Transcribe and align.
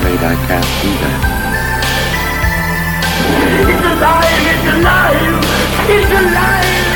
I'm 0.00 0.06
afraid 0.06 0.24
I 0.24 0.34
can't 0.46 0.64
do 0.80 0.88
that. 0.96 1.20
It's 3.68 3.84
alive! 3.84 4.46
It's 4.48 4.68
alive! 4.72 5.36
It's 5.90 6.10
alive! 6.10 6.88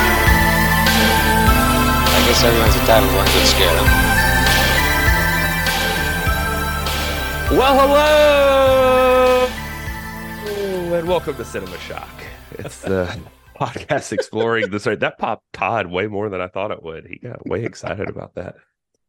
I 2.08 2.18
guess 2.24 2.40
everyone's 2.44 2.76
entitled 2.76 3.10
to 3.10 3.16
one 3.16 3.26
good 3.26 3.46
scare, 3.46 3.76
huh? 3.76 3.88
Well, 7.54 7.74
hello, 10.48 10.96
and 10.96 11.06
welcome 11.06 11.36
to 11.36 11.44
Cinema 11.44 11.78
Shock. 11.80 12.08
It's 12.52 12.80
the 12.80 13.14
podcast 13.60 14.14
exploring 14.14 14.70
the 14.70 14.80
story. 14.80 14.96
That 14.96 15.18
popped 15.18 15.52
Todd 15.52 15.88
way 15.88 16.06
more 16.06 16.30
than 16.30 16.40
I 16.40 16.48
thought 16.48 16.70
it 16.70 16.82
would. 16.82 17.06
He 17.06 17.18
got 17.18 17.46
way 17.46 17.66
excited 17.66 18.08
about 18.08 18.34
that. 18.36 18.56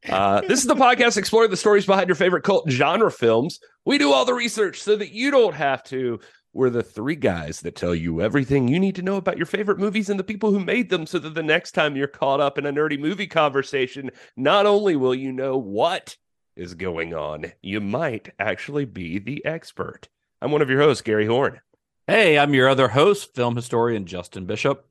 Uh, 0.10 0.42
this 0.42 0.60
is 0.60 0.68
the 0.68 0.76
podcast 0.76 1.18
exploring 1.18 1.50
the 1.50 1.58
stories 1.58 1.86
behind 1.86 2.08
your 2.08 2.16
favorite 2.16 2.44
cult 2.44 2.70
genre 2.70 3.12
films. 3.12 3.60
We 3.86 3.98
do 3.98 4.12
all 4.12 4.26
the 4.26 4.34
research 4.34 4.82
so 4.82 4.96
that 4.96 5.12
you 5.12 5.32
don't 5.32 5.56
have 5.56 5.84
to. 5.86 6.20
We're 6.54 6.70
the 6.70 6.84
three 6.84 7.16
guys 7.16 7.60
that 7.62 7.76
tell 7.76 7.94
you 7.94 8.22
everything 8.22 8.68
you 8.68 8.80
need 8.80 8.96
to 8.96 9.02
know 9.02 9.18
about 9.18 9.38
your 9.38 9.46
favorite 9.46 9.80
movies 9.80 10.10
and 10.10 10.18
the 10.20 10.24
people 10.24 10.52
who 10.52 10.60
made 10.60 10.90
them 10.90 11.06
so 11.06 11.20
that 11.20 11.34
the 11.34 11.44
next 11.44 11.72
time 11.72 11.96
you're 11.96 12.08
caught 12.08 12.40
up 12.40 12.58
in 12.58 12.66
a 12.66 12.72
nerdy 12.72 12.98
movie 12.98 13.28
conversation, 13.28 14.10
not 14.38 14.66
only 14.66 14.96
will 14.96 15.16
you 15.16 15.32
know 15.32 15.58
what 15.58 16.16
is 16.56 16.74
going 16.74 17.14
on, 17.14 17.52
you 17.62 17.82
might 17.82 18.30
actually 18.40 18.86
be 18.86 19.20
the 19.20 19.44
expert. 19.44 20.08
I'm 20.42 20.52
one 20.52 20.62
of 20.62 20.70
your 20.70 20.82
hosts, 20.82 21.02
Gary 21.02 21.26
Horn. 21.26 21.60
Hey, 22.08 22.38
I'm 22.38 22.54
your 22.54 22.70
other 22.70 22.88
host, 22.88 23.36
film 23.36 23.56
historian 23.56 24.06
Justin 24.06 24.46
Bishop. 24.46 24.88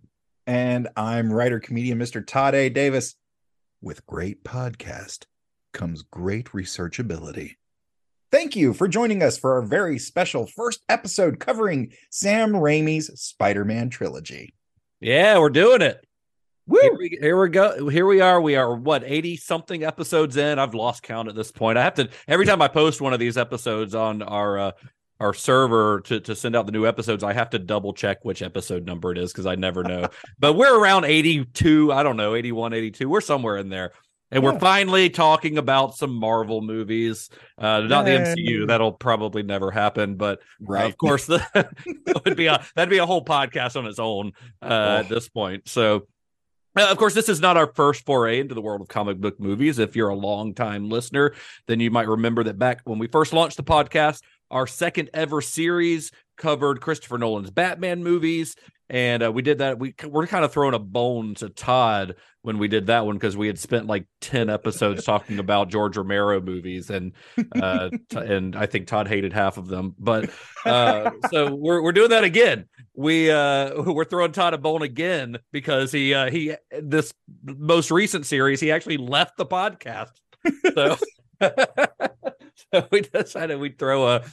And 0.46 0.88
I'm 0.96 1.32
writer 1.32 1.60
comedian 1.60 1.98
Mr. 1.98 2.26
Todd 2.26 2.54
A. 2.54 2.68
Davis. 2.68 3.14
With 3.84 4.06
great 4.06 4.44
podcast 4.44 5.27
comes 5.74 6.00
great 6.00 6.46
researchability. 6.52 7.56
Thank 8.32 8.56
you 8.56 8.72
for 8.72 8.88
joining 8.88 9.22
us 9.22 9.36
for 9.36 9.56
our 9.56 9.62
very 9.62 9.98
special 9.98 10.46
first 10.46 10.80
episode 10.88 11.38
covering 11.38 11.92
Sam 12.10 12.52
Raimi's 12.55 13.20
Spider 13.20 13.62
Man 13.62 13.90
trilogy. 13.90 14.55
Yeah, 15.00 15.36
we're 15.36 15.50
doing 15.50 15.82
it. 15.82 16.02
Here 16.66 16.96
we, 16.96 17.18
here 17.20 17.38
we 17.38 17.50
go. 17.50 17.88
Here 17.90 18.06
we 18.06 18.22
are. 18.22 18.40
We 18.40 18.56
are 18.56 18.74
what 18.74 19.05
80 19.05 19.36
something 19.36 19.84
episodes 19.84 20.38
in. 20.38 20.58
I've 20.58 20.72
lost 20.72 21.02
count 21.02 21.28
at 21.28 21.34
this 21.34 21.52
point. 21.52 21.77
I 21.77 21.82
have 21.82 21.94
to 21.96 22.08
every 22.27 22.46
time 22.46 22.62
I 22.62 22.68
post 22.68 23.02
one 23.02 23.12
of 23.12 23.20
these 23.20 23.36
episodes 23.36 23.94
on 23.94 24.22
our 24.22 24.58
uh, 24.58 24.72
our 25.20 25.32
server 25.32 26.00
to, 26.02 26.20
to 26.20 26.34
send 26.34 26.56
out 26.56 26.66
the 26.66 26.72
new 26.72 26.86
episodes, 26.86 27.22
I 27.22 27.32
have 27.32 27.50
to 27.50 27.58
double 27.58 27.92
check 27.92 28.24
which 28.24 28.42
episode 28.42 28.84
number 28.84 29.12
it 29.12 29.18
is 29.18 29.32
because 29.32 29.46
I 29.46 29.54
never 29.54 29.82
know. 29.82 30.08
but 30.38 30.54
we're 30.54 30.78
around 30.78 31.04
82, 31.04 31.92
I 31.92 32.02
don't 32.02 32.16
know, 32.16 32.34
81, 32.34 32.72
82. 32.72 33.08
We're 33.08 33.20
somewhere 33.20 33.56
in 33.56 33.68
there. 33.68 33.92
And 34.30 34.42
we're 34.42 34.58
finally 34.58 35.10
talking 35.10 35.58
about 35.58 35.96
some 35.96 36.12
Marvel 36.12 36.60
movies. 36.60 37.30
Uh, 37.56 37.82
not 37.82 38.04
the 38.04 38.10
MCU. 38.10 38.66
That'll 38.66 38.90
probably 38.90 39.44
never 39.44 39.70
happen, 39.70 40.16
but 40.16 40.40
Right. 40.60 40.86
of 40.90 40.96
course, 40.96 41.26
the, 41.26 41.38
that 41.54 42.24
would 42.24 42.36
be 42.36 42.46
a 42.46 42.64
that'd 42.74 42.90
be 42.90 42.98
a 42.98 43.06
whole 43.06 43.24
podcast 43.24 43.76
on 43.76 43.86
its 43.86 44.00
own 44.00 44.32
uh, 44.60 45.02
at 45.04 45.08
this 45.08 45.28
point. 45.28 45.68
So, 45.68 46.08
uh, 46.76 46.88
of 46.90 46.96
course, 46.96 47.14
this 47.14 47.28
is 47.28 47.40
not 47.40 47.56
our 47.56 47.72
first 47.76 48.05
foray 48.05 48.40
into 48.40 48.56
the 48.56 48.60
world 48.62 48.80
of 48.80 48.89
comic 48.89 49.18
book 49.18 49.39
movies. 49.39 49.78
If 49.78 49.94
you're 49.94 50.08
a 50.08 50.16
long-time 50.16 50.90
listener, 50.90 51.34
then 51.68 51.78
you 51.78 51.92
might 51.92 52.08
remember 52.08 52.42
that 52.42 52.58
back 52.58 52.80
when 52.83 52.98
we 52.98 53.06
first 53.06 53.33
launched 53.33 53.56
the 53.56 53.62
podcast, 53.62 54.20
our 54.54 54.66
second 54.66 55.10
ever 55.12 55.42
series 55.42 56.12
covered 56.38 56.80
Christopher 56.80 57.18
Nolan's 57.18 57.50
Batman 57.50 58.02
movies. 58.02 58.56
And 58.90 59.22
uh, 59.22 59.32
we 59.32 59.42
did 59.42 59.58
that. 59.58 59.78
We 59.78 59.94
we're 60.04 60.26
kind 60.26 60.44
of 60.44 60.52
throwing 60.52 60.74
a 60.74 60.78
bone 60.78 61.34
to 61.36 61.48
Todd 61.48 62.16
when 62.42 62.58
we 62.58 62.68
did 62.68 62.88
that 62.88 63.06
one 63.06 63.16
because 63.16 63.34
we 63.34 63.46
had 63.46 63.58
spent 63.58 63.86
like 63.86 64.06
ten 64.20 64.50
episodes 64.50 65.04
talking 65.04 65.38
about 65.38 65.70
George 65.70 65.96
Romero 65.96 66.38
movies, 66.42 66.90
and 66.90 67.12
uh, 67.60 67.88
t- 68.10 68.18
and 68.18 68.54
I 68.54 68.66
think 68.66 68.86
Todd 68.86 69.08
hated 69.08 69.32
half 69.32 69.56
of 69.56 69.68
them. 69.68 69.94
But 69.98 70.28
uh, 70.66 71.12
so 71.30 71.54
we're 71.54 71.82
we're 71.82 71.92
doing 71.92 72.10
that 72.10 72.24
again. 72.24 72.66
We 72.94 73.30
uh, 73.30 73.82
we're 73.86 74.04
throwing 74.04 74.32
Todd 74.32 74.52
a 74.52 74.58
bone 74.58 74.82
again 74.82 75.38
because 75.50 75.90
he 75.90 76.12
uh, 76.12 76.30
he 76.30 76.54
this 76.78 77.14
most 77.42 77.90
recent 77.90 78.26
series 78.26 78.60
he 78.60 78.70
actually 78.70 78.98
left 78.98 79.38
the 79.38 79.46
podcast. 79.46 80.12
So, 80.74 80.98
so 81.40 82.88
we 82.92 83.00
decided 83.00 83.58
we'd 83.58 83.78
throw 83.78 84.08
a 84.08 84.24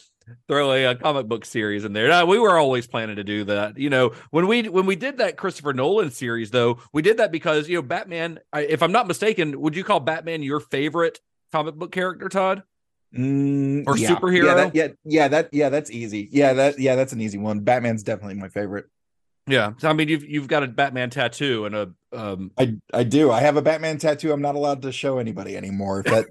throw 0.47 0.71
a, 0.73 0.85
uh 0.87 0.95
comic 0.95 1.27
book 1.27 1.45
series 1.45 1.85
in 1.85 1.93
there. 1.93 2.07
Now, 2.07 2.25
we 2.25 2.39
were 2.39 2.57
always 2.57 2.87
planning 2.87 3.15
to 3.17 3.23
do 3.23 3.43
that. 3.45 3.77
You 3.77 3.89
know, 3.89 4.13
when 4.31 4.47
we 4.47 4.69
when 4.69 4.85
we 4.85 4.95
did 4.95 5.17
that 5.17 5.37
Christopher 5.37 5.73
Nolan 5.73 6.11
series, 6.11 6.51
though, 6.51 6.79
we 6.93 7.01
did 7.01 7.17
that 7.17 7.31
because 7.31 7.67
you 7.69 7.75
know 7.75 7.81
Batman. 7.81 8.39
I, 8.51 8.61
if 8.61 8.81
I'm 8.83 8.91
not 8.91 9.07
mistaken, 9.07 9.59
would 9.61 9.75
you 9.75 9.83
call 9.83 9.99
Batman 9.99 10.43
your 10.43 10.59
favorite 10.59 11.19
comic 11.51 11.75
book 11.75 11.91
character, 11.91 12.29
Todd? 12.29 12.63
Mm, 13.15 13.85
Or 13.87 13.97
yeah. 13.97 14.15
superhero? 14.15 14.45
Yeah, 14.45 14.53
that, 14.53 14.75
yeah, 14.75 14.87
yeah, 15.03 15.27
that 15.27 15.49
yeah, 15.51 15.69
that's 15.69 15.91
easy. 15.91 16.29
Yeah, 16.31 16.53
that 16.53 16.79
yeah, 16.79 16.95
that's 16.95 17.13
an 17.13 17.21
easy 17.21 17.37
one. 17.37 17.59
Batman's 17.59 18.03
definitely 18.03 18.35
my 18.35 18.47
favorite. 18.47 18.85
Yeah, 19.47 19.73
I 19.83 19.93
mean 19.93 20.07
you've 20.07 20.23
you've 20.23 20.47
got 20.47 20.63
a 20.63 20.67
Batman 20.67 21.09
tattoo 21.09 21.65
and 21.65 21.75
a 21.75 21.91
um. 22.13 22.51
I 22.57 22.75
I 22.93 23.03
do. 23.03 23.31
I 23.31 23.41
have 23.41 23.57
a 23.57 23.61
Batman 23.61 23.97
tattoo. 23.97 24.31
I'm 24.31 24.41
not 24.41 24.55
allowed 24.55 24.83
to 24.83 24.91
show 24.91 25.17
anybody 25.17 25.57
anymore. 25.57 26.03
If 26.05 26.05
that 26.05 26.27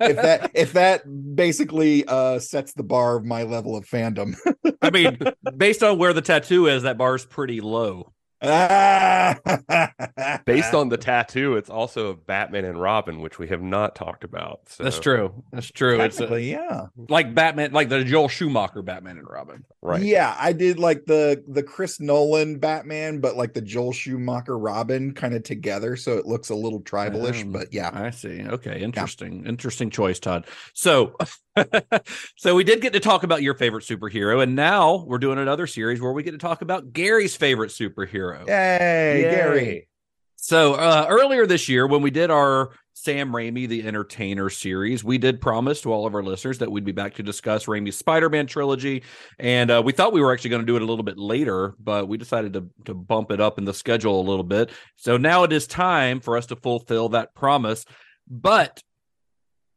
if 0.00 0.16
that 0.16 0.50
if 0.54 0.72
that 0.72 1.36
basically 1.36 2.04
uh 2.06 2.38
sets 2.38 2.72
the 2.72 2.82
bar 2.82 3.16
of 3.16 3.24
my 3.24 3.42
level 3.42 3.76
of 3.76 3.84
fandom. 3.84 4.34
I 4.80 4.90
mean, 4.90 5.18
based 5.56 5.82
on 5.82 5.98
where 5.98 6.12
the 6.12 6.22
tattoo 6.22 6.66
is, 6.66 6.84
that 6.84 6.96
bar 6.96 7.14
is 7.14 7.26
pretty 7.26 7.60
low. 7.60 8.12
Based 10.44 10.74
on 10.74 10.88
the 10.88 10.96
tattoo, 10.96 11.56
it's 11.56 11.70
also 11.70 12.14
Batman 12.14 12.64
and 12.64 12.80
Robin, 12.80 13.20
which 13.20 13.38
we 13.38 13.48
have 13.48 13.62
not 13.62 13.94
talked 13.94 14.24
about. 14.24 14.60
So, 14.68 14.84
That's 14.84 14.98
true. 14.98 15.44
That's 15.52 15.70
true. 15.70 16.00
It's 16.00 16.16
Technically, 16.16 16.50
yeah. 16.50 16.86
like 17.08 17.34
Batman, 17.34 17.72
like 17.72 17.88
the 17.88 18.04
Joel 18.04 18.28
Schumacher 18.28 18.82
Batman 18.82 19.18
and 19.18 19.28
Robin. 19.28 19.64
Right. 19.82 20.02
Yeah, 20.02 20.36
I 20.38 20.52
did 20.52 20.78
like 20.78 21.06
the 21.06 21.42
the 21.48 21.62
Chris 21.62 22.00
Nolan 22.00 22.58
Batman, 22.58 23.20
but 23.20 23.36
like 23.36 23.54
the 23.54 23.62
Joel 23.62 23.92
Schumacher 23.92 24.58
Robin 24.58 25.14
kind 25.14 25.34
of 25.34 25.42
together, 25.42 25.96
so 25.96 26.18
it 26.18 26.26
looks 26.26 26.50
a 26.50 26.54
little 26.54 26.80
tribalish. 26.80 27.42
Um, 27.42 27.52
but 27.52 27.72
yeah, 27.72 27.90
I 27.92 28.10
see. 28.10 28.42
Okay, 28.42 28.80
interesting. 28.80 29.46
Interesting 29.46 29.90
choice, 29.90 30.18
Todd. 30.18 30.46
So 30.72 31.16
so 32.36 32.54
we 32.54 32.64
did 32.64 32.80
get 32.80 32.92
to 32.92 33.00
talk 33.00 33.22
about 33.22 33.42
your 33.42 33.54
favorite 33.54 33.84
superhero, 33.84 34.42
and 34.42 34.54
now 34.54 35.04
we're 35.06 35.18
doing 35.18 35.38
another 35.38 35.66
series 35.66 36.00
where 36.00 36.12
we 36.12 36.22
get 36.22 36.32
to 36.32 36.38
talk 36.38 36.62
about 36.62 36.92
Gary's 36.92 37.36
favorite 37.36 37.70
superhero. 37.70 38.46
Yay, 38.46 39.22
Gary. 39.22 39.88
So 40.36 40.74
uh, 40.74 41.06
earlier 41.08 41.46
this 41.46 41.68
year, 41.70 41.86
when 41.86 42.02
we 42.02 42.10
did 42.10 42.30
our 42.30 42.72
Sam 42.92 43.32
Raimi 43.32 43.66
the 43.66 43.86
Entertainer 43.86 44.50
series, 44.50 45.02
we 45.02 45.16
did 45.16 45.40
promise 45.40 45.80
to 45.82 45.92
all 45.92 46.06
of 46.06 46.14
our 46.14 46.22
listeners 46.22 46.58
that 46.58 46.70
we'd 46.70 46.84
be 46.84 46.92
back 46.92 47.14
to 47.14 47.22
discuss 47.22 47.64
Raimi's 47.64 47.96
Spider-Man 47.96 48.46
trilogy, 48.46 49.04
and 49.38 49.70
uh, 49.70 49.82
we 49.84 49.92
thought 49.92 50.12
we 50.12 50.20
were 50.20 50.32
actually 50.32 50.50
going 50.50 50.62
to 50.62 50.66
do 50.66 50.76
it 50.76 50.82
a 50.82 50.84
little 50.86 51.02
bit 51.04 51.18
later, 51.18 51.74
but 51.78 52.08
we 52.08 52.18
decided 52.18 52.52
to 52.54 52.68
to 52.84 52.94
bump 52.94 53.30
it 53.30 53.40
up 53.40 53.58
in 53.58 53.64
the 53.64 53.72
schedule 53.74 54.20
a 54.20 54.28
little 54.28 54.44
bit. 54.44 54.70
So 54.96 55.16
now 55.16 55.44
it 55.44 55.52
is 55.52 55.66
time 55.66 56.20
for 56.20 56.36
us 56.36 56.46
to 56.46 56.56
fulfill 56.56 57.10
that 57.10 57.34
promise, 57.34 57.84
but. 58.28 58.82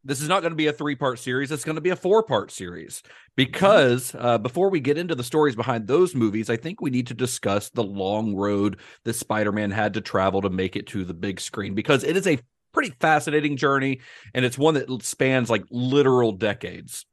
This 0.08 0.22
is 0.22 0.30
not 0.30 0.42
going 0.42 0.52
to 0.52 0.58
be 0.58 0.68
a 0.68 0.74
three 0.74 0.96
part 0.96 1.20
series. 1.20 1.52
It's 1.52 1.66
going 1.66 1.76
to 1.76 1.82
be 1.82 1.90
a 1.90 1.96
four 1.98 2.24
part 2.24 2.50
series 2.50 3.04
because 3.36 4.16
uh, 4.18 4.38
before 4.38 4.70
we 4.70 4.80
get 4.80 4.98
into 4.98 5.16
the 5.16 5.24
stories 5.24 5.56
behind 5.56 5.86
those 5.86 6.16
movies, 6.16 6.50
I 6.50 6.56
think 6.56 6.80
we 6.80 6.90
need 6.90 7.08
to 7.08 7.14
discuss 7.14 7.70
the 7.70 7.84
long 7.84 8.34
road 8.34 8.80
that 9.04 9.16
Spider 9.16 9.52
Man 9.52 9.70
had 9.70 9.96
to 9.96 10.02
travel 10.02 10.42
to 10.44 10.50
make 10.50 10.78
it 10.78 10.88
to 10.88 11.04
the 11.04 11.14
big 11.14 11.42
screen 11.42 11.76
because 11.76 12.06
it 12.06 12.16
is 12.16 12.26
a 12.26 12.40
pretty 12.72 12.96
fascinating 13.02 13.58
journey 13.58 14.00
and 14.34 14.46
it's 14.46 14.58
one 14.58 14.76
that 14.76 15.04
spans 15.04 15.50
like 15.50 15.66
literal 15.72 16.32
decades. 16.32 17.06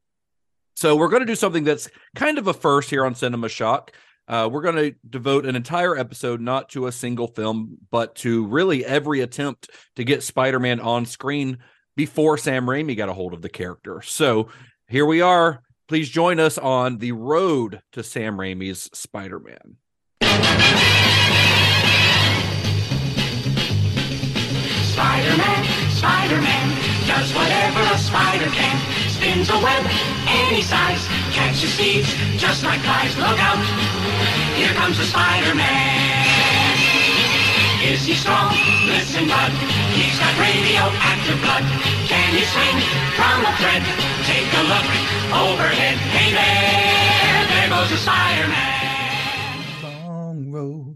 So 0.77 0.95
we're 0.95 1.09
going 1.09 1.21
to 1.21 1.25
do 1.25 1.35
something 1.35 1.65
that's 1.65 1.89
kind 2.15 2.37
of 2.37 2.47
a 2.47 2.53
first 2.53 2.89
here 2.89 3.05
on 3.05 3.13
Cinema 3.13 3.49
Shock. 3.49 3.91
Uh, 4.25 4.49
we're 4.49 4.61
going 4.61 4.75
to 4.75 4.95
devote 5.09 5.45
an 5.45 5.57
entire 5.57 5.97
episode 5.97 6.39
not 6.39 6.69
to 6.69 6.87
a 6.87 6.93
single 6.93 7.27
film, 7.27 7.77
but 7.91 8.15
to 8.15 8.45
really 8.47 8.85
every 8.85 9.19
attempt 9.19 9.69
to 9.97 10.05
get 10.05 10.23
Spider 10.23 10.61
Man 10.61 10.79
on 10.79 11.05
screen 11.05 11.57
before 11.95 12.37
Sam 12.37 12.65
Raimi 12.65 12.95
got 12.95 13.09
a 13.09 13.13
hold 13.13 13.33
of 13.33 13.41
the 13.41 13.49
character. 13.49 14.01
So 14.01 14.49
here 14.87 15.05
we 15.05 15.21
are. 15.21 15.61
Please 15.87 16.09
join 16.09 16.39
us 16.39 16.57
on 16.57 16.97
the 16.97 17.11
road 17.11 17.81
to 17.91 18.03
Sam 18.03 18.37
Raimi's 18.37 18.89
Spider 18.93 19.39
Man. 19.39 19.77
Spider-Man, 24.95 25.65
Spider-Man, 25.91 26.67
does 27.05 27.33
whatever 27.35 27.81
a 27.93 27.97
spider 27.97 28.49
can. 28.49 29.09
Spins 29.09 29.49
a 29.49 29.59
web 29.59 29.85
any 30.25 30.61
size, 30.61 31.05
catches 31.31 31.75
thieves 31.75 32.13
just 32.39 32.63
like 32.63 32.79
flies. 32.79 33.15
Look 33.17 33.37
out, 33.43 33.59
here 34.55 34.73
comes 34.73 34.97
the 34.97 35.03
Spider-Man. 35.03 36.14
Is 37.85 38.05
he 38.05 38.13
strong? 38.15 38.49
Listen, 38.87 39.27
bud, 39.27 39.51
he's 39.93 40.17
got 40.19 40.33
radioactive 40.39 41.39
blood. 41.41 41.63
Can 42.09 42.33
he 42.33 42.43
swing 42.43 42.81
from 43.15 43.45
a 43.45 43.53
thread? 43.57 43.83
Take 44.25 44.49
a 44.53 44.63
look 44.65 44.85
overhead. 45.31 45.97
Hey 46.11 46.31
there, 46.33 47.45
there 47.47 47.69
goes 47.69 47.89
the 47.91 47.97
Spider-Man. 47.97 49.63
Long 49.83 50.51
road. 50.51 50.95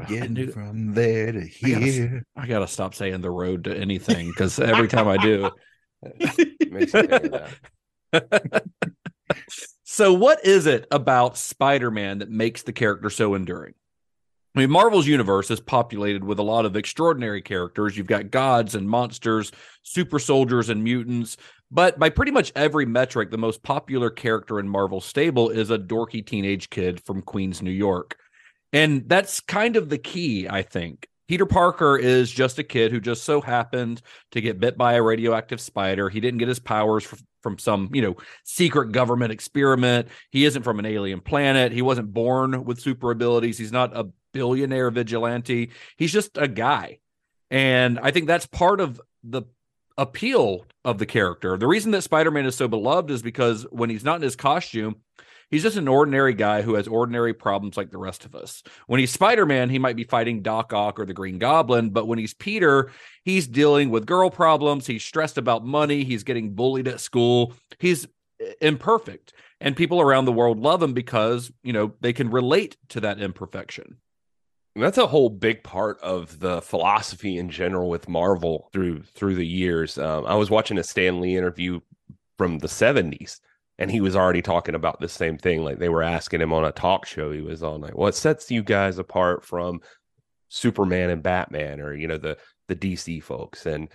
I 0.00 0.04
Getting 0.06 0.32
knew- 0.32 0.50
from 0.50 0.94
there 0.94 1.32
to 1.32 1.40
I 1.40 1.70
gotta 1.70 1.84
here. 1.86 2.24
I 2.34 2.46
gotta 2.46 2.66
stop 2.66 2.94
saying 2.94 3.20
the 3.20 3.30
road 3.30 3.64
to 3.64 3.76
anything 3.76 4.28
because 4.28 4.58
every 4.58 4.88
time 4.88 5.06
I 5.06 5.18
do. 5.18 5.50
Makes 6.70 6.94
me 6.94 7.02
think 7.02 7.10
of 7.12 7.48
that. 8.12 8.64
so, 9.84 10.12
what 10.14 10.44
is 10.44 10.66
it 10.66 10.86
about 10.90 11.36
Spider 11.36 11.90
Man 11.90 12.18
that 12.20 12.30
makes 12.30 12.62
the 12.62 12.72
character 12.72 13.10
so 13.10 13.34
enduring? 13.34 13.74
I 14.54 14.60
mean, 14.60 14.70
Marvel's 14.70 15.06
universe 15.06 15.50
is 15.50 15.60
populated 15.60 16.22
with 16.22 16.38
a 16.38 16.42
lot 16.42 16.66
of 16.66 16.76
extraordinary 16.76 17.40
characters. 17.40 17.96
You've 17.96 18.06
got 18.06 18.30
gods 18.30 18.74
and 18.74 18.88
monsters, 18.88 19.50
super 19.82 20.18
soldiers 20.18 20.68
and 20.68 20.84
mutants. 20.84 21.38
But 21.70 21.98
by 21.98 22.10
pretty 22.10 22.32
much 22.32 22.52
every 22.54 22.84
metric, 22.84 23.30
the 23.30 23.38
most 23.38 23.62
popular 23.62 24.10
character 24.10 24.60
in 24.60 24.68
Marvel's 24.68 25.06
stable 25.06 25.48
is 25.48 25.70
a 25.70 25.78
dorky 25.78 26.24
teenage 26.24 26.68
kid 26.68 27.02
from 27.02 27.22
Queens, 27.22 27.62
New 27.62 27.70
York. 27.70 28.18
And 28.74 29.08
that's 29.08 29.40
kind 29.40 29.76
of 29.76 29.88
the 29.88 29.96
key, 29.96 30.46
I 30.48 30.60
think. 30.60 31.08
Peter 31.28 31.46
Parker 31.46 31.96
is 31.96 32.30
just 32.30 32.58
a 32.58 32.64
kid 32.64 32.92
who 32.92 33.00
just 33.00 33.24
so 33.24 33.40
happened 33.40 34.02
to 34.32 34.42
get 34.42 34.60
bit 34.60 34.76
by 34.76 34.94
a 34.94 35.02
radioactive 35.02 35.62
spider. 35.62 36.10
He 36.10 36.20
didn't 36.20 36.38
get 36.38 36.48
his 36.48 36.58
powers 36.58 37.08
from 37.40 37.56
some, 37.56 37.88
you 37.94 38.02
know, 38.02 38.16
secret 38.44 38.92
government 38.92 39.32
experiment. 39.32 40.08
He 40.30 40.44
isn't 40.44 40.62
from 40.62 40.78
an 40.78 40.84
alien 40.84 41.20
planet. 41.20 41.72
He 41.72 41.80
wasn't 41.80 42.12
born 42.12 42.64
with 42.64 42.80
super 42.80 43.10
abilities. 43.12 43.56
He's 43.56 43.72
not 43.72 43.96
a 43.96 44.08
billionaire 44.32 44.90
vigilante. 44.90 45.70
He's 45.96 46.12
just 46.12 46.36
a 46.36 46.48
guy. 46.48 46.98
And 47.50 47.98
I 47.98 48.10
think 48.10 48.26
that's 48.26 48.46
part 48.46 48.80
of 48.80 49.00
the 49.22 49.42
appeal 49.98 50.64
of 50.84 50.98
the 50.98 51.06
character. 51.06 51.56
The 51.56 51.66
reason 51.66 51.90
that 51.92 52.02
Spider-Man 52.02 52.46
is 52.46 52.56
so 52.56 52.66
beloved 52.66 53.10
is 53.10 53.22
because 53.22 53.64
when 53.70 53.90
he's 53.90 54.04
not 54.04 54.16
in 54.16 54.22
his 54.22 54.36
costume, 54.36 54.96
he's 55.50 55.62
just 55.62 55.76
an 55.76 55.86
ordinary 55.86 56.32
guy 56.32 56.62
who 56.62 56.74
has 56.74 56.88
ordinary 56.88 57.34
problems 57.34 57.76
like 57.76 57.90
the 57.90 57.98
rest 57.98 58.24
of 58.24 58.34
us. 58.34 58.62
When 58.86 59.00
he's 59.00 59.12
Spider-Man, 59.12 59.68
he 59.68 59.78
might 59.78 59.96
be 59.96 60.04
fighting 60.04 60.40
Doc 60.40 60.72
Ock 60.72 60.98
or 60.98 61.04
the 61.04 61.12
Green 61.12 61.38
Goblin, 61.38 61.90
but 61.90 62.06
when 62.06 62.18
he's 62.18 62.32
Peter, 62.32 62.90
he's 63.22 63.46
dealing 63.46 63.90
with 63.90 64.06
girl 64.06 64.30
problems, 64.30 64.86
he's 64.86 65.04
stressed 65.04 65.36
about 65.36 65.64
money, 65.64 66.04
he's 66.04 66.24
getting 66.24 66.54
bullied 66.54 66.88
at 66.88 67.00
school. 67.00 67.52
He's 67.78 68.08
imperfect. 68.62 69.34
And 69.60 69.76
people 69.76 70.00
around 70.00 70.24
the 70.24 70.32
world 70.32 70.58
love 70.58 70.82
him 70.82 70.94
because, 70.94 71.52
you 71.62 71.72
know, 71.72 71.92
they 72.00 72.12
can 72.12 72.30
relate 72.30 72.76
to 72.88 73.00
that 73.00 73.20
imperfection. 73.20 73.98
And 74.74 74.82
that's 74.82 74.98
a 74.98 75.06
whole 75.06 75.28
big 75.28 75.62
part 75.62 76.00
of 76.00 76.38
the 76.38 76.62
philosophy 76.62 77.36
in 77.36 77.50
general 77.50 77.90
with 77.90 78.08
Marvel 78.08 78.70
through 78.72 79.02
through 79.02 79.34
the 79.34 79.46
years. 79.46 79.98
Um, 79.98 80.24
I 80.24 80.34
was 80.34 80.50
watching 80.50 80.78
a 80.78 80.82
Stan 80.82 81.20
Lee 81.20 81.36
interview 81.36 81.80
from 82.38 82.58
the 82.58 82.68
'70s, 82.68 83.40
and 83.78 83.90
he 83.90 84.00
was 84.00 84.16
already 84.16 84.40
talking 84.40 84.74
about 84.74 84.98
the 84.98 85.10
same 85.10 85.36
thing. 85.36 85.62
Like 85.62 85.78
they 85.78 85.90
were 85.90 86.02
asking 86.02 86.40
him 86.40 86.54
on 86.54 86.64
a 86.64 86.72
talk 86.72 87.04
show 87.04 87.30
he 87.30 87.42
was 87.42 87.62
on, 87.62 87.82
like, 87.82 87.96
"What 87.96 88.14
sets 88.14 88.50
you 88.50 88.62
guys 88.62 88.96
apart 88.96 89.44
from 89.44 89.80
Superman 90.48 91.10
and 91.10 91.22
Batman, 91.22 91.80
or 91.82 91.94
you 91.94 92.08
know 92.08 92.18
the 92.18 92.38
the 92.68 92.76
DC 92.76 93.22
folks?" 93.22 93.66
And 93.66 93.90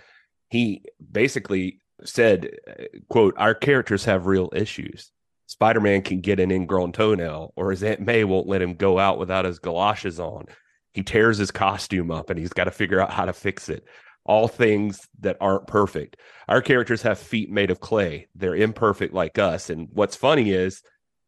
he 0.48 0.84
basically 1.10 1.80
said, 2.04 2.50
uh, 2.68 2.84
"quote 3.08 3.34
Our 3.36 3.54
characters 3.54 4.04
have 4.04 4.26
real 4.26 4.50
issues." 4.54 5.10
Spider 5.46 5.80
Man 5.80 6.02
can 6.02 6.20
get 6.20 6.38
an 6.38 6.52
ingrown 6.52 6.92
toenail, 6.92 7.52
or 7.56 7.72
his 7.72 7.82
Aunt 7.82 8.00
May 8.00 8.22
won't 8.22 8.46
let 8.46 8.62
him 8.62 8.74
go 8.74 8.98
out 9.00 9.18
without 9.18 9.44
his 9.44 9.58
galoshes 9.58 10.20
on 10.20 10.46
he 10.92 11.02
tears 11.02 11.38
his 11.38 11.50
costume 11.50 12.10
up 12.10 12.30
and 12.30 12.38
he's 12.38 12.52
got 12.52 12.64
to 12.64 12.70
figure 12.70 13.00
out 13.00 13.12
how 13.12 13.24
to 13.24 13.32
fix 13.32 13.68
it. 13.68 13.84
All 14.24 14.48
things 14.48 15.08
that 15.20 15.36
aren't 15.40 15.66
perfect. 15.66 16.16
Our 16.48 16.60
characters 16.60 17.02
have 17.02 17.18
feet 17.18 17.50
made 17.50 17.70
of 17.70 17.80
clay. 17.80 18.28
They're 18.34 18.56
imperfect 18.56 19.14
like 19.14 19.38
us. 19.38 19.70
And 19.70 19.88
what's 19.92 20.16
funny 20.16 20.50
is 20.50 20.82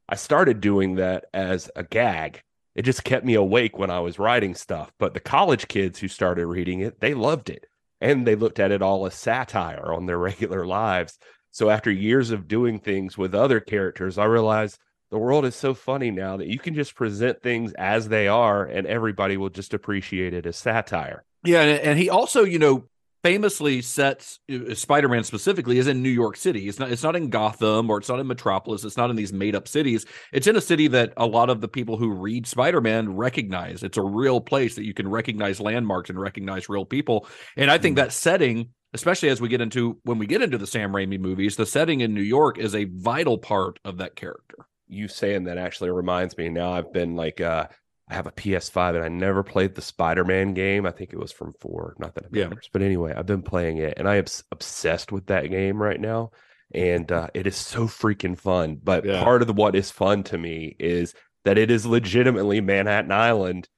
I 0.08 0.16
started 0.16 0.60
doing 0.60 0.96
that 0.96 1.26
as 1.32 1.70
a 1.76 1.82
gag. 1.82 2.42
It 2.74 2.82
just 2.82 3.04
kept 3.04 3.24
me 3.24 3.34
awake 3.34 3.78
when 3.78 3.90
I 3.90 4.00
was 4.00 4.18
writing 4.18 4.54
stuff. 4.54 4.92
But 4.98 5.14
the 5.14 5.20
college 5.20 5.68
kids 5.68 5.98
who 5.98 6.08
started 6.08 6.46
reading 6.46 6.80
it, 6.80 7.00
they 7.00 7.14
loved 7.14 7.48
it. 7.48 7.66
And 8.00 8.26
they 8.26 8.34
looked 8.34 8.58
at 8.58 8.72
it 8.72 8.82
all 8.82 9.06
as 9.06 9.14
satire 9.14 9.92
on 9.92 10.06
their 10.06 10.18
regular 10.30 10.66
lives. 10.66 11.18
So 11.52 11.70
after 11.70 11.90
years 11.90 12.30
of 12.30 12.48
doing 12.48 12.78
things 12.78 13.18
with 13.18 13.34
other 13.34 13.60
characters, 13.60 14.18
I 14.18 14.24
realized 14.24 14.78
the 15.10 15.18
world 15.18 15.44
is 15.44 15.56
so 15.56 15.74
funny 15.74 16.10
now 16.10 16.36
that 16.36 16.46
you 16.46 16.58
can 16.58 16.74
just 16.74 16.94
present 16.94 17.42
things 17.42 17.72
as 17.74 18.08
they 18.08 18.28
are 18.28 18.64
and 18.64 18.86
everybody 18.86 19.36
will 19.36 19.50
just 19.50 19.74
appreciate 19.74 20.34
it 20.34 20.46
as 20.46 20.56
satire. 20.56 21.24
Yeah, 21.44 21.62
and, 21.62 21.80
and 21.80 21.98
he 21.98 22.08
also, 22.08 22.44
you 22.44 22.58
know, 22.58 22.84
famously 23.22 23.82
sets 23.82 24.40
uh, 24.50 24.74
Spider-Man 24.74 25.24
specifically 25.24 25.78
is 25.78 25.86
in 25.86 26.02
New 26.02 26.10
York 26.10 26.36
City. 26.36 26.68
It's 26.68 26.78
not 26.78 26.90
it's 26.90 27.02
not 27.02 27.16
in 27.16 27.28
Gotham 27.28 27.90
or 27.90 27.98
it's 27.98 28.08
not 28.08 28.20
in 28.20 28.26
Metropolis. 28.26 28.84
It's 28.84 28.96
not 28.96 29.10
in 29.10 29.16
these 29.16 29.32
made-up 29.32 29.68
cities. 29.68 30.06
It's 30.32 30.46
in 30.46 30.56
a 30.56 30.60
city 30.60 30.88
that 30.88 31.12
a 31.16 31.26
lot 31.26 31.50
of 31.50 31.60
the 31.60 31.68
people 31.68 31.96
who 31.96 32.12
read 32.12 32.46
Spider-Man 32.46 33.16
recognize. 33.16 33.82
It's 33.82 33.98
a 33.98 34.02
real 34.02 34.40
place 34.40 34.74
that 34.76 34.84
you 34.84 34.94
can 34.94 35.08
recognize 35.08 35.60
landmarks 35.60 36.10
and 36.10 36.20
recognize 36.20 36.68
real 36.68 36.84
people. 36.84 37.26
And 37.56 37.70
I 37.70 37.78
think 37.78 37.96
that 37.96 38.12
setting 38.12 38.70
especially 38.92 39.28
as 39.28 39.40
we 39.40 39.48
get 39.48 39.60
into 39.60 39.98
when 40.02 40.18
we 40.18 40.26
get 40.26 40.42
into 40.42 40.58
the 40.58 40.66
Sam 40.66 40.92
Raimi 40.92 41.18
movies, 41.18 41.56
the 41.56 41.66
setting 41.66 42.00
in 42.00 42.14
New 42.14 42.22
York 42.22 42.58
is 42.58 42.74
a 42.74 42.84
vital 42.84 43.38
part 43.38 43.78
of 43.84 43.98
that 43.98 44.16
character. 44.16 44.66
You 44.90 45.08
saying 45.08 45.44
that 45.44 45.56
actually 45.58 45.90
reminds 45.90 46.36
me 46.36 46.48
now 46.48 46.72
I've 46.72 46.92
been 46.92 47.14
like 47.16 47.40
uh 47.40 47.66
I 48.08 48.14
have 48.14 48.26
a 48.26 48.32
PS5 48.32 48.96
and 48.96 49.04
I 49.04 49.08
never 49.08 49.44
played 49.44 49.76
the 49.76 49.82
Spider-Man 49.82 50.52
game. 50.52 50.84
I 50.84 50.90
think 50.90 51.12
it 51.12 51.18
was 51.18 51.30
from 51.30 51.54
4, 51.60 51.94
not 52.00 52.14
that 52.16 52.24
it 52.24 52.30
Yeah. 52.32 52.50
But 52.72 52.82
anyway, 52.82 53.14
I've 53.16 53.26
been 53.26 53.42
playing 53.42 53.76
it 53.78 53.94
and 53.98 54.08
I 54.08 54.16
am 54.16 54.24
obsessed 54.50 55.12
with 55.12 55.26
that 55.26 55.48
game 55.48 55.80
right 55.80 56.00
now 56.00 56.32
and 56.74 57.10
uh 57.12 57.28
it 57.34 57.46
is 57.46 57.56
so 57.56 57.86
freaking 57.86 58.36
fun. 58.38 58.78
But 58.82 59.04
Yeah. 59.04 59.22
part 59.22 59.42
of 59.42 59.46
the, 59.48 59.54
what 59.54 59.76
is 59.76 59.90
fun 59.92 60.24
to 60.24 60.38
me 60.38 60.74
is 60.80 61.14
that 61.44 61.56
it 61.56 61.70
is 61.70 61.86
legitimately 61.86 62.60
Manhattan 62.60 63.12
Island 63.12 63.68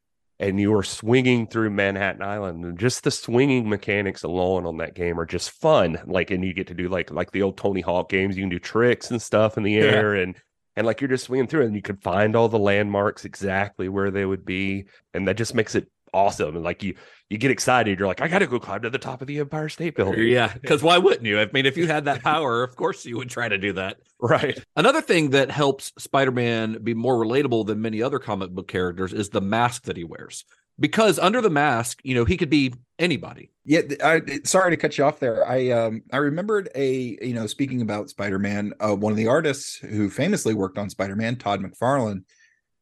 and 0.40 0.58
you 0.58 0.74
are 0.74 0.82
swinging 0.82 1.46
through 1.46 1.70
Manhattan 1.70 2.22
Island 2.22 2.64
and 2.64 2.78
just 2.78 3.04
the 3.04 3.10
swinging 3.10 3.68
mechanics 3.68 4.22
alone 4.24 4.66
on 4.66 4.78
that 4.78 4.94
game 4.94 5.20
are 5.20 5.26
just 5.26 5.50
fun. 5.50 5.98
Like, 6.06 6.30
and 6.32 6.42
you 6.44 6.52
get 6.54 6.66
to 6.68 6.74
do 6.74 6.88
like 6.88 7.10
like 7.12 7.30
the 7.32 7.42
old 7.42 7.58
Tony 7.58 7.80
Hawk 7.82 8.08
games. 8.08 8.36
You 8.36 8.42
can 8.42 8.48
do 8.50 8.58
tricks 8.58 9.10
and 9.10 9.20
stuff 9.22 9.56
in 9.56 9.62
the 9.62 9.72
Yeah. 9.74 9.82
air, 9.84 10.14
and 10.14 10.34
and 10.76 10.86
like 10.86 11.00
you're 11.00 11.08
just 11.08 11.24
swinging 11.24 11.46
through, 11.46 11.66
and 11.66 11.74
you 11.74 11.82
can 11.82 11.96
find 11.96 12.36
all 12.36 12.48
the 12.48 12.58
landmarks 12.58 13.24
exactly 13.24 13.88
where 13.88 14.10
they 14.10 14.24
would 14.24 14.44
be, 14.44 14.86
and 15.14 15.28
that 15.28 15.36
just 15.36 15.54
makes 15.54 15.74
it 15.74 15.88
awesome. 16.14 16.56
And 16.56 16.64
like 16.64 16.82
you 16.82 16.94
you 17.30 17.38
get 17.38 17.50
excited, 17.50 17.98
you're 17.98 18.08
like, 18.08 18.20
I 18.20 18.28
got 18.28 18.40
to 18.40 18.46
go 18.46 18.60
climb 18.60 18.82
to 18.82 18.90
the 18.90 18.98
top 18.98 19.22
of 19.22 19.26
the 19.26 19.38
Empire 19.38 19.70
State 19.70 19.96
Building. 19.96 20.28
Yeah, 20.28 20.52
because 20.52 20.82
why 20.82 20.98
wouldn't 20.98 21.24
you? 21.24 21.40
I 21.40 21.48
mean, 21.52 21.64
if 21.64 21.78
you 21.78 21.86
had 21.86 22.04
that 22.04 22.22
power, 22.22 22.62
of 22.62 22.76
course 22.76 23.06
you 23.06 23.16
would 23.16 23.30
try 23.30 23.48
to 23.48 23.56
do 23.56 23.72
that. 23.72 23.96
right. 24.20 24.62
Another 24.76 25.00
thing 25.00 25.30
that 25.30 25.50
helps 25.50 25.92
Spider-Man 25.98 26.82
be 26.82 26.92
more 26.92 27.16
relatable 27.16 27.66
than 27.66 27.80
many 27.80 28.02
other 28.02 28.18
comic 28.18 28.50
book 28.50 28.68
characters 28.68 29.14
is 29.14 29.30
the 29.30 29.40
mask 29.40 29.84
that 29.84 29.96
he 29.96 30.04
wears. 30.04 30.44
Because 30.80 31.18
under 31.18 31.40
the 31.40 31.50
mask, 31.50 32.00
you 32.02 32.14
know, 32.14 32.24
he 32.24 32.36
could 32.36 32.50
be 32.50 32.74
anybody. 32.98 33.50
Yeah, 33.64 33.82
I 34.02 34.22
sorry 34.44 34.70
to 34.70 34.76
cut 34.76 34.98
you 34.98 35.04
off 35.04 35.20
there. 35.20 35.46
I 35.46 35.70
um 35.70 36.02
I 36.12 36.16
remembered 36.16 36.68
a 36.74 37.18
you 37.20 37.34
know 37.34 37.46
speaking 37.46 37.82
about 37.82 38.10
Spider-Man, 38.10 38.72
uh, 38.80 38.94
one 38.94 39.12
of 39.12 39.16
the 39.16 39.28
artists 39.28 39.76
who 39.76 40.10
famously 40.10 40.54
worked 40.54 40.78
on 40.78 40.90
Spider-Man, 40.90 41.36
Todd 41.36 41.62
McFarlane, 41.62 42.24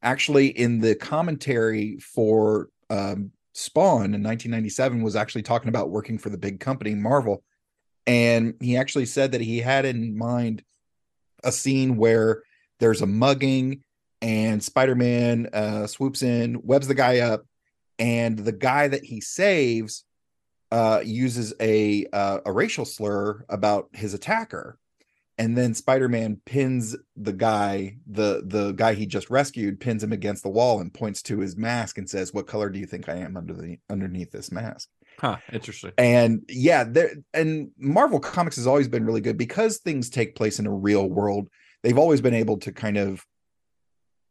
actually 0.01 0.47
in 0.47 0.79
the 0.79 0.95
commentary 0.95 1.97
for 1.97 2.69
um 2.89 3.31
Spawn 3.53 4.13
in 4.15 4.23
1997 4.23 5.01
was 5.01 5.15
actually 5.15 5.43
talking 5.43 5.69
about 5.69 5.89
working 5.89 6.17
for 6.17 6.29
the 6.29 6.37
big 6.37 6.59
company 6.59 6.95
Marvel, 6.95 7.43
and 8.07 8.55
he 8.59 8.77
actually 8.77 9.05
said 9.05 9.33
that 9.33 9.41
he 9.41 9.59
had 9.59 9.85
in 9.85 10.17
mind 10.17 10.63
a 11.43 11.51
scene 11.51 11.97
where 11.97 12.43
there's 12.79 13.01
a 13.01 13.07
mugging 13.07 13.83
and 14.21 14.63
Spider-Man 14.63 15.49
uh, 15.51 15.87
swoops 15.87 16.21
in, 16.21 16.61
webs 16.63 16.87
the 16.87 16.95
guy 16.95 17.19
up, 17.19 17.45
and 18.01 18.39
the 18.39 18.51
guy 18.51 18.87
that 18.87 19.05
he 19.05 19.21
saves 19.21 20.03
uh, 20.71 21.01
uses 21.05 21.53
a 21.61 22.07
uh, 22.11 22.39
a 22.45 22.51
racial 22.51 22.83
slur 22.83 23.45
about 23.47 23.89
his 23.93 24.15
attacker, 24.15 24.79
and 25.37 25.55
then 25.55 25.75
Spider-Man 25.75 26.41
pins 26.45 26.95
the 27.15 27.31
guy, 27.31 27.97
the 28.07 28.41
the 28.43 28.71
guy 28.71 28.95
he 28.95 29.05
just 29.05 29.29
rescued, 29.29 29.79
pins 29.79 30.03
him 30.03 30.11
against 30.11 30.41
the 30.41 30.49
wall 30.49 30.81
and 30.81 30.91
points 30.91 31.21
to 31.23 31.39
his 31.39 31.55
mask 31.55 31.99
and 31.99 32.09
says, 32.09 32.33
"What 32.33 32.47
color 32.47 32.69
do 32.69 32.79
you 32.79 32.87
think 32.87 33.07
I 33.07 33.17
am 33.17 33.37
under 33.37 33.53
the 33.53 33.77
underneath 33.89 34.31
this 34.31 34.51
mask?" 34.51 34.89
Huh, 35.19 35.37
interesting. 35.53 35.91
And 35.99 36.41
yeah, 36.49 36.83
there 36.83 37.11
and 37.35 37.69
Marvel 37.77 38.19
Comics 38.19 38.55
has 38.55 38.65
always 38.65 38.87
been 38.87 39.05
really 39.05 39.21
good 39.21 39.37
because 39.37 39.77
things 39.77 40.09
take 40.09 40.35
place 40.35 40.57
in 40.57 40.65
a 40.65 40.73
real 40.73 41.07
world. 41.07 41.49
They've 41.83 41.99
always 41.99 42.21
been 42.21 42.33
able 42.33 42.57
to 42.59 42.71
kind 42.71 42.97
of 42.97 43.23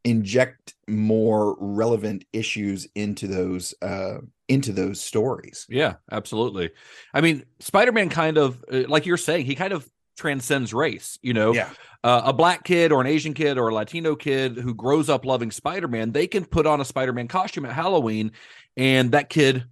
inject 0.04 0.74
more 0.88 1.56
relevant 1.58 2.24
issues 2.32 2.86
into 2.94 3.26
those 3.26 3.74
uh 3.82 4.18
into 4.48 4.72
those 4.72 5.00
stories. 5.00 5.66
Yeah, 5.68 5.94
absolutely. 6.10 6.70
I 7.14 7.20
mean, 7.20 7.44
Spider-Man 7.60 8.08
kind 8.08 8.36
of 8.36 8.64
uh, 8.72 8.84
like 8.88 9.06
you're 9.06 9.16
saying, 9.16 9.46
he 9.46 9.54
kind 9.54 9.72
of 9.72 9.88
transcends 10.16 10.74
race, 10.74 11.18
you 11.22 11.32
know. 11.32 11.52
Yeah. 11.52 11.70
Uh, 12.02 12.22
a 12.26 12.32
black 12.32 12.64
kid 12.64 12.92
or 12.92 13.00
an 13.02 13.06
Asian 13.06 13.34
kid 13.34 13.58
or 13.58 13.68
a 13.68 13.74
Latino 13.74 14.16
kid 14.16 14.56
who 14.56 14.74
grows 14.74 15.10
up 15.10 15.26
loving 15.26 15.50
Spider-Man, 15.50 16.12
they 16.12 16.26
can 16.26 16.46
put 16.46 16.66
on 16.66 16.80
a 16.80 16.84
Spider-Man 16.84 17.28
costume 17.28 17.66
at 17.66 17.72
Halloween 17.72 18.32
and 18.76 19.12
that 19.12 19.28
kid 19.28 19.64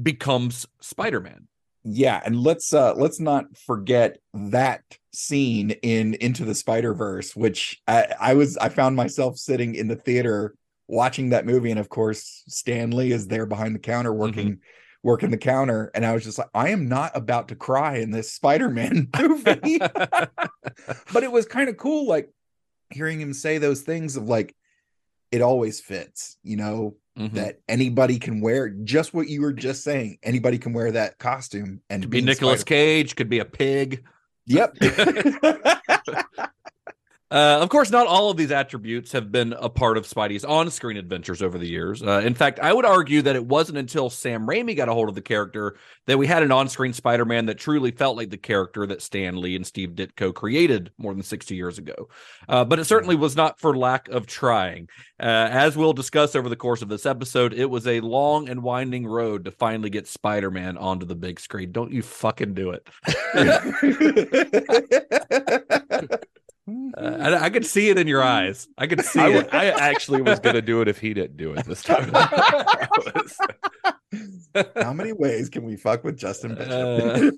becomes 0.00 0.66
Spider-Man. 0.80 1.48
Yeah, 1.82 2.20
and 2.24 2.38
let's 2.40 2.74
uh 2.74 2.94
let's 2.94 3.20
not 3.20 3.56
forget 3.56 4.18
that 4.34 4.82
scene 5.12 5.70
in 5.82 6.14
Into 6.14 6.44
the 6.44 6.54
Spider-Verse 6.54 7.34
which 7.34 7.80
I, 7.88 8.14
I 8.20 8.34
was 8.34 8.56
I 8.58 8.68
found 8.68 8.96
myself 8.96 9.38
sitting 9.38 9.74
in 9.74 9.88
the 9.88 9.96
theater 9.96 10.54
watching 10.88 11.30
that 11.30 11.46
movie 11.46 11.70
and 11.70 11.80
of 11.80 11.88
course 11.88 12.44
Stan 12.48 12.90
Lee 12.90 13.12
is 13.12 13.28
there 13.28 13.46
behind 13.46 13.74
the 13.74 13.80
counter 13.80 14.12
working 14.12 14.58
working 15.02 15.30
the 15.30 15.38
counter 15.38 15.90
and 15.94 16.04
I 16.04 16.12
was 16.12 16.24
just 16.24 16.38
like 16.38 16.50
I 16.54 16.68
am 16.68 16.88
not 16.88 17.12
about 17.16 17.48
to 17.48 17.56
cry 17.56 17.96
in 17.96 18.10
this 18.10 18.32
Spider-Man 18.32 19.08
movie. 19.18 19.78
but 21.12 21.22
it 21.22 21.32
was 21.32 21.46
kind 21.46 21.68
of 21.68 21.76
cool 21.76 22.06
like 22.06 22.30
hearing 22.90 23.20
him 23.20 23.32
say 23.32 23.58
those 23.58 23.82
things 23.82 24.16
of 24.16 24.28
like 24.28 24.54
it 25.32 25.42
always 25.42 25.80
fits, 25.80 26.36
you 26.42 26.56
know, 26.56 26.96
Mhm. 27.20 27.32
that 27.34 27.60
anybody 27.68 28.18
can 28.18 28.40
wear 28.40 28.70
just 28.70 29.12
what 29.12 29.28
you 29.28 29.42
were 29.42 29.52
just 29.52 29.84
saying. 29.84 30.18
Anybody 30.22 30.56
can 30.58 30.72
wear 30.72 30.90
that 30.92 31.18
costume 31.18 31.82
and 31.90 32.02
Could 32.04 32.10
be 32.10 32.20
Nicolas 32.22 32.62
Spider- 32.62 32.68
Cage, 32.76 33.14
could 33.16 33.28
be 33.28 33.40
a 33.40 33.44
pig. 33.44 34.04
Yep. 34.46 34.76
Uh, 37.30 37.58
of 37.60 37.68
course, 37.68 37.90
not 37.90 38.08
all 38.08 38.28
of 38.30 38.36
these 38.36 38.50
attributes 38.50 39.12
have 39.12 39.30
been 39.30 39.52
a 39.52 39.68
part 39.68 39.96
of 39.96 40.04
Spidey's 40.04 40.44
on-screen 40.44 40.96
adventures 40.96 41.42
over 41.42 41.58
the 41.58 41.68
years. 41.68 42.02
Uh, 42.02 42.20
in 42.24 42.34
fact, 42.34 42.58
I 42.58 42.72
would 42.72 42.84
argue 42.84 43.22
that 43.22 43.36
it 43.36 43.46
wasn't 43.46 43.78
until 43.78 44.10
Sam 44.10 44.48
Raimi 44.48 44.76
got 44.76 44.88
a 44.88 44.92
hold 44.92 45.08
of 45.08 45.14
the 45.14 45.20
character 45.20 45.76
that 46.06 46.18
we 46.18 46.26
had 46.26 46.42
an 46.42 46.50
on-screen 46.50 46.92
Spider-Man 46.92 47.46
that 47.46 47.58
truly 47.58 47.92
felt 47.92 48.16
like 48.16 48.30
the 48.30 48.36
character 48.36 48.84
that 48.86 49.00
Stan 49.00 49.40
Lee 49.40 49.54
and 49.54 49.64
Steve 49.64 49.90
Ditko 49.90 50.34
created 50.34 50.90
more 50.98 51.14
than 51.14 51.22
60 51.22 51.54
years 51.54 51.78
ago. 51.78 52.08
Uh, 52.48 52.64
but 52.64 52.80
it 52.80 52.84
certainly 52.86 53.14
was 53.14 53.36
not 53.36 53.60
for 53.60 53.76
lack 53.76 54.08
of 54.08 54.26
trying. 54.26 54.88
Uh, 55.20 55.48
as 55.52 55.76
we'll 55.76 55.92
discuss 55.92 56.34
over 56.34 56.48
the 56.48 56.56
course 56.56 56.82
of 56.82 56.88
this 56.88 57.06
episode, 57.06 57.52
it 57.52 57.66
was 57.66 57.86
a 57.86 58.00
long 58.00 58.48
and 58.48 58.60
winding 58.60 59.06
road 59.06 59.44
to 59.44 59.52
finally 59.52 59.90
get 59.90 60.08
Spider-Man 60.08 60.76
onto 60.76 61.06
the 61.06 61.14
big 61.14 61.38
screen. 61.38 61.70
Don't 61.70 61.92
you 61.92 62.02
fucking 62.02 62.54
do 62.54 62.70
it. 62.72 62.88
Uh, 66.96 67.16
I, 67.20 67.44
I 67.44 67.50
could 67.50 67.66
see 67.66 67.88
it 67.88 67.98
in 67.98 68.06
your 68.06 68.22
eyes. 68.22 68.68
I 68.78 68.86
could 68.86 69.04
see 69.04 69.20
I, 69.20 69.28
it. 69.28 69.54
I 69.54 69.66
actually 69.66 70.22
was 70.22 70.40
going 70.40 70.54
to 70.54 70.62
do 70.62 70.80
it 70.80 70.88
if 70.88 70.98
he 70.98 71.14
didn't 71.14 71.36
do 71.36 71.52
it 71.52 71.64
this 71.64 71.82
time. 71.82 72.12
How 74.82 74.92
many 74.92 75.12
ways 75.12 75.48
can 75.48 75.64
we 75.64 75.76
fuck 75.76 76.04
with 76.04 76.16
Justin 76.16 76.54
Bishop? 76.54 77.34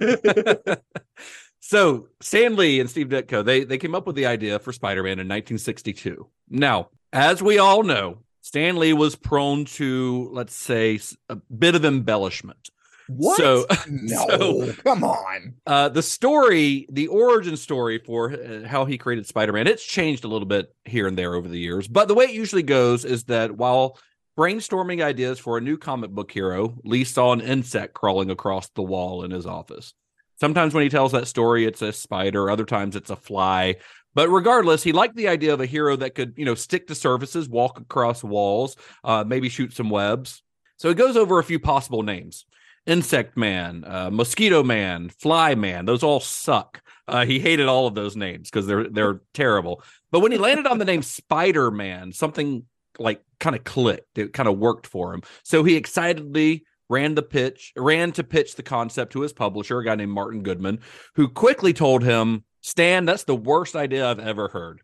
Uh, 0.67 0.77
so 1.61 2.09
Stan 2.21 2.57
Lee 2.57 2.81
and 2.81 2.89
Steve 2.89 3.09
Ditko 3.09 3.45
they 3.45 3.65
they 3.65 3.79
came 3.79 3.95
up 3.95 4.07
with 4.07 4.17
the 4.17 4.27
idea 4.27 4.59
for 4.59 4.73
Spider-Man 4.73 5.13
in 5.13 5.29
1962. 5.29 6.27
Now, 6.49 6.89
as 7.13 7.43
we 7.43 7.59
all 7.59 7.83
know, 7.83 8.19
Stan 8.41 8.77
Lee 8.77 8.93
was 8.93 9.17
prone 9.17 9.65
to 9.67 10.31
let's 10.33 10.55
say 10.55 10.99
a 11.29 11.37
bit 11.37 11.75
of 11.75 11.85
embellishment. 11.85 12.71
What? 13.09 13.37
So- 13.37 13.67
no, 13.91 14.27
so- 14.29 14.73
come 14.85 15.05
on. 15.05 15.55
Uh, 15.67 15.89
the 15.89 16.03
story, 16.03 16.87
the 16.91 17.09
origin 17.09 17.57
story 17.57 17.99
for 17.99 18.33
uh, 18.33 18.67
how 18.67 18.85
he 18.85 18.99
created 18.99 19.27
Spider-Man, 19.27 19.67
it's 19.67 19.85
changed 19.85 20.25
a 20.25 20.29
little 20.29 20.47
bit 20.47 20.75
here 20.85 21.07
and 21.07 21.17
there 21.19 21.35
over 21.35 21.49
the 21.49 21.59
years. 21.59 21.89
But 21.89 22.09
the 22.09 22.15
way 22.15 22.25
it 22.27 22.35
usually 22.35 22.63
goes 22.63 23.05
is 23.05 23.25
that 23.25 23.53
while 23.57 23.99
brainstorming 24.39 25.03
ideas 25.03 25.39
for 25.39 25.59
a 25.59 25.61
new 25.61 25.77
comic 25.77 26.11
book 26.11 26.31
hero, 26.31 26.79
Lee 26.85 27.05
saw 27.05 27.33
an 27.33 27.41
insect 27.41 27.95
crawling 27.95 28.31
across 28.31 28.69
the 28.71 28.83
wall 28.83 29.25
in 29.25 29.31
his 29.31 29.47
office. 29.47 29.93
Sometimes 30.41 30.75
when 30.75 30.83
he 30.83 30.89
tells 30.89 31.13
that 31.13 31.29
story, 31.29 31.67
it's 31.67 31.83
a 31.83 31.93
spider. 31.93 32.51
Other 32.51 32.65
times 32.65 32.97
it's 32.97 33.11
a 33.11 33.17
fly. 33.17 33.77
But 34.15 34.29
regardless, 34.29 34.83
he 34.83 34.93
liked 34.93 35.17
the 35.17 35.29
idea 35.29 35.55
of 35.55 35.61
a 35.61 35.67
hero 35.67 35.97
that 35.97 36.15
could, 36.15 36.35
you 36.37 36.45
know, 36.45 36.55
stick 36.55 36.89
to 36.89 36.95
surfaces, 36.95 37.49
walk 37.49 37.81
across 37.81 38.25
walls, 38.25 38.77
uh, 39.05 39.25
maybe 39.27 39.49
shoot 39.49 39.73
some 39.73 39.89
webs. 39.89 40.43
So 40.79 40.89
he 40.89 40.95
goes 40.95 41.17
over 41.17 41.39
a 41.39 41.45
few 41.45 41.61
possible 41.61 42.03
names. 42.03 42.45
Insect 42.87 43.37
Man, 43.37 43.85
uh, 43.87 44.11
Mosquito 44.11 44.63
Man, 44.63 45.09
Fly 45.09 45.55
Man. 45.55 45.85
Those 45.85 46.03
all 46.03 46.21
suck. 46.21 46.83
Uh, 47.07 47.25
he 47.25 47.39
hated 47.39 47.69
all 47.69 47.87
of 47.87 47.95
those 47.95 48.17
names 48.17 48.51
because 48.51 48.67
they're 48.67 48.89
they're 48.89 49.21
terrible. 49.35 49.83
But 50.11 50.21
when 50.21 50.33
he 50.33 50.39
landed 50.39 50.67
on 50.67 50.79
the 50.79 50.85
name 50.85 51.03
Spider 51.03 51.71
Man, 51.71 52.13
something 52.13 52.65
like 52.99 53.23
kind 53.41 53.57
of 53.57 53.65
clicked. 53.65 54.19
It 54.19 54.33
kind 54.33 54.49
of 54.49 54.59
worked 54.59 54.87
for 54.87 55.15
him. 55.15 55.23
So 55.43 55.65
he 55.65 55.77
excitedly 55.77 56.65
ran 56.89 57.15
the 57.15 57.23
pitch, 57.23 57.73
ran 57.77 58.13
to 58.13 58.25
pitch 58.25 58.55
the 58.55 58.63
concept 58.63 59.13
to 59.13 59.21
his 59.23 59.33
publisher, 59.33 59.79
a 59.79 59.85
guy 59.85 59.95
named 59.95 60.13
Martin 60.13 60.43
Goodman, 60.43 60.81
who 61.15 61.29
quickly 61.29 61.73
told 61.73 62.03
him, 62.03 62.45
"Stan, 62.61 63.05
that's 63.05 63.25
the 63.25 63.37
worst 63.37 63.75
idea 63.75 64.09
I've 64.09 64.19
ever 64.19 64.49
heard." 64.49 64.81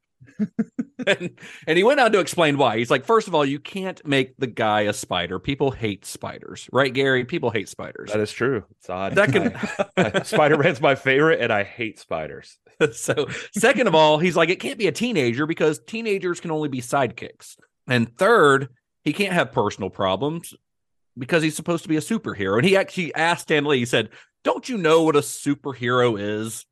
And, 1.06 1.30
and 1.66 1.78
he 1.78 1.84
went 1.84 2.00
on 2.00 2.12
to 2.12 2.18
explain 2.18 2.56
why. 2.56 2.78
He's 2.78 2.90
like, 2.90 3.04
first 3.04 3.28
of 3.28 3.34
all, 3.34 3.44
you 3.44 3.58
can't 3.58 4.04
make 4.06 4.36
the 4.36 4.46
guy 4.46 4.82
a 4.82 4.92
spider. 4.92 5.38
People 5.38 5.70
hate 5.70 6.04
spiders, 6.04 6.68
right, 6.72 6.92
Gary? 6.92 7.24
People 7.24 7.50
hate 7.50 7.68
spiders. 7.68 8.10
that 8.12 8.20
is 8.20 8.32
true. 8.32 8.64
It's 8.78 8.90
odd. 8.90 9.14
Second, 9.14 9.56
Spider 10.24 10.58
Man's 10.58 10.80
my 10.80 10.94
favorite, 10.94 11.40
and 11.40 11.52
I 11.52 11.64
hate 11.64 11.98
spiders. 11.98 12.58
so 12.92 13.26
second 13.52 13.86
of 13.86 13.94
all, 13.94 14.18
he's 14.18 14.36
like, 14.36 14.50
it 14.50 14.60
can't 14.60 14.78
be 14.78 14.86
a 14.86 14.92
teenager 14.92 15.46
because 15.46 15.80
teenagers 15.80 16.40
can 16.40 16.50
only 16.50 16.68
be 16.68 16.80
sidekicks. 16.80 17.56
And 17.86 18.16
third, 18.16 18.68
he 19.04 19.12
can't 19.12 19.32
have 19.32 19.52
personal 19.52 19.90
problems 19.90 20.54
because 21.16 21.42
he's 21.42 21.56
supposed 21.56 21.82
to 21.84 21.88
be 21.88 21.96
a 21.96 22.00
superhero. 22.00 22.56
And 22.56 22.64
he 22.64 22.76
actually 22.76 23.14
asked 23.14 23.42
Stan 23.42 23.64
Lee, 23.64 23.78
he 23.78 23.86
said, 23.86 24.10
Don't 24.44 24.68
you 24.68 24.76
know 24.78 25.02
what 25.02 25.16
a 25.16 25.20
superhero 25.20 26.18
is? 26.20 26.64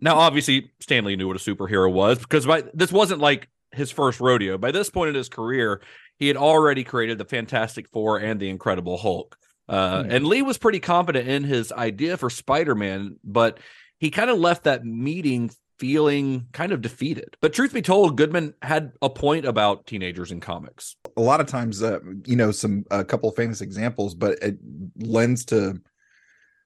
Now, 0.00 0.16
obviously, 0.16 0.72
Stan 0.80 1.04
Lee 1.04 1.16
knew 1.16 1.26
what 1.26 1.36
a 1.36 1.40
superhero 1.40 1.92
was 1.92 2.18
because 2.18 2.46
by 2.46 2.64
this 2.74 2.92
wasn't 2.92 3.20
like 3.20 3.48
his 3.72 3.90
first 3.90 4.20
rodeo. 4.20 4.58
By 4.58 4.70
this 4.70 4.90
point 4.90 5.08
in 5.10 5.14
his 5.14 5.28
career, 5.28 5.80
he 6.16 6.28
had 6.28 6.36
already 6.36 6.84
created 6.84 7.18
the 7.18 7.24
Fantastic 7.24 7.88
Four 7.88 8.18
and 8.18 8.40
the 8.40 8.48
Incredible 8.48 8.96
Hulk. 8.96 9.36
Uh, 9.68 10.02
Hmm. 10.02 10.10
And 10.10 10.26
Lee 10.26 10.42
was 10.42 10.56
pretty 10.58 10.80
confident 10.80 11.28
in 11.28 11.44
his 11.44 11.72
idea 11.72 12.16
for 12.16 12.30
Spider 12.30 12.74
Man, 12.74 13.16
but 13.22 13.58
he 13.98 14.10
kind 14.10 14.30
of 14.30 14.38
left 14.38 14.64
that 14.64 14.84
meeting 14.84 15.50
feeling 15.78 16.46
kind 16.52 16.72
of 16.72 16.80
defeated. 16.80 17.36
But 17.40 17.52
truth 17.52 17.72
be 17.72 17.82
told, 17.82 18.16
Goodman 18.16 18.54
had 18.62 18.92
a 19.00 19.08
point 19.08 19.44
about 19.44 19.86
teenagers 19.86 20.32
in 20.32 20.40
comics. 20.40 20.96
A 21.16 21.20
lot 21.20 21.40
of 21.40 21.46
times, 21.46 21.82
uh, 21.82 22.00
you 22.26 22.34
know, 22.34 22.50
some 22.50 22.84
a 22.90 23.04
couple 23.04 23.28
of 23.28 23.36
famous 23.36 23.60
examples, 23.60 24.14
but 24.14 24.38
it 24.42 24.58
lends 24.96 25.44
to 25.46 25.80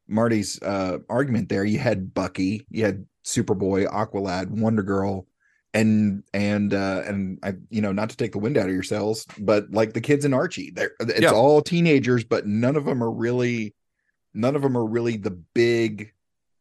Marty's 0.09 0.61
uh, 0.63 0.99
argument. 1.09 1.49
There, 1.49 1.65
you 1.65 1.79
had 1.79 2.13
Bucky, 2.15 2.67
you 2.71 2.85
had 2.85 3.07
Superboy, 3.25 3.87
Aqualad, 3.89 4.51
Wonder 4.51 4.83
Girl, 4.83 5.27
and 5.75 6.23
and 6.35 6.75
uh, 6.75 7.03
and 7.07 7.39
I, 7.43 7.55
you 7.71 7.81
know, 7.81 7.93
not 7.93 8.11
to 8.11 8.17
take 8.17 8.33
the 8.33 8.39
wind 8.39 8.59
out 8.59 8.67
of 8.69 8.75
your 8.75 8.83
sails, 8.83 9.27
but 9.39 9.71
like 9.71 9.93
the 9.93 10.01
kids 10.01 10.25
in 10.25 10.35
Archie, 10.35 10.71
they're 10.75 10.93
it's 11.01 11.21
Yeah. 11.23 11.33
all 11.33 11.63
teenagers, 11.63 12.25
but 12.25 12.47
none 12.47 12.77
of 12.77 12.85
them 12.85 13.03
are 13.03 13.11
really, 13.11 13.75
none 14.35 14.57
of 14.57 14.63
them 14.63 14.77
are 14.77 14.85
really 14.85 15.17
the 15.17 15.31
big 15.31 16.13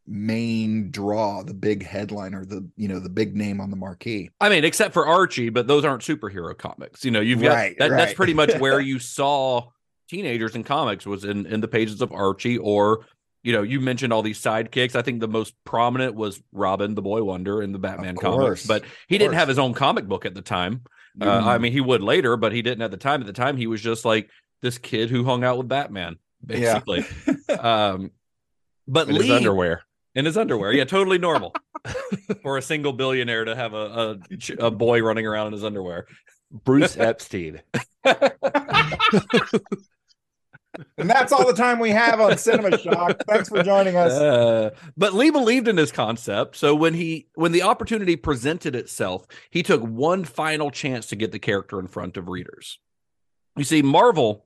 main 0.08 0.92
draw, 0.92 1.44
the 1.44 1.54
big 1.54 1.86
headliner, 1.86 2.46
the 2.46 2.68
you 2.76 2.88
know, 2.88 3.00
the 3.00 3.10
big 3.10 3.36
name 3.36 3.60
on 3.62 3.70
the 3.70 3.76
marquee. 3.76 4.30
I 4.40 4.50
mean, 4.50 4.64
except 4.64 4.94
for 4.94 5.06
Archie, 5.08 5.50
but 5.50 5.68
those 5.68 5.84
aren't 5.86 6.04
superhero 6.04 6.58
comics. 6.58 7.04
You 7.04 7.12
know, 7.12 7.22
you've 7.22 7.42
got 7.42 7.54
Right, 7.56 7.76
that, 7.80 7.90
that's 7.90 8.14
pretty 8.14 8.34
much 8.34 8.54
where 8.56 8.80
you 8.82 9.00
saw 9.00 9.70
teenagers 10.10 10.56
in 10.56 10.64
comics 10.64 11.06
was 11.06 11.24
in 11.24 11.46
in 11.46 11.62
the 11.62 11.68
pages 11.68 12.02
of 12.02 12.12
Archie 12.12 12.58
or 12.58 13.06
you 13.44 13.54
know, 13.54 13.62
you 13.64 13.80
mentioned 13.80 14.14
all 14.14 14.22
these 14.22 14.40
sidekicks. 14.42 14.96
I 14.96 15.02
think 15.02 15.20
the 15.20 15.28
most 15.28 15.54
prominent 15.64 16.16
was 16.16 16.42
Robin, 16.52 16.94
the 16.96 17.02
Boy 17.02 17.24
Wonder, 17.24 17.62
in 17.62 17.72
the 17.72 17.80
Batman 17.80 18.16
course, 18.16 18.36
comics. 18.36 18.66
But 18.68 18.84
he 19.08 19.18
didn't 19.18 19.34
have 19.36 19.48
his 19.48 19.58
own 19.60 19.74
comic 19.74 20.08
book 20.08 20.26
at 20.26 20.34
the 20.36 20.42
time. 20.42 20.82
Uh, 21.20 21.26
I 21.44 21.58
Mm. 21.58 21.62
mean, 21.62 21.72
he 21.74 21.82
would 21.82 22.02
later, 22.02 22.38
but 22.38 22.52
he 22.54 22.62
didn't 22.62 22.82
at 22.84 22.92
the 22.92 22.98
time. 22.98 23.20
At 23.22 23.28
the 23.28 23.34
time, 23.34 23.58
he 23.58 23.68
was 23.68 23.82
just 23.82 24.06
like 24.06 24.30
this 24.62 24.78
kid 24.78 25.10
who 25.10 25.24
hung 25.24 25.44
out 25.44 25.58
with 25.58 25.68
Batman, 25.68 26.18
Yeah. 26.48 26.80
basically. 26.80 27.06
um, 27.60 28.12
but 28.88 29.10
In 29.10 29.16
Lee, 29.16 29.22
his 29.24 29.32
underwear. 29.32 29.82
in 30.16 30.26
his 30.26 30.38
underwear, 30.38 30.72
yeah, 30.72 30.86
totally 30.86 31.18
normal 31.18 31.54
for 32.44 32.58
a 32.58 32.62
single 32.62 32.94
billionaire 32.94 33.46
to 33.46 33.56
have 33.56 33.74
a, 33.74 34.20
a 34.60 34.66
a 34.68 34.72
boy 34.72 35.02
running 35.02 35.26
around 35.26 35.48
in 35.48 35.54
his 35.54 35.64
underwear. 35.64 36.06
Bruce 36.52 36.98
Epstein. 36.98 37.62
And 40.98 41.10
that's 41.10 41.32
all 41.32 41.46
the 41.46 41.54
time 41.54 41.80
we 41.80 41.92
have 41.92 42.20
on 42.20 42.38
Cinema 42.38 42.78
Shock. 42.80 43.24
Thanks 43.28 43.50
for 43.50 43.64
joining 43.64 43.96
us. 43.96 44.12
Uh, 44.12 44.72
but 44.98 45.14
Lee 45.14 45.30
believed 45.30 45.68
in 45.68 45.78
his 45.78 45.92
concept, 45.92 46.56
so 46.56 46.76
when 46.76 46.94
he 46.94 47.28
when 47.36 47.52
the 47.52 47.64
opportunity 47.64 48.16
presented 48.16 48.76
itself, 48.76 49.26
he 49.50 49.64
took 49.64 49.82
one 49.82 50.24
final 50.24 50.72
chance 50.72 51.08
to 51.08 51.16
get 51.16 51.32
the 51.32 51.40
character 51.40 51.80
in 51.80 51.88
front 51.88 52.18
of 52.18 52.28
readers. 52.28 52.80
You 53.58 53.64
see, 53.64 53.82
Marvel 53.82 54.46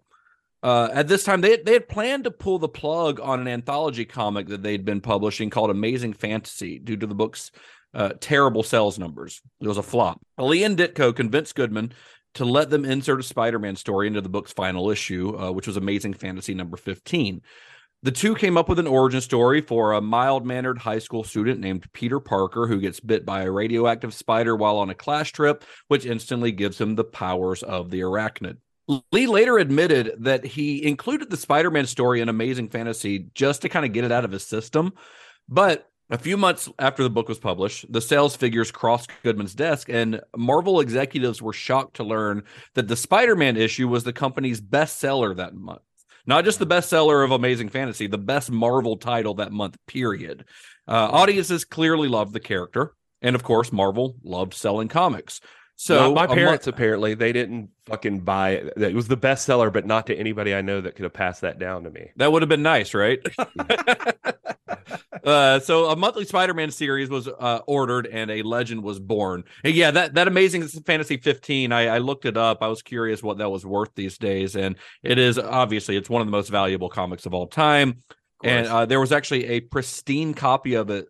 uh, 0.64 0.90
at 0.94 1.08
this 1.08 1.24
time 1.24 1.42
they 1.42 1.58
they 1.58 1.74
had 1.74 1.88
planned 1.88 2.24
to 2.24 2.32
pull 2.32 2.58
the 2.58 2.68
plug 2.68 3.20
on 3.20 3.40
an 3.40 3.48
anthology 3.48 4.04
comic 4.04 4.48
that 4.48 4.64
they'd 4.64 4.84
been 4.84 5.00
publishing 5.00 5.52
called 5.52 5.70
Amazing 5.70 6.14
Fantasy 6.14 6.80
due 6.80 6.98
to 6.98 7.06
the 7.06 7.14
book's 7.14 7.52
uh, 7.94 8.14
terrible 8.20 8.64
sales 8.64 8.98
numbers. 8.98 9.42
It 9.62 9.68
was 9.68 9.78
a 9.78 9.84
flop. 9.84 10.20
Lee 10.38 10.64
and 10.64 10.76
Ditko 10.76 11.16
convinced 11.16 11.56
Goodman 11.56 11.94
to 12.36 12.46
let 12.46 12.70
them 12.70 12.86
insert 12.86 13.20
a 13.20 13.24
Spider-Man 13.24 13.76
story 13.76 14.08
into 14.08 14.22
the 14.22 14.30
book's 14.30 14.54
final 14.54 14.90
issue, 14.90 15.38
uh, 15.38 15.52
which 15.52 15.68
was 15.68 15.78
Amazing 15.78 16.14
Fantasy 16.14 16.54
number 16.54 16.78
15. 16.78 17.42
The 18.04 18.12
two 18.12 18.36
came 18.36 18.56
up 18.56 18.70
with 18.70 18.78
an 18.78 18.88
origin 18.88 19.22
story 19.22 19.62
for 19.62 19.94
a 19.94 20.02
mild 20.02 20.46
mannered 20.46 20.78
high 20.78 21.00
school 21.00 21.24
student 21.24 21.60
named 21.60 21.92
Peter 21.92 22.20
Parker 22.20 22.68
who 22.68 22.80
gets 22.80 23.00
bit 23.00 23.26
by 23.26 23.42
a 23.42 23.52
radioactive 23.52 24.14
spider 24.14 24.56
while 24.56 24.78
on 24.78 24.92
a 24.92 24.96
class 24.96 25.30
trip, 25.30 25.64
which 25.88 26.06
instantly 26.06 26.52
gives 26.52 26.80
him 26.80 26.94
the 26.94 27.04
powers 27.04 27.64
of 27.64 27.90
the 27.90 28.02
arachnid. 28.02 28.58
Lee 29.12 29.26
later 29.26 29.58
admitted 29.58 30.14
that 30.20 30.46
he 30.46 30.86
included 30.86 31.32
the 31.32 31.38
Spider 31.38 31.72
Man 31.72 31.88
story 31.88 32.22
in 32.22 32.30
Amazing 32.30 32.70
Fantasy 32.70 33.28
just 33.34 33.64
to 33.64 33.70
kind 33.70 33.86
of 33.86 33.94
get 33.94 34.04
it 34.04 34.12
out 34.12 34.26
of 34.26 34.32
his 34.32 34.46
system. 34.46 34.94
But 35.50 35.90
a 36.10 36.18
few 36.18 36.38
months 36.38 36.70
after 36.80 37.04
the 37.04 37.10
book 37.10 37.28
was 37.28 37.40
published, 37.40 37.92
the 37.92 38.02
sales 38.02 38.36
figures 38.36 38.72
crossed 38.72 39.10
Goodman's 39.24 39.56
desk, 39.56 39.90
and 39.90 40.22
Marvel 40.36 40.80
executives 40.80 41.42
were 41.42 41.54
shocked 41.54 41.96
to 41.98 42.04
learn 42.04 42.44
that 42.76 42.88
the 42.88 42.96
Spider 42.96 43.36
Man 43.36 43.58
issue 43.58 43.88
was 43.88 44.04
the 44.04 44.14
company's 44.14 44.62
best 44.62 45.00
seller 45.00 45.34
that 45.34 45.56
month. 45.56 45.82
Not 46.28 46.44
just 46.44 46.60
the 46.60 46.68
bestseller 46.68 47.24
of 47.24 47.32
Amazing 47.32 47.70
Fantasy, 47.70 48.08
the 48.08 48.18
best 48.18 48.52
Marvel 48.52 48.98
title 48.98 49.36
that 49.36 49.52
month, 49.52 49.78
period. 49.88 50.46
Uh, 50.88 51.10
audiences 51.12 51.66
clearly 51.66 52.08
loved 52.08 52.34
the 52.34 52.40
character. 52.40 52.94
And 53.22 53.36
of 53.36 53.44
course, 53.44 53.72
Marvel 53.72 54.16
loved 54.24 54.54
selling 54.54 54.88
comics. 54.88 55.40
So 55.78 56.14
Not 56.14 56.30
my 56.30 56.36
parents 56.36 56.68
mo- 56.68 56.72
apparently 56.72 57.16
they 57.16 57.34
didn't 57.34 57.70
fucking 57.86 58.22
buy 58.22 58.52
it. 58.52 58.74
It 58.78 58.96
was 58.96 59.08
the 59.08 59.18
bestseller, 59.18 59.72
but 59.72 59.86
not 59.86 60.08
to 60.08 60.16
anybody 60.16 60.56
I 60.56 60.62
know 60.62 60.80
that 60.82 60.96
could 60.96 61.04
have 61.04 61.14
passed 61.14 61.42
that 61.42 61.60
down 61.60 61.84
to 61.84 61.92
me. 61.92 62.12
That 62.16 62.32
would 62.32 62.42
have 62.42 62.50
been 62.50 62.64
nice, 62.64 62.94
right? 62.94 63.20
uh, 65.24 65.60
so 65.60 65.90
a 65.90 65.96
monthly 65.96 66.26
Spider-Man 66.26 66.72
series 66.72 67.10
was 67.10 67.28
uh, 67.28 67.60
ordered, 67.68 68.08
and 68.08 68.30
a 68.32 68.42
legend 68.44 68.84
was 68.84 69.00
born. 69.00 69.44
And 69.64 69.74
yeah, 69.74 69.92
that 69.92 70.16
that 70.16 70.28
Amazing 70.28 70.68
Fantasy 70.68 71.18
15. 71.18 71.72
I, 71.72 71.88
I 71.88 71.98
looked 72.00 72.26
it 72.26 72.38
up. 72.38 72.62
I 72.62 72.68
was 72.68 72.82
curious 72.82 73.22
what 73.24 73.38
that 73.40 73.50
was 73.50 73.66
worth 73.66 73.92
these 73.96 74.18
days, 74.18 74.56
and 74.56 74.76
it 75.04 75.18
is 75.18 75.38
obviously 75.38 75.98
it's 75.98 76.10
one 76.10 76.22
of 76.22 76.28
the 76.28 76.32
most 76.32 76.50
valuable 76.50 76.90
comics 76.90 77.26
of 77.26 77.34
all 77.34 77.48
time. 77.48 78.04
And 78.44 78.68
uh, 78.68 78.86
there 78.86 79.00
was 79.00 79.12
actually 79.12 79.46
a 79.46 79.60
pristine 79.62 80.34
copy 80.34 80.76
of 80.76 80.90
it 80.90 81.08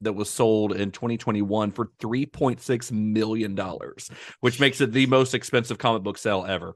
that 0.00 0.14
was 0.14 0.30
sold 0.30 0.72
in 0.72 0.90
2021 0.90 1.72
for 1.72 1.90
3.6 2.00 2.92
million 2.92 3.54
dollars, 3.54 4.10
which 4.40 4.60
makes 4.60 4.80
it 4.80 4.92
the 4.92 5.06
most 5.06 5.34
expensive 5.34 5.78
comic 5.78 6.02
book 6.02 6.16
sale 6.16 6.44
ever. 6.48 6.74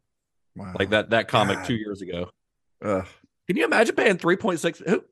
Wow. 0.57 0.75
Like 0.79 0.91
that 0.91 1.11
that 1.11 1.29
comic 1.29 1.59
God. 1.59 1.67
two 1.67 1.75
years 1.75 2.03
ago. 2.03 2.31
Ugh. 2.83 3.07
Can 3.47 3.57
you 3.57 3.65
imagine 3.65 3.95
paying 3.95 4.19
3.6 4.19 4.89
who 4.89 5.05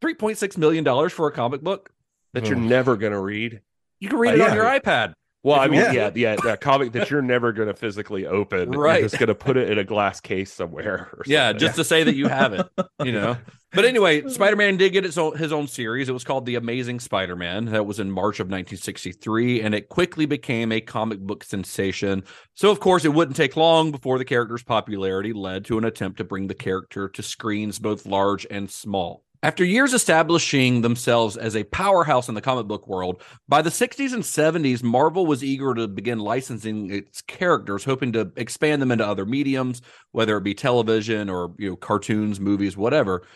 3.6 0.00 0.56
million 0.58 0.84
dollars 0.84 1.12
for 1.12 1.26
a 1.26 1.32
comic 1.32 1.60
book? 1.62 1.90
That 2.32 2.46
you're 2.46 2.56
never 2.58 2.96
gonna 2.96 3.20
read. 3.20 3.60
You 3.98 4.08
can 4.08 4.18
read 4.18 4.30
Uh, 4.30 4.34
it 4.34 4.38
yeah. 4.38 4.50
on 4.50 4.54
your 4.56 4.64
iPad. 4.64 5.12
Well, 5.42 5.58
I 5.58 5.68
mean, 5.68 5.80
want 5.80 5.94
yeah, 5.94 6.10
yeah, 6.14 6.36
that 6.44 6.60
comic 6.60 6.92
that 6.92 7.10
you're 7.10 7.22
never 7.22 7.50
gonna 7.52 7.72
physically 7.74 8.26
open. 8.26 8.70
Right. 8.72 9.00
You're 9.00 9.08
just 9.08 9.18
gonna 9.18 9.34
put 9.34 9.56
it 9.56 9.70
in 9.70 9.78
a 9.78 9.84
glass 9.84 10.20
case 10.20 10.52
somewhere. 10.52 11.08
Or 11.14 11.22
Yeah, 11.26 11.48
something. 11.48 11.60
just 11.60 11.76
to 11.76 11.84
say 11.84 12.04
that 12.04 12.14
you 12.14 12.28
have 12.28 12.52
it, 12.52 12.66
you 13.04 13.12
know. 13.12 13.36
But 13.72 13.84
anyway, 13.84 14.28
Spider-Man 14.28 14.78
did 14.78 14.92
get 14.92 15.04
its 15.04 15.16
own, 15.16 15.36
his 15.38 15.52
own 15.52 15.68
series. 15.68 16.08
It 16.08 16.12
was 16.12 16.24
called 16.24 16.44
The 16.44 16.56
Amazing 16.56 16.98
Spider-Man. 16.98 17.66
That 17.66 17.86
was 17.86 18.00
in 18.00 18.10
March 18.10 18.40
of 18.40 18.48
1963, 18.48 19.60
and 19.62 19.76
it 19.76 19.88
quickly 19.88 20.26
became 20.26 20.72
a 20.72 20.80
comic 20.80 21.20
book 21.20 21.44
sensation. 21.44 22.24
So, 22.54 22.72
of 22.72 22.80
course, 22.80 23.04
it 23.04 23.14
wouldn't 23.14 23.36
take 23.36 23.56
long 23.56 23.92
before 23.92 24.18
the 24.18 24.24
character's 24.24 24.64
popularity 24.64 25.32
led 25.32 25.64
to 25.66 25.78
an 25.78 25.84
attempt 25.84 26.18
to 26.18 26.24
bring 26.24 26.48
the 26.48 26.54
character 26.54 27.08
to 27.10 27.22
screens 27.22 27.78
both 27.78 28.06
large 28.06 28.44
and 28.50 28.68
small. 28.68 29.22
After 29.42 29.64
years 29.64 29.94
establishing 29.94 30.82
themselves 30.82 31.38
as 31.38 31.56
a 31.56 31.64
powerhouse 31.64 32.28
in 32.28 32.34
the 32.34 32.42
comic 32.42 32.66
book 32.66 32.86
world, 32.86 33.22
by 33.48 33.62
the 33.62 33.70
60s 33.70 34.12
and 34.12 34.22
70s, 34.22 34.82
Marvel 34.82 35.24
was 35.24 35.42
eager 35.42 35.72
to 35.72 35.88
begin 35.88 36.18
licensing 36.18 36.90
its 36.90 37.22
characters, 37.22 37.84
hoping 37.84 38.12
to 38.12 38.30
expand 38.36 38.82
them 38.82 38.92
into 38.92 39.06
other 39.06 39.24
mediums, 39.24 39.80
whether 40.12 40.36
it 40.36 40.44
be 40.44 40.52
television 40.52 41.30
or 41.30 41.54
you 41.58 41.70
know 41.70 41.76
cartoons, 41.76 42.38
movies, 42.38 42.76
whatever. 42.76 43.26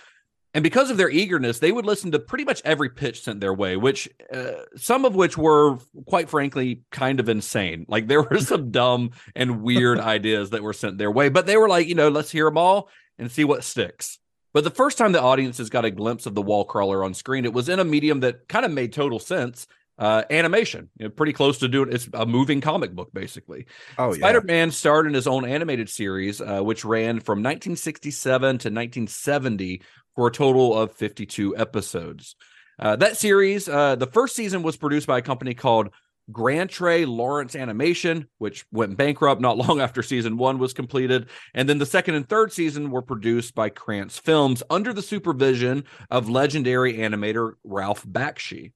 And 0.52 0.62
because 0.62 0.90
of 0.90 0.98
their 0.98 1.10
eagerness, 1.10 1.58
they 1.58 1.72
would 1.72 1.86
listen 1.86 2.12
to 2.12 2.18
pretty 2.18 2.44
much 2.44 2.60
every 2.66 2.90
pitch 2.90 3.22
sent 3.22 3.40
their 3.40 3.54
way, 3.54 3.76
which 3.76 4.06
uh, 4.32 4.62
some 4.76 5.06
of 5.06 5.14
which 5.14 5.38
were, 5.38 5.78
quite 6.06 6.28
frankly, 6.28 6.82
kind 6.90 7.18
of 7.18 7.30
insane. 7.30 7.86
Like 7.94 8.08
there 8.08 8.22
were 8.22 8.38
some 8.40 8.70
dumb 8.70 9.12
and 9.34 9.62
weird 9.62 9.98
ideas 10.16 10.50
that 10.50 10.62
were 10.62 10.74
sent 10.74 10.98
their 10.98 11.10
way, 11.10 11.30
but 11.30 11.46
they 11.46 11.56
were 11.56 11.68
like, 11.68 11.88
you 11.88 11.94
know, 11.94 12.08
let's 12.08 12.30
hear 12.30 12.44
them 12.44 12.58
all 12.58 12.90
and 13.18 13.32
see 13.32 13.44
what 13.44 13.64
sticks. 13.64 14.18
But 14.54 14.64
the 14.64 14.70
first 14.70 14.96
time 14.96 15.12
the 15.12 15.20
audiences 15.20 15.68
got 15.68 15.84
a 15.84 15.90
glimpse 15.90 16.26
of 16.26 16.34
the 16.34 16.40
wall 16.40 16.64
crawler 16.64 17.04
on 17.04 17.12
screen, 17.12 17.44
it 17.44 17.52
was 17.52 17.68
in 17.68 17.80
a 17.80 17.84
medium 17.84 18.20
that 18.20 18.48
kind 18.48 18.64
of 18.64 18.70
made 18.70 18.92
total 18.94 19.18
sense. 19.18 19.66
Uh, 19.96 20.24
animation, 20.28 20.90
you 20.98 21.04
know, 21.04 21.10
pretty 21.10 21.32
close 21.32 21.58
to 21.58 21.68
doing 21.68 21.92
it's 21.92 22.08
a 22.14 22.26
moving 22.26 22.60
comic 22.60 22.92
book, 22.92 23.10
basically. 23.14 23.66
Oh 23.96 24.08
yeah. 24.08 24.18
Spider-Man 24.18 24.72
starred 24.72 25.06
in 25.06 25.14
his 25.14 25.28
own 25.28 25.44
animated 25.44 25.88
series, 25.88 26.40
uh, 26.40 26.62
which 26.62 26.84
ran 26.84 27.20
from 27.20 27.38
1967 27.38 28.40
to 28.40 28.50
1970 28.50 29.82
for 30.16 30.26
a 30.26 30.32
total 30.32 30.76
of 30.76 30.92
52 30.92 31.56
episodes. 31.56 32.34
Uh, 32.76 32.96
that 32.96 33.16
series, 33.16 33.68
uh, 33.68 33.94
the 33.94 34.08
first 34.08 34.34
season 34.34 34.64
was 34.64 34.76
produced 34.76 35.06
by 35.06 35.18
a 35.18 35.22
company 35.22 35.54
called 35.54 35.90
Grantray 36.30 37.06
Lawrence 37.06 37.54
Animation, 37.54 38.28
which 38.38 38.64
went 38.72 38.96
bankrupt 38.96 39.40
not 39.40 39.56
long 39.68 39.80
after 39.80 40.02
season 40.02 40.36
one 40.36 40.58
was 40.58 40.72
completed. 40.72 41.28
And 41.54 41.68
then 41.68 41.78
the 41.78 41.86
second 41.86 42.14
and 42.14 42.28
third 42.28 42.52
season 42.52 42.90
were 42.90 43.02
produced 43.02 43.54
by 43.54 43.68
Krantz 43.68 44.18
Films 44.18 44.62
under 44.70 44.92
the 44.92 45.02
supervision 45.02 45.84
of 46.10 46.28
legendary 46.28 46.94
animator 46.94 47.52
Ralph 47.64 48.04
Bakshi. 48.06 48.72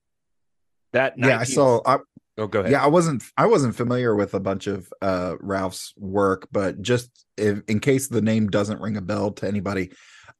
that. 0.93 1.15
yeah, 1.17 1.39
I 1.39 1.45
saw. 1.45 1.81
I, 1.87 1.99
Oh, 2.39 2.47
go 2.47 2.61
ahead. 2.61 2.71
yeah, 2.71 2.85
I 2.85 2.87
wasn't. 2.87 3.25
I 3.37 3.47
wasn't 3.47 3.75
familiar 3.75 4.15
with 4.15 4.33
a 4.35 4.41
bunch 4.41 4.69
of 4.69 4.93
uh 5.03 5.35
Ralph's 5.41 5.93
work, 5.97 6.47
but 6.53 6.81
just 6.81 7.27
if, 7.37 7.63
in 7.67 7.81
case 7.81 8.07
the 8.07 8.23
name 8.23 8.49
doesn't 8.49 8.81
ring 8.81 8.97
a 8.97 9.01
bell 9.01 9.33
to 9.33 9.49
anybody, 9.49 9.91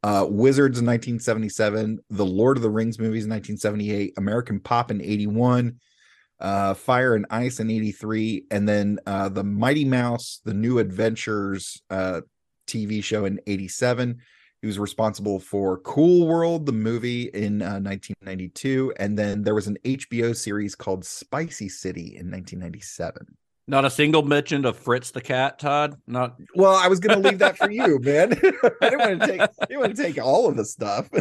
uh 0.05 0.25
Wizards 0.29 0.79
in 0.79 0.87
1977, 0.87 1.99
the 2.11 2.25
Lord 2.25 2.57
of 2.57 2.63
the 2.63 2.71
Rings 2.71 3.01
movies 3.01 3.25
in 3.25 3.31
1978, 3.31 4.15
American 4.17 4.61
Pop 4.61 4.93
in 4.93 5.03
81, 5.03 5.81
uh 6.41 6.75
Fire 6.75 7.15
and 7.15 7.27
Ice 7.31 7.61
in 7.61 7.71
83, 7.71 8.45
and 8.51 8.69
then 8.69 8.99
uh 9.07 9.29
the 9.29 9.45
Mighty 9.45 9.85
Mouse, 9.85 10.41
the 10.45 10.55
New 10.55 10.79
Adventures 10.79 11.81
uh 11.91 12.21
TV 12.67 13.03
show 13.03 13.25
in 13.25 13.41
87. 13.47 14.19
He 14.61 14.67
was 14.67 14.79
responsible 14.79 15.39
for 15.39 15.79
Cool 15.79 16.27
World, 16.27 16.67
the 16.67 16.73
movie 16.73 17.31
in 17.33 17.63
uh, 17.63 17.79
1992, 17.79 18.93
and 18.99 19.17
then 19.17 19.43
there 19.43 19.55
was 19.55 19.69
an 19.69 19.79
HBO 19.85 20.35
series 20.37 20.75
called 20.75 21.05
Spicy 21.05 21.69
City 21.69 22.17
in 22.17 22.29
1997. 22.31 23.25
Not 23.69 23.85
a 23.85 23.91
single 23.91 24.23
mention 24.23 24.65
of 24.65 24.77
Fritz 24.77 25.11
the 25.13 25.21
cat, 25.21 25.59
Todd. 25.61 25.95
Not 26.09 26.37
Well, 26.57 26.75
I 26.75 26.89
was 26.89 26.99
going 27.01 27.23
to 27.23 27.29
leave 27.29 27.39
that 27.39 27.57
for 27.57 27.71
you, 27.71 28.01
man. 28.01 28.33
I 28.33 28.89
didn't 28.89 28.99
want 28.99 29.21
to 29.21 29.27
take. 29.27 29.41
I 29.43 29.49
didn't 29.67 29.81
want 29.81 29.97
to 29.97 30.03
take 30.03 30.19
all 30.19 30.49
of 30.49 30.57
the 30.57 30.65
stuff. 30.65 31.09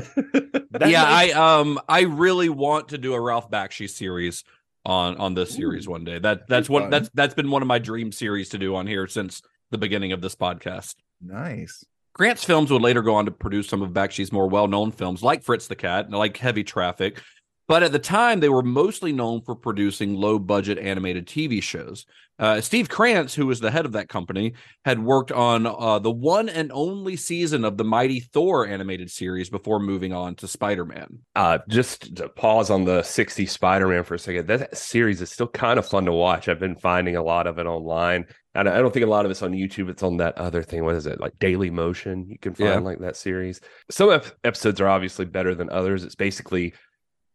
Yeah, 0.80 1.02
might- 1.04 1.36
I 1.36 1.60
um 1.60 1.80
I 1.90 2.02
really 2.02 2.50
want 2.50 2.90
to 2.90 2.98
do 3.00 3.14
a 3.14 3.20
Ralph 3.22 3.50
Bakshi 3.50 3.90
series 3.90 4.44
on 4.88 5.18
on 5.18 5.34
this 5.36 5.54
series 5.54 5.88
one 5.88 6.04
day. 6.04 6.18
That 6.18 6.48
that's 6.48 6.70
one 6.70 6.90
that's 6.90 7.10
that's 7.14 7.36
been 7.36 7.52
one 7.52 7.62
of 7.62 7.68
my 7.68 7.78
dream 7.78 8.12
series 8.12 8.50
to 8.50 8.58
do 8.58 8.76
on 8.76 8.88
here 8.88 9.06
since 9.06 9.42
the 9.70 9.78
beginning 9.78 10.14
of 10.14 10.22
this 10.22 10.36
podcast. 10.36 10.96
nice. 11.22 11.86
Krantz 12.14 12.44
Films 12.44 12.72
would 12.72 12.82
later 12.82 13.04
go 13.04 13.14
on 13.14 13.26
to 13.26 13.32
produce 13.32 13.68
some 13.68 13.84
of 13.84 13.92
Bakshi's 13.92 14.32
more 14.32 14.48
well-known 14.48 14.92
films 14.92 15.22
like 15.22 15.44
Fritz 15.44 15.68
the 15.68 15.76
Cat, 15.76 16.06
and 16.06 16.16
like 16.16 16.36
Heavy 16.36 16.64
Traffic. 16.64 17.22
But 17.68 17.84
at 17.84 17.92
the 17.92 18.00
time, 18.00 18.40
they 18.40 18.50
were 18.50 18.64
mostly 18.64 19.12
known 19.12 19.42
for 19.42 19.54
producing 19.54 20.16
low-budget 20.16 20.80
animated 20.80 21.28
TV 21.28 21.62
shows. 21.62 22.08
Uh, 22.40 22.62
Steve 22.62 22.88
Krantz, 22.90 23.34
who 23.34 23.46
was 23.48 23.60
the 23.60 23.72
head 23.72 23.86
of 23.86 23.94
that 23.94 24.10
company, 24.10 24.54
had 24.86 25.00
worked 25.00 25.32
on 25.32 25.66
uh, 25.66 26.00
the 26.00 26.12
one 26.12 26.50
and 26.50 26.72
only 26.72 27.16
season 27.16 27.66
of 27.66 27.78
the 27.78 27.84
Mighty 27.84 28.20
Thor 28.20 28.68
animated 28.68 29.10
series 29.10 29.50
before 29.50 29.80
moving 29.80 30.14
on 30.14 30.36
to 30.36 30.48
Spider-Man. 30.48 31.20
Uh, 31.36 31.60
just 31.68 32.16
to 32.18 32.30
pause 32.30 32.70
on 32.70 32.86
the 32.86 33.02
60 33.02 33.46
Spider-Man 33.48 34.04
for 34.04 34.16
a 34.16 34.20
second. 34.20 34.48
That 34.48 34.78
series 34.78 35.22
is 35.22 35.32
still 35.32 35.48
kind 35.48 35.80
of 35.80 35.88
fun 35.88 36.06
to 36.06 36.12
watch. 36.14 36.48
I've 36.48 36.60
been 36.60 36.76
finding 36.76 37.16
a 37.16 37.24
lot 37.24 37.48
of 37.48 37.58
it 37.58 37.66
online. 37.66 38.26
And 38.54 38.68
I 38.68 38.80
don't 38.80 38.92
think 38.92 39.06
a 39.06 39.10
lot 39.10 39.26
of 39.26 39.30
it's 39.32 39.44
on 39.44 39.52
YouTube. 39.52 39.88
It's 39.90 40.02
on 40.02 40.18
that 40.18 40.38
other 40.38 40.64
thing. 40.64 40.84
What 40.84 40.96
is 40.96 41.06
it? 41.06 41.20
Like 41.20 41.38
Dailymotion. 41.38 42.28
You 42.30 42.40
can 42.40 42.56
find 42.56 42.70
Yeah. 42.70 42.80
like 42.80 43.00
that 43.00 43.16
series. 43.16 43.62
Some 43.92 44.12
ep- 44.12 44.26
episodes 44.44 44.82
are 44.82 44.88
obviously 44.88 45.26
better 45.26 45.54
than 45.54 45.70
others. 45.70 46.04
It's 46.04 46.16
basically, 46.16 46.74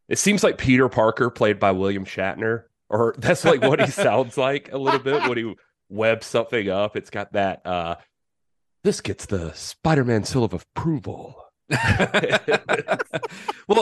it 0.09 0.19
seems 0.19 0.43
like 0.43 0.59
Peter 0.59 0.89
Parker 0.89 1.31
played 1.31 1.61
by 1.61 1.71
William 1.71 2.05
Shatner, 2.05 2.65
or 2.93 3.15
that's 3.19 3.45
like 3.45 3.63
what 3.63 3.81
he 3.81 3.91
sounds 3.91 4.39
like 4.39 4.71
a 4.73 4.79
little 4.79 5.01
bit 5.01 5.29
when 5.29 5.39
he 5.39 5.55
webs 5.89 6.27
something 6.27 6.69
up. 6.69 6.97
It's 6.97 7.11
got 7.11 7.33
that, 7.33 7.67
uh, 7.67 7.97
this 8.85 9.01
gets 9.01 9.27
the 9.27 9.53
Spider-Man 9.53 10.25
seal 10.25 10.45
of 10.45 10.53
approval. 10.53 11.37
well, 11.71 11.79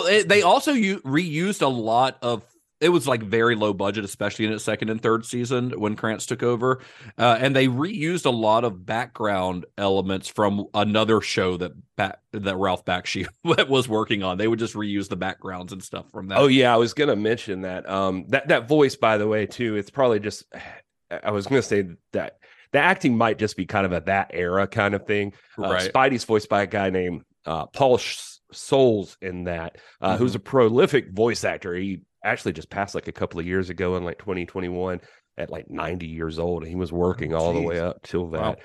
it, 0.06 0.28
they 0.28 0.42
also 0.42 0.72
u- 0.72 1.00
reused 1.00 1.62
a 1.62 1.68
lot 1.68 2.18
of 2.22 2.44
it 2.80 2.88
was 2.88 3.06
like 3.06 3.22
very 3.22 3.54
low 3.54 3.72
budget, 3.74 4.04
especially 4.04 4.46
in 4.46 4.52
its 4.52 4.64
second 4.64 4.88
and 4.88 5.02
third 5.02 5.26
season 5.26 5.70
when 5.78 5.96
Krantz 5.96 6.24
took 6.26 6.42
over, 6.42 6.80
uh, 7.18 7.36
and 7.38 7.54
they 7.54 7.68
reused 7.68 8.24
a 8.26 8.30
lot 8.30 8.64
of 8.64 8.86
background 8.86 9.66
elements 9.76 10.28
from 10.28 10.66
another 10.74 11.20
show 11.20 11.56
that 11.58 11.72
that 11.96 12.20
Ralph 12.56 12.84
Bakshi 12.84 13.26
was 13.68 13.88
working 13.88 14.22
on. 14.22 14.38
They 14.38 14.48
would 14.48 14.58
just 14.58 14.74
reuse 14.74 15.08
the 15.08 15.16
backgrounds 15.16 15.72
and 15.72 15.82
stuff 15.82 16.10
from 16.10 16.28
that. 16.28 16.38
Oh 16.38 16.46
yeah, 16.46 16.72
I 16.72 16.76
was 16.76 16.94
gonna 16.94 17.16
mention 17.16 17.62
that. 17.62 17.88
Um, 17.88 18.24
that 18.28 18.48
that 18.48 18.66
voice, 18.68 18.96
by 18.96 19.18
the 19.18 19.28
way, 19.28 19.46
too. 19.46 19.76
It's 19.76 19.90
probably 19.90 20.20
just. 20.20 20.44
I 21.24 21.32
was 21.32 21.46
gonna 21.48 21.60
say 21.60 21.88
that 22.12 22.38
the 22.72 22.78
acting 22.78 23.16
might 23.18 23.36
just 23.36 23.56
be 23.56 23.66
kind 23.66 23.84
of 23.84 23.92
a 23.92 24.00
that 24.06 24.30
era 24.32 24.68
kind 24.68 24.94
of 24.94 25.06
thing. 25.06 25.32
Uh, 25.58 25.62
Right. 25.72 25.92
Spidey's 25.92 26.24
voiced 26.24 26.48
by 26.48 26.62
a 26.62 26.66
guy 26.68 26.88
named 26.90 27.22
uh, 27.44 27.66
Paul 27.66 27.98
Sh- 27.98 28.16
Soles 28.52 29.16
in 29.20 29.44
that, 29.44 29.78
uh, 30.00 30.16
who's 30.16 30.32
Mm-hmm. 30.32 30.36
a 30.36 30.50
prolific 30.50 31.10
voice 31.12 31.42
actor. 31.42 31.74
He 31.74 32.02
actually 32.24 32.52
just 32.52 32.70
passed 32.70 32.94
like 32.94 33.08
a 33.08 33.12
couple 33.12 33.40
of 33.40 33.46
years 33.46 33.70
ago 33.70 33.96
in 33.96 34.04
like 34.04 34.18
2021 34.18 35.00
at 35.38 35.50
like 35.50 35.70
90 35.70 36.06
years 36.06 36.38
old. 36.38 36.62
And 36.62 36.68
he 36.70 36.76
was 36.76 36.92
oh, 36.92 36.96
working 36.96 37.34
all 37.34 37.52
the 37.52 37.60
way 37.62 37.80
up 37.80 38.02
till 38.02 38.30
that. 38.30 38.40
Wow. 38.40 38.56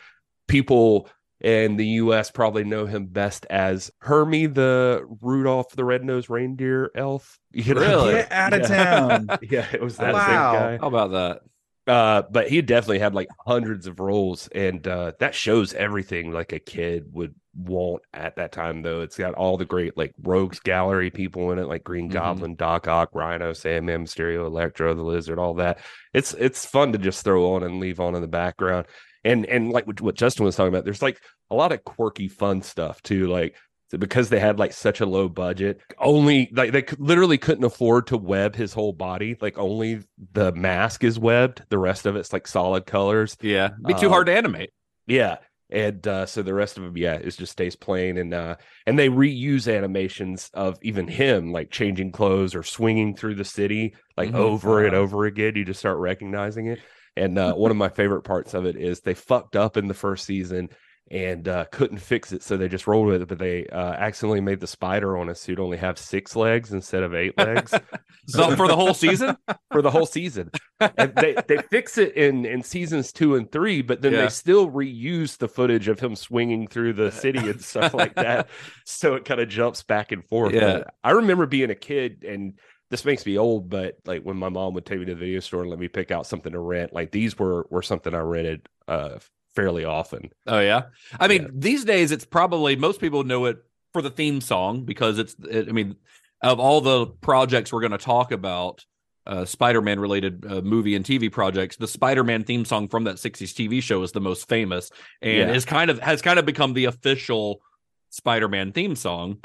People 0.47 1.09
in 1.41 1.75
the 1.75 1.85
U.S. 1.85 2.31
probably 2.31 2.63
know 2.63 2.85
him 2.85 3.07
best 3.07 3.45
as 3.49 3.91
Hermie, 3.99 4.45
the 4.47 5.05
Rudolph 5.21 5.71
the 5.75 5.83
Red-Nosed 5.83 6.29
Reindeer 6.29 6.91
elf. 6.95 7.39
You 7.51 7.73
know? 7.73 7.81
Really? 7.81 8.13
Get 8.13 8.31
out 8.31 8.53
of 8.53 8.59
Yeah. 8.67 8.67
town. 8.67 9.27
yeah, 9.41 9.67
it 9.71 9.81
was 9.81 9.97
that 9.97 10.13
Wow. 10.13 10.25
same 10.25 10.35
guy 10.35 10.77
How 10.79 10.87
about 10.87 11.11
that? 11.11 11.39
Uh 11.87 12.23
but 12.31 12.49
he 12.49 12.61
definitely 12.61 12.99
had 12.99 13.13
like 13.13 13.27
hundreds 13.45 13.85
of 13.87 13.99
roles 13.99 14.47
and 14.49 14.87
uh 14.87 15.11
that 15.19 15.35
shows 15.35 15.73
everything 15.73 16.31
like 16.31 16.51
a 16.51 16.59
kid 16.59 17.05
would 17.13 17.35
want 17.55 18.01
at 18.13 18.35
that 18.35 18.51
time 18.51 18.81
though. 18.81 19.01
It's 19.01 19.17
got 19.17 19.33
all 19.35 19.55
the 19.57 19.65
great 19.65 19.95
like 19.95 20.13
rogues 20.23 20.59
gallery 20.59 21.09
people 21.11 21.51
in 21.51 21.59
it 21.59 21.67
like 21.67 21.83
green 21.83 22.09
Mhm. 22.09 22.13
goblin 22.13 22.55
doc 22.55 22.87
ock 22.87 23.11
rhino 23.13 23.53
sandman 23.53 24.05
mysterio 24.05 24.45
electro 24.45 24.93
the 24.93 25.03
lizard 25.03 25.39
all 25.39 25.53
that. 25.55 25.79
It's 26.13 26.33
it's 26.33 26.65
fun 26.65 26.91
to 26.93 26.97
just 26.97 27.23
throw 27.23 27.53
on 27.53 27.63
and 27.63 27.79
leave 27.79 27.99
on 27.99 28.15
in 28.15 28.21
the 28.21 28.27
background. 28.27 28.87
And 29.23 29.45
and 29.45 29.71
like 29.71 29.85
what 30.01 30.15
justin 30.15 30.45
was 30.45 30.55
talking 30.55 30.73
about 30.73 30.85
there's 30.85 31.01
like 31.01 31.21
a 31.51 31.55
lot 31.55 31.71
of 31.71 31.83
quirky 31.83 32.27
fun 32.27 32.61
stuff 32.61 33.01
too. 33.03 33.27
Like 33.27 33.55
so 33.91 33.97
because 33.97 34.29
they 34.29 34.39
had 34.39 34.59
like 34.59 34.73
such 34.73 35.01
a 35.01 35.05
low 35.05 35.29
budget 35.29 35.79
only 35.99 36.49
like 36.53 36.71
they 36.71 36.83
literally 36.97 37.37
couldn't 37.37 37.63
afford 37.63 38.07
to 38.07 38.17
web 38.17 38.55
his 38.55 38.73
whole 38.73 38.93
body 38.93 39.35
like 39.41 39.57
only 39.57 40.01
the 40.33 40.51
mask 40.53 41.03
is 41.03 41.19
webbed 41.19 41.61
the 41.69 41.77
rest 41.77 42.05
of 42.05 42.15
it's 42.15 42.33
like 42.33 42.47
solid 42.47 42.85
colors 42.85 43.37
Yeah, 43.41 43.69
be 43.85 43.93
too 43.93 44.07
Uh, 44.07 44.09
hard 44.09 44.27
to 44.27 44.35
animate. 44.35 44.71
yeah 45.07 45.37
and 45.71 46.07
uh 46.07 46.25
so 46.27 46.43
the 46.43 46.53
rest 46.53 46.77
of 46.77 46.83
them 46.83 46.95
yeah 46.95 47.15
it 47.15 47.29
just 47.31 47.51
stays 47.51 47.75
plain 47.75 48.17
and 48.17 48.33
uh 48.35 48.55
and 48.85 48.99
they 48.99 49.09
reuse 49.09 49.71
animations 49.73 50.49
of 50.53 50.77
even 50.83 51.07
him 51.07 51.51
like 51.51 51.71
changing 51.71 52.11
clothes 52.11 52.53
or 52.53 52.61
swinging 52.61 53.15
through 53.15 53.33
the 53.33 53.43
city 53.43 53.95
like 54.15 54.29
Mhm. 54.29 54.35
over 54.35 54.85
and 54.85 54.95
over 54.95 55.25
again 55.25 55.55
you 55.55 55.65
just 55.65 55.79
start 55.79 55.97
recognizing 55.97 56.67
it 56.67 56.79
and 57.17 57.37
uh 57.39 57.53
one 57.53 57.71
of 57.71 57.77
my 57.77 57.89
favorite 57.89 58.21
parts 58.21 58.53
of 58.53 58.65
it 58.65 58.75
is 58.75 59.01
they 59.01 59.15
fucked 59.15 59.55
up 59.55 59.75
in 59.75 59.87
the 59.87 59.93
first 59.95 60.25
season 60.25 60.69
and 61.11 61.47
uh 61.47 61.65
couldn't 61.65 61.99
fix 61.99 62.31
it 62.31 62.41
so 62.41 62.57
they 62.57 62.67
just 62.67 62.87
rolled 62.87 63.05
with 63.05 63.21
it 63.21 63.27
but 63.27 63.37
they 63.37 63.67
uh 63.67 63.93
accidentally 63.93 64.41
made 64.41 64.59
the 64.59 64.65
spider 64.65 65.17
on 65.17 65.29
a 65.29 65.35
suit 65.35 65.59
only 65.59 65.77
have 65.77 65.99
six 65.99 66.35
legs 66.35 66.73
instead 66.73 67.03
of 67.03 67.13
eight 67.13 67.37
legs 67.37 67.71
So 68.27 68.55
for 68.55 68.67
the 68.67 68.75
whole 68.75 68.95
season, 68.95 69.37
for 69.71 69.83
the 69.83 69.91
whole 69.91 70.07
season. 70.07 70.49
And 70.79 71.13
they 71.13 71.35
they 71.47 71.57
fix 71.69 71.99
it 71.99 72.15
in 72.15 72.43
in 72.43 72.63
seasons 72.63 73.11
two 73.11 73.35
and 73.35 73.51
three, 73.51 73.83
but 73.83 74.01
then 74.01 74.13
Yeah. 74.13 74.21
they 74.23 74.29
still 74.29 74.71
reuse 74.71 75.37
the 75.37 75.47
footage 75.47 75.87
of 75.87 75.99
him 75.99 76.15
swinging 76.15 76.65
through 76.65 76.93
the 76.93 77.11
city 77.23 77.37
and 77.37 77.61
stuff 77.61 77.93
like 77.93 78.15
that. 78.15 78.49
So 78.83 79.13
it 79.13 79.25
kind 79.25 79.39
of 79.39 79.47
jumps 79.47 79.83
back 79.83 80.11
and 80.11 80.25
forth. 80.25 80.53
Yeah. 80.55 80.79
But 80.79 80.93
I 81.03 81.11
remember 81.11 81.45
being 81.45 81.69
a 81.69 81.75
kid 81.75 82.23
and. 82.27 82.57
This 82.91 83.03
makes 83.03 83.25
me 83.25 83.35
old, 83.39 83.67
but 83.67 83.97
like 84.05 84.21
when 84.21 84.37
my 84.37 84.49
mom 84.49 84.75
would 84.75 84.85
take 84.85 84.99
me 84.99 85.05
to 85.05 85.15
the 85.15 85.19
video 85.19 85.39
store 85.39 85.61
and 85.61 85.71
let 85.71 85.79
me 85.79 85.87
pick 85.87 86.11
out 86.11 86.27
something 86.27 86.51
to 86.53 86.59
rent, 86.59 86.93
like 86.93 87.09
these 87.11 87.37
were 87.37 87.65
were 87.71 87.81
something 87.81 88.13
I 88.13 88.19
rented 88.19 88.69
uh 88.87 89.17
fairly 89.55 89.85
often. 89.85 90.29
Oh 90.47 90.59
yeah. 90.59 90.83
I 91.19 91.27
mean, 91.27 91.43
Yeah. 91.43 91.47
these 91.53 91.85
days 91.85 92.11
it's 92.11 92.25
probably 92.25 92.75
most 92.75 92.99
people 92.99 93.23
know 93.23 93.45
it 93.45 93.57
for 93.93 94.01
the 94.01 94.09
theme 94.09 94.41
song 94.41 94.83
because 94.83 95.17
it's. 95.19 95.35
It, 95.49 95.69
I 95.69 95.71
mean, 95.71 95.95
of 96.41 96.59
all 96.59 96.81
the 96.81 97.07
projects 97.07 97.71
we're 97.71 97.79
going 97.81 97.91
to 97.91 97.97
talk 97.97 98.31
about, 98.31 98.85
uh, 99.25 99.45
Spider-Man 99.45 99.99
related 99.99 100.45
uh, 100.47 100.61
movie 100.61 100.95
and 100.95 101.03
TV 101.05 101.31
projects, 101.31 101.77
the 101.77 101.87
Spider-Man 101.87 102.43
theme 102.43 102.65
song 102.65 102.87
from 102.89 103.05
that 103.05 103.15
'60s 103.15 103.53
TV 103.53 103.81
show 103.81 104.03
is 104.03 104.11
the 104.11 104.21
most 104.21 104.47
famous 104.49 104.91
and 105.21 105.49
Yeah. 105.49 105.53
is 105.53 105.65
kind 105.65 105.89
of 105.89 105.99
has 105.99 106.21
kind 106.21 106.37
of 106.37 106.45
become 106.45 106.73
the 106.73 106.85
official 106.85 107.61
Spider-Man 108.09 108.71
theme 108.73 108.95
song. 108.95 109.37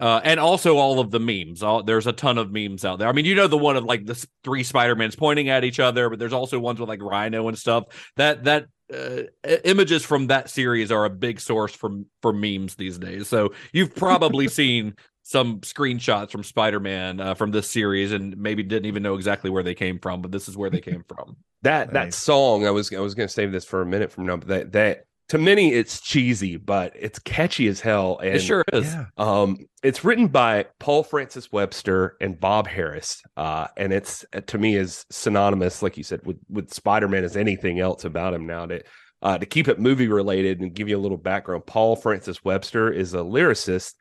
Uh, 0.00 0.20
and 0.22 0.38
also 0.38 0.76
all 0.76 1.00
of 1.00 1.10
the 1.10 1.18
memes. 1.18 1.62
All, 1.62 1.82
there's 1.82 2.06
a 2.06 2.12
ton 2.12 2.38
of 2.38 2.52
memes 2.52 2.84
out 2.84 3.00
there. 3.00 3.08
I 3.08 3.12
mean, 3.12 3.24
you 3.24 3.34
know 3.34 3.48
the 3.48 3.58
one 3.58 3.76
of 3.76 3.84
like 3.84 4.06
the 4.06 4.26
three 4.44 4.62
Spider-Mans 4.62 5.16
pointing 5.16 5.48
at 5.48 5.64
each 5.64 5.80
other, 5.80 6.08
but 6.08 6.18
there's 6.18 6.32
also 6.32 6.58
ones 6.60 6.78
with 6.78 6.88
like 6.88 7.02
Rhino 7.02 7.48
and 7.48 7.58
stuff. 7.58 7.84
That 8.16 8.44
that 8.44 8.66
uh, 8.94 9.22
images 9.64 10.04
from 10.04 10.28
that 10.28 10.50
series 10.50 10.92
are 10.92 11.04
a 11.04 11.10
big 11.10 11.40
source 11.40 11.74
for 11.74 11.90
for 12.22 12.32
memes 12.32 12.76
these 12.76 12.98
days. 12.98 13.28
So 13.28 13.52
you've 13.72 13.94
probably 13.94 14.48
seen 14.48 14.94
some 15.24 15.60
screenshots 15.60 16.30
from 16.30 16.42
Spider-Man 16.42 17.20
uh, 17.20 17.34
from 17.34 17.50
this 17.50 17.68
series, 17.68 18.12
and 18.12 18.36
maybe 18.38 18.62
didn't 18.62 18.86
even 18.86 19.02
know 19.02 19.14
exactly 19.14 19.50
where 19.50 19.62
they 19.62 19.74
came 19.74 19.98
from, 19.98 20.22
but 20.22 20.30
this 20.30 20.48
is 20.48 20.56
where 20.56 20.70
they 20.70 20.80
came 20.80 21.04
from. 21.08 21.36
That 21.62 21.92
that 21.92 22.14
song, 22.14 22.66
I 22.66 22.70
was 22.70 22.92
I 22.94 23.00
was 23.00 23.14
gonna 23.14 23.28
save 23.28 23.50
this 23.50 23.64
for 23.64 23.82
a 23.82 23.86
minute 23.86 24.12
from 24.12 24.26
now, 24.26 24.36
but 24.36 24.48
that 24.48 24.72
that 24.72 25.04
to 25.28 25.38
many 25.38 25.72
it's 25.72 26.00
cheesy, 26.00 26.56
but 26.56 26.92
it's 26.98 27.18
catchy 27.18 27.68
as 27.68 27.80
hell. 27.80 28.18
And 28.18 28.36
it 28.36 28.40
sure 28.40 28.64
is. 28.72 28.86
Yeah. 28.86 29.06
Um, 29.18 29.66
it's 29.82 30.04
written 30.04 30.28
by 30.28 30.66
Paul 30.78 31.02
Francis 31.02 31.52
Webster 31.52 32.16
and 32.20 32.38
Bob 32.38 32.66
Harris, 32.66 33.22
uh, 33.36 33.68
and 33.76 33.92
it's 33.92 34.24
uh, 34.32 34.40
to 34.40 34.58
me 34.58 34.76
is 34.76 35.04
synonymous, 35.10 35.82
like 35.82 35.96
you 35.96 36.04
said, 36.04 36.24
with 36.24 36.38
with 36.48 36.72
Spider 36.72 37.08
Man 37.08 37.24
as 37.24 37.36
anything 37.36 37.78
else 37.78 38.04
about 38.04 38.34
him 38.34 38.46
now. 38.46 38.66
To 38.66 38.82
uh, 39.22 39.38
to 39.38 39.46
keep 39.46 39.68
it 39.68 39.78
movie 39.78 40.08
related 40.08 40.60
and 40.60 40.74
give 40.74 40.88
you 40.88 40.96
a 40.96 41.00
little 41.00 41.18
background, 41.18 41.66
Paul 41.66 41.96
Francis 41.96 42.44
Webster 42.44 42.90
is 42.90 43.14
a 43.14 43.18
lyricist. 43.18 43.94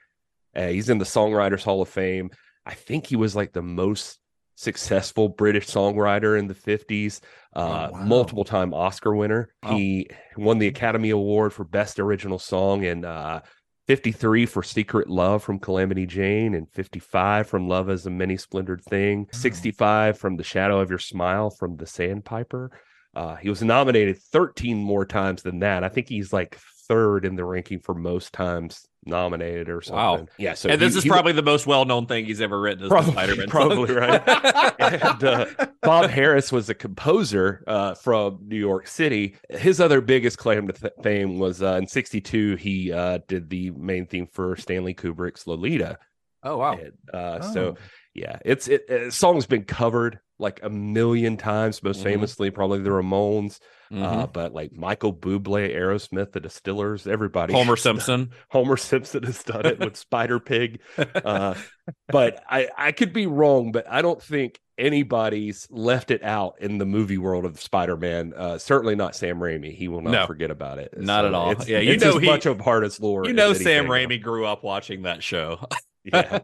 Uh, 0.56 0.68
he's 0.68 0.90
in 0.90 0.98
the 0.98 1.06
Songwriters 1.06 1.64
Hall 1.64 1.82
of 1.82 1.90
Fame. 1.90 2.32
I 2.66 2.74
think 2.74 3.06
he 3.06 3.16
was 3.16 3.36
like 3.36 3.54
the 3.54 3.62
most 3.62 4.20
successful 4.58 5.30
British 5.30 5.68
songwriter 5.68 6.38
in 6.38 6.48
the 6.48 6.54
50s, 6.56 7.22
uh, 7.56 7.90
Oh, 7.90 7.92
wow. 7.94 8.04
multiple 8.04 8.44
time 8.44 8.74
Oscar 8.74 9.16
winner. 9.16 9.54
Wow. 9.64 9.78
He 9.78 10.10
won 10.36 10.58
the 10.58 10.68
Academy 10.68 11.12
Award 11.12 11.54
for 11.54 11.64
Best 11.64 12.00
Original 12.00 12.40
Song 12.40 12.84
in 12.84 13.06
uh, 13.06 13.42
53 13.86 14.48
for 14.48 14.64
Secret 14.64 15.10
Love 15.10 15.44
from 15.44 15.60
Calamity 15.60 16.06
Jane, 16.08 16.56
and 16.56 16.68
55 16.74 17.48
from 17.48 17.70
Love 17.70 17.90
as 17.90 18.06
a 18.08 18.10
Many 18.10 18.36
Splendored 18.36 18.84
Thing, 18.84 19.28
65 19.32 20.18
from 20.18 20.36
The 20.38 20.44
Shadow 20.44 20.80
of 20.82 20.90
Your 20.90 21.00
Smile 21.00 21.52
from 21.52 21.78
The 21.78 21.86
Sandpiper. 21.86 22.72
Uh, 23.16 23.36
he 23.36 23.50
was 23.50 23.62
nominated 23.64 24.18
13 24.18 24.78
more 24.78 25.06
times 25.06 25.44
than 25.44 25.60
that. 25.60 25.84
I 25.84 25.90
think 25.90 26.10
he's 26.10 26.34
like 26.34 26.58
third 26.88 27.26
in 27.26 27.36
the 27.36 27.46
ranking 27.46 27.80
for 27.80 27.94
most 27.94 28.34
times 28.34 28.87
nominated 29.08 29.70
or 29.70 29.82
something. 29.82 29.98
Wow. 30.26 30.28
Yeah. 30.38 30.54
So 30.54 30.70
and 30.70 30.80
this 30.82 30.94
he- 30.94 30.98
is 31.00 31.04
he- 31.06 31.10
probably 31.10 31.32
the 31.34 31.42
most 31.42 31.66
well-known 31.68 32.06
thing 32.06 32.26
he's 32.26 32.42
ever 32.42 32.60
written. 32.60 32.84
Is 32.84 32.90
Probably- 32.90 33.12
the 33.12 33.20
Spider-Man 33.20 33.50
probably, 33.50 33.94
right. 33.96 34.22
and 34.80 35.24
uh, 35.24 35.46
Bob 35.82 36.10
Harris 36.10 36.52
was 36.52 36.70
a 36.70 36.74
composer 36.74 37.64
uh, 37.68 37.96
from 37.96 38.40
New 38.48 38.58
York 38.60 38.88
City. 38.88 39.36
His 39.50 39.80
other 39.82 40.02
biggest 40.02 40.38
claim 40.38 40.68
to 40.68 40.74
th- 40.74 40.94
fame 41.04 41.40
was 41.40 41.62
uh, 41.62 41.76
in 41.82 41.88
'62. 41.88 42.56
He 42.58 42.92
uh, 42.92 43.20
did 43.28 43.50
the 43.50 43.72
main 43.72 44.06
theme 44.06 44.28
for 44.32 44.56
Stanley 44.58 44.94
Kubrick's 44.94 45.48
Lolita. 45.48 45.98
oh 46.44 46.58
wow. 46.58 46.74
And, 46.74 46.94
uh, 47.14 47.40
Oh. 47.42 47.54
So 47.54 47.76
yeah, 48.18 48.40
it's 48.44 48.68
it. 48.68 48.90
uh, 48.90 49.10
song's 49.12 49.46
been 49.46 49.64
covered 49.64 50.20
like 50.40 50.60
a 50.64 50.70
million 50.70 51.38
times. 51.38 51.82
Most 51.82 52.02
Mhm. 52.02 52.04
famously, 52.04 52.52
probably 52.52 52.80
the 52.80 52.90
Ramones. 52.90 53.60
Mhm. 53.92 54.04
Uh, 54.04 54.28
but 54.28 54.54
like 54.54 54.72
Michael 54.74 55.14
Bublé, 55.14 55.74
Aerosmith, 55.74 56.34
the 56.34 56.40
Distillers, 56.42 57.08
everybody. 57.08 57.54
Homer 57.54 57.76
Simpson. 57.78 58.32
Homer 58.50 58.76
Simpson 58.78 59.24
has 59.24 59.42
done 59.44 59.66
it 59.66 59.80
with 59.80 59.96
Spider 59.96 60.40
Pig. 60.40 60.82
Uh, 60.98 61.56
but 62.10 62.44
I, 62.50 62.68
I 62.78 62.92
could 62.92 63.14
be 63.14 63.26
wrong, 63.28 63.72
but 63.72 63.86
I 63.90 64.02
don't 64.02 64.22
think 64.22 64.60
anybody's 64.78 65.68
left 65.72 66.12
it 66.12 66.22
out 66.24 66.56
in 66.60 66.78
the 66.78 66.86
movie 66.86 67.18
world 67.18 67.46
of 67.46 67.60
Spider 67.60 67.98
Man. 67.98 68.34
Uh, 68.36 68.58
certainly 68.60 68.94
not 68.96 69.16
Sam 69.16 69.40
Raimi. 69.40 69.74
He 69.74 69.88
will 69.88 70.02
not 70.02 70.12
No. 70.12 70.26
forget 70.28 70.52
about 70.52 70.78
it. 70.80 70.94
Not 70.98 71.26
at 71.26 71.34
all. 71.34 71.52
It's, 71.52 71.68
Yeah, 71.68 71.80
you 71.80 71.98
know 71.98 72.18
as 72.18 72.22
he- 72.22 72.28
much 72.28 72.46
a 72.46 72.54
hardest 72.62 73.02
lore. 73.02 73.26
You 73.26 73.34
know 73.34 73.54
Sam. 73.54 73.86
Raimi 73.88 74.22
grew 74.22 74.46
up 74.46 74.64
watching 74.64 75.04
that 75.04 75.24
show. 75.24 75.66
Yeah. 76.14 76.40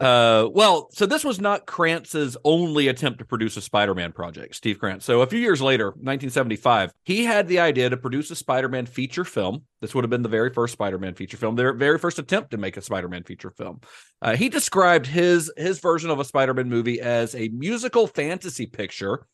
Uh, 0.00 0.48
well, 0.52 0.88
so 0.92 1.06
this 1.06 1.24
was 1.24 1.40
not 1.40 1.66
Krantz's 1.66 2.36
only 2.44 2.88
attempt 2.88 3.18
to 3.18 3.24
produce 3.24 3.56
a 3.56 3.60
Spider-Man 3.60 4.12
project, 4.12 4.54
Steve 4.54 4.78
Krantz. 4.78 5.04
So 5.04 5.22
a 5.22 5.26
few 5.26 5.40
years 5.40 5.60
later, 5.60 5.86
1975, 5.86 6.92
he 7.04 7.24
had 7.24 7.48
the 7.48 7.58
idea 7.60 7.90
to 7.90 7.96
produce 7.96 8.30
a 8.30 8.36
Spider-Man 8.36 8.86
feature 8.86 9.24
film. 9.24 9.64
This 9.80 9.94
would 9.94 10.04
have 10.04 10.10
been 10.10 10.22
the 10.22 10.28
very 10.28 10.50
first 10.50 10.72
Spider-Man 10.74 11.14
feature 11.14 11.36
film, 11.36 11.56
their 11.56 11.72
very 11.72 11.98
first 11.98 12.18
attempt 12.18 12.52
to 12.52 12.58
make 12.58 12.76
a 12.76 12.82
Spider-Man 12.82 13.24
feature 13.24 13.50
film. 13.50 13.80
Uh, 14.22 14.36
he 14.36 14.48
described 14.48 15.06
his 15.06 15.50
his 15.56 15.80
version 15.80 16.10
of 16.10 16.20
a 16.20 16.24
Spider-Man 16.24 16.68
movie 16.68 17.00
as 17.00 17.34
a 17.34 17.48
musical 17.48 18.06
fantasy 18.06 18.66
picture 18.66 19.26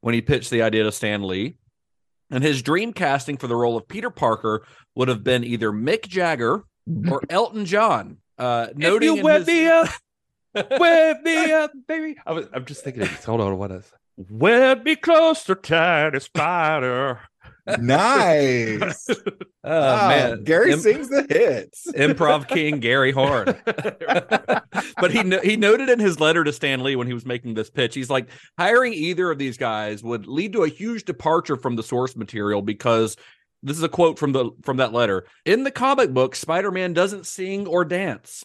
when 0.00 0.14
he 0.14 0.20
pitched 0.20 0.50
the 0.50 0.62
idea 0.62 0.82
to 0.84 0.92
Stan 0.92 1.22
Lee. 1.22 1.56
And 2.30 2.42
his 2.42 2.62
dream 2.62 2.92
casting 2.92 3.36
for 3.36 3.46
the 3.46 3.56
role 3.56 3.76
of 3.76 3.88
Peter 3.88 4.10
Parker 4.10 4.66
would 4.94 5.08
have 5.08 5.22
been 5.22 5.44
either 5.44 5.70
Mick 5.70 6.08
Jagger 6.08 6.64
or 7.10 7.22
Elton 7.30 7.64
John. 7.66 8.18
Uh, 8.42 8.66
if 8.70 8.76
noting 8.76 9.08
you 9.08 9.16
in 9.18 9.22
wet 9.24 9.38
his- 9.40 9.46
me 9.48 9.66
up, 9.66 9.88
Wet 10.54 11.22
me 11.22 11.50
up, 11.52 11.72
baby. 11.88 12.16
I 12.26 12.32
was, 12.32 12.46
I'm 12.52 12.66
just 12.66 12.84
thinking. 12.84 13.06
Hold 13.24 13.40
on, 13.40 13.56
what 13.56 13.70
is? 13.70 13.90
Wet 14.16 14.84
me 14.84 14.96
close 14.96 15.44
to 15.44 15.54
tiny 15.54 16.20
spider. 16.20 17.20
nice. 17.78 19.08
Oh, 19.64 19.70
Ah, 19.70 20.08
man. 20.08 20.42
Gary 20.42 20.72
Im- 20.72 20.80
sings 20.80 21.08
the 21.08 21.24
hits. 21.30 21.86
improv 21.92 22.48
king 22.48 22.80
Gary 22.80 23.12
Horn. 23.12 23.44
but 24.96 25.12
he 25.12 25.22
no- 25.22 25.38
he 25.40 25.56
noted 25.56 25.88
in 25.88 26.00
his 26.00 26.18
letter 26.18 26.42
to 26.42 26.52
Stan 26.52 26.82
Lee 26.82 26.96
when 26.96 27.06
he 27.06 27.12
was 27.14 27.24
making 27.24 27.54
this 27.54 27.70
pitch, 27.70 27.94
he's 27.94 28.10
like 28.10 28.26
hiring 28.58 28.92
either 28.92 29.30
of 29.30 29.38
these 29.38 29.56
guys 29.56 30.02
would 30.02 30.26
lead 30.26 30.52
to 30.54 30.64
a 30.64 30.68
huge 30.68 31.04
departure 31.04 31.54
from 31.56 31.76
the 31.76 31.82
source 31.84 32.16
material 32.16 32.60
because 32.60 33.16
this 33.62 33.76
is 33.76 33.82
a 33.82 33.88
quote 33.88 34.18
from 34.18 34.32
the 34.32 34.50
from 34.62 34.78
that 34.78 34.92
letter. 34.92 35.26
In 35.44 35.64
the 35.64 35.70
comic 35.70 36.12
book, 36.12 36.34
Spider-Man 36.34 36.92
doesn't 36.92 37.26
sing 37.26 37.66
or 37.66 37.84
dance. 37.84 38.44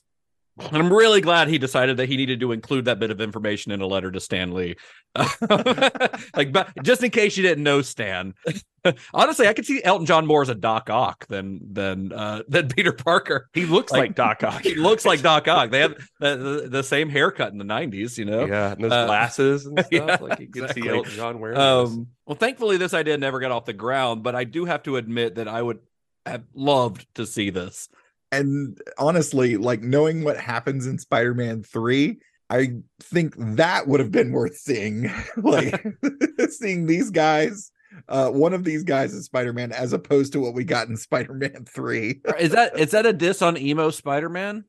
And 0.59 0.75
I'm 0.77 0.91
really 0.91 1.21
glad 1.21 1.47
he 1.49 1.57
decided 1.57 1.97
that 1.97 2.09
he 2.09 2.17
needed 2.17 2.39
to 2.39 2.51
include 2.51 2.85
that 2.85 2.99
bit 2.99 3.11
of 3.11 3.21
information 3.21 3.71
in 3.71 3.81
a 3.81 3.85
letter 3.85 4.09
to 4.11 4.19
Stan 4.19 4.53
Lee. 4.53 4.75
like, 5.15 6.51
but 6.51 6.69
just 6.83 7.03
in 7.03 7.11
case 7.11 7.37
you 7.37 7.43
didn't 7.43 7.63
know, 7.63 7.81
Stan. 7.81 8.33
Honestly, 9.13 9.47
I 9.47 9.53
could 9.53 9.65
see 9.65 9.83
Elton 9.83 10.05
John 10.05 10.25
more 10.25 10.41
as 10.41 10.49
a 10.49 10.55
Doc 10.55 10.89
Ock 10.89 11.27
than 11.27 11.59
than 11.73 12.11
uh, 12.13 12.43
than 12.47 12.67
Peter 12.75 12.91
Parker. 12.93 13.49
He 13.53 13.65
looks 13.65 13.91
like, 13.91 13.99
like 14.01 14.15
Doc 14.15 14.43
Ock. 14.43 14.61
He 14.63 14.75
looks 14.75 15.05
like 15.05 15.21
Doc 15.21 15.47
Ock. 15.47 15.71
They 15.71 15.79
have 15.81 15.97
the, 16.19 16.35
the, 16.37 16.69
the 16.69 16.83
same 16.83 17.09
haircut 17.09 17.51
in 17.51 17.57
the 17.57 17.65
'90s, 17.65 18.17
you 18.17 18.25
know. 18.25 18.45
Yeah, 18.45 18.71
and 18.71 18.83
those 18.83 18.91
Uh, 18.91 19.05
glasses 19.05 19.65
and 19.65 19.77
stuff. 19.79 19.91
yeah, 19.91 20.17
like 20.21 20.39
you 20.39 20.47
can 20.47 20.63
exactly. 20.63 20.81
see 20.83 20.89
Elton 20.89 21.11
John 21.13 21.39
wearing. 21.39 21.57
those. 21.57 21.91
Um, 21.91 22.07
well, 22.25 22.35
thankfully, 22.35 22.77
this 22.77 22.93
idea 22.93 23.17
never 23.17 23.39
got 23.39 23.51
off 23.51 23.65
the 23.65 23.73
ground, 23.73 24.23
but 24.23 24.35
I 24.35 24.43
do 24.43 24.65
have 24.65 24.83
to 24.83 24.95
admit 24.97 25.35
that 25.35 25.47
I 25.47 25.61
would 25.61 25.79
have 26.25 26.43
loved 26.53 27.05
to 27.15 27.25
see 27.25 27.49
this. 27.49 27.89
And 28.31 28.79
honestly, 28.97 29.57
like 29.57 29.81
knowing 29.81 30.23
what 30.23 30.37
happens 30.37 30.87
in 30.87 30.99
Spider-Man 30.99 31.63
3, 31.63 32.19
I 32.49 32.69
think 33.01 33.35
that 33.37 33.87
would 33.87 33.99
have 33.99 34.11
been 34.11 34.31
worth 34.31 34.55
seeing. 34.55 35.11
like 35.37 35.83
seeing 36.49 36.85
these 36.85 37.09
guys, 37.09 37.71
uh 38.09 38.29
one 38.29 38.53
of 38.53 38.63
these 38.63 38.83
guys 38.83 39.13
is 39.13 39.25
Spider-Man 39.25 39.71
as 39.71 39.93
opposed 39.93 40.33
to 40.33 40.39
what 40.39 40.53
we 40.53 40.63
got 40.63 40.87
in 40.87 40.97
Spider-Man 40.97 41.65
3. 41.65 42.21
Is 42.39 42.51
that 42.51 42.77
is 42.77 42.91
that 42.91 43.05
a 43.05 43.13
diss 43.13 43.41
on 43.41 43.57
emo 43.57 43.89
Spider-Man? 43.89 44.65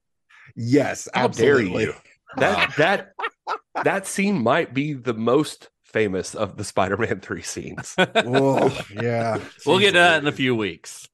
Yes, 0.57 1.09
How 1.13 1.29
dare 1.29 1.61
you? 1.61 1.95
That 2.37 2.75
that 2.77 3.13
that 3.85 4.07
scene 4.07 4.43
might 4.43 4.75
be 4.75 4.93
the 4.93 5.15
most 5.15 5.69
famous 5.85 6.35
of 6.35 6.57
the 6.57 6.65
Spider-Man 6.65 7.21
three 7.21 7.43
scenes. 7.43 7.95
oh, 7.99 8.77
yeah. 8.93 9.41
We'll 9.65 9.79
get 9.79 9.93
to 9.93 9.99
that 9.99 10.23
in 10.23 10.29
a 10.29 10.33
few 10.33 10.55
weeks. 10.55 11.09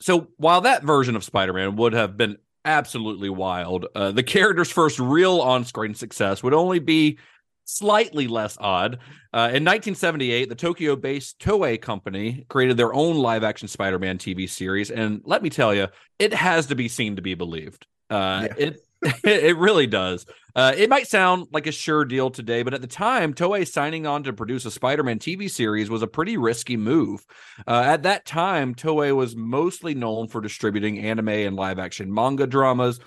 So 0.00 0.28
while 0.36 0.60
that 0.62 0.84
version 0.84 1.16
of 1.16 1.24
Spider-Man 1.24 1.76
would 1.76 1.92
have 1.92 2.16
been 2.16 2.36
absolutely 2.64 3.30
wild, 3.30 3.86
uh, 3.94 4.12
the 4.12 4.22
character's 4.22 4.70
first 4.70 4.98
real 4.98 5.40
on-screen 5.40 5.94
success 5.94 6.42
would 6.42 6.54
only 6.54 6.78
be 6.78 7.18
slightly 7.64 8.28
less 8.28 8.56
odd. 8.60 8.98
Uh, 9.32 9.52
in 9.52 9.64
1978, 9.64 10.48
the 10.48 10.54
Tokyo-based 10.54 11.38
Toei 11.38 11.80
company 11.80 12.46
created 12.48 12.76
their 12.76 12.94
own 12.94 13.16
live-action 13.16 13.68
Spider-Man 13.68 14.18
TV 14.18 14.48
series, 14.48 14.90
and 14.90 15.20
let 15.24 15.42
me 15.42 15.50
tell 15.50 15.74
you, 15.74 15.88
it 16.18 16.32
has 16.32 16.66
to 16.66 16.74
be 16.74 16.88
seen 16.88 17.16
to 17.16 17.22
be 17.22 17.34
believed. 17.34 17.86
Uh, 18.08 18.48
Yeah. 18.48 18.54
It 18.56 18.87
it 19.24 19.56
really 19.56 19.86
does. 19.86 20.26
Uh, 20.56 20.72
it 20.76 20.90
might 20.90 21.06
sound 21.06 21.46
like 21.52 21.68
a 21.68 21.72
sure 21.72 22.04
deal 22.04 22.30
today, 22.30 22.64
but 22.64 22.74
at 22.74 22.80
the 22.80 22.88
time, 22.88 23.32
Toei 23.32 23.66
signing 23.66 24.06
on 24.06 24.24
to 24.24 24.32
produce 24.32 24.64
a 24.64 24.72
Spider-Man 24.72 25.20
TV 25.20 25.48
series 25.48 25.88
was 25.88 26.02
a 26.02 26.08
pretty 26.08 26.36
risky 26.36 26.76
move. 26.76 27.24
Uh, 27.66 27.82
at 27.86 28.02
that 28.02 28.26
time, 28.26 28.74
Toei 28.74 29.14
was 29.14 29.36
mostly 29.36 29.94
known 29.94 30.26
for 30.26 30.40
distributing 30.40 30.98
anime 30.98 31.28
and 31.28 31.54
live-action 31.54 32.12
manga 32.12 32.46
dramas, 32.46 32.98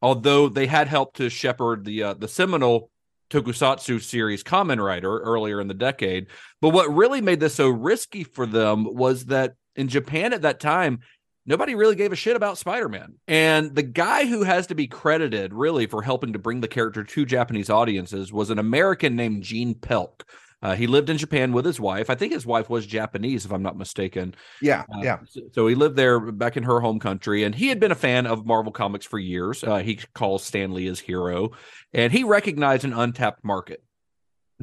although 0.00 0.48
they 0.48 0.66
had 0.66 0.88
helped 0.88 1.16
to 1.16 1.28
shepherd 1.28 1.84
the 1.84 2.02
uh, 2.02 2.14
the 2.14 2.28
seminal 2.28 2.90
Tokusatsu 3.28 4.02
series 4.02 4.42
Kamen 4.42 4.82
Rider 4.82 5.18
earlier 5.18 5.60
in 5.60 5.68
the 5.68 5.74
decade. 5.74 6.28
But 6.62 6.70
what 6.70 6.94
really 6.94 7.20
made 7.20 7.40
this 7.40 7.54
so 7.54 7.68
risky 7.68 8.24
for 8.24 8.46
them 8.46 8.84
was 8.84 9.26
that 9.26 9.54
in 9.76 9.88
Japan 9.88 10.32
at 10.32 10.42
that 10.42 10.60
time, 10.60 11.00
nobody 11.46 11.74
really 11.74 11.96
gave 11.96 12.12
a 12.12 12.16
shit 12.16 12.36
about 12.36 12.58
Spider-Man. 12.58 13.14
And 13.28 13.74
the 13.74 13.82
guy 13.82 14.26
who 14.26 14.42
has 14.42 14.66
to 14.68 14.74
be 14.74 14.86
credited 14.86 15.52
really 15.52 15.86
for 15.86 16.02
helping 16.02 16.32
to 16.32 16.38
bring 16.38 16.60
the 16.60 16.68
character 16.68 17.04
to 17.04 17.24
Japanese 17.26 17.70
audiences 17.70 18.32
was 18.32 18.50
an 18.50 18.58
American 18.58 19.16
named 19.16 19.42
Gene 19.42 19.74
Pelc. 19.74 20.24
Uh, 20.62 20.74
he 20.74 20.86
lived 20.86 21.10
in 21.10 21.18
Japan 21.18 21.52
with 21.52 21.66
his 21.66 21.78
wife. 21.78 22.08
I 22.08 22.14
think 22.14 22.32
his 22.32 22.46
wife 22.46 22.70
was 22.70 22.86
Japanese, 22.86 23.44
if 23.44 23.52
I'm 23.52 23.62
not 23.62 23.76
mistaken. 23.76 24.34
Yeah, 24.62 24.84
Uh, 24.94 25.00
yeah. 25.02 25.18
So, 25.28 25.40
so 25.52 25.66
he 25.66 25.74
lived 25.74 25.94
there 25.94 26.18
back 26.18 26.56
in 26.56 26.62
her 26.62 26.80
home 26.80 26.98
country, 26.98 27.44
and 27.44 27.54
he 27.54 27.68
had 27.68 27.78
been 27.78 27.92
a 27.92 27.96
fan 27.96 28.26
of 28.26 28.46
Marvel 28.46 28.72
Comics 28.72 29.04
for 29.04 29.18
years. 29.18 29.62
Uh, 29.62 29.78
he 29.78 29.96
calls 30.14 30.42
Stan 30.42 30.72
Lee 30.72 30.86
his 30.86 31.00
hero, 31.00 31.50
and 31.92 32.10
he 32.10 32.24
recognized 32.24 32.86
an 32.86 32.94
untapped 32.94 33.44
market. 33.44 33.82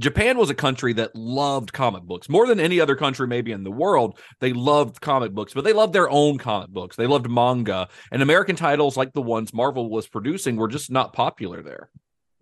Japan 0.01 0.37
was 0.37 0.49
a 0.49 0.55
country 0.55 0.93
that 0.93 1.15
loved 1.15 1.71
comic 1.73 2.03
books 2.03 2.27
more 2.27 2.47
than 2.47 2.59
any 2.59 2.79
other 2.79 2.95
country, 2.95 3.27
maybe 3.27 3.51
in 3.51 3.63
the 3.63 3.71
world. 3.71 4.19
They 4.39 4.51
loved 4.51 4.99
comic 4.99 5.31
books, 5.31 5.53
but 5.53 5.63
they 5.63 5.73
loved 5.73 5.93
their 5.93 6.09
own 6.09 6.39
comic 6.39 6.69
books. 6.69 6.95
They 6.95 7.07
loved 7.07 7.29
manga, 7.29 7.87
and 8.11 8.21
American 8.21 8.55
titles 8.55 8.97
like 8.97 9.13
the 9.13 9.21
ones 9.21 9.53
Marvel 9.53 9.89
was 9.89 10.07
producing 10.07 10.55
were 10.55 10.67
just 10.67 10.89
not 10.89 11.13
popular 11.13 11.61
there. 11.61 11.89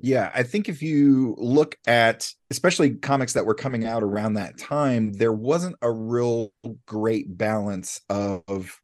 Yeah, 0.02 0.32
I 0.34 0.44
think 0.44 0.70
if 0.70 0.82
you 0.82 1.36
look 1.38 1.76
at 1.86 2.32
especially 2.50 2.92
comics 2.92 3.34
that 3.34 3.46
were 3.46 3.54
coming 3.54 3.86
out 3.86 4.02
around 4.02 4.36
that 4.36 4.58
time, 4.58 5.12
there 5.12 5.34
wasn't 5.34 5.76
a 5.82 5.92
real 5.92 6.54
great 6.86 7.38
balance 7.38 8.00
of 8.10 8.80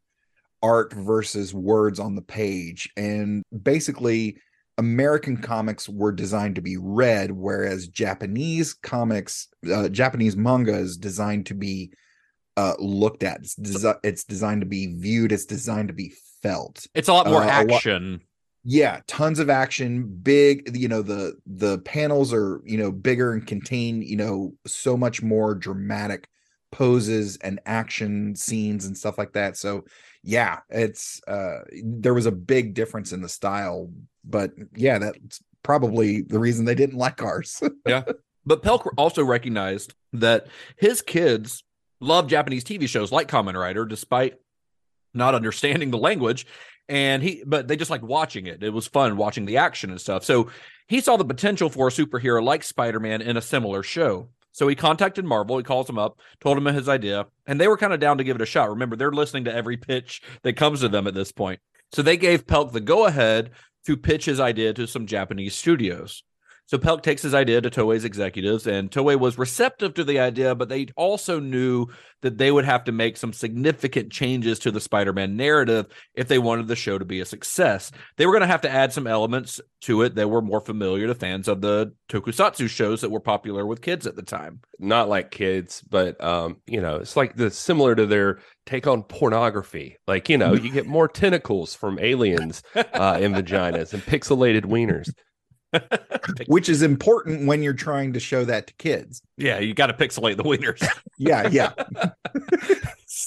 art 0.62 0.92
versus 0.94 1.54
words 1.54 2.00
on 2.00 2.16
the 2.16 2.22
page. 2.22 2.90
And 2.98 3.44
basically, 3.64 4.40
American 4.78 5.38
comics 5.38 5.88
were 5.88 6.12
designed 6.12 6.56
to 6.56 6.62
be 6.62 6.78
read, 6.78 7.32
whereas 7.32 7.88
Japanese 7.88 8.74
comics, 8.74 9.48
uh, 9.72 9.88
Japanese 9.90 10.36
manga 10.36 10.74
is 10.78 10.98
designed 10.98 11.46
to 11.48 11.54
be 11.54 11.92
uh, 12.58 12.74
looked 12.80 13.24
at. 13.24 13.40
It's, 13.42 13.56
desi- 13.56 14.00
it's 14.04 14.24
designed 14.24 14.62
to 14.62 14.68
be 14.68 14.88
viewed. 14.96 15.32
It's 15.32 15.46
designed 15.46 15.88
to 15.90 15.94
be 15.94 16.14
felt 16.42 16.86
It's 16.94 17.08
a 17.10 17.14
lot 17.14 17.28
more 17.28 17.42
Uh, 17.44 17.46
a 17.46 17.64
lot- 17.66 17.72
action. 17.72 18.22
yeah 18.64 19.00
tons 19.08 19.40
of 19.40 19.50
action 19.50 20.04
big 20.24 20.76
you 20.76 20.88
know 20.88 21.02
the 21.02 21.36
the 21.46 21.78
panels 21.80 22.34
are 22.34 22.62
you 22.66 22.78
know 22.78 22.92
bigger 22.92 23.32
and 23.34 23.46
contain 23.48 24.02
you 24.02 24.16
know 24.16 24.54
so 24.68 24.96
much 24.98 25.22
more 25.24 25.54
dramatic 25.56 26.28
poses 26.72 27.38
and 27.38 27.60
action 27.66 28.36
scenes 28.36 28.86
and 28.86 28.98
stuff 28.98 29.18
like 29.18 29.34
that 29.34 29.56
so 29.58 29.84
yeah 30.26 30.60
it's 30.70 31.22
uh 31.28 31.60
there 31.84 32.14
was 32.14 32.26
a 32.26 32.32
big 32.32 32.74
difference 32.74 33.14
in 33.14 33.22
the 33.22 33.30
style 33.30 33.90
but 34.24 34.52
yeah 34.76 34.98
that's 34.98 35.42
probably 35.64 36.22
the 36.22 36.40
reason 36.40 36.66
they 36.66 36.76
didn't 36.76 36.98
like 36.98 37.22
ours 37.22 37.62
yeah, 37.88 38.04
But 38.46 38.62
Pelc 38.62 38.88
also 38.98 39.24
recognized 39.24 39.94
that 40.14 40.48
his 40.78 41.02
kids 41.02 41.64
love 42.00 42.28
Japanese 42.28 42.64
TV 42.64 42.88
shows 42.88 43.12
like 43.12 43.28
Kamen 43.28 43.60
Rider, 43.60 43.86
despite 43.86 44.36
not 45.14 45.36
understanding 45.36 45.92
the 45.92 45.98
language. 45.98 46.46
And 46.88 47.24
he, 47.24 47.44
but 47.46 47.68
they 47.68 47.76
just 47.76 47.90
like 47.90 48.04
watching 48.04 48.46
it. 48.46 48.62
It 48.62 48.70
was 48.70 48.86
fun 48.86 49.18
watching 49.18 49.46
the 49.46 49.58
action 49.58 49.90
and 49.90 50.00
stuff. 50.00 50.24
So 50.24 50.52
he 50.88 51.02
saw 51.02 51.18
the 51.18 51.26
potential 51.26 51.70
for 51.70 51.88
a 51.88 51.92
superhero 51.92 52.44
like 52.44 52.64
Spider 52.64 53.00
Man 53.00 53.22
in 53.24 53.38
a 53.38 53.42
similar 53.42 53.82
show. 53.82 54.30
So 54.56 54.70
he 54.70 54.76
contacted 54.76 55.26
Marvel. 55.26 55.58
He 55.58 55.66
calls 55.66 55.86
them 55.86 56.00
up, 56.00 56.22
told 56.40 56.56
them 56.56 56.74
his 56.74 56.88
idea, 56.88 57.26
and 57.46 57.60
they 57.60 57.68
were 57.68 57.76
kind 57.76 57.92
of 57.92 58.00
down 58.00 58.18
to 58.20 58.24
give 58.24 58.38
it 58.38 58.42
a 58.42 58.46
shot. 58.46 58.70
Remember, 58.70 58.96
they're 58.96 59.12
listening 59.12 59.44
to 59.44 59.54
every 59.54 59.76
pitch 59.76 60.22
that 60.44 60.56
comes 60.56 60.80
to 60.80 60.88
them 60.88 61.08
at 61.08 61.14
this 61.14 61.34
point. 61.34 61.60
So 61.92 62.02
they 62.02 62.16
gave 62.16 62.48
Pelc 62.48 62.72
the 62.72 62.80
go 62.80 63.06
ahead 63.06 63.52
to 63.86 63.98
pitch 63.98 64.24
his 64.24 64.40
idea 64.40 64.74
to 64.74 64.88
some 64.88 65.08
Japanese 65.08 65.56
studios. 65.56 66.24
So 66.68 66.80
Pelc 66.80 67.04
takes 67.04 67.22
his 67.22 67.36
idea 67.36 67.62
to 67.62 67.70
Toei's 67.70 68.06
executives, 68.06 68.66
and 68.66 68.90
Toei 68.90 69.20
was 69.20 69.38
receptive 69.38 69.94
to 69.94 70.04
the 70.04 70.20
idea, 70.20 70.56
but 70.56 70.68
they 70.68 70.88
also 70.96 71.40
knew 71.40 71.88
that 72.22 72.40
they 72.40 72.52
would 72.52 72.66
have 72.66 72.84
to 72.86 72.92
make 72.92 73.18
some 73.18 73.34
significant 73.34 74.12
changes 74.12 74.58
to 74.60 74.72
the 74.72 74.82
Spider-Man 74.82 75.38
narrative 75.38 75.86
if 76.16 76.28
they 76.28 76.40
wanted 76.40 76.68
the 76.68 76.76
show 76.76 76.98
to 76.98 77.06
be 77.06 77.20
a 77.20 77.26
success. 77.26 77.92
They 78.18 78.26
were 78.26 78.32
going 78.32 78.42
to 78.42 78.48
have 78.48 78.62
to 78.62 78.70
add 78.70 78.92
some 78.92 79.06
elements 79.06 79.62
to 79.82 80.02
it 80.02 80.16
that 80.16 80.28
were 80.28 80.42
more 80.42 80.60
familiar 80.60 81.06
to 81.06 81.14
fans 81.14 81.48
of 81.48 81.62
the 81.62 81.94
Tokusatsu 82.10 82.68
shows 82.68 83.02
that 83.02 83.12
were 83.12 83.20
popular 83.20 83.68
with 83.68 83.82
kids 83.82 84.08
at 84.08 84.16
the 84.16 84.24
time. 84.24 84.62
Not 84.80 85.08
like 85.08 85.30
kids, 85.30 85.84
but 85.88 86.22
um, 86.24 86.58
you 86.66 86.82
know, 86.82 86.96
it's 86.96 87.16
like 87.16 87.36
the 87.36 87.52
similar 87.52 87.94
to 87.94 88.08
their 88.08 88.40
take 88.66 88.88
on 88.88 89.04
pornography. 89.04 89.98
Like 90.08 90.30
you 90.30 90.38
know, 90.40 90.54
you 90.54 90.72
get 90.72 90.88
more 90.88 91.08
tentacles 91.08 91.76
from 91.76 92.00
aliens 92.00 92.64
uh, 92.76 93.20
in 93.22 93.34
vaginas 93.34 93.94
and 93.94 94.02
pixelated 94.04 94.64
wieners. 94.64 95.12
which 96.48 96.70
is 96.70 96.82
important 96.82 97.48
when 97.48 97.62
you're 97.62 97.74
trying 97.74 98.14
to 98.14 98.20
show 98.20 98.46
that 98.46 98.68
to 98.68 98.74
kids 98.76 99.22
Yeah, 99.38 99.60
you 99.60 99.74
got 99.74 99.88
to 99.88 99.94
pixelate 99.94 100.38
the 100.38 100.44
wieners. 100.44 100.86
yeah 101.18 101.48
yeah 101.50 101.74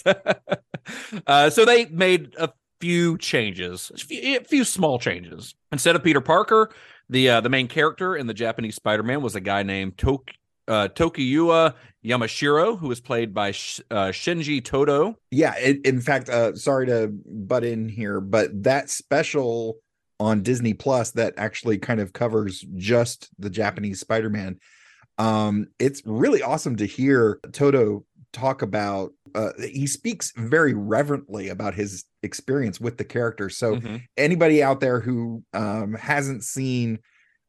uh, 1.27 1.51
so 1.51 1.64
they 1.64 1.87
made 1.87 2.35
a 2.38 2.51
few 2.81 3.18
changes, 3.18 3.90
a 3.94 3.98
few, 3.98 4.37
a 4.37 4.44
few 4.44 4.64
small 4.64 4.98
changes. 4.98 5.55
Instead 5.72 5.96
of 5.96 6.03
Peter 6.05 6.20
Parker, 6.20 6.70
the 7.09 7.29
uh, 7.31 7.40
the 7.40 7.48
main 7.48 7.68
character 7.68 8.16
in 8.16 8.27
the 8.27 8.35
Japanese 8.35 8.77
Spider-Man 8.77 9.22
was 9.22 9.35
a 9.35 9.40
guy 9.40 9.62
named 9.62 9.98
Tok- 9.98 10.31
uh, 10.68 10.88
Takuya 10.88 11.74
Yamashiro, 12.05 12.79
who 12.79 12.88
was 12.88 13.01
played 13.01 13.35
by 13.35 13.51
Sh- 13.53 13.81
uh, 13.90 14.07
Shinji 14.09 14.64
Toto. 14.64 15.16
yeah 15.31 15.55
it, 15.59 15.85
in 15.85 16.01
fact 16.01 16.29
uh 16.29 16.55
sorry 16.55 16.87
to 16.87 17.09
butt 17.27 17.64
in 17.64 17.88
here 17.88 18.20
but 18.20 18.51
that 18.62 18.90
special 18.90 19.79
on 20.20 20.42
Disney 20.42 20.74
Plus 20.74 21.12
that 21.12 21.35
actually 21.37 21.78
kind 21.78 22.00
of 22.00 22.12
covers 22.12 22.64
just 22.76 23.31
the 23.38 23.50
Japanese 23.50 24.00
Spider-Man. 24.00 24.59
Um, 25.18 25.68
it's 25.78 26.02
really 26.04 26.42
awesome 26.42 26.76
to 26.76 26.87
hear 26.87 27.40
Toto 27.52 28.04
talk 28.33 28.62
about 28.62 29.12
uh, 29.35 29.50
he 29.61 29.87
speaks 29.87 30.33
very 30.37 30.72
reverently 30.74 31.48
about 31.48 31.74
his 31.74 32.04
experience 32.22 32.81
with 32.81 32.96
the 32.96 33.04
character. 33.04 33.48
So 33.50 33.76
Mhm. 33.76 34.02
anybody 34.16 34.62
out 34.62 34.81
there 34.81 35.00
who 35.00 35.42
um 35.52 35.94
hasn't 35.94 36.44
seen 36.44 36.98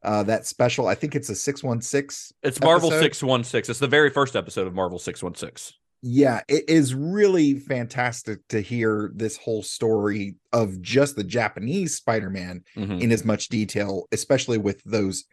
uh 0.02 0.22
that 0.24 0.46
special, 0.46 0.86
I 0.88 0.94
think 0.94 1.14
it's 1.14 1.28
a 1.28 1.34
616 1.34 2.34
It's 2.42 2.60
Marvel 2.60 2.88
episode. 2.90 3.02
616. 3.04 3.70
It's 3.72 3.78
the 3.80 3.86
very 3.88 4.10
first 4.10 4.36
episode 4.36 4.66
of 4.66 4.74
Marvel 4.74 4.98
616. 4.98 5.74
Yeah 6.02 6.40
it 6.48 6.68
is 6.68 6.94
really 6.94 7.54
fantastic 7.58 8.46
to 8.48 8.60
hear 8.60 9.10
this 9.14 9.36
whole 9.36 9.62
story 9.62 10.36
of 10.52 10.80
just 10.80 11.16
the 11.16 11.24
japanese 11.24 11.96
spider-man 11.96 12.62
Mhm. 12.76 13.02
in 13.02 13.12
as 13.12 13.24
much 13.24 13.48
detail 13.48 14.06
especially 14.12 14.56
with 14.58 14.82
those 14.84 15.24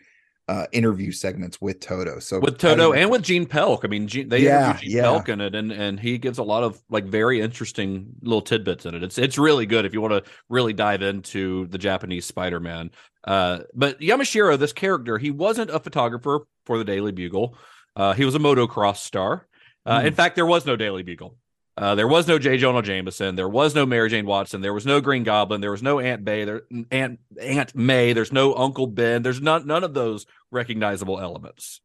uh 0.49 0.65
interview 0.71 1.11
segments 1.11 1.59
with 1.61 1.79
toto 1.79 2.19
so 2.19 2.39
with 2.39 2.57
Toto 2.57 2.93
and 2.93 3.09
with 3.09 3.21
Gene 3.21 3.45
Pelc. 3.45 3.83
I 3.83 3.87
mean, 3.87 4.07
Gene, 4.07 4.29
they 4.29 4.39
Yeah, 4.43 4.77
Gene 4.77 4.91
yeah. 4.91 5.03
Pelc 5.03 5.27
in 5.29 5.41
it, 5.41 5.53
and 5.55 5.71
and 5.73 5.99
he 5.99 6.17
gives 6.17 6.37
a 6.37 6.43
lot 6.43 6.63
of 6.63 6.81
like 6.89 7.05
very 7.05 7.41
interesting 7.41 8.07
little 8.21 8.41
tidbits 8.41 8.85
in 8.85 8.95
it. 8.95 9.03
It's 9.03 9.17
it's 9.17 9.37
really 9.37 9.65
good 9.65 9.83
if 9.85 9.93
you 9.93 9.99
want 10.01 10.13
to 10.25 10.31
really 10.49 10.71
dive 10.73 11.01
into 11.01 11.67
the 11.67 11.77
Japanese 11.77 12.25
Spider-Man. 12.25 12.91
Uh, 13.25 13.59
but 13.73 13.99
Yamashiro, 13.99 14.57
this 14.57 14.71
character, 14.71 15.17
he 15.17 15.31
wasn't 15.31 15.69
a 15.69 15.79
photographer 15.81 16.47
for 16.65 16.77
the 16.77 16.85
Daily 16.85 17.11
Bugle. 17.11 17.57
Uh, 17.97 18.13
he 18.13 18.23
was 18.23 18.35
a 18.35 18.39
motocross 18.39 18.97
star. 18.97 19.47
Uh, 19.87 20.01
In 20.05 20.13
fact, 20.13 20.35
there 20.35 20.45
was 20.45 20.65
no 20.65 20.75
Daily 20.75 21.01
Bugle. 21.03 21.37
Uh, 21.77 21.93
there 21.95 22.07
was 22.07 22.27
no 22.27 22.39
J. 22.39 22.57
Jonah 22.57 22.81
Jameson. 22.81 23.35
There 23.35 23.47
was 23.47 23.75
no 23.75 23.85
Mary 23.85 24.09
Jane 24.09 24.25
Watson. 24.25 24.61
There 24.61 24.73
was 24.73 24.85
no 24.85 24.99
Green 24.99 25.23
Goblin. 25.23 25.61
There 25.61 25.69
was 25.71 25.83
no 25.83 25.99
Aunt 25.99 26.23
May. 26.23 26.43
There 26.43 26.63
Aunt 26.91 27.19
Aunt 27.39 27.75
May. 27.75 28.13
There's 28.13 28.31
no 28.33 28.55
Uncle 28.55 28.87
Ben. 28.87 29.21
There's 29.21 29.41
not 29.41 29.65
none 29.67 29.83
of 29.83 29.93
those 29.93 30.25
recognizable 30.51 31.19
elements. 31.19 31.81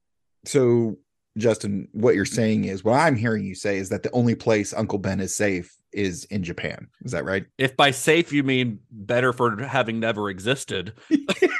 so 0.46 0.96
justin 1.38 1.88
what 1.92 2.14
you're 2.14 2.26
saying 2.26 2.64
is 2.66 2.84
what 2.84 2.92
i'm 3.00 3.16
hearing 3.16 3.42
you 3.42 3.54
say 3.54 3.78
is 3.78 3.88
that 3.88 4.02
the 4.02 4.10
only 4.12 4.34
place 4.34 4.74
uncle 4.74 4.98
ben 4.98 5.18
is 5.18 5.34
safe 5.34 5.74
is 5.90 6.24
in 6.26 6.42
japan 6.44 6.86
is 7.06 7.12
that 7.12 7.24
right 7.24 7.46
If 7.56 7.74
by 7.74 7.90
safe 7.90 8.34
you 8.34 8.42
mean 8.42 8.80
better 8.90 9.32
for 9.32 9.62
having 9.64 9.98
never 9.98 10.28
existed, 10.28 10.92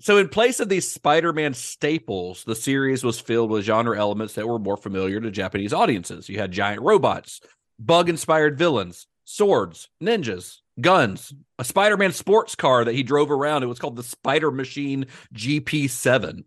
so 0.01 0.19
in 0.19 0.29
place 0.29 0.61
of 0.61 0.69
these 0.69 0.91
Spider-Man 0.91 1.55
staples, 1.55 2.45
the 2.45 2.55
series 2.55 3.05
was 3.05 3.21
filled 3.21 3.51
with 3.51 3.65
genre 3.65 3.99
elements 3.99 4.35
that 4.35 4.49
were 4.49 4.59
more 4.59 4.77
familiar 4.77 5.21
to 5.21 5.31
Japanese 5.31 5.73
audiences. 5.73 6.29
You 6.29 6.39
had 6.39 6.53
giant 6.53 6.83
robots, 6.83 7.41
bug-inspired 7.79 8.59
villains, 8.59 9.07
swords, 9.25 9.89
ninjas, 10.03 10.59
guns, 10.81 11.33
a 11.59 11.65
Spider-Man 11.65 12.13
sports 12.13 12.55
car 12.55 12.85
that 12.85 12.95
he 12.95 13.03
drove 13.03 13.31
around. 13.31 13.63
It 13.63 13.67
was 13.67 13.79
called 13.79 13.97
the 13.97 14.03
Spider 14.03 14.51
Machine 14.51 15.07
GP7. 15.35 16.45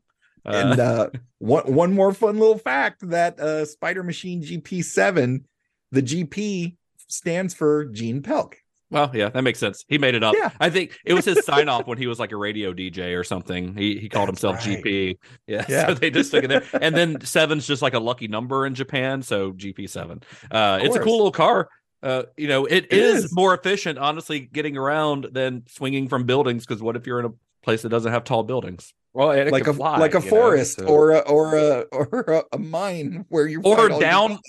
Uh, 0.48 0.52
and 0.52 0.80
uh 0.80 1.10
one 1.40 1.74
one 1.74 1.92
more 1.92 2.14
fun 2.14 2.38
little 2.38 2.60
fact 2.60 3.10
that 3.10 3.40
uh 3.40 3.66
spider 3.66 4.04
machine 4.04 4.44
gp7 4.44 5.44
the 5.92 6.04
gp 6.04 6.76
stands 7.08 7.54
for 7.54 7.86
Gene 7.86 8.22
Pelc 8.22 8.56
Well, 8.91 9.10
yeah, 9.13 9.30
that 9.30 9.41
makes 9.43 9.58
sense. 9.60 9.84
He 9.88 9.98
made 9.98 10.13
it 10.15 10.24
up. 10.24 10.36
Yeah. 10.38 10.52
I 10.60 10.69
think 10.69 10.98
it 11.06 11.13
was 11.13 11.26
his 11.26 11.43
sign 11.43 11.69
off 11.69 11.88
when 11.88 11.98
he 11.98 12.06
was 12.08 12.19
like 12.19 12.32
a 12.32 12.38
radio 12.38 12.71
DJ 12.71 13.17
or 13.19 13.24
something. 13.24 13.76
He 13.76 13.98
he 13.98 14.10
called 14.10 14.28
That's 14.30 14.41
himself 14.41 14.65
right. 14.65 14.84
GP. 14.84 15.17
Yeah, 15.48 15.65
Yeah. 15.69 15.88
So 15.88 15.93
they 15.95 16.12
just 16.12 16.32
took 16.32 16.43
it 16.43 16.48
there. 16.48 16.63
And 16.82 16.95
then 16.95 17.21
seven's 17.21 17.65
just 17.65 17.82
like 17.82 17.93
a 17.95 18.00
lucky 18.00 18.28
number 18.28 18.65
in 18.65 18.76
Japan, 18.76 19.21
so 19.24 19.52
GP 19.54 19.89
seven. 19.89 20.21
Uh, 20.52 20.80
it's 20.82 20.95
a 20.95 21.00
cool 21.00 21.17
little 21.17 21.32
car. 21.32 21.67
Uh, 22.04 22.24
you 22.38 22.48
know, 22.48 22.65
it 22.65 22.86
It 22.91 22.93
is, 22.93 23.26
is. 23.26 23.34
more 23.36 23.56
efficient, 23.56 23.98
honestly, 23.98 24.39
getting 24.41 24.78
around 24.78 25.28
than 25.32 25.63
swinging 25.67 26.08
from 26.08 26.26
buildings. 26.26 26.65
Because 26.65 26.82
what 26.84 26.95
if 26.95 27.08
you're 27.08 27.19
in 27.19 27.26
a 27.26 27.34
place 27.63 27.82
that 27.82 27.89
doesn't 27.89 28.12
have 28.12 28.24
tall 28.24 28.43
buildings, 28.43 28.93
Well, 29.13 29.32
and 29.32 29.48
it 29.50 29.52
like 29.52 29.65
a 29.65 29.74
fly, 29.74 29.98
like 29.98 30.13
a 30.13 30.19
you 30.19 30.26
know, 30.26 30.30
forest 30.30 30.78
so- 30.78 30.86
or 30.86 31.12
a 31.12 31.19
or 31.21 31.56
a 31.58 31.80
or 31.91 32.19
a, 32.28 32.43
a 32.56 32.60
mine 32.60 33.26
where 33.30 33.48
you 33.48 33.62
or 33.63 33.76
find 33.78 33.89
your- 33.89 34.00
down, 34.00 34.39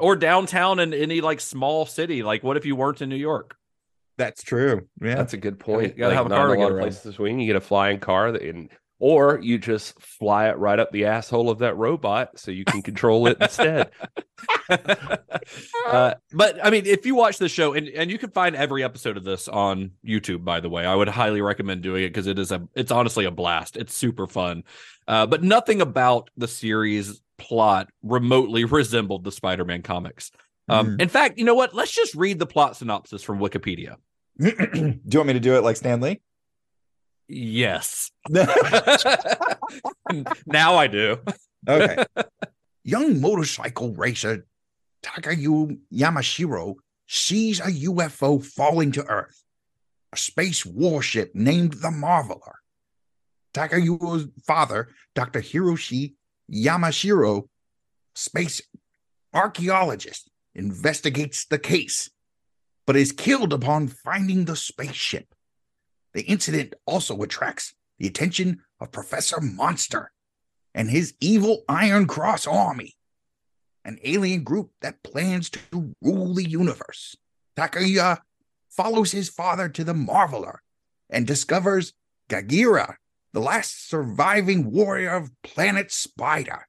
or 0.00 0.16
downtown 0.16 0.80
in 0.80 0.92
any 0.92 1.20
like 1.20 1.38
small 1.40 1.86
city? 1.86 2.24
Like, 2.24 2.42
what 2.42 2.56
if 2.56 2.66
you 2.66 2.74
weren't 2.74 3.00
in 3.00 3.08
New 3.08 3.14
York? 3.16 3.54
That's 4.16 4.42
true 4.42 4.86
yeah 5.00 5.14
That's 5.16 5.32
a 5.34 5.36
good 5.38 5.58
point. 5.58 5.94
you 5.94 5.98
gotta 5.98 6.14
have 6.14 6.26
a 6.26 6.28
car 6.30 6.48
to 6.48 6.52
lot 6.54 6.56
get 6.56 6.66
of 6.66 6.72
around. 6.76 6.82
places 6.82 7.02
to 7.02 7.12
swing. 7.12 7.40
You 7.40 7.46
get 7.46 7.56
a 7.56 7.60
flying 7.60 7.98
car, 8.00 8.32
that 8.32 8.42
in, 8.42 8.68
or 9.00 9.40
you 9.42 9.58
just 9.58 10.00
fly 10.00 10.48
it 10.48 10.56
right 10.56 10.78
up 10.78 10.90
the 10.92 11.06
asshole 11.06 11.50
of 11.50 11.58
that 11.58 11.76
robot, 11.76 12.38
so 12.38 12.50
you 12.50 12.64
can 12.64 12.80
control 12.80 13.26
it 13.26 13.36
instead. 13.40 13.90
uh, 14.70 16.14
but 16.32 16.64
I 16.64 16.70
mean, 16.70 16.86
if 16.86 17.04
you 17.04 17.14
watch 17.14 17.38
the 17.38 17.48
show, 17.48 17.74
and, 17.74 17.88
and 17.88 18.10
you 18.10 18.18
can 18.18 18.30
find 18.30 18.56
every 18.56 18.82
episode 18.84 19.16
of 19.16 19.24
this 19.24 19.48
on 19.48 19.92
YouTube, 20.06 20.44
by 20.44 20.60
the 20.60 20.70
way, 20.70 20.86
I 20.86 20.94
would 20.94 21.08
highly 21.08 21.40
recommend 21.40 21.82
doing 21.82 22.04
it 22.04 22.08
because 22.08 22.26
it 22.26 22.38
is 22.38 22.52
a, 22.52 22.66
it's 22.74 22.90
honestly 22.92 23.24
a 23.24 23.30
blast. 23.30 23.76
It's 23.76 23.94
super 23.94 24.26
fun. 24.26 24.64
Uh, 25.06 25.26
but 25.26 25.42
nothing 25.42 25.80
about 25.82 26.30
the 26.36 26.48
series 26.48 27.20
plot 27.36 27.88
remotely 28.02 28.64
resembled 28.64 29.24
the 29.24 29.32
Spider-Man 29.32 29.82
comics. 29.82 30.30
Um, 30.68 30.96
In 30.98 31.08
fact, 31.08 31.38
you 31.38 31.44
know 31.44 31.54
what? 31.54 31.74
Let's 31.74 31.92
just 31.92 32.14
read 32.14 32.38
the 32.38 32.46
plot 32.46 32.76
synopsis 32.76 33.22
from 33.22 33.38
Wikipedia. 33.38 33.96
do 34.38 34.48
you 34.48 35.18
want 35.18 35.26
me 35.26 35.34
to 35.34 35.40
do 35.40 35.56
it 35.56 35.62
like 35.62 35.76
Stan 35.76 36.00
Lee? 36.00 36.20
Yes. 37.28 38.10
now 40.46 40.76
I 40.76 40.86
do. 40.88 41.18
okay 41.68 42.04
young 42.84 43.20
motorcycle 43.20 43.94
racer 43.94 44.46
Takuya 45.02 45.78
Yamashiro 45.92 46.74
sees 47.06 47.60
a 47.60 47.64
ufo 47.64 48.44
falling 48.44 48.92
to 48.92 49.04
earth 49.06 49.42
a 50.12 50.16
space 50.16 50.66
warship 50.66 51.34
named 51.34 51.72
the 51.74 51.88
marveler 51.88 52.56
Takuya's 53.54 54.26
father 54.46 54.88
dr 55.14 55.40
hiroshi 55.40 56.14
yamashiro 56.52 57.48
space 58.14 58.60
archaeologist 59.32 60.30
investigates 60.54 61.44
the 61.46 61.58
case 61.58 62.10
but 62.86 62.96
is 62.96 63.12
killed 63.12 63.52
upon 63.52 63.88
finding 63.88 64.44
the 64.44 64.56
spaceship 64.56 65.34
the 66.14 66.22
incident 66.22 66.74
also 66.86 67.20
attracts 67.22 67.74
the 67.98 68.06
attention 68.06 68.62
of 68.80 68.92
professor 68.92 69.40
monster 69.40 70.12
and 70.74 70.90
his 70.90 71.14
evil 71.20 71.62
Iron 71.68 72.06
Cross 72.06 72.46
army, 72.46 72.96
an 73.84 73.98
alien 74.02 74.42
group 74.42 74.70
that 74.80 75.02
plans 75.02 75.50
to 75.50 75.94
rule 76.00 76.34
the 76.34 76.48
universe. 76.48 77.16
Takuya 77.56 78.18
follows 78.70 79.12
his 79.12 79.28
father 79.28 79.68
to 79.68 79.84
the 79.84 79.92
Marveler 79.92 80.58
and 81.10 81.26
discovers 81.26 81.92
Garia, 82.28 82.96
the 83.32 83.40
last 83.40 83.88
surviving 83.88 84.70
warrior 84.72 85.14
of 85.14 85.30
planet 85.42 85.92
Spider, 85.92 86.66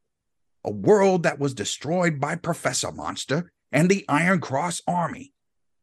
a 0.63 0.71
world 0.71 1.23
that 1.23 1.39
was 1.39 1.53
destroyed 1.53 2.19
by 2.19 2.35
Professor 2.35 2.91
Monster 2.91 3.51
and 3.75 3.89
the 3.89 4.05
Iron 4.07 4.39
Cross 4.39 4.81
army. 4.87 5.33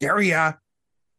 Garia 0.00 0.58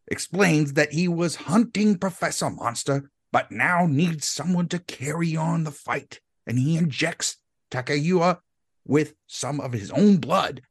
explains 0.07 0.73
that 0.73 0.91
he 0.91 1.07
was 1.07 1.36
hunting 1.36 1.99
Professor 1.99 2.49
Monster, 2.49 3.12
but 3.31 3.51
now 3.51 3.86
needs 3.86 4.27
someone 4.27 4.67
to 4.69 4.79
carry 4.79 5.38
on 5.38 5.63
the 5.63 5.71
fight 5.71 6.19
and 6.47 6.57
he 6.57 6.75
injects 6.75 7.38
Takuya 7.69 8.39
with 8.86 9.13
some 9.27 9.62
of 9.62 9.71
his 9.71 9.91
own 9.91 10.17
blood. 10.17 10.62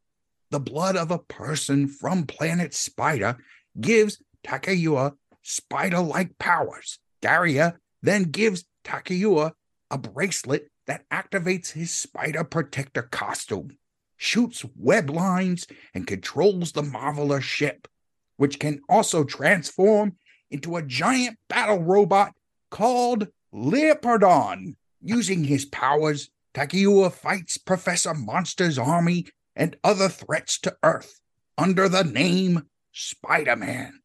The 0.50 0.60
blood 0.60 0.96
of 0.96 1.12
a 1.12 1.20
person 1.20 1.86
from 1.86 2.26
planet 2.26 2.74
Spider 2.74 3.38
gives 3.80 4.20
Takuya 4.44 5.14
spider 5.42 6.00
like 6.00 6.36
powers. 6.38 6.98
Garia 7.22 7.76
then 8.02 8.24
gives 8.24 8.64
Takuya 8.84 9.52
a 9.88 9.98
bracelet 9.98 10.68
that 10.88 11.08
activates 11.10 11.72
his 11.72 11.92
spider 11.92 12.42
protector 12.42 13.02
costume, 13.02 13.78
shoots 14.22 14.64
web 14.76 15.10
lines, 15.10 15.66
and 15.94 16.06
controls 16.06 16.70
the 16.70 16.82
Marveler 16.82 17.42
ship, 17.42 17.88
which 18.36 18.60
can 18.60 18.80
also 18.88 19.24
transform 19.24 20.14
into 20.48 20.76
a 20.76 20.82
giant 20.82 21.36
battle 21.48 21.82
robot 21.82 22.32
called 22.70 23.26
Leopardon. 23.52 24.76
Using 25.04 25.42
his 25.42 25.64
powers, 25.64 26.30
Takuya 26.54 27.10
fights 27.12 27.58
Professor 27.58 28.14
Monster's 28.14 28.78
army 28.78 29.26
and 29.56 29.76
other 29.82 30.08
threats 30.08 30.60
to 30.60 30.76
Earth 30.84 31.20
under 31.58 31.88
the 31.88 32.04
name 32.04 32.62
Spider 32.92 33.56
Man. 33.56 33.98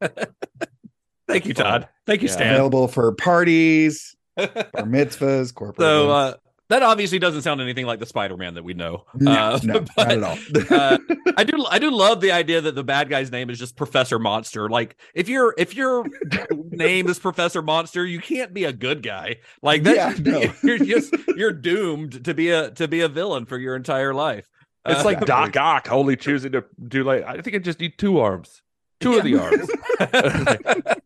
Thank 1.26 1.46
you, 1.46 1.54
Todd. 1.54 1.88
Thank 2.06 2.22
you, 2.22 2.28
Yeah. 2.28 2.34
Stan. 2.34 2.54
Available 2.54 2.86
for 2.86 3.12
parties, 3.12 4.14
bar 4.36 4.46
mitzvahs, 4.46 5.52
corporate. 5.52 5.80
So 5.84 6.04
events. 6.12 6.36
uh, 6.36 6.47
that 6.68 6.82
obviously 6.82 7.18
doesn't 7.18 7.42
sound 7.42 7.60
anything 7.60 7.86
like 7.86 7.98
the 7.98 8.06
Spider-Man 8.06 8.54
that 8.54 8.64
we 8.64 8.74
know. 8.74 9.04
no, 9.14 9.30
uh, 9.30 9.60
no, 9.62 9.84
not 9.96 10.12
at 10.12 10.22
all. 10.22 10.38
uh, 10.70 10.98
I 11.36 11.44
do 11.44 11.64
I 11.70 11.78
do 11.78 11.90
love 11.90 12.20
the 12.20 12.32
idea 12.32 12.60
that 12.60 12.74
the 12.74 12.84
bad 12.84 13.08
guy's 13.08 13.30
name 13.32 13.48
is 13.50 13.58
just 13.58 13.76
Professor 13.76 14.18
Monster. 14.18 14.68
Like 14.68 14.96
if 15.14 15.28
your 15.28 15.54
if 15.56 15.74
your 15.74 16.04
name 16.70 17.08
is 17.08 17.18
Professor 17.18 17.62
Monster, 17.62 18.04
you 18.04 18.20
can't 18.20 18.52
be 18.52 18.64
a 18.64 18.72
good 18.72 19.02
guy. 19.02 19.36
Like 19.62 19.82
that 19.84 19.96
Yeah, 19.96 20.14
no. 20.32 20.52
you're 20.62 20.78
just 20.78 21.14
you're 21.36 21.52
doomed 21.52 22.24
to 22.24 22.34
be 22.34 22.50
a 22.50 22.70
to 22.72 22.86
be 22.86 23.00
a 23.00 23.08
villain 23.08 23.46
for 23.46 23.58
your 23.58 23.74
entire 23.74 24.12
life. 24.12 24.48
It's 24.86 25.04
like 25.04 25.26
Doc 25.26 25.56
Ock 25.56 25.90
only 25.90 26.16
choosing 26.16 26.52
to 26.52 26.64
do 26.86 27.04
like 27.04 27.22
I 27.24 27.40
think 27.40 27.56
I 27.56 27.58
just 27.58 27.80
need 27.80 27.98
two 27.98 28.20
arms. 28.20 28.62
Two 29.00 29.16
of 29.16 29.24
the 29.24 29.36
arms. 29.38 29.68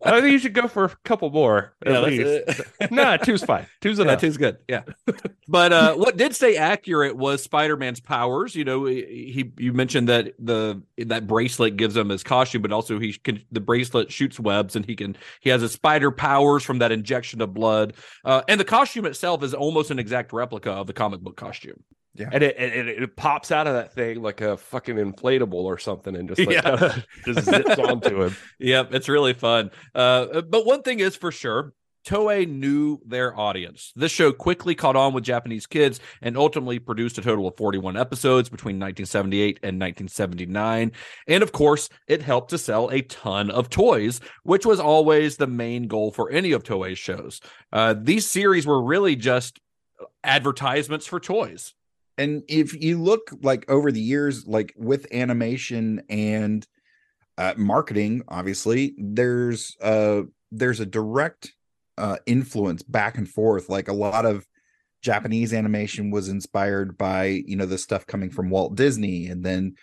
I 0.04 0.20
think 0.20 0.32
you 0.32 0.38
should 0.38 0.54
go 0.54 0.66
for 0.68 0.84
a 0.84 0.96
couple 1.04 1.30
more 1.30 1.74
at 1.84 1.92
Yeah, 1.92 2.00
that's 2.00 2.06
least. 2.48 2.70
it. 2.80 2.90
nah, 2.90 3.16
two's 3.18 3.44
fine. 3.44 3.66
Two's 3.80 3.98
Yeah, 3.98 4.04
enough. 4.04 4.20
two's 4.20 4.36
good. 4.36 4.56
Yeah, 4.68 4.82
but 5.48 5.72
uh, 5.72 5.94
what 5.94 6.16
did 6.16 6.34
stay 6.34 6.56
accurate 6.56 7.16
was 7.16 7.42
Spider-Man's 7.42 8.00
powers. 8.00 8.54
You 8.54 8.64
know, 8.64 8.86
he 8.86 9.52
you 9.58 9.72
mentioned 9.72 10.08
that 10.08 10.32
the 10.38 10.82
that 10.98 11.26
bracelet 11.26 11.76
gives 11.76 11.96
him 11.96 12.08
his 12.08 12.22
costume, 12.22 12.62
but 12.62 12.72
also 12.72 12.98
he 12.98 13.12
can 13.12 13.42
the 13.52 13.60
bracelet 13.60 14.10
shoots 14.10 14.40
webs, 14.40 14.74
and 14.76 14.84
he 14.86 14.96
can 14.96 15.16
he 15.40 15.50
has 15.50 15.60
his 15.62 15.72
spider 15.72 16.10
powers 16.10 16.62
from 16.62 16.78
that 16.78 16.92
injection 16.92 17.40
of 17.42 17.52
blood. 17.54 17.94
Uh, 18.24 18.42
and 18.48 18.58
the 18.58 18.64
costume 18.64 19.04
itself 19.06 19.42
is 19.42 19.54
almost 19.54 19.90
an 19.90 19.98
exact 19.98 20.32
replica 20.32 20.70
of 20.70 20.86
the 20.86 20.92
comic 20.92 21.20
book 21.20 21.36
costume. 21.36 21.82
And 22.18 22.42
it, 22.42 22.56
it 22.58 23.02
it 23.02 23.16
pops 23.16 23.50
out 23.50 23.66
of 23.66 23.74
that 23.74 23.94
thing 23.94 24.20
like 24.20 24.40
a 24.40 24.56
fucking 24.56 24.96
inflatable 24.96 25.54
or 25.54 25.78
something 25.78 26.14
and 26.14 26.28
just 26.28 26.40
like 26.40 26.62
Yeah. 26.62 26.98
just 27.24 27.46
zips 27.48 27.78
onto 27.78 28.22
him. 28.24 28.36
Yep, 28.58 28.92
it's 28.94 29.08
really 29.08 29.32
fun. 29.34 29.70
Uh, 29.94 30.42
but 30.42 30.66
one 30.66 30.82
thing 30.82 31.00
is 31.00 31.16
for 31.16 31.32
sure, 31.32 31.72
Toei 32.06 32.48
knew 32.48 32.98
their 33.06 33.38
audience. 33.38 33.92
This 33.94 34.10
show 34.10 34.32
quickly 34.32 34.74
caught 34.74 34.96
on 34.96 35.12
with 35.12 35.22
Japanese 35.22 35.66
kids 35.66 36.00
and 36.20 36.36
ultimately 36.36 36.80
produced 36.80 37.16
a 37.18 37.22
total 37.22 37.46
of 37.46 37.56
41 37.56 37.96
episodes 37.96 38.48
between 38.48 38.74
1978 38.76 39.60
and 39.62 39.80
1979. 39.80 40.92
And 41.28 41.42
of 41.42 41.52
course, 41.52 41.88
it 42.08 42.20
helped 42.20 42.50
to 42.50 42.58
sell 42.58 42.88
a 42.88 43.02
ton 43.02 43.50
of 43.50 43.70
toys, 43.70 44.20
which 44.42 44.66
was 44.66 44.80
always 44.80 45.36
the 45.36 45.46
main 45.46 45.86
goal 45.86 46.10
for 46.10 46.28
any 46.30 46.50
of 46.50 46.64
Toei's 46.64 46.98
shows. 46.98 47.40
Uh, 47.72 47.94
these 47.96 48.28
series 48.28 48.66
were 48.66 48.82
really 48.82 49.14
just 49.14 49.60
advertisements 50.24 51.06
for 51.06 51.20
toys. 51.20 51.72
And 52.18 52.42
if 52.48 52.74
you 52.80 53.00
look 53.00 53.30
like 53.42 53.68
over 53.70 53.90
the 53.90 54.00
years 54.00 54.46
like 54.46 54.72
with 54.76 55.12
animation 55.12 56.02
and 56.08 56.66
uh, 57.38 57.54
marketing 57.56 58.22
obviously 58.28 58.94
there's 58.98 59.76
uh 59.80 60.22
there's 60.50 60.80
a 60.80 60.86
direct 60.86 61.52
uh 61.98 62.16
influence 62.26 62.82
back 62.82 63.16
and 63.16 63.28
forth. 63.28 63.68
Like 63.68 63.88
a 63.88 63.94
lot 63.94 64.26
of 64.26 64.46
japanese 65.02 65.52
animation 65.52 66.10
was 66.10 66.28
inspired 66.28 66.96
by 66.96 67.42
you 67.46 67.56
know 67.56 67.66
the 67.66 67.76
stuff 67.76 68.06
coming 68.06 68.30
from 68.30 68.50
walt 68.50 68.76
disney 68.76 69.26
and 69.26 69.44
then 69.44 69.74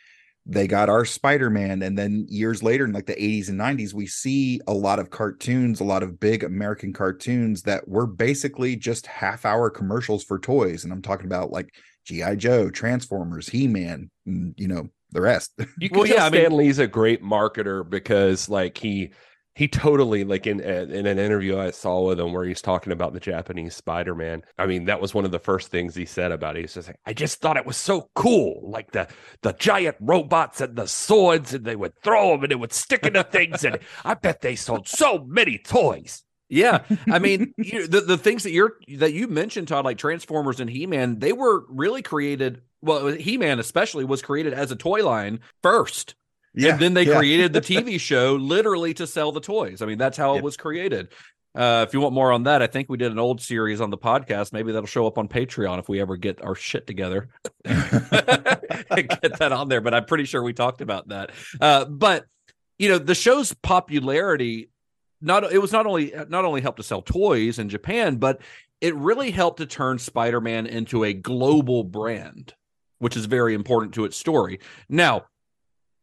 they 0.45 0.65
got 0.65 0.89
our 0.89 1.03
spider-man 1.05 1.81
and 1.83 1.97
then 1.97 2.25
years 2.29 2.63
later 2.63 2.85
in 2.85 2.93
like 2.93 3.05
the 3.05 3.13
80s 3.15 3.49
and 3.49 3.59
90s 3.59 3.93
we 3.93 4.07
see 4.07 4.61
a 4.67 4.73
lot 4.73 4.97
of 4.97 5.09
cartoons 5.09 5.81
a 5.81 5.83
lot 5.83 6.03
of 6.03 6.19
big 6.19 6.43
american 6.43 6.93
cartoons 6.93 7.63
that 7.63 7.87
were 7.87 8.07
basically 8.07 8.75
just 8.75 9.05
half 9.05 9.45
hour 9.45 9.69
commercials 9.69 10.23
for 10.23 10.39
toys. 10.39 10.85
And 10.85 10.93
i'm 10.93 11.01
talking 11.01 11.25
about 11.25 11.51
like 11.51 11.73
GI 12.09 12.35
Joe, 12.37 12.69
Transformers, 12.69 13.47
He 13.49 13.67
Man, 13.67 14.09
mm, 14.27 14.53
you 14.57 14.67
know 14.67 14.89
the 15.11 15.21
rest. 15.21 15.51
You 15.79 15.89
can 15.89 15.99
Well, 15.99 16.07
tell 16.07 16.17
yeah, 16.17 16.25
I 16.25 16.29
mean- 16.29 16.41
Stan 16.41 16.57
Lee's 16.57 16.79
a 16.79 16.87
great 16.87 17.23
marketer 17.23 17.87
because 17.87 18.49
like 18.49 18.77
he 18.77 19.11
he 19.55 19.67
totally 19.67 20.23
like 20.23 20.47
in 20.47 20.61
uh, 20.61 20.85
in 20.89 21.05
an 21.05 21.19
interview 21.19 21.59
I 21.59 21.71
saw 21.71 22.07
with 22.07 22.19
him 22.19 22.31
where 22.31 22.45
he's 22.45 22.61
talking 22.61 22.93
about 22.93 23.13
the 23.13 23.19
Japanese 23.19 23.75
Spider-Man. 23.75 24.43
I 24.57 24.65
mean, 24.67 24.85
that 24.85 25.01
was 25.01 25.13
one 25.13 25.25
of 25.25 25.31
the 25.31 25.39
first 25.39 25.69
things 25.69 25.93
he 25.95 26.05
said 26.05 26.31
about 26.31 26.55
it. 26.55 26.61
He's 26.61 26.75
just 26.75 26.87
like, 26.87 26.95
I 27.05 27.13
just 27.13 27.41
thought 27.41 27.57
it 27.57 27.65
was 27.65 27.75
so 27.75 28.09
cool, 28.15 28.61
like 28.71 28.91
the 28.91 29.07
the 29.41 29.53
giant 29.53 29.97
robots 29.99 30.61
and 30.61 30.75
the 30.77 30.87
swords, 30.87 31.53
and 31.53 31.65
they 31.65 31.75
would 31.75 31.93
throw 32.03 32.31
them 32.31 32.43
and 32.43 32.51
it 32.53 32.59
would 32.59 32.71
stick 32.73 33.05
into 33.05 33.23
things, 33.23 33.63
and 33.65 33.79
I 34.05 34.13
bet 34.13 34.41
they 34.41 34.55
sold 34.55 34.87
so 34.87 35.25
many 35.27 35.57
toys. 35.57 36.23
Yeah, 36.49 36.83
I 37.09 37.19
mean, 37.19 37.53
you, 37.57 37.87
the 37.87 38.01
the 38.01 38.17
things 38.17 38.43
that 38.43 38.51
you're 38.51 38.73
that 38.97 39.13
you 39.13 39.27
mentioned, 39.27 39.67
Todd, 39.67 39.85
like 39.85 39.97
Transformers 39.97 40.59
and 40.59 40.69
He 40.69 40.85
Man, 40.87 41.19
they 41.19 41.31
were 41.31 41.65
really 41.69 42.01
created. 42.01 42.61
Well, 42.81 43.07
He 43.07 43.37
Man 43.37 43.59
especially 43.59 44.03
was 44.05 44.21
created 44.21 44.53
as 44.53 44.71
a 44.71 44.75
toy 44.75 45.05
line 45.05 45.41
first, 45.61 46.15
and 46.55 46.79
then 46.79 46.93
they 46.95 47.03
yeah. 47.03 47.17
created 47.17 47.53
the 47.53 47.61
TV 47.61 47.99
show 47.99 48.35
literally 48.35 48.93
to 48.95 49.05
sell 49.05 49.31
the 49.31 49.41
toys. 49.41 49.81
I 49.81 49.85
mean, 49.85 49.97
that's 49.99 50.17
how 50.17 50.33
Yep. 50.33 50.39
it 50.39 50.43
was 50.43 50.57
created. 50.57 51.09
Uh, 51.55 51.83
if 51.87 51.93
you 51.93 51.99
want 51.99 52.13
more 52.13 52.31
on 52.31 52.43
that, 52.43 52.61
I 52.61 52.67
think 52.67 52.89
we 52.89 52.97
did 52.97 53.11
an 53.11 53.19
old 53.19 53.41
series 53.41 53.81
on 53.81 53.89
the 53.89 53.97
podcast. 53.97 54.53
Maybe 54.53 54.71
that'll 54.71 54.87
show 54.87 55.07
up 55.07 55.17
on 55.17 55.27
Patreon 55.27 55.79
if 55.79 55.89
we 55.89 55.99
ever 55.99 56.15
get 56.15 56.43
our 56.43 56.55
shit 56.55 56.85
together. 56.85 57.29
get 57.65 59.39
that 59.39 59.51
on 59.51 59.67
there, 59.67 59.81
but 59.81 59.93
I'm 59.93 60.05
pretty 60.05 60.25
sure 60.25 60.43
we 60.43 60.53
talked 60.53 60.81
about 60.81 61.09
that. 61.09 61.31
Uh, 61.59 61.85
but 61.85 62.25
you 62.77 62.87
know, 62.89 62.97
the 62.97 63.15
show's 63.15 63.53
popularity 63.53 64.69
not 65.21 65.51
it 65.51 65.59
was 65.59 65.71
not 65.71 65.85
only 65.85 66.13
not 66.29 66.45
only 66.45 66.61
helped 66.61 66.77
to 66.77 66.83
sell 66.83 67.01
toys 67.01 67.59
in 67.59 67.69
Japan, 67.69 68.17
but 68.17 68.41
it 68.81 68.95
really 68.95 69.31
helped 69.31 69.57
to 69.57 69.65
turn 69.65 69.99
Spider-Man 69.99 70.65
into 70.67 71.03
a 71.03 71.13
global 71.13 71.83
brand, 71.83 72.53
which 72.99 73.17
is 73.17 73.25
very 73.25 73.53
important 73.53 73.93
to 73.95 74.05
its 74.05 74.15
story. 74.15 74.59
Now, 74.87 75.25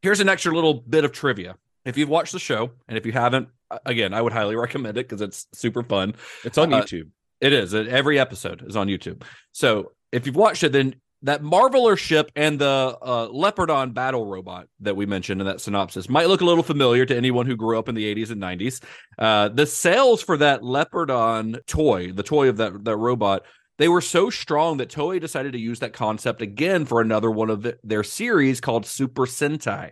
here's 0.03 0.21
an 0.21 0.29
extra 0.29 0.55
little 0.55 0.75
bit 0.75 1.05
of 1.05 1.13
trivia. 1.13 1.57
If 1.85 1.97
you've 1.97 2.09
watched 2.09 2.33
the 2.33 2.39
show, 2.39 2.73
and 2.89 2.99
if 2.99 3.07
you 3.07 3.13
haven't, 3.13 3.49
again, 3.87 4.13
I 4.13 4.21
would 4.21 4.33
highly 4.33 4.57
recommend 4.57 4.99
it 4.99 5.09
because 5.09 5.23
it's 5.23 5.47
super 5.53 5.83
fun. 5.83 6.15
It's 6.45 6.59
on 6.59 6.73
Uh, 6.73 6.83
YouTube. 6.83 7.09
It 7.41 7.53
is. 7.53 7.75
Every 7.75 8.19
episode 8.19 8.65
is 8.67 8.77
on 8.77 8.89
YouTube. 8.89 9.23
So 9.53 9.93
if 10.13 10.27
you've 10.27 10.37
watched 10.37 10.65
it, 10.65 10.73
then 10.73 10.97
that 11.27 11.43
Marveler 11.43 11.99
ship 11.99 12.31
and 12.37 12.59
the 12.59 12.67
uh, 13.03 13.29
Leopardon 13.29 13.93
battle 13.93 14.27
robot 14.27 14.69
that 14.81 14.95
we 14.95 15.07
mentioned 15.07 15.41
in 15.41 15.47
that 15.49 15.61
synopsis 15.61 16.09
might 16.09 16.29
look 16.29 16.41
a 16.41 16.45
little 16.45 16.63
familiar 16.63 17.05
to 17.05 17.17
anyone 17.17 17.47
who 17.47 17.57
grew 17.57 17.77
up 17.77 17.89
in 17.89 17.97
the 17.97 18.15
80s 18.15 18.31
and 18.31 18.41
90s. 18.41 18.81
Uh, 19.19 19.49
the 19.49 19.67
sales 19.67 20.23
for 20.23 20.37
that 20.37 20.63
Leopardon 20.63 21.65
toy, 21.67 22.13
the 22.13 22.23
toy 22.23 22.49
of 22.49 22.59
that, 22.59 22.85
that 22.85 22.97
robot, 22.97 23.43
they 23.79 23.89
were 23.89 24.01
so 24.01 24.31
strong 24.31 24.77
that 24.77 24.89
Toei 24.89 25.21
decided 25.21 25.53
to 25.53 25.59
use 25.59 25.81
that 25.81 25.93
concept 25.93 26.43
again 26.43 26.85
for 26.87 27.01
another 27.01 27.31
one 27.31 27.51
of 27.51 27.63
the- 27.63 27.79
their 27.83 28.05
series 28.05 28.61
called 28.61 28.87
Super 28.87 29.27
Sentai. 29.27 29.91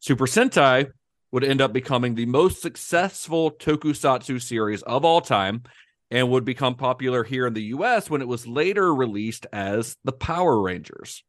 Super 0.00 0.26
Sentai 0.26 0.90
would 1.30 1.44
end 1.44 1.60
up 1.60 1.72
becoming 1.72 2.14
the 2.14 2.26
most 2.26 2.60
successful 2.60 3.50
tokusatsu 3.50 4.40
series 4.40 4.82
of 4.82 5.04
all 5.04 5.20
time 5.20 5.62
and 6.12 6.30
would 6.30 6.44
become 6.44 6.76
popular 6.76 7.24
here 7.24 7.46
in 7.46 7.54
the 7.54 7.62
US 7.76 8.08
when 8.08 8.20
it 8.22 8.28
was 8.28 8.46
later 8.46 8.94
released 8.94 9.46
as 9.52 9.96
the 10.04 10.12
Power 10.12 10.60
Rangers. 10.60 11.24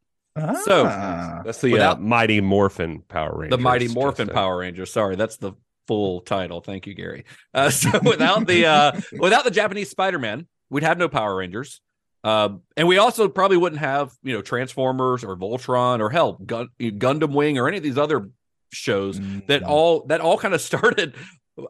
So, 0.66 0.86
Ah. 0.88 1.42
That's 1.46 1.62
the 1.62 1.72
without- 1.72 1.98
uh, 1.98 2.02
Mighty 2.02 2.42
Morphin 2.42 3.02
Power 3.08 3.32
Rangers. 3.38 3.58
the 3.58 3.64
Mighty 3.64 3.88
Morphin 3.88 4.28
to- 4.28 4.34
Power 4.34 4.58
Rangers. 4.58 4.92
Sorry, 4.92 5.16
that's 5.16 5.38
the 5.38 5.54
full 5.88 6.22
title. 6.22 6.60
Thank 6.62 6.88
you, 6.88 6.94
Gary. 6.96 7.26
Uh, 7.54 7.70
so 7.82 7.90
without 8.04 8.46
the 8.48 8.66
uh, 8.66 8.92
without 9.20 9.44
the 9.44 9.52
Japanese 9.52 9.90
Spider-Man, 9.90 10.48
we'd 10.70 10.84
have 10.84 10.98
no 10.98 11.08
Power 11.08 11.36
Rangers. 11.36 11.82
Um, 12.26 12.62
and 12.78 12.88
we 12.88 12.98
also 12.98 13.28
probably 13.28 13.58
wouldn't 13.58 13.82
have, 13.82 14.12
you 14.24 14.34
know, 14.34 14.42
Transformers 14.42 15.24
or 15.26 15.36
Voltron 15.36 16.00
or 16.00 16.10
hell, 16.10 16.34
Gun- 16.46 16.70
Gundam 16.80 17.34
Wing 17.34 17.58
or 17.60 17.68
any 17.68 17.78
of 17.78 17.84
these 17.84 17.98
other 17.98 18.30
shows 18.72 19.20
that 19.48 19.62
Mm, 19.62 19.68
all 19.68 20.06
that 20.08 20.20
all 20.22 20.38
kind 20.38 20.54
of 20.56 20.62
started 20.72 21.14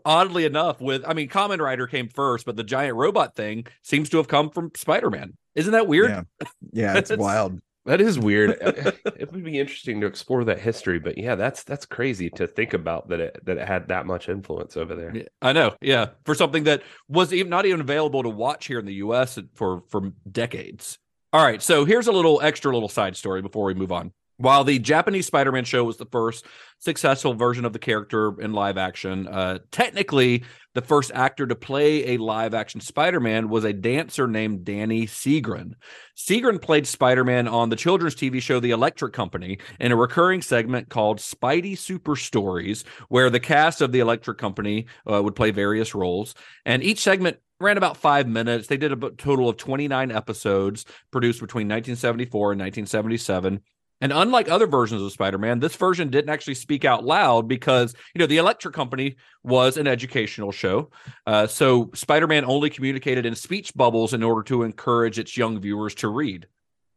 oddly 0.05 0.45
enough 0.45 0.79
with 0.81 1.03
I 1.07 1.13
mean 1.13 1.29
Kamen 1.29 1.59
Rider 1.59 1.87
came 1.87 2.07
first, 2.09 2.45
but 2.45 2.55
the 2.55 2.63
giant 2.63 2.95
robot 2.95 3.35
thing 3.35 3.67
seems 3.81 4.09
to 4.09 4.17
have 4.17 4.27
come 4.27 4.49
from 4.49 4.71
Spider-Man. 4.75 5.33
Isn't 5.55 5.73
that 5.73 5.87
weird? 5.87 6.09
Yeah. 6.09 6.23
yeah, 6.71 6.97
it's 6.97 7.11
It's- 7.11 7.23
wild. 7.23 7.59
That 7.85 7.99
is 7.99 8.17
weird. 8.17 8.51
it 8.61 9.29
would 9.33 9.43
be 9.43 9.59
interesting 9.59 9.99
to 9.99 10.07
explore 10.07 10.45
that 10.45 10.59
history, 10.59 10.99
but 10.99 11.17
yeah, 11.17 11.35
that's 11.35 11.63
that's 11.63 11.85
crazy 11.85 12.29
to 12.29 12.47
think 12.47 12.73
about 12.73 13.09
that 13.09 13.19
it 13.19 13.39
that 13.45 13.57
it 13.57 13.67
had 13.67 13.89
that 13.89 14.05
much 14.05 14.29
influence 14.29 14.77
over 14.77 14.95
there. 14.95 15.13
Yeah, 15.13 15.23
I 15.41 15.51
know. 15.51 15.75
Yeah, 15.81 16.11
for 16.23 16.33
something 16.33 16.63
that 16.63 16.81
was 17.09 17.33
even 17.33 17.49
not 17.49 17.65
even 17.65 17.81
available 17.81 18.23
to 18.23 18.29
watch 18.29 18.67
here 18.67 18.79
in 18.79 18.85
the 18.85 18.93
U.S. 18.95 19.37
for 19.55 19.83
for 19.89 20.13
decades. 20.31 20.97
All 21.33 21.43
right, 21.43 21.61
so 21.61 21.83
here's 21.83 22.07
a 22.07 22.13
little 22.13 22.39
extra 22.41 22.71
little 22.71 22.87
side 22.87 23.17
story 23.17 23.41
before 23.41 23.65
we 23.65 23.73
move 23.73 23.91
on. 23.91 24.13
While 24.43 24.65
the 24.65 24.77
Japanese 24.77 25.25
Spider-Man 25.25 25.63
show 25.63 25.85
was 25.85 25.95
the 25.95 26.05
first 26.05 26.45
successful 26.77 27.33
version 27.33 27.63
of 27.63 27.71
the 27.71 27.79
character 27.79 28.41
in 28.41 28.51
live 28.51 28.77
action, 28.77 29.25
uh, 29.25 29.59
technically 29.71 30.43
the 30.73 30.81
first 30.81 31.13
actor 31.15 31.47
to 31.47 31.55
play 31.55 32.13
a 32.13 32.17
live 32.17 32.53
action 32.53 32.81
Spider-Man 32.81 33.47
was 33.47 33.63
a 33.63 33.71
dancer 33.71 34.27
named 34.27 34.65
Danny 34.65 35.07
Seagren. 35.07 35.75
Seagren 36.17 36.61
played 36.61 36.85
Spider-Man 36.85 37.47
on 37.47 37.69
the 37.69 37.77
children's 37.77 38.15
TV 38.15 38.41
show 38.41 38.59
The 38.59 38.71
Electric 38.71 39.13
Company 39.13 39.59
in 39.79 39.93
a 39.93 39.95
recurring 39.95 40.41
segment 40.41 40.89
called 40.89 41.19
Spidey 41.19 41.77
Super 41.77 42.17
Stories, 42.17 42.83
where 43.07 43.29
the 43.29 43.39
cast 43.39 43.79
of 43.79 43.93
The 43.93 44.01
Electric 44.01 44.39
Company 44.39 44.87
uh, 45.09 45.23
would 45.23 45.37
play 45.37 45.51
various 45.51 45.95
roles. 45.95 46.35
And 46.65 46.83
each 46.83 46.99
segment 46.99 47.37
ran 47.61 47.77
about 47.77 47.95
five 47.95 48.27
minutes. 48.27 48.67
They 48.67 48.75
did 48.75 48.91
a 48.91 49.09
total 49.11 49.47
of 49.47 49.55
29 49.55 50.11
episodes 50.11 50.83
produced 51.11 51.39
between 51.39 51.67
1974 51.67 52.51
and 52.51 52.59
1977. 52.59 53.61
And 54.03 54.11
unlike 54.11 54.49
other 54.49 54.67
versions 54.67 55.01
of 55.01 55.13
Spider-Man, 55.13 55.61
this 55.61 55.77
version 55.77 56.09
didn't 56.09 56.29
actually 56.29 56.55
speak 56.55 56.83
out 56.83 57.05
loud 57.05 57.47
because 57.47 57.95
you 58.13 58.19
know 58.19 58.25
the 58.25 58.35
Electric 58.35 58.75
Company 58.75 59.15
was 59.43 59.77
an 59.77 59.87
educational 59.87 60.51
show, 60.51 60.89
uh, 61.25 61.47
so 61.47 61.89
Spider-Man 61.95 62.43
only 62.43 62.69
communicated 62.69 63.25
in 63.25 63.33
speech 63.33 63.73
bubbles 63.73 64.13
in 64.13 64.21
order 64.21 64.43
to 64.43 64.63
encourage 64.63 65.19
its 65.19 65.37
young 65.37 65.61
viewers 65.61 65.95
to 65.95 66.09
read. 66.09 66.47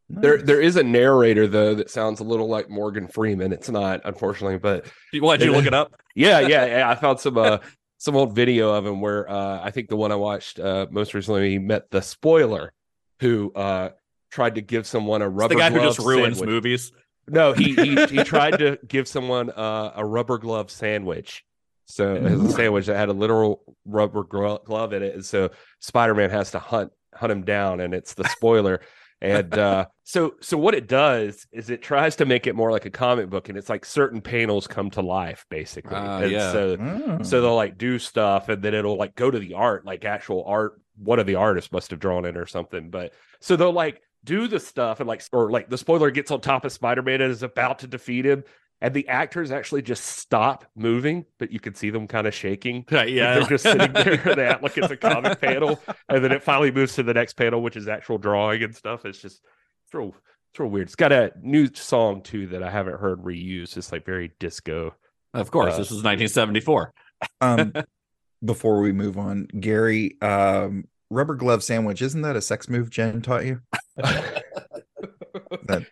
There 0.08 0.42
there 0.42 0.60
is 0.60 0.74
a 0.74 0.82
narrator 0.82 1.46
though 1.46 1.76
that 1.76 1.90
sounds 1.90 2.18
a 2.18 2.24
little 2.24 2.48
like 2.48 2.68
Morgan 2.68 3.06
Freeman. 3.06 3.52
It's 3.52 3.70
not, 3.70 4.00
unfortunately, 4.04 4.58
but 4.58 4.86
Why 5.16 5.36
did 5.36 5.44
you 5.44 5.52
look 5.52 5.66
it 5.66 5.74
up? 5.74 5.94
yeah, 6.16 6.40
yeah, 6.40 6.66
yeah. 6.78 6.90
I 6.90 6.96
found 6.96 7.20
some 7.20 7.38
uh 7.38 7.58
some 7.98 8.16
old 8.16 8.34
video 8.34 8.74
of 8.74 8.84
him 8.84 9.00
where 9.00 9.30
uh 9.30 9.60
I 9.62 9.70
think 9.70 9.90
the 9.90 9.96
one 9.96 10.10
I 10.10 10.16
watched 10.16 10.58
uh 10.58 10.88
most 10.90 11.14
recently 11.14 11.50
he 11.50 11.58
met 11.60 11.88
the 11.88 12.02
spoiler 12.02 12.72
who 13.20 13.52
uh 13.52 13.90
tried 14.36 14.54
to 14.56 14.60
give 14.60 14.86
someone 14.86 15.22
a 15.22 15.26
It's 15.28 15.34
rubber 15.40 15.54
the 15.54 15.60
guy 15.60 15.70
who 15.70 15.78
glove 15.80 15.96
just 15.96 16.06
ruins 16.06 16.38
sandwich. 16.38 16.48
movies. 16.54 16.92
No, 17.28 17.52
he 17.52 17.74
he, 17.74 18.06
he 18.06 18.22
tried 18.24 18.58
to 18.58 18.78
give 18.86 19.08
someone 19.08 19.50
uh, 19.50 19.92
a 19.96 20.04
rubber 20.04 20.38
glove 20.38 20.70
sandwich. 20.70 21.42
So 21.86 22.14
it 22.14 22.22
was 22.22 22.52
a 22.52 22.52
sandwich 22.52 22.86
that 22.86 22.96
had 22.96 23.08
a 23.08 23.12
literal 23.12 23.62
rubber 23.84 24.24
glove 24.24 24.92
in 24.92 25.02
it, 25.02 25.14
and 25.14 25.24
so 25.24 25.50
Spider-Man 25.80 26.30
has 26.30 26.50
to 26.52 26.58
hunt 26.58 26.90
hunt 27.14 27.32
him 27.32 27.42
down, 27.44 27.80
and 27.80 27.94
it's 27.94 28.14
the 28.14 28.24
spoiler. 28.28 28.80
and 29.22 29.56
uh, 29.56 29.86
so 30.04 30.34
so 30.40 30.58
what 30.58 30.74
it 30.74 30.86
does 30.88 31.46
is 31.52 31.70
it 31.70 31.80
tries 31.82 32.16
to 32.16 32.26
make 32.26 32.46
it 32.46 32.54
more 32.54 32.70
like 32.72 32.84
a 32.86 32.90
comic 32.90 33.30
book, 33.30 33.48
and 33.48 33.56
it's 33.56 33.68
like 33.70 33.84
certain 33.84 34.20
panels 34.20 34.66
come 34.66 34.90
to 34.90 35.00
life, 35.00 35.46
basically. 35.48 35.96
Ah, 35.96 36.18
and 36.18 36.30
yeah. 36.32 36.52
So 36.52 36.76
Oh. 36.78 37.22
so 37.22 37.40
they'll 37.40 37.54
like 37.56 37.78
do 37.78 37.98
stuff, 37.98 38.48
and 38.48 38.62
then 38.62 38.74
it'll 38.74 38.98
like 38.98 39.14
go 39.14 39.30
to 39.30 39.38
the 39.38 39.54
art, 39.54 39.84
like 39.86 40.04
actual 40.04 40.44
art. 40.46 40.80
One 40.98 41.18
of 41.18 41.26
the 41.26 41.36
artists 41.36 41.70
must 41.72 41.90
have 41.90 41.98
drawn 42.00 42.24
it 42.24 42.36
or 42.36 42.46
something. 42.46 42.90
But 42.90 43.12
so 43.40 43.54
they'll 43.56 43.72
like 43.72 44.00
do 44.26 44.48
the 44.48 44.60
stuff 44.60 45.00
and 45.00 45.08
like 45.08 45.22
or 45.32 45.50
like 45.50 45.70
the 45.70 45.78
spoiler 45.78 46.10
gets 46.10 46.30
on 46.30 46.40
top 46.40 46.64
of 46.66 46.72
Spider-Man 46.72 47.20
and 47.22 47.30
is 47.32 47.42
about 47.42 47.78
to 47.80 47.86
defeat 47.86 48.26
him. 48.26 48.44
And 48.82 48.92
the 48.92 49.08
actors 49.08 49.50
actually 49.50 49.80
just 49.80 50.04
stop 50.04 50.66
moving, 50.76 51.24
but 51.38 51.50
you 51.50 51.58
can 51.58 51.74
see 51.74 51.88
them 51.88 52.06
kind 52.06 52.26
of 52.26 52.34
shaking. 52.34 52.84
Like, 52.90 53.08
yeah. 53.08 53.34
they're 53.38 53.48
just 53.48 53.62
sitting 53.62 53.90
there. 53.94 54.18
They 54.18 54.44
act 54.44 54.62
like 54.62 54.76
it's 54.76 54.90
a 54.90 54.98
comic 54.98 55.40
panel, 55.48 55.80
and 56.10 56.22
then 56.22 56.30
it 56.30 56.42
finally 56.42 56.70
moves 56.70 56.94
to 56.96 57.02
the 57.02 57.14
next 57.14 57.38
panel, 57.38 57.62
which 57.62 57.76
is 57.76 57.88
actual 57.88 58.18
drawing 58.18 58.62
and 58.62 58.76
stuff. 58.76 59.06
It's 59.06 59.18
just 59.18 59.40
it's 59.86 59.94
real, 59.94 60.14
it's 60.52 60.60
real 60.60 60.68
weird. 60.68 60.88
It's 60.88 60.94
got 60.94 61.10
a 61.10 61.32
new 61.40 61.68
song 61.72 62.20
too 62.20 62.48
that 62.48 62.62
I 62.62 62.70
haven't 62.70 63.00
heard 63.00 63.22
reused. 63.22 63.78
It's 63.78 63.92
like 63.92 64.04
very 64.04 64.32
disco. 64.38 64.94
Of 65.32 65.50
course, 65.50 65.72
Uh, 65.72 65.78
this 65.78 65.90
was 65.90 66.02
1974. 66.04 66.92
um 67.40 67.72
before 68.44 68.80
we 68.82 68.92
move 68.92 69.16
on 69.16 69.46
gary 69.58 70.20
um 70.20 70.84
rubber 71.10 71.34
glove 71.34 71.62
sandwich 71.62 72.02
isn't 72.02 72.22
that 72.22 72.36
a 72.36 72.40
sex 72.40 72.68
move 72.68 72.90
jen 72.90 73.20
taught 73.22 73.44
you 73.44 73.60
that, 73.96 75.86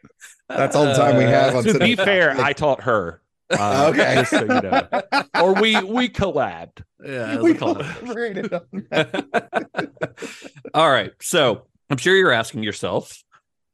that's 0.49 0.75
all 0.77 0.85
the 0.87 0.95
time 0.95 1.17
we 1.17 1.25
have 1.25 1.55
on 1.57 1.62
to 1.65 1.73
be 1.79 1.93
Cinema- 1.97 2.05
fair, 2.05 2.41
I 2.41 2.53
taught 2.53 2.83
her. 2.83 3.21
Uh, 3.51 3.91
Okay. 3.93 4.15
just 4.17 4.31
so 4.31 4.41
you 4.41 4.47
know. 4.47 4.89
Or 5.41 5.53
we 5.55 5.81
we 5.85 6.09
collabed. 6.09 6.83
Yeah, 7.05 7.41
we 7.41 7.53
it's 7.53 7.61
a 7.61 7.65
collab. 7.65 7.99
collaborated. 7.99 8.53
All 10.75 10.91
right. 10.91 11.12
So 11.21 11.67
I'm 11.91 11.99
sure 11.99 12.17
you're 12.17 12.33
asking 12.33 12.62
yourself, 12.62 13.23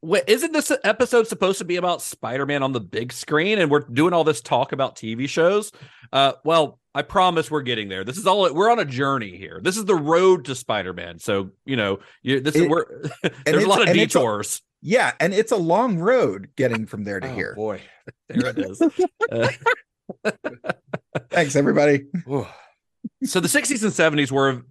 "Wait, 0.02 0.24
isn't 0.26 0.52
this 0.52 0.72
episode 0.84 1.26
supposed 1.26 1.58
to 1.58 1.64
be 1.64 1.76
about 1.76 2.02
Spider-Man 2.02 2.62
on 2.62 2.72
the 2.72 2.80
big 2.80 3.12
screen? 3.12 3.58
And 3.58 3.70
we're 3.70 3.80
doing 3.80 4.12
all 4.12 4.24
this 4.24 4.40
talk 4.40 4.72
about 4.72 4.96
TV 4.96 5.28
shows? 5.28 5.72
Uh, 6.12 6.32
well, 6.44 6.78
I 6.94 7.02
promise 7.02 7.50
we're 7.50 7.62
getting 7.62 7.88
there. 7.88 8.02
This 8.04 8.18
is 8.18 8.26
all 8.26 8.52
we're 8.52 8.70
on 8.70 8.78
a 8.78 8.84
journey 8.84 9.36
here. 9.36 9.60
This 9.62 9.76
is 9.76 9.84
the 9.84 9.94
road 9.94 10.46
to 10.46 10.54
Spider-Man. 10.54 11.18
So 11.18 11.50
you 11.64 11.76
know, 11.76 12.00
you 12.22 12.40
this 12.40 12.56
is 12.56 12.68
we're 12.68 12.86
there's 13.44 13.64
a 13.64 13.68
lot 13.68 13.82
of 13.82 13.88
it's 13.88 13.96
a- 13.96 14.18
detours. 14.18 14.62
yeah 14.82 15.12
and 15.20 15.34
it's 15.34 15.52
a 15.52 15.56
long 15.56 15.98
road 15.98 16.48
getting 16.56 16.86
from 16.86 17.04
there 17.04 17.20
to 17.20 17.28
here 17.30 17.54
boy. 17.54 17.80
there 18.28 18.46
it 18.48 18.58
is. 18.58 18.82
Uh, 19.30 19.50
thanks 21.30 21.54
everybody 21.54 22.06
so 23.22 23.38
the 23.40 23.46
60s 23.48 23.82
and 23.84 23.92
70s 24.18 24.32
were 24.32 24.48
a 24.50 24.62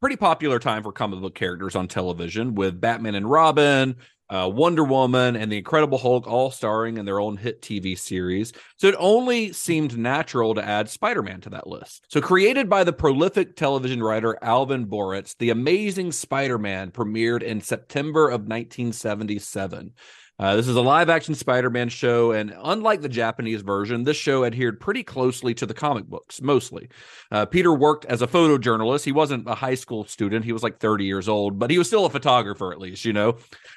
pretty 0.00 0.16
popular 0.16 0.58
time 0.58 0.82
for 0.82 0.92
comic 0.92 1.20
book 1.20 1.34
characters 1.34 1.76
on 1.76 1.86
television 1.88 2.54
with 2.54 2.80
batman 2.80 3.14
and 3.14 3.30
robin 3.30 3.96
uh, 4.30 4.48
wonder 4.52 4.84
woman 4.84 5.36
and 5.36 5.50
the 5.50 5.58
incredible 5.58 5.98
hulk 5.98 6.26
all 6.26 6.50
starring 6.50 6.96
in 6.96 7.04
their 7.04 7.20
own 7.20 7.36
hit 7.36 7.60
tv 7.60 7.98
series. 7.98 8.52
So 8.76 8.86
it 8.86 8.94
only 8.98 9.52
seemed 9.52 9.98
natural 9.98 10.54
to 10.54 10.64
add 10.64 10.88
spider-man 10.88 11.40
to 11.42 11.50
that 11.50 11.66
list. 11.66 12.06
So 12.08 12.20
created 12.20 12.68
by 12.68 12.84
the 12.84 12.92
prolific 12.92 13.56
television 13.56 14.02
writer 14.02 14.38
Alvin 14.42 14.86
Boretz 14.86 15.36
the 15.38 15.50
amazing 15.50 16.12
spider-man 16.12 16.90
premiered 16.90 17.42
in 17.42 17.60
september 17.60 18.26
of 18.26 18.42
1977 18.42 19.92
uh, 20.40 20.56
this 20.56 20.66
is 20.66 20.74
a 20.74 20.80
live 20.80 21.10
action 21.10 21.34
Spider 21.34 21.68
Man 21.68 21.90
show, 21.90 22.32
and 22.32 22.56
unlike 22.62 23.02
the 23.02 23.10
Japanese 23.10 23.60
version, 23.60 24.04
this 24.04 24.16
show 24.16 24.46
adhered 24.46 24.80
pretty 24.80 25.02
closely 25.02 25.52
to 25.52 25.66
the 25.66 25.74
comic 25.74 26.06
books, 26.06 26.40
mostly. 26.40 26.88
Uh, 27.30 27.44
Peter 27.44 27.74
worked 27.74 28.06
as 28.06 28.22
a 28.22 28.26
photojournalist. 28.26 29.04
He 29.04 29.12
wasn't 29.12 29.46
a 29.46 29.54
high 29.54 29.74
school 29.74 30.06
student, 30.06 30.46
he 30.46 30.52
was 30.52 30.62
like 30.62 30.78
30 30.78 31.04
years 31.04 31.28
old, 31.28 31.58
but 31.58 31.70
he 31.70 31.76
was 31.76 31.88
still 31.88 32.06
a 32.06 32.10
photographer, 32.10 32.72
at 32.72 32.80
least, 32.80 33.04
you 33.04 33.12
know? 33.12 33.36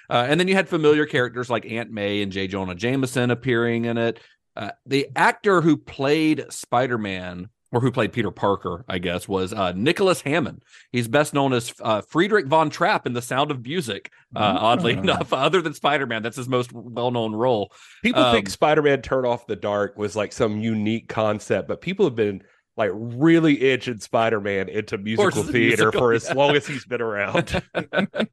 Uh, 0.09 0.25
and 0.29 0.39
then 0.39 0.47
you 0.47 0.55
had 0.55 0.69
familiar 0.69 1.05
characters 1.05 1.49
like 1.49 1.69
Aunt 1.69 1.91
May 1.91 2.21
and 2.21 2.31
J. 2.31 2.47
Jonah 2.47 2.75
Jameson 2.75 3.29
appearing 3.29 3.83
in 3.83 3.97
it. 3.97 4.21
Uh, 4.55 4.71
the 4.85 5.09
actor 5.17 5.59
who 5.59 5.75
played 5.75 6.45
Spider 6.49 6.97
Man, 6.97 7.49
or 7.73 7.81
who 7.81 7.91
played 7.91 8.13
Peter 8.13 8.29
Parker, 8.29 8.85
I 8.87 8.99
guess, 8.99 9.27
was 9.27 9.51
uh, 9.51 9.71
Nicholas 9.71 10.21
Hammond. 10.21 10.61
He's 10.91 11.07
best 11.07 11.33
known 11.33 11.53
as 11.53 11.73
uh, 11.81 12.01
Friedrich 12.01 12.45
von 12.45 12.69
Trapp 12.69 13.07
in 13.07 13.13
The 13.13 13.21
Sound 13.21 13.49
of 13.49 13.65
Music. 13.65 14.11
Uh, 14.35 14.57
oddly 14.59 14.95
Ah. 14.95 14.99
enough, 14.99 15.33
other 15.33 15.59
than 15.61 15.73
Spider 15.73 16.05
Man, 16.05 16.21
that's 16.21 16.37
his 16.37 16.47
most 16.47 16.71
well 16.71 17.09
known 17.09 17.33
role. 17.33 17.73
People 18.03 18.31
think 18.31 18.47
Um, 18.47 18.51
Spider-Man 18.51 19.01
Turn 19.01 19.25
Off 19.25 19.47
the 19.47 19.55
Dark 19.55 19.97
was 19.97 20.15
like 20.15 20.31
some 20.31 20.59
unique 20.61 21.07
concept, 21.09 21.67
but 21.67 21.81
people 21.81 22.05
have 22.05 22.15
been 22.15 22.43
like 22.75 22.89
really 22.93 23.61
itching 23.61 23.99
Spider-Man 23.99 24.67
into 24.69 24.97
musical 24.97 25.43
theater 25.51 25.85
musical, 25.85 25.99
for 25.99 26.13
as 26.13 26.25
yeah. 26.27 26.33
long 26.33 26.55
as 26.55 26.65
he's 26.65 26.85
been 26.85 27.01
around. 27.01 27.61
and, 27.73 28.27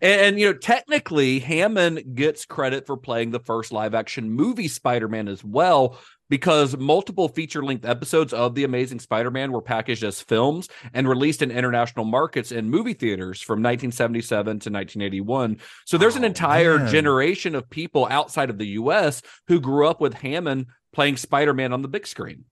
and, 0.00 0.40
you 0.40 0.46
know, 0.46 0.58
technically, 0.58 1.38
Hammond 1.38 2.14
gets 2.14 2.46
credit 2.46 2.86
for 2.86 2.96
playing 2.96 3.30
the 3.30 3.40
first 3.40 3.72
live 3.72 3.94
action 3.94 4.30
movie 4.30 4.68
Spider 4.68 5.08
Man 5.08 5.28
as 5.28 5.44
well, 5.44 5.98
because 6.34 6.76
multiple 6.76 7.28
feature 7.28 7.62
length 7.62 7.84
episodes 7.84 8.32
of 8.32 8.56
The 8.56 8.64
Amazing 8.64 8.98
Spider 8.98 9.30
Man 9.30 9.52
were 9.52 9.62
packaged 9.62 10.02
as 10.02 10.20
films 10.20 10.68
and 10.92 11.08
released 11.08 11.42
in 11.42 11.52
international 11.52 12.04
markets 12.04 12.50
and 12.50 12.68
movie 12.68 12.92
theaters 12.92 13.40
from 13.40 13.62
1977 13.62 14.44
to 14.44 14.50
1981. 14.68 15.58
So 15.84 15.96
there's 15.96 16.16
an 16.16 16.24
Oh, 16.24 16.26
entire 16.26 16.78
man. 16.78 16.90
generation 16.90 17.54
of 17.54 17.70
people 17.70 18.08
outside 18.10 18.50
of 18.50 18.58
the 18.58 18.66
US 18.80 19.22
who 19.46 19.60
grew 19.60 19.86
up 19.86 20.00
with 20.00 20.12
Hammond 20.14 20.66
playing 20.92 21.18
Spider 21.18 21.54
Man 21.54 21.72
on 21.72 21.82
the 21.82 21.88
big 21.88 22.04
screen 22.04 22.46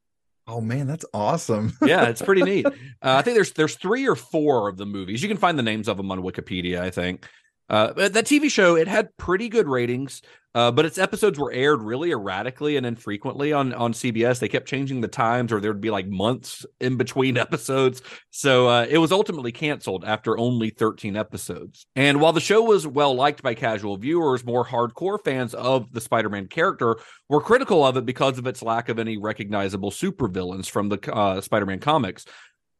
oh 0.49 0.61
man 0.61 0.87
that's 0.87 1.05
awesome 1.15 1.73
yeah, 1.83 2.05
it's 2.07 2.23
pretty 2.23 2.43
neat. 2.43 2.67
Uh, 2.67 2.71
I 3.03 3.23
think 3.23 3.35
there's 3.35 3.51
there's 3.53 3.75
three 3.75 4.07
or 4.09 4.15
four 4.15 4.69
of 4.69 4.77
the 4.77 4.87
movies. 4.87 5.23
You 5.25 5.29
can 5.29 5.39
find 5.39 5.59
the 5.59 5.63
names 5.65 5.89
of 5.89 5.97
them 5.97 6.13
on 6.13 6.21
Wikipedia. 6.21 6.81
I 6.81 6.91
think. 6.91 7.27
Uh, 7.73 7.91
but 7.95 8.13
that 8.13 8.27
TV 8.27 8.51
show 8.51 8.77
it 8.77 8.87
had 8.87 9.17
pretty 9.17 9.49
good 9.49 9.67
ratings, 9.67 10.21
uh, 10.55 10.71
but 10.71 10.85
its 10.85 10.99
episodes 10.99 11.39
were 11.39 11.51
aired 11.51 11.83
really 11.83 12.11
erratically 12.11 12.77
and 12.77 12.85
infrequently 12.85 13.55
on 13.55 13.73
on 13.73 13.95
CBS. 13.95 14.39
They 14.39 14.49
kept 14.49 14.69
changing 14.69 15.01
the 15.01 15.09
times, 15.09 15.51
or 15.51 15.59
there'd 15.59 15.81
be 15.81 15.91
like 15.91 16.07
months 16.07 16.67
in 16.81 16.99
between 16.99 17.37
episodes. 17.39 18.03
So 18.29 18.69
uh, 18.69 18.87
it 18.91 18.99
was 18.99 19.11
ultimately 19.11 19.53
canceled 19.53 20.05
after 20.05 20.37
only 20.37 20.69
13 20.69 21.17
episodes. 21.17 21.87
And 21.97 22.21
while 22.21 22.35
the 22.35 22.41
show 22.41 22.63
was 22.63 22.87
well 22.87 23.15
liked 23.15 23.43
by 23.43 23.55
casual 23.55 23.97
viewers, 23.97 24.45
more 24.45 24.67
hardcore 24.67 25.19
fans 25.25 25.55
of 25.55 25.91
the 25.95 26.01
Spider-Man 26.03 26.49
character 26.49 26.97
were 27.31 27.41
critical 27.41 27.87
of 27.87 27.97
it 27.97 28.05
because 28.05 28.37
of 28.37 28.47
its 28.47 28.63
lack 28.63 28.91
of 28.91 28.99
any 28.99 29.17
recognizable 29.17 29.91
supervillains 29.91 30.69
from 30.69 30.91
the 30.91 31.15
uh, 31.15 31.41
Spider-Man 31.41 31.81
comics. 31.81 32.27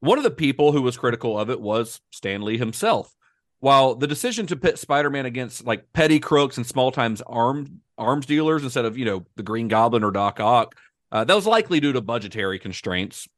One 0.01 0.19
of 0.19 0.25
the 0.25 0.31
people 0.31 0.73
who 0.73 0.83
was 0.83 0.99
critical 0.99 1.39
of 1.39 1.49
it 1.49 1.63
was 1.63 1.99
Stan 2.11 2.43
Lee 2.43 2.59
himself. 2.59 3.11
While 3.63 3.95
the 3.95 4.09
decision 4.09 4.49
to 4.49 4.57
pit 4.57 4.77
Spider-Man 4.77 5.25
against 5.25 5.65
like 5.65 5.93
petty 5.93 6.19
crooks 6.19 6.57
and 6.57 6.67
small 6.67 6.91
times 6.91 7.23
arms 7.25 7.71
arms 7.97 8.27
dealers 8.27 8.65
instead 8.65 8.85
of 8.85 8.99
you 8.99 9.05
know 9.05 9.25
the 9.37 9.45
Green 9.45 9.69
Goblin 9.69 10.03
or 10.03 10.11
Doc 10.11 10.41
Ock, 10.41 10.75
uh, 11.13 11.23
that 11.23 11.37
was 11.37 11.47
likely 11.47 11.79
due 11.79 11.93
to 11.93 12.01
budgetary 12.01 12.59
constraints. 12.59 13.29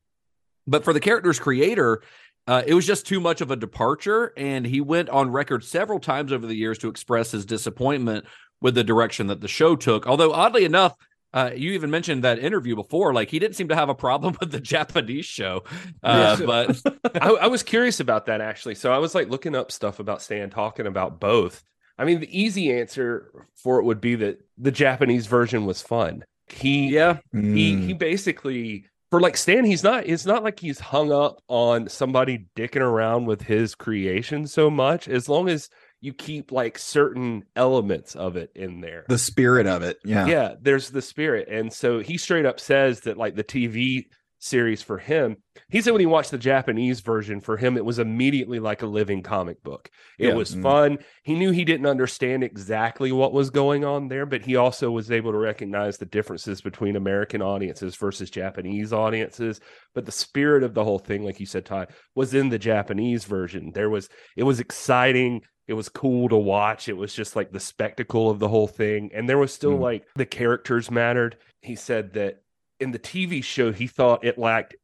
But 0.66 0.82
for 0.82 0.94
the 0.94 1.00
character's 1.00 1.38
creator, 1.38 2.00
uh, 2.46 2.62
it 2.66 2.72
was 2.72 2.86
just 2.86 3.06
too 3.06 3.20
much 3.20 3.42
of 3.42 3.50
a 3.50 3.56
departure, 3.56 4.32
and 4.38 4.66
he 4.66 4.80
went 4.80 5.10
on 5.10 5.30
record 5.30 5.62
several 5.62 6.00
times 6.00 6.32
over 6.32 6.46
the 6.46 6.56
years 6.56 6.78
to 6.78 6.88
express 6.88 7.30
his 7.30 7.44
disappointment 7.44 8.24
with 8.62 8.74
the 8.74 8.82
direction 8.82 9.26
that 9.26 9.42
the 9.42 9.48
show 9.48 9.76
took. 9.76 10.06
Although 10.06 10.32
oddly 10.32 10.64
enough, 10.64 10.96
uh, 11.34 11.50
you 11.54 11.72
even 11.72 11.90
mentioned 11.90 12.24
that 12.24 12.38
interview 12.38 12.74
before, 12.76 13.12
like 13.12 13.28
he 13.28 13.38
didn't 13.38 13.56
seem 13.56 13.68
to 13.68 13.74
have 13.74 13.90
a 13.90 13.94
problem 13.94 14.36
with 14.40 14.52
the 14.52 14.60
Japanese 14.60 15.26
show, 15.26 15.64
uh, 16.02 16.36
Yeah. 16.40 16.46
but 16.46 16.80
I, 17.20 17.28
I 17.30 17.46
was 17.48 17.62
curious 17.62 18.00
about 18.00 18.26
that 18.26 18.40
actually. 18.40 18.76
So 18.76 18.92
I 18.92 18.98
was 18.98 19.14
like 19.14 19.28
looking 19.28 19.54
up 19.54 19.70
stuff 19.72 19.98
about 19.98 20.22
Stan 20.22 20.48
talking 20.48 20.86
about 20.86 21.20
both. 21.20 21.62
I 21.98 22.04
mean, 22.04 22.20
the 22.20 22.40
easy 22.42 22.72
answer 22.72 23.30
for 23.56 23.78
it 23.80 23.84
would 23.84 24.00
be 24.00 24.14
that 24.16 24.38
the 24.58 24.72
Japanese 24.72 25.26
version 25.26 25.66
was 25.66 25.82
fun. 25.82 26.24
He 26.48 26.88
yeah, 26.88 27.18
he 27.32 27.74
Mm. 27.74 27.86
he 27.86 27.92
basically 27.94 28.86
for 29.10 29.20
like 29.20 29.36
Stan, 29.36 29.64
he's 29.64 29.84
not 29.84 30.06
it's 30.06 30.26
not 30.26 30.42
like 30.44 30.58
he's 30.60 30.80
hung 30.80 31.12
up 31.12 31.40
on 31.48 31.88
somebody 31.88 32.46
dicking 32.56 32.80
around 32.80 33.26
with 33.26 33.42
his 33.42 33.74
creation 33.74 34.46
so 34.46 34.70
much 34.70 35.08
as 35.08 35.28
long 35.28 35.48
as 35.48 35.68
you 36.04 36.12
keep 36.12 36.52
like 36.52 36.78
certain 36.78 37.44
elements 37.56 38.14
of 38.14 38.36
it 38.36 38.50
in 38.54 38.80
there. 38.80 39.04
the 39.08 39.18
spirit 39.18 39.66
of 39.66 39.82
it 39.82 39.98
yeah 40.04 40.26
yeah, 40.26 40.54
there's 40.60 40.90
the 40.90 41.02
spirit. 41.02 41.48
And 41.48 41.72
so 41.72 41.98
he 42.00 42.18
straight 42.18 42.46
up 42.46 42.60
says 42.60 43.00
that 43.00 43.16
like 43.16 43.34
the 43.34 43.44
TV 43.44 44.04
series 44.40 44.82
for 44.82 44.98
him, 44.98 45.36
he 45.70 45.80
said 45.80 45.92
when 45.92 46.00
he 46.00 46.06
watched 46.06 46.30
the 46.30 46.36
Japanese 46.36 47.00
version 47.00 47.40
for 47.40 47.56
him, 47.56 47.78
it 47.78 47.84
was 47.84 47.98
immediately 47.98 48.58
like 48.60 48.82
a 48.82 48.86
living 48.86 49.22
comic 49.22 49.62
book. 49.62 49.88
It 50.18 50.28
Yeah. 50.28 50.34
was 50.34 50.54
Mm. 50.54 50.62
fun. 50.62 50.98
He 51.22 51.34
knew 51.34 51.50
he 51.50 51.64
didn't 51.64 51.86
understand 51.86 52.44
exactly 52.44 53.10
what 53.10 53.32
was 53.32 53.48
going 53.48 53.86
on 53.86 54.08
there, 54.08 54.26
but 54.26 54.42
he 54.42 54.56
also 54.56 54.90
was 54.90 55.10
able 55.10 55.32
to 55.32 55.38
recognize 55.38 55.96
the 55.96 56.04
differences 56.04 56.60
between 56.60 56.94
American 56.94 57.40
audiences 57.40 57.96
versus 57.96 58.28
Japanese 58.28 58.92
audiences. 58.92 59.60
But 59.94 60.04
the 60.04 60.12
spirit 60.12 60.62
of 60.62 60.74
the 60.74 60.84
whole 60.84 60.98
thing, 60.98 61.24
like 61.24 61.40
you 61.40 61.46
said, 61.46 61.64
Ty, 61.64 61.86
was 62.14 62.34
in 62.34 62.50
the 62.50 62.58
Japanese 62.58 63.24
version. 63.24 63.72
There 63.72 63.88
was 63.88 64.10
it 64.36 64.42
was 64.42 64.60
exciting 64.60 65.40
it 65.66 65.74
was 65.74 65.88
cool 65.88 66.28
to 66.28 66.36
watch. 66.36 66.88
It 66.88 66.96
was 66.96 67.14
just 67.14 67.36
like 67.36 67.52
the 67.52 67.60
spectacle 67.60 68.30
of 68.30 68.38
the 68.38 68.48
whole 68.48 68.66
thing. 68.66 69.10
And 69.14 69.28
there 69.28 69.38
was 69.38 69.52
still 69.52 69.78
Mm. 69.78 69.80
like 69.80 70.06
the 70.16 70.26
characters 70.26 70.90
mattered. 70.90 71.36
He 71.62 71.74
said 71.74 72.12
that 72.14 72.42
in 72.80 72.90
the 72.90 72.98
TV 72.98 73.42
show, 73.42 73.72
he 73.72 73.86
thought 73.86 74.24
it 74.24 74.36
lacked 74.38 74.74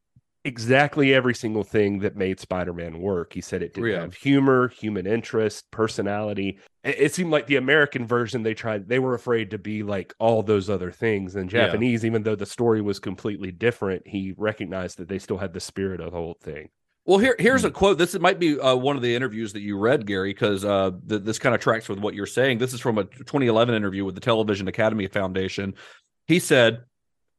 exactly 0.45 1.13
every 1.13 1.35
single 1.35 1.63
thing 1.65 1.99
that 1.99 2.17
made 2.17 2.41
Spider-Man 2.41 2.99
work. 2.99 3.35
He 3.35 3.43
said 3.43 3.63
it 3.63 3.75
didn't 3.75 3.91
Yeah. 3.91 4.01
have 4.01 4.15
humor, 4.15 4.69
human 4.69 5.07
interest, 5.07 5.71
personality. 5.71 6.59
It, 6.83 7.13
seemed 7.13 7.31
like 7.31 7.47
the 7.47 7.57
American 7.57 8.07
version 8.07 8.43
they 8.43 8.55
tried 8.55 8.89
they 8.89 8.99
were 8.99 9.13
afraid 9.13 9.51
to 9.51 9.59
be 9.59 9.83
like 9.83 10.15
all 10.19 10.43
those 10.43 10.71
other 10.71 10.91
things. 10.91 11.37
And 11.37 11.53
Yeah. 11.53 11.67
Japanese, 11.67 12.07
even 12.07 12.23
though 12.23 12.37
the 12.37 12.47
story 12.47 12.81
was 12.81 12.99
completely 12.99 13.53
different, 13.53 14.07
he 14.07 14.33
recognized 14.39 14.97
that 14.97 15.09
they 15.09 15.19
still 15.19 15.37
had 15.37 15.53
the 15.53 15.61
spirit 15.61 16.01
of 16.01 16.13
the 16.13 16.17
whole 16.17 16.39
thing. 16.41 16.71
Well, 17.11 17.19
here 17.19 17.35
here's 17.41 17.65
a 17.65 17.73
quote. 17.73 17.99
This 17.99 18.17
might 18.21 18.39
be 18.39 18.57
uh, 18.57 18.77
one 18.77 18.95
of 18.95 19.03
the 19.03 19.17
interviews 19.17 19.53
that 19.55 19.63
you 19.63 19.77
read, 19.77 20.07
Gary, 20.07 20.33
because 20.33 20.65
uh, 20.65 20.93
th- 21.09 21.23
this 21.23 21.41
kind 21.41 21.57
of 21.57 21.61
tracks 21.61 21.89
with 21.89 21.99
what 21.99 22.15
you're 22.15 22.25
saying. 22.25 22.59
This 22.59 22.73
is 22.73 22.81
from 22.81 22.99
a 22.99 23.05
2011 23.05 23.75
interview 23.75 24.05
with 24.05 24.15
the 24.15 24.21
Television 24.21 24.69
Academy 24.69 25.09
Foundation. 25.09 25.75
He 26.29 26.39
said, 26.39 26.85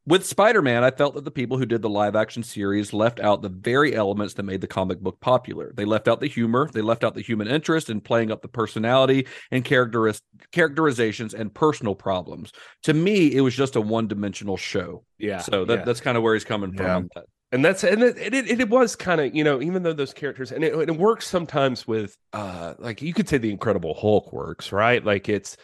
"With 0.05 0.25
Spider-Man, 0.25 0.83
I 0.83 0.91
felt 0.91 1.15
that 1.15 1.23
the 1.23 1.31
people 1.31 1.57
who 1.57 1.65
did 1.65 1.81
the 1.81 1.89
live-action 1.89 2.43
series 2.43 2.91
left 2.91 3.21
out 3.21 3.41
the 3.41 3.47
very 3.47 3.95
elements 3.95 4.33
that 4.33 4.43
made 4.43 4.59
the 4.59 4.67
comic 4.67 4.99
book 4.99 5.21
popular. 5.21 5.71
They 5.73 5.85
left 5.85 6.09
out 6.09 6.19
the 6.19 6.27
humor, 6.27 6.69
they 6.73 6.81
left 6.81 7.05
out 7.05 7.15
the 7.15 7.21
human 7.21 7.47
interest 7.47 7.89
in 7.89 8.01
playing 8.01 8.29
up 8.29 8.41
the 8.41 8.49
personality 8.49 9.25
and 9.51 9.63
characteris- 9.63 10.19
characterizations 10.51 11.33
and 11.33 11.53
personal 11.53 11.95
problems. 11.95 12.51
To 12.83 12.93
me, 12.93 13.33
it 13.33 13.39
was 13.39 13.55
just 13.55 13.77
a 13.77 13.81
one-dimensional 13.81 14.57
show. 14.57 15.05
Yeah. 15.17 15.39
So 15.39 15.63
that, 15.63 15.79
yeah. 15.79 15.85
that's 15.85 16.01
kind 16.01 16.17
of 16.17 16.23
where 16.23 16.33
he's 16.33 16.43
coming 16.43 16.73
from. 16.73 17.07
Yeah. 17.15 17.21
And 17.51 17.63
that's 17.63 17.83
and 17.83 18.01
it 18.03 18.17
it, 18.33 18.59
it, 18.61 18.69
was 18.69 18.95
kind 18.95 19.21
of 19.21 19.35
you 19.35 19.43
know 19.43 19.61
even 19.61 19.83
though 19.83 19.93
those 19.93 20.13
characters 20.13 20.51
and 20.51 20.63
it, 20.63 20.73
it 20.73 20.95
works 20.97 21.27
sometimes 21.27 21.87
with 21.87 22.17
uh 22.33 22.73
like 22.79 23.01
you 23.01 23.13
could 23.13 23.27
say 23.27 23.37
the 23.37 23.51
Incredible 23.51 23.93
Hulk 23.93 24.31
works 24.31 24.71
right 24.71 25.03
like 25.03 25.29
it's 25.29 25.57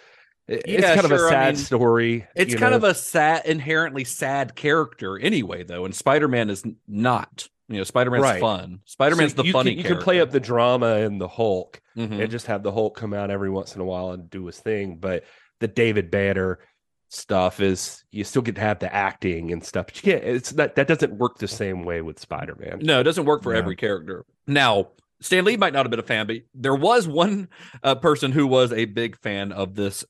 it's 0.48 0.66
Yeah, 0.66 0.96
kind 0.96 1.06
of 1.06 1.12
a 1.12 1.18
sure, 1.18 1.28
I 1.28 1.32
sad 1.32 1.56
mean, 1.56 1.58
story. 1.58 2.28
It's 2.36 2.56
kind 2.56 2.72
know? 2.72 2.78
of 2.78 2.84
a 2.86 2.94
sad, 2.94 3.46
inherently 3.46 4.06
sad 4.06 4.56
character 4.56 5.20
anyway, 5.20 5.64
though, 5.64 5.84
and 5.84 5.94
Spider 5.94 6.28
Man 6.30 6.50
is 6.50 6.64
not. 6.88 7.48
You 7.68 7.80
know, 7.80 7.84
Spider 7.84 8.12
Man's 8.12 8.24
Right. 8.24 8.40
fun. 8.40 8.80
Spider 8.86 9.18
Man's 9.18 9.34
So 9.34 9.42
the 9.42 9.48
you 9.48 9.52
funny. 9.52 9.72
Can, 9.72 9.80
you 9.80 9.84
can 9.84 9.98
play 9.98 10.22
up 10.22 10.32
the 10.32 10.40
drama 10.40 11.00
in 11.00 11.18
the 11.18 11.28
Hulk 11.28 11.82
Mhm. 11.98 12.22
and 12.22 12.32
just 12.32 12.46
have 12.46 12.64
the 12.64 12.72
Hulk 12.72 12.96
come 12.96 13.14
out 13.14 13.30
every 13.30 13.50
once 13.50 13.76
in 13.76 13.82
a 13.82 13.86
while 13.86 14.12
and 14.12 14.30
do 14.30 14.46
his 14.46 14.58
thing. 14.58 15.00
But 15.00 15.26
the 15.60 15.68
David 15.68 16.12
Banner 16.12 16.60
stuff 17.10 17.60
is 17.60 18.04
you 18.12 18.24
still 18.24 18.42
get 18.42 18.56
to 18.56 18.62
have 18.62 18.80
the 18.80 18.94
acting 18.94 19.52
and 19.52 19.64
stuff. 19.64 19.88
But 19.88 19.96
you 20.04 20.12
can't. 20.14 20.24
It's 20.24 20.54
not 20.54 20.76
that 20.76 20.88
doesn't 20.88 21.14
work 21.14 21.38
the 21.38 21.48
same 21.48 21.84
way 21.84 22.02
with 22.02 22.20
Spider 22.20 22.56
Man. 22.60 22.80
No, 22.82 23.00
it 23.00 23.04
doesn't 23.04 23.26
work 23.26 23.44
for 23.44 23.54
Yeah. 23.54 23.60
every 23.60 23.76
character. 23.76 24.26
Now, 24.46 24.90
Stan 25.22 25.46
Lee 25.46 25.58
might 25.58 25.74
not 25.74 25.86
have 25.86 25.90
been 25.92 26.00
a 26.00 26.04
fan, 26.04 26.28
but 26.28 26.38
there 26.54 26.76
was 26.76 27.08
one 27.08 27.48
uh, 27.84 27.96
person 27.96 28.32
who 28.32 28.46
was 28.46 28.72
a 28.72 28.86
big 28.86 29.18
fan 29.20 29.52
of 29.52 29.76
this 29.76 30.06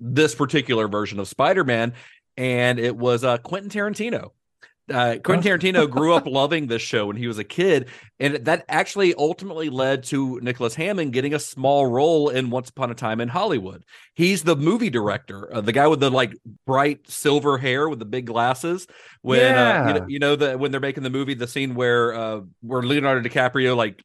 this 0.00 0.34
particular 0.34 0.88
version 0.88 1.18
of 1.20 1.28
Spider 1.28 1.62
Man, 1.62 1.92
and 2.36 2.78
it 2.78 2.96
was 2.96 3.22
uh, 3.22 3.36
Quentin 3.38 3.70
Tarantino. 3.70 4.30
Uh, 4.90 5.16
Quentin 5.22 5.58
Tarantino 5.58 5.88
grew 5.88 6.12
up 6.14 6.26
loving 6.26 6.66
this 6.66 6.82
show 6.82 7.06
when 7.06 7.16
he 7.16 7.26
was 7.26 7.38
a 7.38 7.44
kid, 7.44 7.88
and 8.18 8.36
that 8.44 8.64
actually 8.68 9.14
ultimately 9.14 9.70
led 9.70 10.02
to 10.04 10.40
Nicholas 10.40 10.74
Hammond 10.74 11.12
getting 11.12 11.32
a 11.34 11.38
small 11.38 11.86
role 11.86 12.28
in 12.28 12.50
Once 12.50 12.68
Upon 12.70 12.90
a 12.90 12.94
Time 12.94 13.20
in 13.20 13.28
Hollywood. 13.28 13.84
He's 14.14 14.42
the 14.42 14.56
movie 14.56 14.90
director, 14.90 15.52
uh, 15.54 15.60
the 15.60 15.72
guy 15.72 15.86
with 15.86 16.00
the 16.00 16.10
like 16.10 16.34
bright 16.66 17.08
silver 17.08 17.58
hair 17.58 17.88
with 17.88 17.98
the 17.98 18.04
big 18.04 18.26
glasses. 18.26 18.86
When 19.22 19.54
uh, 19.54 19.84
you, 19.88 20.00
know, 20.00 20.06
you 20.08 20.18
know 20.18 20.36
that 20.36 20.58
when 20.58 20.70
they're 20.72 20.80
making 20.80 21.02
the 21.04 21.10
movie, 21.10 21.34
the 21.34 21.48
scene 21.48 21.74
where 21.74 22.14
uh, 22.14 22.40
where 22.62 22.82
Leonardo 22.82 23.26
DiCaprio 23.28 23.76
like 23.76 24.02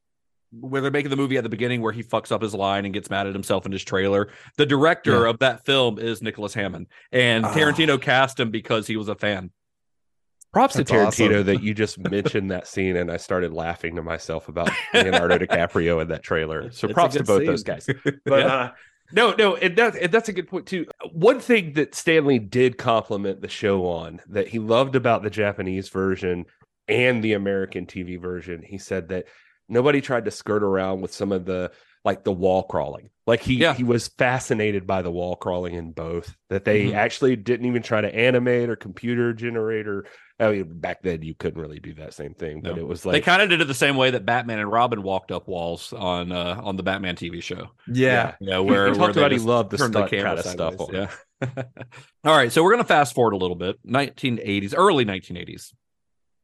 where 0.57 0.81
they're 0.81 0.91
making 0.91 1.09
the 1.09 1.17
movie 1.17 1.35
at 1.35 1.43
the 1.43 1.49
beginning 1.49 1.81
where 1.81 1.91
he 1.91 2.01
fucks 2.01 2.31
up 2.31 2.41
his 2.41 2.53
line 2.53 2.85
and 2.85 2.93
gets 2.93 3.09
mad 3.09 3.27
at 3.27 3.33
himself 3.33 3.65
in 3.65 3.73
his 3.73 3.83
trailer. 3.83 4.29
The 4.57 4.65
director 4.65 5.23
Yeah. 5.23 5.29
of 5.31 5.39
that 5.39 5.65
film 5.65 5.99
is 5.99 6.21
Nicholas 6.21 6.53
Hammond, 6.53 6.87
and 7.11 7.43
Ah. 7.43 7.53
Tarantino 7.53 8.01
cast 8.01 8.39
him 8.39 8.51
because 8.51 8.87
he 8.87 8.95
was 8.95 9.09
a 9.09 9.15
fan. 9.15 9.51
Props 10.55 10.75
That's 10.75 10.89
to 10.89 10.95
Tarantino 10.95 11.07
awesome. 11.33 11.45
that 11.47 11.63
you 11.63 11.73
just 11.73 11.99
mentioned 11.99 12.49
that 12.51 12.65
scene, 12.65 12.95
and 12.95 13.11
I 13.11 13.17
started 13.17 13.51
laughing 13.51 13.97
to 13.97 14.01
myself 14.01 14.47
about 14.47 14.69
Leonardo 14.93 15.37
DiCaprio 15.37 16.01
in 16.01 16.07
that 16.07 16.23
trailer. 16.23 16.71
So 16.71 16.87
It's 16.87 16.93
props 16.93 17.15
to 17.15 17.25
both 17.25 17.39
scene. 17.41 17.47
those 17.47 17.63
guys. 17.63 17.85
But 18.25 18.39
Yeah. 18.39 18.45
uh, 18.47 18.71
no, 19.11 19.33
no, 19.37 19.57
and 19.57 19.75
that's 19.75 19.97
and 19.97 20.09
that's 20.13 20.29
a 20.29 20.31
good 20.31 20.47
point 20.47 20.65
too. 20.65 20.85
One 21.11 21.41
thing 21.41 21.73
that 21.73 21.93
Stan 21.93 22.25
Lee 22.25 22.39
did 22.39 22.77
compliment 22.77 23.41
the 23.41 23.49
show 23.49 23.85
on 23.85 24.21
that 24.29 24.47
he 24.47 24.59
loved 24.59 24.95
about 24.95 25.23
the 25.23 25.29
Japanese 25.29 25.89
version 25.89 26.45
and 26.87 27.21
the 27.21 27.33
American 27.33 27.85
TV 27.85 28.17
version, 28.17 28.61
he 28.65 28.77
said 28.77 29.09
that 29.09 29.25
nobody 29.67 29.99
tried 29.99 30.23
to 30.23 30.31
skirt 30.31 30.63
around 30.63 31.01
with 31.01 31.13
some 31.13 31.33
of 31.33 31.43
the 31.43 31.69
like 32.05 32.23
the 32.23 32.31
wall 32.31 32.63
crawling. 32.63 33.09
Like 33.27 33.41
he 33.41 33.55
Yeah. 33.55 33.73
he 33.73 33.83
was 33.83 34.07
fascinated 34.07 34.87
by 34.87 35.01
the 35.01 35.11
wall 35.11 35.35
crawling 35.35 35.73
in 35.75 35.91
both. 35.91 36.33
That 36.49 36.63
they 36.63 36.85
Mhm. 36.85 36.93
actually 36.95 37.35
didn't 37.35 37.65
even 37.65 37.81
try 37.83 37.99
to 37.99 38.15
animate 38.15 38.69
or 38.69 38.77
computer 38.77 39.33
generate 39.33 39.85
or 39.85 40.05
I 40.39 40.51
mean 40.51 40.79
back 40.79 41.01
then 41.01 41.21
you 41.21 41.33
couldn't 41.33 41.61
really 41.61 41.79
do 41.79 41.93
that 41.95 42.13
same 42.13 42.33
thing, 42.33 42.61
but 42.61 42.75
No. 42.75 42.81
it 42.81 42.87
was 42.87 43.05
like 43.05 43.13
they 43.13 43.21
kind 43.21 43.41
of 43.41 43.49
did 43.49 43.61
it 43.61 43.65
the 43.67 43.73
same 43.73 43.95
way 43.95 44.11
that 44.11 44.25
Batman 44.25 44.59
and 44.59 44.71
Robin 44.71 45.01
walked 45.01 45.31
up 45.31 45.47
walls 45.47 45.93
on 45.93 46.31
uh, 46.31 46.59
on 46.63 46.75
the 46.75 46.83
Batman 46.83 47.15
TV 47.15 47.41
show. 47.41 47.69
Yeah. 47.87 48.35
Yeah, 48.41 48.59
where, 48.59 48.85
he 48.85 48.91
where 48.91 48.99
talked 48.99 49.13
they 49.15 49.21
about 49.21 49.31
he 49.31 49.37
loved 49.39 49.71
the 49.71 49.77
turned 49.77 49.93
stunt 49.93 50.09
camera 50.09 50.25
kind 50.35 50.39
of 50.39 50.45
stuff 50.45 50.79
on 50.79 50.93
Yeah. 50.93 51.07
All 52.25 52.35
right, 52.35 52.51
so 52.51 52.63
we're 52.63 52.71
gonna 52.71 52.83
fast 52.83 53.15
forward 53.15 53.33
a 53.33 53.37
little 53.37 53.55
bit. 53.55 53.77
1980s, 53.87 54.73
early 54.75 55.05
1980s. 55.05 55.73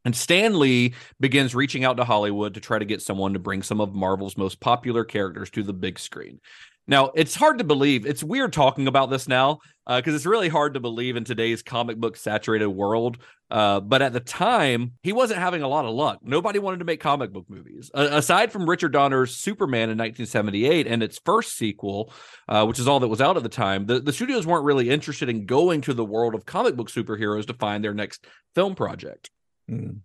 And 0.03 0.15
Stan 0.15 0.57
Lee 0.57 0.95
begins 1.19 1.53
reaching 1.53 1.83
out 1.83 1.97
to 1.97 2.03
Hollywood 2.05 2.55
to 2.55 2.59
try 2.59 2.79
to 2.79 2.85
get 2.85 3.01
someone 3.03 3.33
to 3.33 3.39
bring 3.39 3.61
some 3.61 3.79
of 3.79 3.93
Marvel's 3.93 4.35
most 4.35 4.59
popular 4.59 5.03
characters 5.03 5.51
to 5.51 5.61
the 5.63 5.73
big 5.73 5.99
screen. 5.99 6.39
Now, 6.87 7.11
it's 7.15 7.35
hard 7.35 7.59
to 7.59 7.63
believe. 7.63 8.05
It's 8.05 8.23
weird 8.23 8.53
talking 8.53 8.87
about 8.87 9.09
this 9.09 9.27
now 9.27 9.59
because 9.87 10.15
it's 10.15 10.25
really 10.25 10.49
hard 10.49 10.73
to 10.73 10.79
believe 10.79 11.15
in 11.15 11.23
today's 11.23 11.61
comic 11.61 11.97
book 11.97 12.17
saturated 12.17 12.67
world. 12.67 13.17
Uh, 13.49 13.81
but 13.81 14.01
at 14.01 14.13
the 14.13 14.19
time, 14.19 14.93
he 15.03 15.11
wasn't 15.11 15.39
having 15.39 15.61
a 15.61 15.67
lot 15.67 15.83
of 15.83 15.93
luck. 15.93 16.19
Nobody 16.23 16.57
wanted 16.57 16.79
to 16.79 16.85
make 16.85 17.01
comic 17.01 17.33
book 17.33 17.45
movies. 17.49 17.91
A- 17.93 18.17
aside 18.17 18.51
from 18.51 18.69
Richard 18.69 18.93
Donner's 18.93 19.35
Superman 19.35 19.89
in 19.89 19.97
1978 19.97 20.87
and 20.87 21.03
its 21.03 21.19
first 21.25 21.57
sequel, 21.57 22.13
uh, 22.47 22.65
which 22.65 22.79
is 22.79 22.87
all 22.87 23.01
that 23.01 23.09
was 23.09 23.19
out 23.19 23.35
at 23.35 23.43
the 23.43 23.49
time, 23.49 23.85
the, 23.85 23.99
the 23.99 24.13
studios 24.13 24.47
weren't 24.47 24.63
really 24.63 24.89
interested 24.89 25.27
in 25.27 25.45
going 25.45 25.81
to 25.81 25.93
the 25.93 26.05
world 26.05 26.33
of 26.33 26.45
comic 26.45 26.77
book 26.77 26.89
superheroes 26.89 27.45
to 27.47 27.53
find 27.53 27.83
their 27.83 27.93
next 27.93 28.25
film 28.55 28.73
project. 28.73 29.29
Hmm. 29.67 29.97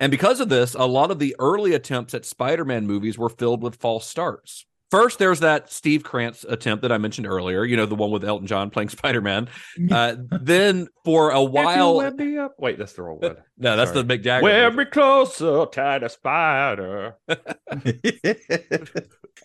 And 0.00 0.10
because 0.10 0.40
of 0.40 0.48
this, 0.48 0.74
a 0.74 0.86
lot 0.86 1.10
of 1.10 1.18
the 1.18 1.36
early 1.38 1.74
attempts 1.74 2.14
at 2.14 2.24
Spider 2.24 2.64
Man 2.64 2.86
movies 2.86 3.18
were 3.18 3.28
filled 3.28 3.62
with 3.62 3.76
false 3.76 4.06
starts. 4.06 4.64
First, 4.94 5.18
there's 5.18 5.40
that 5.40 5.72
Steve 5.72 6.04
Krantz 6.04 6.44
attempt 6.48 6.82
that 6.82 6.92
I 6.92 6.98
mentioned 6.98 7.26
earlier, 7.26 7.64
you 7.64 7.76
know, 7.76 7.86
the 7.86 7.94
one 7.94 8.10
with 8.10 8.24
Elton 8.24 8.46
John 8.46 8.70
playing 8.70 8.88
Spider 8.90 9.20
Man. 9.20 9.48
Uh, 9.90 10.16
then, 10.30 10.88
for 11.04 11.30
a 11.30 11.38
If 11.42 11.44
you 11.44 11.50
while, 11.50 11.96
web 11.96 12.16
me 12.18 12.38
up- 12.38 12.54
Wait, 12.58 12.78
that's 12.78 12.92
the 12.92 13.02
wrong 13.02 13.18
one. 13.18 13.36
no, 13.58 13.76
that's 13.76 13.90
Sorry. 13.92 14.02
the 14.04 14.18
Mick 14.18 14.22
Jagger. 14.22 14.44
Web 14.44 14.72
version. 14.72 14.76
me 14.78 14.84
closer, 14.86 15.66
tiny 15.66 16.08
spider. 16.08 17.16
I 17.28 17.36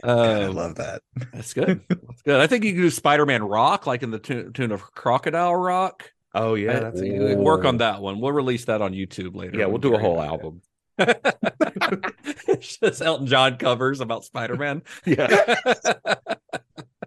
Uh, 0.04 0.52
love 0.54 0.76
that. 0.76 1.02
that's 1.34 1.54
good. 1.54 1.82
That's 1.90 2.22
good. 2.24 2.40
I 2.40 2.48
think 2.48 2.64
you 2.64 2.74
could 2.74 2.82
do 2.82 2.90
Spider 2.90 3.26
Man 3.26 3.44
Rock, 3.44 3.86
like 3.88 4.04
in 4.04 4.12
the 4.12 4.20
tune, 4.20 4.54
tune 4.54 4.72
of 4.72 4.82
Crocodile 4.94 5.56
Rock. 5.56 6.12
Oh 6.34 6.54
yeah, 6.54 6.80
that's 6.80 7.00
a 7.02 7.04
we- 7.04 7.10
good 7.18 7.38
work 7.40 7.66
on 7.66 7.78
that 7.78 8.02
one. 8.02 8.20
We'll 8.22 8.32
release 8.32 8.66
that 8.66 8.82
on 8.82 8.94
YouTube 8.94 9.36
later. 9.36 9.58
Yeah, 9.58 9.66
we'll 9.66 9.80
do 9.80 9.96
a 9.96 10.00
whole 10.00 10.22
album. 10.22 10.62
It's 11.00 12.78
just 12.84 13.02
Elton 13.02 13.28
John 13.28 13.58
covers 13.58 14.02
about 14.02 14.26
Spider 14.26 14.56
Man. 14.56 14.82
Yeah. 15.06 15.56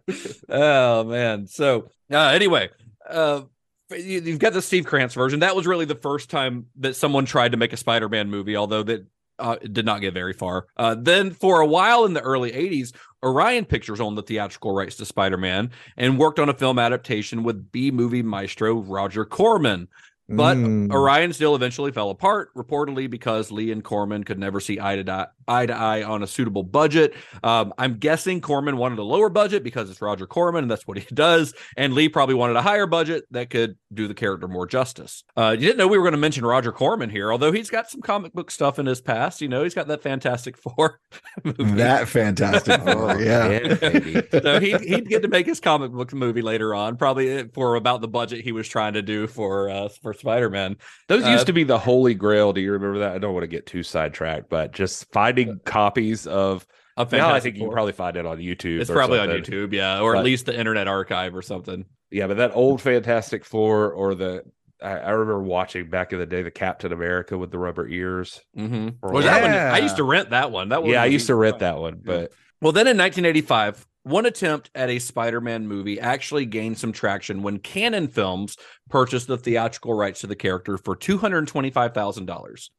oh 0.49 1.05
man. 1.05 1.47
So 1.47 1.89
uh, 2.13 2.29
anyway, 2.29 2.71
uh, 3.09 3.43
you- 3.91 4.21
you've 4.23 4.39
got 4.39 4.53
the 4.53 4.63
Steve 4.63 4.87
Krantz 4.87 5.15
version. 5.15 5.41
That 5.41 5.57
was 5.57 5.67
really 5.67 5.85
the 5.85 5.95
first 5.95 6.31
time 6.31 6.67
that 6.77 6.97
someone 6.97 7.25
tried 7.27 7.53
to 7.53 7.59
make 7.59 7.73
a 7.73 7.77
Spider-Man 7.77 8.31
movie, 8.31 8.57
although 8.57 8.83
that 8.83 9.07
uh, 9.39 9.57
it 9.61 9.73
did 9.73 9.85
not 9.87 10.01
get 10.01 10.15
very 10.15 10.33
far. 10.33 10.67
Uh, 10.77 10.95
then 10.99 11.31
for 11.33 11.61
a 11.61 11.67
while 11.67 12.05
in 12.05 12.13
the 12.13 12.21
early 12.21 12.53
'80s, 12.53 12.95
Orion 13.23 13.65
Pictures 13.65 14.01
owned 14.01 14.17
the 14.19 14.23
theatrical 14.23 14.73
rights 14.73 14.97
to 14.97 15.05
Spider-Man 15.05 15.71
and 15.97 16.19
worked 16.19 16.39
on 16.39 16.49
a 16.49 16.55
film 16.55 16.79
adaptation 16.79 17.43
with 17.43 17.71
B 17.73 17.91
movie 17.91 18.23
maestro 18.23 18.75
Roger 18.81 19.25
Corman. 19.25 19.89
But 20.37 20.57
Mm. 20.57 20.91
Orion's 20.91 21.39
deal 21.39 21.55
eventually 21.55 21.93
fell 21.93 22.11
apart, 22.11 22.55
reportedly 22.55 23.09
because 23.09 23.51
Lee 23.53 23.71
and 23.71 23.85
Corman 23.85 24.25
could 24.25 24.39
never 24.39 24.61
see 24.61 24.81
eye 24.81 24.97
to 24.97 25.05
eye, 25.05 25.35
eye 25.49 25.67
to 25.67 25.75
eye 25.75 26.03
on 26.03 26.23
a 26.23 26.27
suitable 26.27 26.63
budget. 26.63 27.15
Um, 27.43 27.73
I'm 27.79 27.99
guessing 27.99 28.41
Corman 28.41 28.77
wanted 28.77 28.99
a 28.99 29.03
lower 29.03 29.29
budget 29.29 29.63
because 29.63 29.91
it's 29.91 30.01
Roger 30.03 30.27
Corman 30.27 30.65
and 30.65 30.71
that's 30.71 30.87
what 30.87 30.99
he 30.99 31.07
does. 31.15 31.55
And 31.77 31.95
Lee 31.95 32.09
probably 32.09 32.35
wanted 32.35 32.57
a 32.57 32.63
higher 32.63 32.87
budget 32.87 33.25
that 33.31 33.51
could 33.51 33.77
do 33.93 34.09
the 34.09 34.15
character 34.15 34.49
more 34.49 34.67
justice. 34.67 35.25
Uh, 35.37 35.51
you 35.59 35.67
didn't 35.67 35.79
know 35.79 35.89
we 35.89 35.99
were 35.99 36.05
going 36.05 36.13
to 36.13 36.19
mention 36.19 36.45
Roger 36.47 36.73
Corman 36.73 37.11
here, 37.11 37.31
although 37.33 37.53
he's 37.53 37.71
got 37.71 37.91
some 37.91 38.01
comic 38.01 38.33
book 38.33 38.51
stuff 38.51 38.79
in 38.79 38.87
his 38.87 39.01
past. 39.01 39.41
You 39.41 39.49
know, 39.49 39.63
he's 39.63 39.75
got 39.75 39.89
that 39.89 40.03
Fantastic 40.03 40.57
Four 40.57 41.01
movie. 41.45 41.65
that 41.75 42.09
fantastic 42.09 42.81
Four, 42.83 43.21
yeah. 43.21 43.49
yeah, 43.51 44.23
so 44.43 44.61
he 44.61 44.77
he'd 44.79 45.09
get 45.09 45.23
to 45.23 45.29
make 45.29 45.47
his 45.47 45.61
comic 45.61 45.93
book 45.93 46.13
movie 46.13 46.43
later 46.43 46.75
on, 46.75 46.97
probably 46.97 47.49
for 47.49 47.77
about 47.77 48.01
the 48.01 48.09
budget 48.09 48.43
he 48.45 48.53
was 48.53 48.69
trying 48.69 48.95
to 48.95 49.03
do 49.03 49.27
for 49.27 49.69
uh, 49.71 49.89
for 50.03 50.13
Spider 50.15 50.51
Man. 50.51 50.77
Those 51.09 51.25
Uh, 51.25 51.29
used 51.31 51.47
to 51.47 51.53
be 51.53 51.65
the 51.65 51.79
holy 51.79 52.15
grail. 52.15 52.53
Do 52.53 52.61
you 52.61 52.73
remember 52.73 53.01
that? 53.01 53.13
I 53.13 53.19
don't 53.19 53.35
want 53.35 53.45
to 53.45 53.49
get 53.49 53.67
too 53.67 53.83
sidetracked, 53.83 54.49
but 54.49 54.73
just 54.73 55.11
finding 55.35 55.61
copies 55.65 56.27
of 56.27 56.67
of 56.97 57.11
now 57.13 57.33
I 57.33 57.41
think 57.41 57.57
you 57.57 57.63
can 57.63 57.73
probably 57.73 57.93
find 57.93 58.17
it 58.17 58.27
on 58.27 58.39
YouTube. 58.39 58.81
It's 58.81 58.91
probably 58.91 59.19
on. 59.19 59.29
YouTube, 59.29 59.73
yeah, 59.73 60.01
or 60.01 60.17
at 60.17 60.25
least 60.25 60.47
the 60.47 60.59
Internet 60.59 60.89
Archive 60.89 61.35
or 61.35 61.43
something. 61.43 61.87
Yeah, 62.11 62.27
but 62.27 62.37
that 62.37 62.55
old 62.55 62.83
Fantastic 62.83 63.45
Four 63.45 63.93
or 63.93 64.15
the 64.15 64.45
I, 64.83 64.99
I 64.99 65.11
remember 65.11 65.43
watching 65.43 65.89
back 65.89 66.13
in 66.13 66.19
the 66.19 66.27
day 66.27 66.43
the 66.43 66.51
Captain 66.51 66.93
America 66.93 67.39
with 67.39 67.51
the 67.51 67.59
rubber 67.59 67.89
ears. 67.89 68.41
Mm-hmm. 68.57 68.89
That 69.21 69.43
one? 69.43 69.51
I 69.53 69.79
used 69.79 69.97
to 69.97 70.05
rent 70.05 70.31
that 70.31 70.51
one. 70.51 70.69
That 70.71 70.83
one. 70.83 70.91
yeah, 70.91 71.03
I 71.03 71.07
used 71.07 71.29
to 71.29 71.35
rent 71.35 71.55
fun. 71.55 71.61
that 71.61 71.79
one, 71.79 72.01
but 72.05 72.33
Well, 72.61 72.73
then 72.73 72.87
in 72.87 72.99
1985, 72.99 73.87
one 74.05 74.27
attempt 74.27 74.71
at 74.75 74.91
a 74.91 74.99
Spider-Man 74.99 75.67
movie 75.67 76.01
actually 76.01 76.45
gained 76.45 76.77
some 76.79 76.93
traction 76.93 77.43
when 77.43 77.59
Cannon 77.59 78.09
Films 78.09 78.57
purchased 78.91 79.29
the 79.29 79.39
theatrical 79.39 79.95
rights 79.95 80.21
to 80.23 80.27
the 80.27 80.37
character 80.37 80.77
for 80.77 80.97
two 80.97 81.19
hundred 81.19 81.47
twenty-five 81.47 81.95
thousand 81.95 82.27
dollars. 82.27 82.71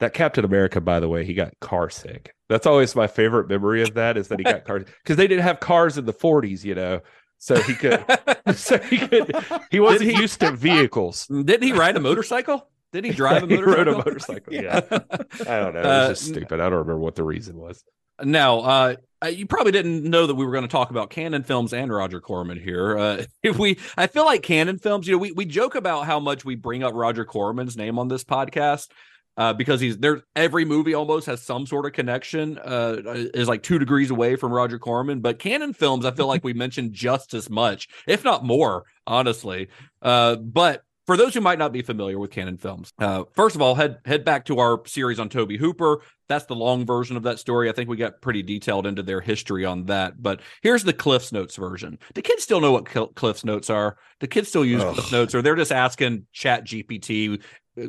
That 0.00 0.12
Captain 0.12 0.44
America, 0.44 0.80
by 0.80 1.00
the 1.00 1.08
way, 1.08 1.24
he 1.24 1.32
got 1.34 1.58
car 1.60 1.88
sick. 1.88 2.34
That's 2.48 2.66
always 2.66 2.94
my 2.94 3.06
favorite 3.06 3.48
memory 3.48 3.82
of 3.82 3.94
that 3.94 4.16
is 4.18 4.28
that 4.28 4.38
he 4.38 4.44
got 4.44 4.64
cars 4.64 4.84
because 5.02 5.16
they 5.16 5.26
didn't 5.26 5.44
have 5.44 5.58
cars 5.60 5.96
in 5.98 6.04
the 6.04 6.12
40s, 6.12 6.64
you 6.64 6.74
know. 6.74 7.00
So 7.38 7.56
he 7.62 7.74
could, 7.74 8.04
so 8.54 8.78
he 8.78 8.98
could, 8.98 9.34
he 9.70 9.80
wasn't 9.80 10.10
he- 10.10 10.20
used 10.20 10.40
to 10.40 10.52
vehicles. 10.52 11.26
Didn't 11.30 11.62
he 11.62 11.72
ride 11.72 11.96
a 11.96 12.00
motorcycle? 12.00 12.68
Did 12.92 13.04
he 13.04 13.10
drive 13.12 13.42
a 13.42 13.46
He 13.46 13.56
motorcycle? 13.56 13.84
rode 13.84 13.88
a 13.88 13.96
motorcycle, 13.98 14.54
yeah. 14.54 14.80
I 14.90 15.58
don't 15.60 15.74
know. 15.74 15.80
It 15.80 15.84
was 15.84 15.86
Uh, 15.86 16.08
just 16.10 16.24
stupid. 16.26 16.60
I 16.60 16.64
don't 16.68 16.72
remember 16.78 16.98
what 16.98 17.14
the 17.14 17.24
reason 17.24 17.56
was. 17.56 17.82
Now, 18.22 18.60
uh, 18.60 18.96
uh, 19.22 19.26
you 19.28 19.46
probably 19.46 19.72
didn't 19.72 20.04
know 20.04 20.26
that 20.26 20.34
we 20.34 20.46
were 20.46 20.52
going 20.52 20.64
to 20.64 20.68
talk 20.68 20.88
about 20.90 21.10
Cannon 21.10 21.42
Films 21.42 21.74
and 21.74 21.92
Roger 21.92 22.20
Corman 22.20 22.58
here. 22.58 22.96
Uh, 22.96 23.24
if 23.42 23.58
we, 23.58 23.78
I 23.96 24.06
feel 24.06 24.24
like 24.24 24.42
Cannon 24.42 24.78
Films. 24.78 25.06
You 25.06 25.12
know, 25.14 25.18
we 25.18 25.32
we 25.32 25.44
joke 25.44 25.74
about 25.74 26.06
how 26.06 26.18
much 26.20 26.42
we 26.44 26.54
bring 26.54 26.82
up 26.82 26.94
Roger 26.94 27.24
Corman's 27.26 27.76
name 27.76 27.98
on 27.98 28.08
this 28.08 28.24
podcast. 28.24 28.88
Uh, 29.36 29.52
because 29.52 29.80
he's 29.80 29.98
there, 29.98 30.22
every 30.34 30.64
movie 30.64 30.94
almost 30.94 31.26
has 31.26 31.42
some 31.42 31.66
sort 31.66 31.84
of 31.84 31.92
connection. 31.92 32.58
Uh, 32.58 32.96
is 33.34 33.48
like 33.48 33.62
two 33.62 33.78
degrees 33.78 34.10
away 34.10 34.36
from 34.36 34.52
Roger 34.52 34.78
Corman, 34.78 35.20
but 35.20 35.38
Cannon 35.38 35.74
Films, 35.74 36.06
I 36.06 36.10
feel 36.10 36.26
like 36.26 36.42
we 36.42 36.54
mentioned 36.54 36.94
just 36.94 37.34
as 37.34 37.50
much, 37.50 37.88
if 38.06 38.24
not 38.24 38.44
more, 38.44 38.84
honestly. 39.06 39.68
Uh, 40.00 40.36
but 40.36 40.82
for 41.06 41.16
those 41.16 41.34
who 41.34 41.40
might 41.40 41.58
not 41.58 41.72
be 41.72 41.82
familiar 41.82 42.18
with 42.18 42.32
Cannon 42.32 42.56
Films, 42.56 42.92
uh, 42.98 43.24
first 43.34 43.54
of 43.54 43.62
all, 43.62 43.74
head 43.74 43.98
head 44.04 44.24
back 44.24 44.44
to 44.46 44.58
our 44.58 44.82
series 44.86 45.20
on 45.20 45.28
Tobe 45.28 45.52
Hooper. 45.52 46.00
That's 46.28 46.46
the 46.46 46.56
long 46.56 46.84
version 46.84 47.16
of 47.16 47.22
that 47.22 47.38
story. 47.38 47.68
I 47.68 47.72
think 47.72 47.88
we 47.88 47.96
got 47.96 48.20
pretty 48.20 48.42
detailed 48.42 48.86
into 48.86 49.04
their 49.04 49.20
history 49.20 49.64
on 49.64 49.84
that. 49.86 50.20
But 50.20 50.40
here's 50.62 50.82
the 50.82 50.92
Cliff's 50.92 51.30
Notes 51.30 51.54
version. 51.54 51.98
Do 52.14 52.22
kids 52.22 52.42
still 52.42 52.60
know 52.60 52.72
what 52.72 52.88
Cl- 52.88 53.08
Cliff's 53.08 53.44
Notes 53.44 53.70
are? 53.70 53.96
Do 54.18 54.26
kids 54.26 54.48
still 54.48 54.64
use 54.64 54.82
Ugh. 54.82 54.94
Cliff 54.94 55.12
Notes, 55.12 55.34
or 55.34 55.42
they're 55.42 55.54
just 55.54 55.72
asking 55.72 56.26
Chat 56.32 56.64
GPT 56.64 57.40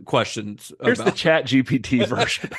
questions? 0.06 0.72
Here's 0.82 0.98
the 0.98 1.06
about- 1.06 1.16
Chat 1.16 1.46
GPT 1.46 2.08
version. 2.16 2.50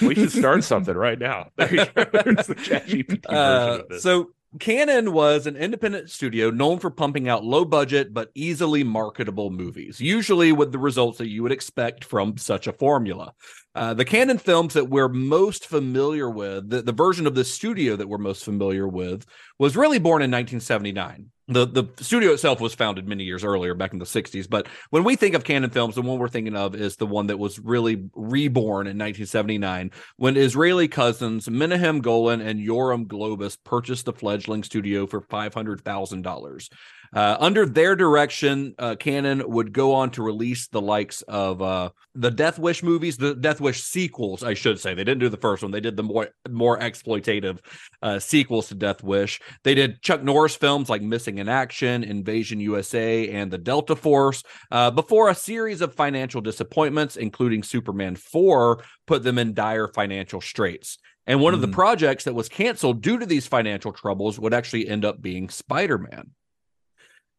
we 0.06 0.14
should 0.14 0.32
start 0.32 0.64
something 0.64 0.94
right 0.96 1.18
now. 1.18 1.50
There 1.56 1.74
you 1.74 1.84
go. 1.86 2.04
There's 2.12 2.46
the 2.46 2.54
Chat 2.54 2.86
GPT 2.86 3.22
version 3.26 3.36
Uh, 3.36 3.78
of 3.82 3.88
this. 3.88 4.02
so 4.02 4.30
Cannon 4.58 5.12
was 5.12 5.46
an 5.46 5.56
independent 5.56 6.10
studio 6.10 6.50
known 6.50 6.80
for 6.80 6.90
pumping 6.90 7.28
out 7.28 7.44
low 7.44 7.64
budget 7.64 8.12
but 8.12 8.30
easily 8.34 8.82
marketable 8.82 9.50
movies, 9.50 10.00
usually 10.00 10.50
with 10.50 10.72
the 10.72 10.78
results 10.78 11.18
that 11.18 11.28
you 11.28 11.42
would 11.44 11.52
expect 11.52 12.04
from 12.04 12.36
such 12.36 12.66
a 12.66 12.72
formula. 12.72 13.32
Uh, 13.76 13.94
the 13.94 14.04
Cannon 14.04 14.38
films 14.38 14.74
that 14.74 14.88
we're 14.88 15.08
most 15.08 15.66
familiar 15.68 16.28
with, 16.28 16.68
the, 16.68 16.82
the 16.82 16.90
version 16.92 17.28
of 17.28 17.36
the 17.36 17.44
studio 17.44 17.94
that 17.94 18.08
we're 18.08 18.18
most 18.18 18.44
familiar 18.44 18.88
with, 18.88 19.24
was 19.60 19.76
really 19.76 20.00
born 20.00 20.22
in 20.22 20.30
1979. 20.32 21.30
The, 21.50 21.66
the 21.66 22.04
studio 22.04 22.32
itself 22.32 22.60
was 22.60 22.74
founded 22.74 23.08
many 23.08 23.24
years 23.24 23.42
earlier, 23.42 23.74
back 23.74 23.92
in 23.92 23.98
the 23.98 24.04
60s. 24.04 24.48
But 24.48 24.68
when 24.90 25.02
we 25.02 25.16
think 25.16 25.34
of 25.34 25.42
Cannon 25.42 25.70
films, 25.70 25.96
the 25.96 26.02
one 26.02 26.18
we're 26.18 26.28
thinking 26.28 26.54
of 26.54 26.76
is 26.76 26.94
the 26.94 27.06
one 27.06 27.26
that 27.26 27.40
was 27.40 27.58
really 27.58 28.08
reborn 28.14 28.86
in 28.86 28.96
1979 28.96 29.90
when 30.16 30.36
Israeli 30.36 30.86
cousins 30.86 31.50
Menahem 31.50 32.00
Golan 32.02 32.40
and 32.40 32.60
Yoram 32.60 33.06
Globus 33.06 33.58
purchased 33.64 34.04
the 34.04 34.12
fledgling 34.12 34.62
studio 34.62 35.08
for 35.08 35.20
$500,000. 35.20 36.68
Uh, 37.12 37.36
under 37.40 37.66
their 37.66 37.96
direction, 37.96 38.74
uh, 38.78 38.94
Cannon 38.94 39.42
would 39.50 39.72
go 39.72 39.94
on 39.94 40.10
to 40.10 40.22
release 40.22 40.68
the 40.68 40.80
likes 40.80 41.22
of 41.22 41.60
uh, 41.60 41.90
the 42.14 42.30
Death 42.30 42.58
Wish 42.58 42.82
movies, 42.82 43.16
the 43.16 43.34
Death 43.34 43.60
Wish 43.60 43.82
sequels, 43.82 44.44
I 44.44 44.54
should 44.54 44.78
say. 44.78 44.94
They 44.94 45.02
didn't 45.02 45.20
do 45.20 45.28
the 45.28 45.36
first 45.36 45.62
one; 45.62 45.72
they 45.72 45.80
did 45.80 45.96
the 45.96 46.04
more 46.04 46.28
more 46.48 46.78
exploitative 46.78 47.58
uh, 48.02 48.20
sequels 48.20 48.68
to 48.68 48.76
Death 48.76 49.02
Wish. 49.02 49.40
They 49.64 49.74
did 49.74 50.02
Chuck 50.02 50.22
Norris 50.22 50.54
films 50.54 50.88
like 50.88 51.02
Missing 51.02 51.38
in 51.38 51.48
Action, 51.48 52.04
Invasion 52.04 52.60
USA, 52.60 53.28
and 53.30 53.50
The 53.50 53.58
Delta 53.58 53.96
Force. 53.96 54.44
Uh, 54.70 54.90
before 54.92 55.28
a 55.30 55.34
series 55.34 55.80
of 55.80 55.94
financial 55.94 56.40
disappointments, 56.40 57.16
including 57.16 57.62
Superman 57.64 58.14
4, 58.14 58.84
put 59.06 59.24
them 59.24 59.38
in 59.38 59.52
dire 59.54 59.88
financial 59.88 60.40
straits. 60.40 60.98
And 61.26 61.40
one 61.40 61.54
of 61.54 61.60
the 61.60 61.68
Mm. 61.68 61.72
projects 61.72 62.24
that 62.24 62.34
was 62.34 62.48
canceled 62.48 63.02
due 63.02 63.18
to 63.18 63.26
these 63.26 63.46
financial 63.46 63.92
troubles 63.92 64.38
would 64.38 64.54
actually 64.54 64.88
end 64.88 65.04
up 65.04 65.20
being 65.20 65.48
Spider 65.48 65.98
Man. 65.98 66.30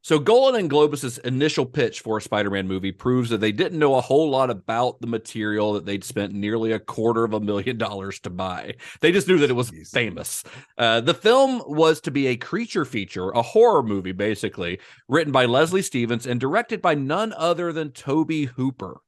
So 0.03 0.17
Golan 0.17 0.55
and 0.55 0.69
Globus's 0.69 1.19
initial 1.19 1.65
pitch 1.65 2.01
for 2.01 2.17
a 2.17 2.21
Spider-Man 2.21 2.67
movie 2.67 2.91
proves 2.91 3.29
that 3.29 3.39
they 3.39 3.51
didn't 3.51 3.77
know 3.77 3.95
a 3.95 4.01
whole 4.01 4.29
lot 4.31 4.49
about 4.49 4.99
the 4.99 5.05
material 5.07 5.73
that 5.73 5.85
they'd 5.85 6.03
spent 6.03 6.33
nearly 6.33 6.71
a 6.71 6.79
quarter 6.79 7.23
of 7.23 7.33
a 7.33 7.39
million 7.39 7.77
dollars 7.77 8.19
to 8.21 8.31
buy. 8.31 8.75
They 9.01 9.11
just 9.11 9.27
knew 9.27 9.37
that 9.37 9.51
it 9.51 9.53
was 9.53 9.69
Jeez. 9.69 9.91
famous. 9.91 10.43
Uh, 10.75 11.01
the 11.01 11.13
film 11.13 11.61
was 11.67 12.01
to 12.01 12.11
be 12.11 12.27
a 12.27 12.35
creature 12.35 12.83
feature, 12.83 13.29
a 13.29 13.43
horror 13.43 13.83
movie, 13.83 14.11
basically, 14.11 14.79
written 15.07 15.31
by 15.31 15.45
Leslie 15.45 15.83
Stevens 15.83 16.25
and 16.25 16.39
directed 16.39 16.81
by 16.81 16.95
none 16.95 17.31
other 17.37 17.71
than 17.71 17.91
Tobe 17.91 18.47
Hooper. 18.55 19.01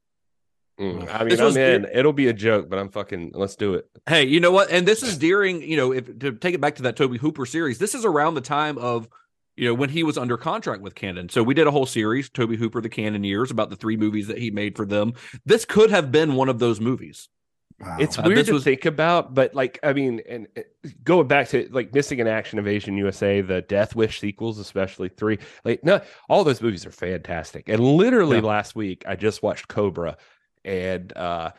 Mm, 0.80 1.08
I 1.12 1.20
mean, 1.20 1.30
This 1.30 1.39
I'm 1.39 1.46
was 1.46 1.58
in. 1.58 1.88
It'll 1.94 2.14
be 2.14 2.28
a 2.28 2.34
joke, 2.34 2.70
but 2.70 2.80
I'm 2.80 2.89
fucking. 2.89 3.32
Let's 3.34 3.56
do 3.56 3.76
it. 3.76 3.88
Hey, 4.08 4.26
you 4.26 4.39
know 4.39 4.52
what? 4.52 4.72
And 4.72 4.88
this 4.88 5.04
is 5.04 5.18
during, 5.18 5.62
you 5.62 5.78
know, 5.78 5.91
if 5.91 6.20
to 6.20 6.34
take 6.34 6.56
it 6.56 6.62
back 6.62 6.76
to 6.76 6.84
that 6.84 6.96
Tobe 6.96 7.18
Hooper 7.18 7.46
series, 7.46 7.78
this 7.78 7.94
is 7.94 8.06
around 8.06 8.34
the 8.34 8.41
time 8.41 8.78
of, 8.80 9.08
you 9.56 9.68
know, 9.68 9.74
when 9.74 9.89
he 9.89 10.04
was 10.04 10.18
under 10.18 10.38
contract 10.38 10.82
with 10.82 10.95
Cannon. 10.95 11.30
So 11.30 11.43
we 11.43 11.54
did 11.54 11.68
a 11.68 11.72
whole 11.72 11.86
series, 11.86 12.30
Tobe 12.30 12.56
Hooper, 12.56 12.82
the 12.82 12.89
Cannon 12.89 13.24
years, 13.24 13.51
about 13.51 13.70
the 13.70 13.76
three 13.76 13.97
movies 13.97 14.28
that 14.28 14.38
he 14.39 14.49
made 14.51 14.76
for 14.76 14.86
them. 14.86 15.14
This 15.45 15.66
could 15.66 15.89
have 15.91 16.12
been 16.12 16.36
one 16.36 16.49
of 16.49 16.60
those 16.60 16.80
movies. 16.80 17.30
Wow. 17.80 17.97
It's 17.99 18.18
Uh, 18.20 18.24
weird 18.26 18.38
this 18.39 18.47
to 18.47 18.54
was- 18.54 18.64
think 18.64 18.86
about, 18.86 19.34
but 19.34 19.54
like, 19.56 19.80
I 19.84 19.93
mean, 19.93 20.22
and 20.30 20.47
uh, 20.56 20.62
going 21.04 21.28
back 21.28 21.49
to 21.49 21.68
like 21.72 21.93
missing 21.93 22.22
an 22.22 22.28
action, 22.28 22.60
Invasion 22.60 22.95
USA, 22.97 23.41
the 23.41 23.62
Death 23.62 23.95
Wish 23.95 24.20
sequels, 24.20 24.60
especially 24.60 25.10
three, 25.10 25.39
like, 25.66 25.84
no, 25.84 25.99
all 26.30 26.43
those 26.43 26.62
movies 26.62 26.86
are 26.86 26.91
fantastic. 26.91 27.68
And 27.70 27.80
literally 27.84 28.38
Yeah. 28.38 28.43
last 28.43 28.76
week, 28.76 29.04
I 29.08 29.16
just 29.16 29.41
watched 29.43 29.68
Cobra, 29.68 30.18
and 30.64 31.12
uh, 31.18 31.51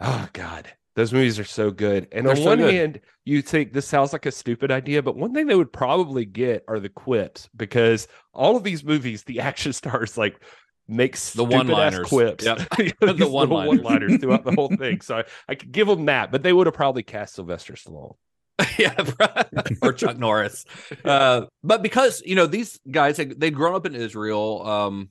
oh 0.00 0.28
god, 0.32 0.68
those 0.98 1.12
movies 1.12 1.38
are 1.38 1.44
so 1.44 1.70
good. 1.70 2.08
And 2.10 2.26
They're 2.26 2.32
on 2.32 2.36
so 2.38 2.44
one 2.44 2.58
good. 2.58 2.74
hand, 2.74 3.00
you 3.24 3.40
think 3.40 3.72
this 3.72 3.86
sounds 3.86 4.12
like 4.12 4.26
a 4.26 4.32
stupid 4.32 4.72
idea, 4.72 5.00
but 5.00 5.16
one 5.16 5.32
thing 5.32 5.46
they 5.46 5.54
would 5.54 5.72
probably 5.72 6.24
get 6.24 6.64
are 6.66 6.80
the 6.80 6.88
quips 6.88 7.48
because 7.56 8.08
all 8.34 8.56
of 8.56 8.64
these 8.64 8.82
movies, 8.82 9.22
the 9.22 9.38
action 9.50 9.72
stars 9.72 10.18
like 10.18 10.42
makes 10.88 11.34
The 11.34 11.44
one 11.44 11.68
one-liners. 11.68 12.08
quips, 12.08 12.44
Yep. 12.44 12.58
The 13.00 13.28
one-liners. 13.30 13.68
one-liners 13.80 14.16
throughout 14.20 14.44
the 14.44 14.50
whole 14.50 14.70
thing. 14.74 15.00
So 15.00 15.18
I, 15.18 15.24
I 15.48 15.54
could 15.54 15.70
give 15.70 15.86
them 15.86 16.06
that, 16.06 16.32
but 16.32 16.42
they 16.42 16.52
would 16.52 16.66
have 16.66 16.74
probably 16.74 17.04
cast 17.04 17.36
Sylvester 17.36 17.74
Stallone. 17.74 18.16
yeah, 18.76 18.92
or 19.82 19.92
Chuck 19.92 20.18
Norris. 20.18 20.64
Uh, 21.04 21.42
but 21.62 21.80
because 21.80 22.20
you 22.26 22.34
know 22.34 22.46
these 22.46 22.80
guys 22.90 23.18
they'd 23.18 23.54
grown 23.54 23.76
up 23.76 23.86
in 23.86 23.94
Israel, 23.94 24.66
um, 24.66 25.10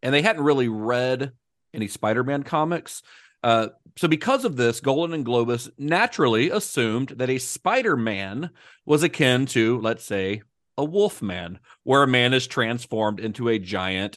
and 0.00 0.14
they 0.14 0.22
hadn't 0.22 0.44
really 0.44 0.68
read 0.68 1.32
any 1.72 1.88
Spider-Man 1.88 2.44
comics. 2.44 3.02
Uh, 3.44 3.68
so 3.96 4.08
because 4.08 4.46
of 4.46 4.56
this, 4.56 4.80
Golan 4.80 5.12
and 5.12 5.24
Globus 5.24 5.70
naturally 5.76 6.48
assumed 6.48 7.10
that 7.10 7.28
a 7.28 7.38
Spider-Man 7.38 8.48
was 8.86 9.02
akin 9.02 9.44
to, 9.46 9.78
let's 9.82 10.02
say, 10.02 10.40
a 10.78 10.84
Wolfman, 10.84 11.58
where 11.82 12.02
a 12.02 12.08
man 12.08 12.32
is 12.32 12.46
transformed 12.46 13.20
into 13.20 13.50
a 13.50 13.58
giant 13.58 14.16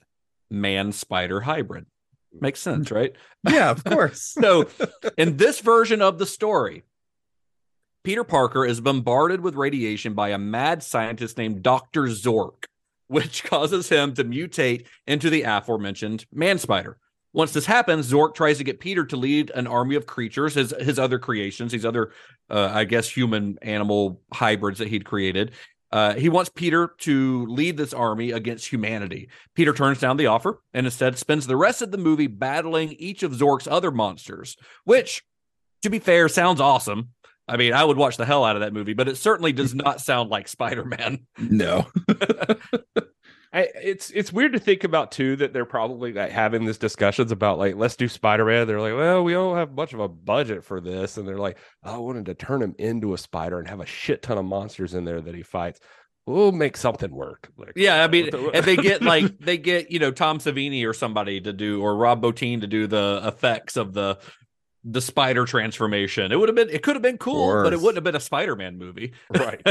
man-spider 0.50 1.42
hybrid. 1.42 1.86
Makes 2.40 2.62
sense, 2.62 2.90
right? 2.90 3.14
yeah, 3.48 3.70
of 3.70 3.84
course. 3.84 4.22
So, 4.22 4.70
in 5.18 5.36
this 5.36 5.60
version 5.60 6.02
of 6.02 6.20
the 6.20 6.26
story, 6.26 6.84
Peter 8.06 8.24
Parker 8.24 8.66
is 8.66 8.80
bombarded 8.80 9.42
with 9.42 9.56
radiation 9.56 10.14
by 10.14 10.30
a 10.30 10.38
mad 10.38 10.84
scientist 10.84 11.38
named 11.38 11.64
Dr. 11.64 12.04
Zork, 12.04 12.64
which 13.08 13.44
causes 13.44 13.90
him 13.90 14.14
to 14.14 14.24
mutate 14.24 14.86
into 15.06 15.30
the 15.30 15.44
aforementioned 15.44 16.26
man 16.32 16.60
spider. 16.60 16.98
Once 17.38 17.54
this 17.54 17.68
happens, 17.68 18.12
Zork 18.12 18.34
tries 18.34 18.58
to 18.58 18.64
get 18.64 18.80
Peter 18.80 19.06
to 19.06 19.16
lead 19.16 19.52
an 19.52 19.68
army 19.68 19.94
of 19.94 20.08
creatures, 20.08 20.56
his 20.56 20.74
his 20.80 20.98
other 20.98 21.20
creations, 21.20 21.72
these 21.72 21.86
other, 21.86 22.12
uh, 22.50 22.72
I 22.74 22.84
guess, 22.84 23.08
human 23.08 23.60
animal 23.62 24.24
hybrids 24.34 24.80
that 24.80 24.88
he'd 24.88 25.06
created. 25.06 25.52
Uh, 25.92 26.16
he 26.16 26.30
wants 26.30 26.50
Peter 26.50 26.96
to 27.02 27.46
lead 27.46 27.78
this 27.78 27.94
army 27.94 28.32
against 28.32 28.68
humanity. 28.68 29.30
Peter 29.54 29.72
turns 29.72 30.00
down 30.00 30.18
the 30.18 30.26
offer 30.26 30.64
and 30.74 30.88
instead 30.88 31.16
spends 31.16 31.46
the 31.46 31.56
rest 31.56 31.84
of 31.84 31.92
the 31.92 32.00
movie 32.00 32.26
battling 32.26 32.94
each 32.94 33.22
of 33.22 33.34
Zork's 33.34 33.68
other 33.68 33.92
monsters, 33.92 34.58
which, 34.84 35.22
to 35.84 35.92
be 35.92 36.00
fair, 36.00 36.28
sounds 36.30 36.60
awesome. 36.60 37.10
I 37.48 37.56
mean, 37.56 37.72
I 37.72 37.84
would 37.84 37.98
watch 37.98 38.18
the 38.18 38.26
hell 38.26 38.46
out 38.46 38.56
of 38.56 38.62
that 38.64 38.74
movie, 38.74 38.94
but 38.94 39.08
it 39.08 39.16
certainly 39.16 39.54
does 39.54 39.76
not 39.76 40.02
sound 40.02 40.32
like 40.32 40.48
Spider 40.48 40.86
Man. 40.86 41.28
No. 41.38 41.86
It's 43.82 44.10
it's 44.12 44.34
weird 44.34 44.54
to 44.54 44.60
think 44.60 44.84
about 44.84 45.12
too 45.12 45.36
that 45.38 45.54
they're 45.54 45.66
probably 45.66 46.14
like 46.14 46.32
having 46.32 46.66
these 46.66 46.78
discussions 46.78 47.32
about 47.32 47.58
like 47.58 47.76
let's 47.76 47.96
do 47.96 48.08
Spider-Man. 48.08 48.68
They're 48.68 48.82
like, 48.82 48.96
well, 48.96 49.24
we 49.24 49.34
don't 49.34 49.58
have 49.58 49.74
much 49.74 49.94
of 49.94 50.00
a 50.00 50.08
budget 50.08 50.64
for 50.64 50.80
this, 50.82 51.18
and 51.18 51.28
they're 51.28 51.38
like, 51.38 51.58
oh, 51.84 51.96
I 51.96 51.98
wanted 51.98 52.26
to 52.28 52.34
turn 52.34 52.62
him 52.62 52.76
into 52.78 53.14
a 53.14 53.18
spider 53.18 53.60
and 53.60 53.68
have 53.68 53.80
a 53.80 53.86
shit 53.86 54.22
ton 54.22 54.38
of 54.38 54.46
monsters 54.46 54.94
in 54.94 55.06
there 55.06 55.22
that 55.22 55.36
he 55.36 55.44
fights. 55.44 55.80
We'll 56.26 56.52
make 56.52 56.76
something 56.76 57.12
work. 57.12 57.50
Like, 57.58 57.74
Yeah, 57.76 58.04
I 58.04 58.08
mean, 58.08 58.30
and 58.54 58.66
they 58.66 58.76
get 58.78 59.02
like 59.02 59.40
they 59.40 59.58
get 59.58 59.92
you 59.92 60.00
know 60.00 60.12
Tom 60.12 60.40
Savini 60.40 60.88
or 60.88 60.94
somebody 60.94 61.40
to 61.42 61.54
do 61.54 61.82
or 61.82 61.96
Rob 61.96 62.22
Bottin 62.22 62.62
to 62.62 62.68
do 62.68 62.88
the 62.88 63.22
effects 63.24 63.78
of 63.78 63.94
the 63.94 64.20
the 64.90 65.02
spider 65.02 65.44
transformation. 65.46 66.32
It 66.32 66.40
would 66.40 66.48
have 66.50 66.56
been 66.56 66.70
it 66.70 66.82
could 66.82 66.96
have 66.96 67.02
been 67.04 67.18
cool, 67.18 67.62
but 67.64 67.74
it 67.74 67.78
wouldn't 67.80 67.96
have 67.98 68.04
been 68.04 68.16
a 68.16 68.20
Spider-Man 68.22 68.78
movie. 68.78 69.12
right. 69.30 69.62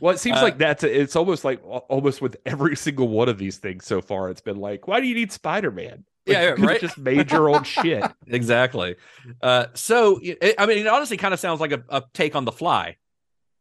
Well, 0.00 0.14
it 0.14 0.18
seems 0.18 0.38
Uh, 0.38 0.42
like 0.42 0.58
that's 0.58 0.82
it's 0.82 1.14
almost 1.14 1.44
like 1.44 1.60
almost 1.64 2.20
with 2.20 2.36
every 2.44 2.74
single 2.74 3.08
one 3.08 3.28
of 3.28 3.38
these 3.38 3.58
things 3.58 3.86
so 3.86 4.00
far. 4.00 4.28
It's 4.30 4.40
been 4.40 4.56
like, 4.58 4.88
why 4.88 5.00
do 5.00 5.06
you 5.06 5.14
need 5.14 5.30
Spider-Man? 5.30 6.04
Like, 6.26 6.36
Yeah, 6.36 6.54
you 6.56 6.64
right. 6.66 6.80
Just 6.80 6.98
made 6.98 7.30
your 7.30 7.48
own 7.48 7.62
shit. 7.62 8.04
exactly. 8.26 8.96
Uh, 9.40 9.66
so 9.74 10.18
it, 10.22 10.54
I 10.58 10.66
mean, 10.66 10.78
it 10.78 10.86
honestly 10.88 11.16
kind 11.16 11.32
of 11.32 11.38
sounds 11.38 11.60
like 11.60 11.72
a, 11.72 11.84
a 11.88 12.02
take 12.12 12.34
on 12.34 12.44
the 12.44 12.52
Fly. 12.52 12.96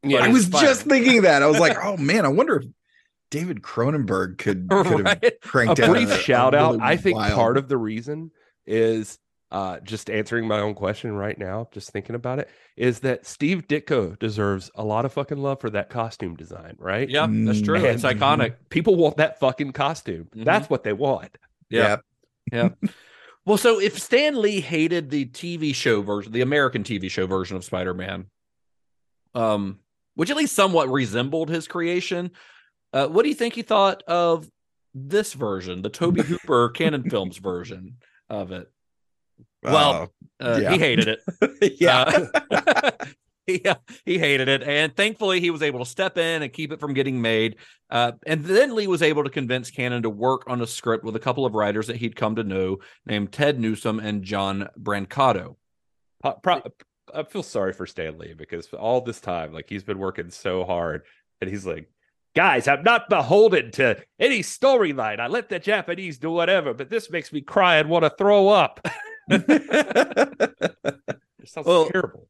Yeah, 0.02 0.20
I 0.24 0.30
was 0.30 0.46
Spider-Man. 0.46 0.70
just 0.74 0.82
thinking 0.88 1.22
that. 1.22 1.44
I 1.44 1.48
was 1.48 1.60
like, 1.60 1.78
oh 1.84 1.98
man, 1.98 2.26
I 2.26 2.30
wonder 2.30 2.56
if 2.58 2.66
David 3.32 3.62
Cronenberg 3.62 4.38
could, 4.40 4.70
could 4.70 4.86
have 4.88 5.00
Right? 5.22 5.34
cranked 5.42 5.80
a 5.80 5.86
out 5.86 5.90
brief 5.92 6.10
a- 6.10 6.14
a 6.16 6.18
shout 6.18 6.56
out. 6.56 6.74
really 6.76 6.84
I 6.84 6.98
think 6.98 7.18
wild- 7.18 7.34
part 7.34 7.58
of 7.58 7.68
the 7.68 7.78
reason 7.78 8.32
is 8.66 9.20
uh, 9.52 9.80
just 9.82 10.10
answering 10.10 10.48
my 10.48 10.60
own 10.60 10.74
question 10.74 11.14
right 11.14 11.38
now, 11.38 11.68
just 11.72 11.92
thinking 11.92 12.16
about 12.16 12.40
it, 12.40 12.50
is 12.76 13.00
that 13.02 13.26
Steve 13.26 13.68
Ditko 13.68 14.18
deserves 14.20 14.72
a 14.76 14.84
lot 14.84 15.06
of 15.06 15.14
fucking 15.14 15.38
love 15.38 15.62
for 15.62 15.70
that 15.70 15.90
costume 15.90 16.36
design, 16.36 16.76
right? 16.80 17.10
Yeah, 17.10 17.28
that's 17.30 17.62
true. 17.62 17.80
Mm. 17.80 17.94
It's 17.94 18.04
iconic. 18.04 18.56
People 18.70 18.96
want 18.96 19.18
that 19.18 19.40
fucking 19.40 19.72
costume. 19.72 20.28
Mhm. 20.36 20.46
That's 20.46 20.70
what 20.70 20.84
they 20.84 20.94
want. 20.94 21.38
Yeah. 21.70 21.98
Yeah. 22.52 22.70
Well, 23.48 23.58
so 23.58 23.80
if 23.80 24.00
Stan 24.00 24.42
Lee 24.42 24.60
hated 24.60 25.12
the 25.12 25.26
TV 25.28 25.74
show 25.76 26.02
version, 26.02 26.32
the 26.32 26.42
American 26.42 26.84
TV 26.84 27.12
show 27.12 27.28
version 27.28 27.56
of 27.56 27.64
Spider-Man, 27.64 28.26
um, 29.36 29.78
which 30.16 30.32
at 30.32 30.36
least 30.36 30.56
somewhat 30.56 30.90
resembled 30.90 31.50
his 31.52 31.68
creation, 31.68 32.32
uh, 32.92 33.08
what 33.08 33.22
do 33.22 33.30
you 33.30 33.36
think 33.36 33.54
he 33.54 33.62
thought 33.62 34.02
of 34.08 34.50
this 34.96 35.34
version, 35.34 35.84
the 35.84 35.92
Tobe 35.92 36.18
Hooper 36.26 36.70
Cannon 36.70 37.08
Films 37.08 37.38
version 37.38 37.98
of 38.32 38.52
it? 38.52 38.68
Well, 39.74 40.14
uh, 40.40 40.60
yeah. 40.62 40.72
he 40.72 40.78
hated 40.78 41.08
it. 41.08 41.78
yeah. 41.80 42.28
Uh, 42.52 42.92
he, 43.48 43.64
uh, 43.64 43.76
he 44.06 44.18
hated 44.18 44.48
it. 44.48 44.64
And 44.64 44.96
thankfully, 44.96 45.40
he 45.40 45.50
was 45.50 45.62
able 45.62 45.80
to 45.80 45.86
step 45.86 46.18
in 46.18 46.44
and 46.44 46.52
keep 46.52 46.72
it 46.72 46.80
from 46.80 46.94
getting 46.94 47.22
made. 47.22 47.58
Uh, 47.90 48.14
and 48.26 48.44
then 48.44 48.76
Lee 48.76 48.88
was 48.88 49.02
able 49.02 49.24
to 49.24 49.30
convince 49.30 49.72
Cannon 49.72 50.04
to 50.04 50.10
work 50.10 50.44
on 50.48 50.62
a 50.62 50.68
script 50.68 51.04
with 51.04 51.16
a 51.16 51.20
couple 51.20 51.46
of 51.46 51.54
writers 51.54 51.88
that 51.88 51.98
he'd 51.98 52.16
come 52.16 52.36
to 52.36 52.44
know 52.44 52.78
named 53.06 53.32
Ted 53.32 53.60
Newsom 53.60 54.00
and 54.00 54.24
John 54.24 54.68
Brancato. 54.80 55.56
Po- 56.24 56.40
pro- 56.42 56.64
I 57.14 57.24
feel 57.24 57.44
sorry 57.44 57.74
for 57.74 57.86
Stan 57.86 58.18
Lee 58.18 58.34
because 58.34 58.68
all 58.74 59.02
this 59.02 59.20
time, 59.20 59.54
like 59.54 59.70
he's 59.70 59.84
been 59.84 60.00
working 60.00 60.32
so 60.32 60.64
hard, 60.66 61.04
and 61.40 61.50
he's 61.50 61.66
like, 61.66 61.90
"Guys, 62.36 62.68
I'm 62.68 62.84
not 62.84 63.10
beholden 63.10 63.72
to 63.74 64.02
any 64.20 64.40
storyline. 64.40 65.20
I 65.20 65.28
let 65.28 65.50
the 65.50 65.60
Japanese 65.60 66.18
do 66.18 66.32
whatever, 66.32 66.74
but 66.74 66.90
this 66.90 67.12
makes 67.12 67.32
me 67.32 67.42
cry 67.42 67.78
and 67.78 67.90
want 67.90 68.04
to 68.04 68.10
throw 68.10 68.50
up." 68.50 68.86
It 71.46 71.50
sounds 71.50 71.68
Well, 71.68 71.90
terrible. 71.90 72.28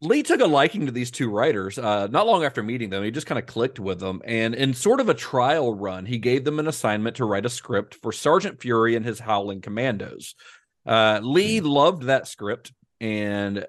Lee 0.00 0.22
took 0.22 0.40
a 0.40 0.46
liking 0.46 0.86
to 0.86 0.92
these 0.92 1.10
two 1.10 1.28
writers. 1.28 1.78
Uh, 1.78 2.06
not 2.06 2.26
long 2.26 2.44
after 2.44 2.62
meeting 2.62 2.90
them, 2.90 3.02
he 3.02 3.10
just 3.10 3.26
kind 3.26 3.38
of 3.38 3.46
clicked 3.46 3.80
with 3.80 3.98
them. 3.98 4.22
And 4.24 4.54
in 4.54 4.74
sort 4.74 5.00
of 5.00 5.08
a 5.08 5.14
trial 5.14 5.74
run, 5.74 6.06
he 6.06 6.18
gave 6.18 6.44
them 6.44 6.60
an 6.60 6.68
assignment 6.68 7.16
to 7.16 7.24
write 7.24 7.46
a 7.46 7.50
script 7.50 7.96
for 7.96 8.12
Sergeant 8.12 8.60
Fury 8.60 8.94
and 8.94 9.04
his 9.04 9.18
Howling 9.18 9.60
Commandos. 9.60 10.34
Uh, 10.86 11.20
Lee 11.22 11.60
loved 11.60 12.04
that 12.04 12.28
script, 12.28 12.72
and 13.00 13.66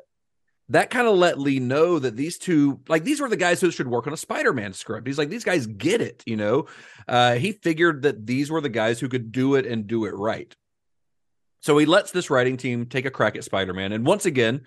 that 0.70 0.92
kind 0.92 1.08
of 1.08 1.16
let 1.16 1.40
Lee 1.40 1.60
know 1.60 1.98
that 1.98 2.16
these 2.16 2.38
two, 2.38 2.80
like, 2.88 3.04
these 3.04 3.20
were 3.20 3.30
the 3.30 3.36
guys 3.36 3.60
who 3.60 3.72
should 3.72 3.88
work 3.88 4.06
on 4.06 4.14
a 4.14 4.18
Spider 4.18 4.54
Man 4.54 4.74
script. 4.74 5.08
He's 5.08 5.18
like, 5.18 5.30
these 5.30 5.44
guys 5.44 5.66
get 5.66 6.00
it, 6.00 6.22
you 6.28 6.38
know? 6.38 6.68
Uh, 7.08 7.36
he 7.36 7.54
figured 7.54 8.04
that 8.04 8.28
these 8.28 8.52
were 8.52 8.62
the 8.62 8.70
guys 8.70 9.00
who 9.00 9.10
could 9.10 9.32
do 9.32 9.56
it 9.56 9.66
and 9.66 9.88
do 9.88 10.06
it 10.06 10.14
right. 10.14 10.56
So 11.62 11.78
he 11.78 11.86
lets 11.86 12.12
this 12.12 12.30
writing 12.30 12.58
team 12.58 12.86
take 12.86 13.06
a 13.06 13.12
crack 13.12 13.36
at 13.36 13.44
Spider 13.44 13.74
Man. 13.74 13.92
And 13.92 14.06
once 14.06 14.26
again, 14.26 14.62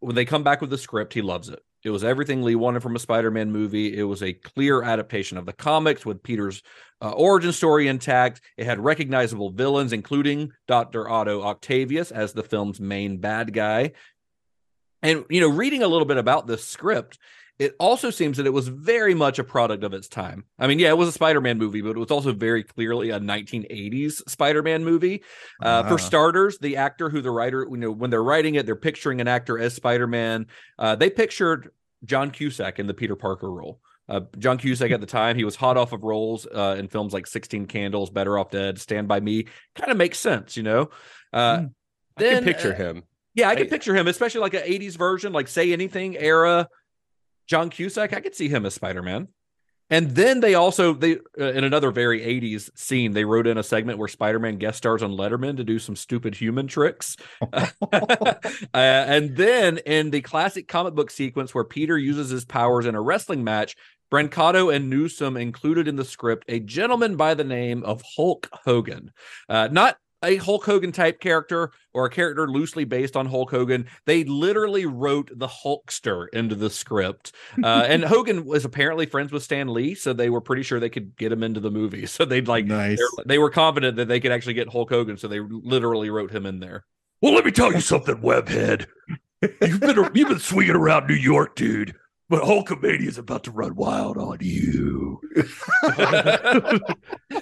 when 0.00 0.14
they 0.14 0.24
come 0.24 0.42
back 0.42 0.60
with 0.60 0.70
the 0.70 0.78
script, 0.78 1.14
he 1.14 1.22
loves 1.22 1.48
it. 1.48 1.60
It 1.82 1.90
was 1.90 2.04
everything 2.04 2.42
Lee 2.42 2.56
wanted 2.56 2.82
from 2.82 2.94
a 2.94 2.98
Spider-Man 2.98 3.50
movie. 3.50 3.96
It 3.96 4.02
was 4.02 4.22
a 4.22 4.34
clear 4.34 4.82
adaptation 4.82 5.38
of 5.38 5.46
the 5.46 5.52
comics 5.52 6.04
with 6.04 6.22
Peter's 6.22 6.62
uh, 7.00 7.10
origin 7.10 7.52
story 7.52 7.88
intact. 7.88 8.42
It 8.58 8.66
had 8.66 8.80
recognizable 8.80 9.50
villains, 9.50 9.94
including 9.94 10.52
Dr. 10.68 11.08
Otto 11.08 11.42
Octavius 11.42 12.10
as 12.10 12.32
the 12.32 12.42
film's 12.42 12.80
main 12.80 13.16
bad 13.16 13.54
guy. 13.54 13.92
And 15.02 15.24
you 15.30 15.40
know, 15.40 15.48
reading 15.48 15.82
a 15.82 15.88
little 15.88 16.04
bit 16.04 16.18
about 16.18 16.46
this 16.46 16.66
script, 16.66 17.18
it 17.60 17.76
also 17.78 18.10
seems 18.10 18.38
that 18.38 18.46
it 18.46 18.52
was 18.52 18.66
very 18.68 19.14
much 19.14 19.38
a 19.38 19.44
product 19.44 19.84
of 19.84 19.92
its 19.94 20.08
time. 20.08 20.44
I 20.58 20.66
mean, 20.66 20.78
yeah, 20.78 20.88
it 20.88 20.96
was 20.98 21.08
a 21.08 21.12
Spider-Man 21.12 21.58
movie, 21.58 21.82
but 21.82 21.90
it 21.90 21.98
was 21.98 22.10
also 22.10 22.32
very 22.32 22.64
clearly 22.64 23.10
a 23.10 23.20
1980s 23.20 24.28
Spider-Man 24.28 24.82
movie. 24.84 25.22
Uh, 25.62 25.82
Ah. 25.84 25.88
For 25.88 25.98
starters, 25.98 26.58
the 26.58 26.76
actor 26.78 27.08
who 27.10 27.20
the 27.20 27.30
writer, 27.30 27.66
you 27.70 27.76
know, 27.76 27.90
when 27.92 28.10
they're 28.10 28.24
writing 28.24 28.56
it, 28.56 28.66
they're 28.66 28.74
picturing 28.76 29.20
an 29.20 29.28
actor 29.28 29.58
as 29.58 29.74
Spider-Man. 29.74 30.46
Uh, 30.78 30.96
they 30.96 31.10
pictured 31.10 31.70
John 32.04 32.30
Cusack 32.30 32.78
in 32.78 32.86
the 32.86 32.94
Peter 32.94 33.14
Parker 33.14 33.50
role. 33.52 33.78
Uh, 34.08 34.22
John 34.38 34.58
Cusack 34.58 34.90
at 34.90 35.00
the 35.00 35.06
time, 35.06 35.36
he 35.36 35.44
was 35.44 35.54
hot 35.54 35.76
off 35.76 35.92
of 35.92 36.02
roles 36.02 36.46
uh, 36.46 36.74
in 36.78 36.88
films 36.88 37.12
like 37.12 37.26
16 37.28 37.66
Candles, 37.66 38.10
Better 38.10 38.38
Off 38.38 38.50
Dead, 38.50 38.80
Stand 38.80 39.06
By 39.06 39.20
Me. 39.20 39.44
Kind 39.76 39.92
of 39.92 39.96
makes 39.98 40.18
sense, 40.18 40.56
you 40.56 40.64
know? 40.64 40.90
Uh, 41.32 41.66
I 42.16 42.20
then, 42.20 42.34
can 42.42 42.44
picture 42.44 42.72
uh, 42.72 42.76
him. 42.76 43.02
yeah, 43.34 43.48
I 43.48 43.54
can 43.54 43.66
I- 43.66 43.70
picture 43.70 43.94
him, 43.94 44.08
especially 44.08 44.40
like 44.40 44.54
an 44.54 44.62
80s 44.62 44.96
version, 44.96 45.32
like 45.32 45.46
Say 45.46 45.72
Anything 45.72 46.16
era. 46.16 46.66
John 47.50 47.68
Cusack, 47.68 48.12
I 48.12 48.20
could 48.20 48.36
see 48.36 48.48
him 48.48 48.64
as 48.64 48.74
Spider 48.74 49.02
Man. 49.02 49.26
And 49.92 50.12
then 50.12 50.38
they 50.38 50.54
also 50.54 50.94
they 50.94 51.18
uh, 51.38 51.46
in 51.46 51.64
another 51.64 51.90
very 51.90 52.20
80s 52.20 52.70
scene, 52.78 53.12
they 53.12 53.24
wrote 53.24 53.48
in 53.48 53.58
a 53.58 53.62
segment 53.64 53.98
where 53.98 54.06
Spider-Man 54.06 54.58
guest 54.58 54.78
stars 54.78 55.02
on 55.02 55.10
Letterman 55.10 55.56
to 55.56 55.64
do 55.64 55.80
some 55.80 55.96
stupid 55.96 56.36
human 56.36 56.68
tricks. 56.68 57.16
uh, 57.52 58.34
and 58.72 59.36
then 59.36 59.78
in 59.78 60.10
the 60.10 60.20
classic 60.20 60.68
comic 60.68 60.94
book 60.94 61.10
sequence 61.10 61.52
where 61.52 61.64
Peter 61.64 61.98
uses 61.98 62.30
his 62.30 62.44
powers 62.44 62.86
in 62.86 62.94
a 62.94 63.00
wrestling 63.00 63.42
match, 63.42 63.74
Brancato 64.12 64.72
and 64.72 64.88
Newsom 64.88 65.36
included 65.36 65.88
in 65.88 65.96
the 65.96 66.04
script 66.04 66.44
a 66.46 66.60
gentleman 66.60 67.16
by 67.16 67.34
the 67.34 67.42
name 67.42 67.82
of 67.82 68.00
Hulk 68.14 68.48
Hogan. 68.64 69.10
Uh, 69.48 69.68
not 69.72 69.96
a 70.22 70.36
Hulk 70.36 70.64
Hogan 70.64 70.92
type 70.92 71.20
character 71.20 71.72
or 71.92 72.06
a 72.06 72.10
character 72.10 72.48
loosely 72.48 72.84
based 72.84 73.16
on 73.16 73.26
Hulk 73.26 73.50
Hogan. 73.50 73.86
They 74.06 74.24
literally 74.24 74.86
wrote 74.86 75.30
the 75.34 75.48
Hulkster 75.48 76.26
into 76.32 76.54
the 76.54 76.70
script. 76.70 77.32
Uh, 77.62 77.84
and 77.88 78.04
Hogan 78.04 78.44
was 78.44 78.64
apparently 78.64 79.06
friends 79.06 79.32
with 79.32 79.42
Stan 79.42 79.68
Lee, 79.68 79.94
so 79.94 80.12
they 80.12 80.30
were 80.30 80.40
pretty 80.40 80.62
sure 80.62 80.80
they 80.80 80.90
could 80.90 81.16
get 81.16 81.32
him 81.32 81.42
into 81.42 81.60
the 81.60 81.70
movie. 81.70 82.06
So 82.20 82.24
they'd 82.26 82.48
like, 82.48 82.66
nice. 82.66 83.00
they 83.24 83.38
were 83.38 83.50
confident 83.50 83.96
that 83.96 84.08
they 84.08 84.20
could 84.20 84.32
actually 84.32 84.54
get 84.54 84.68
Hulk 84.68 84.90
Hogan, 84.90 85.16
so 85.16 85.26
they 85.26 85.38
literally 85.40 86.10
wrote 86.10 86.30
him 86.30 86.44
in 86.44 86.60
there. 86.60 86.84
Well, 87.22 87.34
let 87.34 87.44
me 87.44 87.50
tell 87.50 87.72
you 87.72 87.80
something, 87.80 88.16
Webhead. 88.16 88.86
You've 89.40 89.80
been 89.80 90.10
you've 90.12 90.28
been 90.28 90.38
swinging 90.38 90.74
around 90.74 91.06
New 91.06 91.14
York, 91.14 91.54
dude. 91.54 91.94
But 92.30 92.44
Hulkamania 92.44 93.08
is 93.08 93.18
about 93.18 93.42
to 93.44 93.50
run 93.50 93.74
wild 93.74 94.16
on 94.16 94.38
you. 94.40 95.20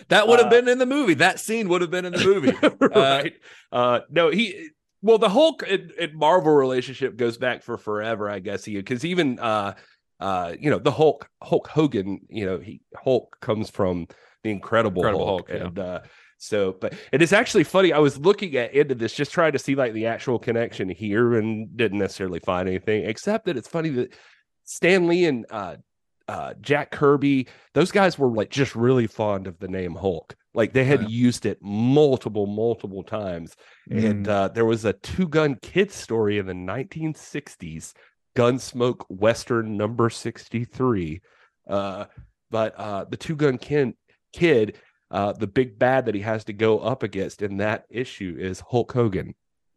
that 0.09 0.25
would 0.27 0.41
have 0.41 0.49
been 0.49 0.67
in 0.67 0.79
the 0.79 0.87
movie. 0.87 1.13
That 1.13 1.39
scene 1.39 1.69
would 1.69 1.83
have 1.83 1.91
been 1.91 2.07
in 2.07 2.15
the 2.15 2.25
movie. 2.25 2.57
right. 2.95 3.35
Uh, 3.71 4.01
no, 4.11 4.31
he. 4.31 4.71
Well, 5.03 5.19
the 5.19 5.29
Hulk 5.29 5.63
and, 5.69 5.91
and 6.01 6.15
Marvel 6.15 6.55
relationship 6.55 7.19
goes 7.19 7.37
back 7.37 7.63
for 7.63 7.77
forever, 7.77 8.31
I 8.31 8.39
guess. 8.39 8.65
Because 8.65 9.05
even, 9.05 9.39
uh, 9.39 9.75
uh, 10.21 10.55
you 10.59 10.71
know, 10.71 10.79
the 10.79 10.91
Hulk, 10.91 11.29
Hulk 11.43 11.69
Hogan, 11.69 12.21
you 12.31 12.47
know, 12.47 12.59
he 12.59 12.81
Hulk 12.97 13.37
comes 13.43 13.69
from 13.69 14.09
the 14.43 14.51
Incredible, 14.51 15.03
Incredible 15.03 15.27
Hulk, 15.27 15.51
Hulk, 15.51 15.61
yeah. 15.61 15.67
and 15.67 15.79
uh, 15.79 16.01
so, 16.39 16.77
but 16.81 16.95
it 17.13 17.21
is 17.21 17.35
actually 17.35 17.65
funny. 17.65 17.93
I 17.93 17.99
was 17.99 18.17
looking 18.17 18.57
at 18.57 18.73
into 18.73 18.95
this, 18.95 19.13
just 19.13 19.33
trying 19.33 19.53
to 19.53 19.59
see 19.59 19.75
like 19.75 19.93
the 19.93 20.07
actual 20.07 20.39
connection 20.39 20.89
here, 20.89 21.35
and 21.35 21.77
didn't 21.77 21.99
necessarily 21.99 22.41
find 22.41 22.67
anything. 22.69 23.05
Except 23.05 23.45
that 23.45 23.59
it's 23.59 23.69
funny 23.69 23.91
that 23.91 24.15
Stan 24.69 25.09
Lee 25.09 25.25
and 25.25 25.47
uh, 25.51 25.77
uh, 26.29 26.53
Jack 26.61 26.91
Kirby, 26.91 27.49
those 27.73 27.91
guys 27.91 28.19
were 28.19 28.29
like 28.29 28.51
just 28.51 28.77
really 28.77 29.07
fond 29.07 29.47
of 29.47 29.59
the 29.59 29.67
name 29.69 29.95
Hulk. 29.95 30.37
Like 30.53 30.75
they 30.75 30.85
had 30.85 31.09
used 31.09 31.47
it 31.47 31.57
multiple, 31.63 32.47
multiple 32.47 33.03
times. 33.03 33.57
And 33.91 34.27
Mm. 34.27 34.29
uh, 34.29 34.49
there 34.49 34.67
was 34.67 34.85
a 34.85 34.93
two 34.93 35.27
gun 35.27 35.57
kid 35.63 35.91
story 35.91 36.37
in 36.37 36.45
the 36.47 36.53
1960s, 36.55 37.95
Gunsmoke 38.37 39.05
Western 39.09 39.77
number 39.79 40.11
63. 40.11 41.23
Uh, 41.67 42.05
but 42.51 42.75
uh, 42.79 43.05
the 43.05 43.17
two 43.17 43.37
gun 43.37 43.57
kid, 43.57 43.95
kid 44.35 44.77
uh, 45.11 45.33
the 45.33 45.47
big 45.47 45.79
bad 45.79 46.05
that 46.05 46.15
he 46.15 46.21
has 46.21 46.45
to 46.45 46.53
go 46.53 46.81
up 46.81 47.03
against 47.03 47.41
in 47.41 47.57
that 47.57 47.85
issue 47.89 48.37
is 48.39 48.61
Hulk 48.61 48.93
Hogan. 48.93 49.35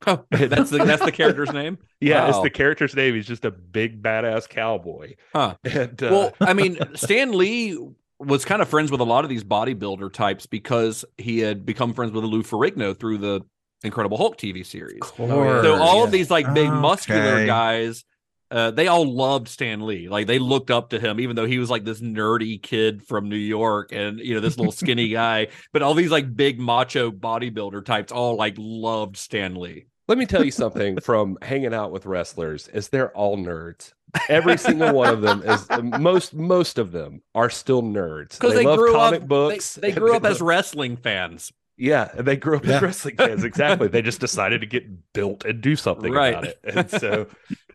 Oh, 0.08 0.26
that's 0.32 0.70
the 0.70 0.80
that's 0.80 1.04
the 1.04 1.12
character's 1.12 1.52
name. 1.52 1.78
Yeah, 2.04 2.30
it's 2.30 2.40
the 2.42 2.50
character's 2.50 2.96
name. 2.96 3.14
He's 3.14 3.28
just 3.28 3.46
a 3.46 3.52
big 3.52 4.02
badass 4.02 4.50
cowboy. 4.50 5.16
Huh. 5.36 5.56
And 5.64 6.02
uh, 6.02 6.10
Well, 6.12 6.34
I 6.42 6.54
mean, 6.54 6.80
Stan 6.96 7.32
Lee 7.38 7.78
was 8.18 8.44
kind 8.44 8.62
of 8.62 8.68
friends 8.68 8.90
with 8.92 9.02
a 9.02 9.06
lot 9.06 9.24
of 9.24 9.30
these 9.30 9.44
bodybuilder 9.44 10.12
types 10.12 10.48
because 10.48 11.06
he 11.20 11.40
had 11.40 11.64
become 11.66 11.94
friends 11.94 12.12
with 12.12 12.24
Lou 12.24 12.42
Ferrigno 12.42 12.98
through 12.98 13.20
the 13.20 13.42
Incredible 13.84 14.18
Hulk 14.18 14.38
TV 14.38 14.66
series. 14.66 15.00
course. 15.02 15.64
So 15.64 15.76
all 15.76 16.04
of 16.04 16.12
these 16.12 16.30
like 16.32 16.52
big 16.54 16.72
muscular 16.72 17.46
guys, 17.46 18.04
uh, 18.52 18.70
they 18.72 18.88
all 18.88 19.06
loved 19.12 19.48
Stan 19.48 19.86
Lee. 19.86 20.08
Like 20.10 20.28
they 20.28 20.40
looked 20.40 20.70
up 20.72 20.90
to 20.90 21.00
him, 21.00 21.20
even 21.20 21.36
though 21.36 21.46
he 21.48 21.58
was 21.58 21.70
like 21.70 21.84
this 21.86 22.02
nerdy 22.02 22.62
kid 22.62 23.02
from 23.04 23.30
New 23.30 23.36
York 23.38 23.92
and 23.92 24.20
you 24.20 24.34
know 24.34 24.40
this 24.40 24.58
little 24.58 24.72
skinny 24.74 25.08
guy. 25.10 25.48
But 25.72 25.82
all 25.82 25.94
these 25.94 26.12
like 26.12 26.36
big 26.36 26.60
macho 26.60 27.12
bodybuilder 27.12 27.86
types 27.86 28.12
all 28.12 28.36
like 28.36 28.56
loved 28.58 29.18
Stan 29.18 29.56
Lee. 29.56 29.86
Let 30.12 30.18
me 30.18 30.26
tell 30.26 30.44
you 30.44 30.52
something 30.52 31.00
from 31.10 31.38
hanging 31.42 31.74
out 31.74 31.94
with 31.94 32.06
wrestlers 32.06 32.68
is 32.68 32.90
they're 32.90 33.16
all 33.16 33.38
nerds. 33.38 33.94
Every 34.28 34.58
single 34.58 34.92
one 34.94 35.14
of 35.14 35.22
them 35.22 35.42
is 35.42 35.66
most 36.02 36.34
most 36.34 36.78
of 36.78 36.92
them 36.92 37.22
are 37.34 37.50
still 37.50 37.82
nerds 37.82 38.32
Because 38.38 38.56
they, 38.56 38.66
love 38.66 38.78
grew 38.78 38.92
comic 38.92 39.22
up, 39.22 39.28
books. 39.30 39.76
They, 39.76 39.92
they 39.92 39.98
grew 39.98 40.14
up 40.14 40.26
as 40.26 40.42
wrestling 40.52 40.98
fans. 40.98 41.54
Yeah, 41.78 42.12
and 42.18 42.28
they 42.28 42.36
grew 42.36 42.58
up 42.58 42.66
Yeah. 42.66 42.76
as 42.76 42.82
wrestling 42.82 43.16
fans. 43.16 43.46
Exactly. 43.46 43.88
they 43.88 44.02
just 44.02 44.20
decided 44.20 44.60
to 44.60 44.68
get 44.68 45.14
built 45.14 45.46
and 45.46 45.62
do 45.62 45.78
something 45.78 46.12
Right. 46.12 46.32
about 46.34 46.44
it. 46.44 46.60
And 46.66 46.90
so 46.92 47.28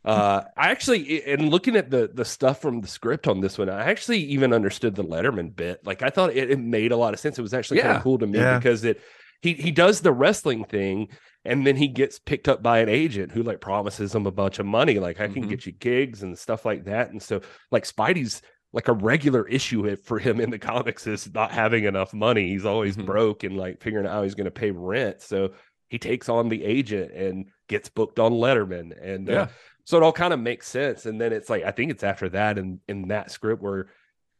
uh 0.04 0.42
I 0.58 0.68
actually 0.72 1.26
in 1.26 1.48
looking 1.48 1.74
at 1.74 1.88
the 1.88 2.10
the 2.12 2.26
stuff 2.26 2.60
from 2.60 2.82
the 2.82 2.86
script 2.88 3.26
on 3.26 3.40
this 3.40 3.56
one, 3.56 3.70
I 3.70 3.86
actually 3.86 4.18
even 4.24 4.52
understood 4.52 4.94
the 4.94 5.04
Letterman 5.04 5.56
bit. 5.56 5.86
Like 5.86 6.02
I 6.02 6.10
thought 6.10 6.36
it, 6.36 6.50
it 6.50 6.58
made 6.58 6.92
a 6.92 6.98
lot 6.98 7.14
of 7.14 7.18
sense. 7.18 7.38
It 7.38 7.42
was 7.42 7.54
actually 7.54 7.80
kind 7.80 7.96
of 7.96 8.02
cool 8.02 8.18
to 8.18 8.26
me 8.26 8.38
Yeah. 8.40 8.58
because 8.58 8.84
it 8.84 9.00
he 9.40 9.54
he 9.54 9.70
does 9.70 10.02
the 10.02 10.12
wrestling 10.12 10.64
thing 10.66 11.08
and 11.46 11.66
then 11.66 11.76
he 11.76 11.88
gets 11.88 12.18
picked 12.18 12.48
up 12.48 12.62
by 12.62 12.78
an 12.80 12.88
agent 12.88 13.32
who 13.32 13.42
like 13.42 13.60
promises 13.60 14.14
him 14.14 14.26
a 14.26 14.30
bunch 14.32 14.58
of 14.58 14.66
money 14.66 14.98
like 14.98 15.20
i 15.20 15.28
can 15.28 15.44
Mhm. 15.44 15.48
get 15.48 15.66
you 15.66 15.72
gigs 15.72 16.22
and 16.22 16.38
stuff 16.38 16.64
like 16.64 16.84
that. 16.84 17.10
And 17.10 17.22
so 17.22 17.40
like 17.70 17.84
spidey's 17.84 18.42
like 18.72 18.88
a 18.88 18.92
regular 18.92 19.46
issue 19.48 19.96
for 19.96 20.18
him 20.18 20.40
in 20.40 20.50
the 20.50 20.58
comics 20.58 21.06
is 21.06 21.32
not 21.32 21.50
having 21.52 21.84
enough 21.84 22.12
money. 22.12 22.48
He's 22.48 22.66
always 22.66 22.96
Mhm. 22.96 23.06
broke 23.06 23.44
and 23.44 23.56
like 23.56 23.80
figuring 23.80 24.06
out 24.06 24.12
how 24.12 24.22
he's 24.24 24.34
going 24.34 24.44
to 24.46 24.50
pay 24.50 24.70
rent. 24.70 25.22
So 25.22 25.52
he 25.88 25.98
takes 25.98 26.28
on 26.28 26.48
the 26.48 26.62
agent 26.64 27.12
and 27.12 27.46
gets 27.68 27.88
booked 27.88 28.18
on 28.18 28.32
letterman. 28.32 28.92
And 29.00 29.30
uh, 29.30 29.32
Yeah. 29.32 29.48
so 29.84 29.96
it 29.96 30.02
all 30.02 30.12
kind 30.12 30.34
of 30.34 30.40
makes 30.40 30.68
sense. 30.68 31.06
And 31.06 31.18
then 31.20 31.32
it's 31.32 31.48
like 31.48 31.62
i 31.64 31.70
think 31.70 31.90
it's 31.90 32.02
after 32.04 32.28
that 32.30 32.58
in 32.58 32.80
in 32.88 33.08
that 33.08 33.30
script 33.30 33.62
where 33.62 33.86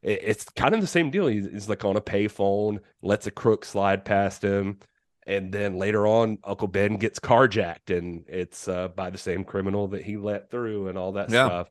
it- 0.02 0.20
it's 0.22 0.44
kind 0.50 0.74
of 0.74 0.80
the 0.80 0.86
same 0.86 1.10
deal. 1.10 1.28
He's, 1.28 1.46
he's 1.50 1.68
like 1.68 1.84
on 1.84 1.96
a 1.96 2.00
payphone 2.02 2.80
lets 3.02 3.26
a 3.26 3.30
crook 3.30 3.64
slide 3.64 4.04
past 4.04 4.42
him 4.42 4.78
and 5.26 5.52
then 5.52 5.76
later 5.78 6.06
on 6.06 6.38
uncle 6.44 6.68
ben 6.68 6.96
gets 6.96 7.18
carjacked 7.18 7.96
and 7.96 8.24
it's 8.28 8.68
uh, 8.68 8.88
by 8.88 9.10
the 9.10 9.18
same 9.18 9.44
criminal 9.44 9.88
that 9.88 10.02
he 10.02 10.16
let 10.16 10.50
through 10.50 10.88
and 10.88 10.96
all 10.96 11.12
that 11.12 11.30
Yeah. 11.30 11.46
stuff 11.46 11.70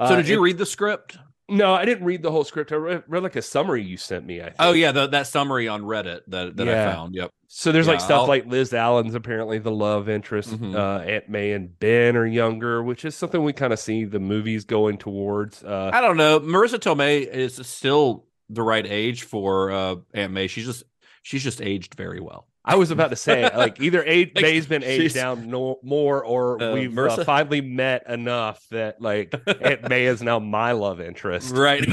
So 0.00 0.06
Uh, 0.06 0.16
did 0.16 0.28
you 0.28 0.38
it- 0.38 0.42
read 0.42 0.58
the 0.58 0.66
script? 0.66 1.18
no 1.48 1.74
i 1.74 1.84
didn't 1.84 2.04
read 2.04 2.22
the 2.22 2.30
whole 2.30 2.44
script 2.44 2.70
i 2.72 2.76
read, 2.76 3.02
read 3.08 3.22
like 3.24 3.34
a 3.36 3.42
summary 3.42 3.82
you 3.82 3.96
sent 3.96 4.24
me 4.24 4.40
i 4.40 4.44
think. 4.44 4.54
Oh 4.60 4.72
yeah, 4.72 4.92
the, 4.92 5.08
that 5.08 5.26
summary 5.26 5.66
on 5.68 5.82
Reddit 5.82 6.20
that, 6.28 6.56
that 6.56 6.66
Yeah. 6.66 6.88
I 6.88 6.92
found. 6.94 7.14
Yep. 7.16 7.30
so 7.48 7.72
there's 7.72 7.88
like 7.88 8.00
stuff 8.00 8.22
I'll- 8.22 8.28
like 8.28 8.46
liz 8.46 8.72
allen's 8.72 9.14
apparently 9.16 9.58
the 9.58 9.72
love 9.72 10.08
interest 10.08 10.50
Mhm. 10.50 10.74
uh 10.76 11.02
aunt 11.04 11.28
may 11.28 11.52
and 11.52 11.76
ben 11.78 12.16
are 12.16 12.24
younger 12.26 12.82
which 12.82 13.04
is 13.04 13.16
something 13.16 13.42
we 13.42 13.52
kind 13.52 13.72
of 13.72 13.80
see 13.80 14.04
the 14.04 14.20
movies 14.20 14.64
going 14.64 14.96
towards 14.98 15.62
uh 15.64 15.90
I 15.92 16.00
don't 16.00 16.16
know. 16.16 16.38
Marisa 16.40 16.78
Tomei 16.78 17.26
is 17.26 17.56
still 17.66 18.26
the 18.48 18.62
right 18.62 18.86
age 18.86 19.22
for 19.24 19.70
uh, 19.72 19.96
Aunt 20.14 20.32
May. 20.32 20.46
She's 20.46 20.66
just 20.66 20.84
she's 21.22 21.42
just 21.42 21.60
aged 21.60 21.94
very 21.94 22.20
well. 22.20 22.46
I 22.64 22.76
was 22.76 22.92
about 22.92 23.10
to 23.10 23.16
say, 23.16 23.42
like, 23.56 23.80
either 23.80 24.04
age, 24.04 24.32
Like, 24.36 24.42
May's 24.42 24.66
been 24.66 24.84
aged 24.84 25.14
down 25.14 25.48
no, 25.50 25.80
more, 25.82 26.24
or 26.24 26.62
Uh, 26.62 26.72
we've 26.74 26.96
uh, 26.96 27.24
finally 27.24 27.60
met 27.60 28.08
enough 28.08 28.64
that, 28.70 29.00
like, 29.00 29.34
Aunt 29.60 29.82
May 29.88 30.06
is 30.06 30.22
now 30.22 30.38
my 30.38 30.72
love 30.72 31.00
interest. 31.00 31.52
Right. 31.54 31.84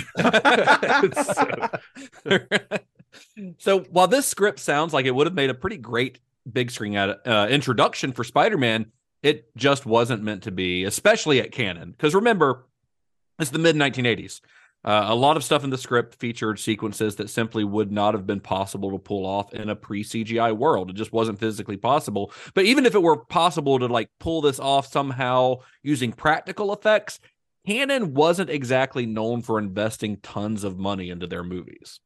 So- 1.13 1.69
so 3.57 3.79
while 3.89 4.07
this 4.07 4.27
script 4.27 4.59
sounds 4.59 4.93
like 4.93 5.05
it 5.05 5.11
would 5.15 5.27
have 5.27 5.33
made 5.33 5.49
a 5.49 5.55
pretty 5.55 5.77
great 5.77 6.19
big 6.51 6.71
screen 6.71 6.95
ad- 6.95 7.17
uh, 7.25 7.47
introduction 7.49 8.11
for 8.11 8.23
Spider-Man, 8.23 8.91
it 9.23 9.53
just 9.55 9.85
wasn't 9.85 10.23
meant 10.23 10.43
to 10.43 10.51
be, 10.51 10.83
especially 10.83 11.39
at 11.41 11.51
Cannon. 11.51 11.91
Because 11.91 12.13
remember, 12.15 12.65
it's 13.39 13.49
the 13.51 13.59
mid 13.59 13.75
1980s. 13.75 14.41
Uh, 14.83 15.07
a 15.09 15.15
lot 15.15 15.35
of 15.35 15.43
stuff 15.43 15.65
in 15.65 15.69
the 15.69 15.77
script 15.77 16.15
featured 16.15 16.57
sequences 16.57 17.17
that 17.17 17.29
simply 17.29 17.65
would 17.65 17.91
not 17.91 18.13
have 18.13 18.25
been 18.25 18.39
possible 18.39 18.91
to 18.91 18.97
pull 18.97 19.25
off 19.25 19.53
in 19.53 19.69
a 19.69 19.75
pre 19.75 20.03
CGI 20.03 20.55
world. 20.55 20.89
It 20.89 20.95
just 20.95 21.11
wasn't 21.11 21.39
physically 21.39 21.75
possible. 21.75 22.31
But 22.53 22.65
even 22.65 22.85
if 22.85 22.95
it 22.95 23.03
were 23.03 23.17
possible 23.17 23.77
to 23.79 23.87
like 23.87 24.09
pull 24.19 24.41
this 24.41 24.59
off 24.59 24.87
somehow 24.87 25.57
using 25.83 26.13
practical 26.13 26.71
effects, 26.71 27.19
Cannon 27.67 28.13
wasn't 28.13 28.49
exactly 28.49 29.05
known 29.05 29.41
for 29.41 29.59
investing 29.59 30.17
tons 30.17 30.63
of 30.63 30.79
money 30.79 31.09
into 31.09 31.27
their 31.27 31.43
movies. 31.43 31.99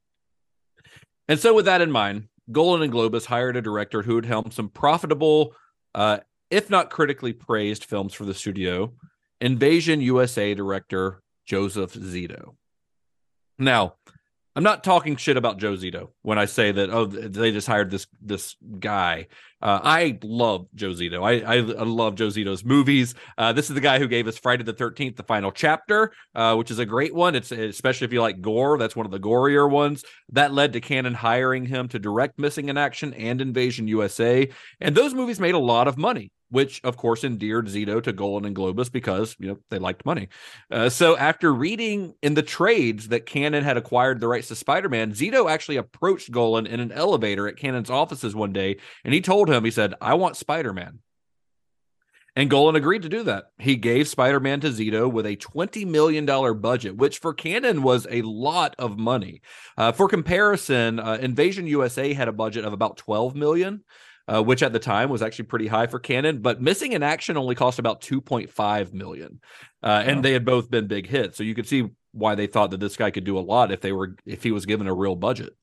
And 1.27 1.39
so, 1.39 1.53
with 1.53 1.65
that 1.65 1.81
in 1.81 1.91
mind, 1.91 2.27
Golan 2.51 2.81
and 2.81 2.91
Globus 2.91 3.25
hired 3.25 3.55
a 3.55 3.61
director 3.61 4.01
who 4.01 4.15
had 4.15 4.25
helmed 4.25 4.53
some 4.53 4.69
profitable, 4.69 5.55
uh, 5.93 6.19
if 6.49 6.69
not 6.71 6.89
critically 6.89 7.33
praised, 7.33 7.85
films 7.85 8.13
for 8.13 8.25
the 8.25 8.33
studio 8.33 8.93
Invasion 9.39 10.01
USA 10.01 10.53
director 10.53 11.21
Joseph 11.45 11.93
Zito. 11.93 12.55
Now, 13.57 13.95
I'm 14.55 14.63
not 14.63 14.83
talking 14.83 15.15
shit 15.15 15.37
about 15.37 15.57
Joe 15.57 15.73
Zito 15.73 16.09
when 16.21 16.37
I 16.37 16.45
say 16.45 16.71
that 16.71 16.89
oh 16.91 17.05
they 17.05 17.51
just 17.51 17.67
hired 17.67 17.89
this 17.89 18.07
this 18.21 18.55
guy. 18.79 19.27
Uh, 19.63 19.79
I 19.81 20.19
love 20.23 20.67
Joe 20.75 20.89
Zito. 20.89 21.23
I, 21.23 21.39
I 21.39 21.55
I 21.55 21.83
love 21.83 22.15
Joe 22.15 22.27
Zito's 22.27 22.65
movies. 22.65 23.15
Uh, 23.37 23.53
this 23.53 23.69
is 23.69 23.75
the 23.75 23.81
guy 23.81 23.97
who 23.97 24.09
gave 24.09 24.27
us 24.27 24.37
Friday 24.37 24.63
the 24.63 24.73
Thirteenth, 24.73 25.15
the 25.15 25.23
final 25.23 25.53
chapter, 25.53 26.11
uh, 26.35 26.55
which 26.55 26.69
is 26.69 26.79
a 26.79 26.85
great 26.85 27.15
one. 27.15 27.33
It's 27.33 27.49
especially 27.53 28.03
if 28.03 28.11
you 28.11 28.21
like 28.21 28.41
gore. 28.41 28.77
That's 28.77 28.95
one 28.95 29.05
of 29.05 29.11
the 29.13 29.21
gorier 29.21 29.69
ones. 29.69 30.03
That 30.33 30.53
led 30.53 30.73
to 30.73 30.81
Cannon 30.81 31.13
hiring 31.13 31.65
him 31.65 31.87
to 31.87 31.97
direct 31.97 32.37
Missing 32.37 32.67
in 32.67 32.77
Action 32.77 33.13
and 33.13 33.39
Invasion 33.39 33.87
USA, 33.87 34.49
and 34.81 34.95
those 34.95 35.13
movies 35.13 35.39
made 35.39 35.55
a 35.55 35.59
lot 35.59 35.87
of 35.87 35.97
money. 35.97 36.31
Which 36.49 36.81
of 36.83 36.97
course 36.97 37.23
endeared 37.23 37.65
Zito 37.65 38.03
to 38.03 38.13
Golan 38.13 38.45
and 38.45 38.55
Globus 38.55 38.91
because 38.91 39.35
you 39.39 39.47
know 39.47 39.57
they 39.71 39.79
liked 39.79 40.05
money. 40.05 40.27
Uh, 40.69 40.87
so 40.87 41.17
after 41.17 41.51
reading 41.51 42.13
in 42.21 42.35
the 42.35 42.43
trades 42.43 43.07
that 43.07 43.25
Cannon 43.25 43.63
had 43.63 43.75
acquired 43.75 44.19
the 44.19 44.27
rights 44.27 44.49
to 44.49 44.55
Spider-Man, 44.55 45.13
Zito 45.13 45.49
actually 45.49 45.77
approached 45.77 46.29
Golan 46.29 46.67
in 46.67 46.79
an 46.79 46.91
elevator 46.91 47.47
at 47.47 47.57
Cannon's 47.57 47.89
offices 47.89 48.35
one 48.35 48.53
day, 48.53 48.77
and 49.03 49.15
he 49.15 49.19
told 49.19 49.49
he 49.61 49.71
said, 49.71 49.93
"I 50.01 50.13
want 50.13 50.37
Spider-Man." 50.37 50.99
And 52.35 52.49
Golan 52.49 52.75
agreed 52.75 53.03
to 53.03 53.09
do 53.09 53.23
that. 53.23 53.51
He 53.59 53.75
gave 53.75 54.07
Spider-Man 54.07 54.59
to 54.61 54.69
Zito 54.69 55.11
with 55.11 55.27
a 55.27 55.35
$20 55.35 55.85
million 55.85 56.25
budget, 56.59 56.97
which 56.97 57.19
for 57.19 57.33
Cannon 57.33 57.83
was 57.83 58.07
a 58.09 58.23
lot 58.23 58.75
of 58.79 58.97
money. 58.97 59.41
Uh, 59.77 59.91
for 59.91 60.07
comparison, 60.07 60.99
uh, 60.99 61.19
Invasion 61.21 61.67
USA 61.67 62.11
had 62.13 62.27
a 62.27 62.33
budget 62.33 62.65
of 62.65 62.73
about 62.73 62.97
12 62.97 63.35
million, 63.35 63.83
uh, 64.27 64.41
which 64.41 64.63
at 64.63 64.73
the 64.73 64.79
time 64.79 65.09
was 65.09 65.21
actually 65.21 65.45
pretty 65.45 65.67
high 65.67 65.85
for 65.85 65.99
Cannon, 65.99 66.41
but 66.41 66.59
Missing 66.59 66.93
in 66.93 67.03
Action 67.03 67.37
only 67.37 67.53
cost 67.53 67.77
about 67.77 68.01
2.5 68.01 68.93
million. 68.93 69.39
Uh, 69.83 70.01
and 70.03 70.25
they 70.25 70.33
had 70.33 70.45
both 70.45 70.71
been 70.71 70.87
big 70.87 71.07
hits. 71.07 71.37
So 71.37 71.43
you 71.43 71.53
could 71.53 71.67
see 71.67 71.89
why 72.13 72.33
they 72.33 72.47
thought 72.47 72.71
that 72.71 72.79
this 72.79 72.95
guy 72.95 73.11
could 73.11 73.25
do 73.25 73.37
a 73.37 73.41
lot 73.41 73.71
if 73.71 73.81
they 73.81 73.91
were 73.91 74.15
if 74.25 74.43
he 74.43 74.51
was 74.51 74.65
given 74.65 74.87
a 74.87 74.93
real 74.93 75.15
budget. 75.15 75.53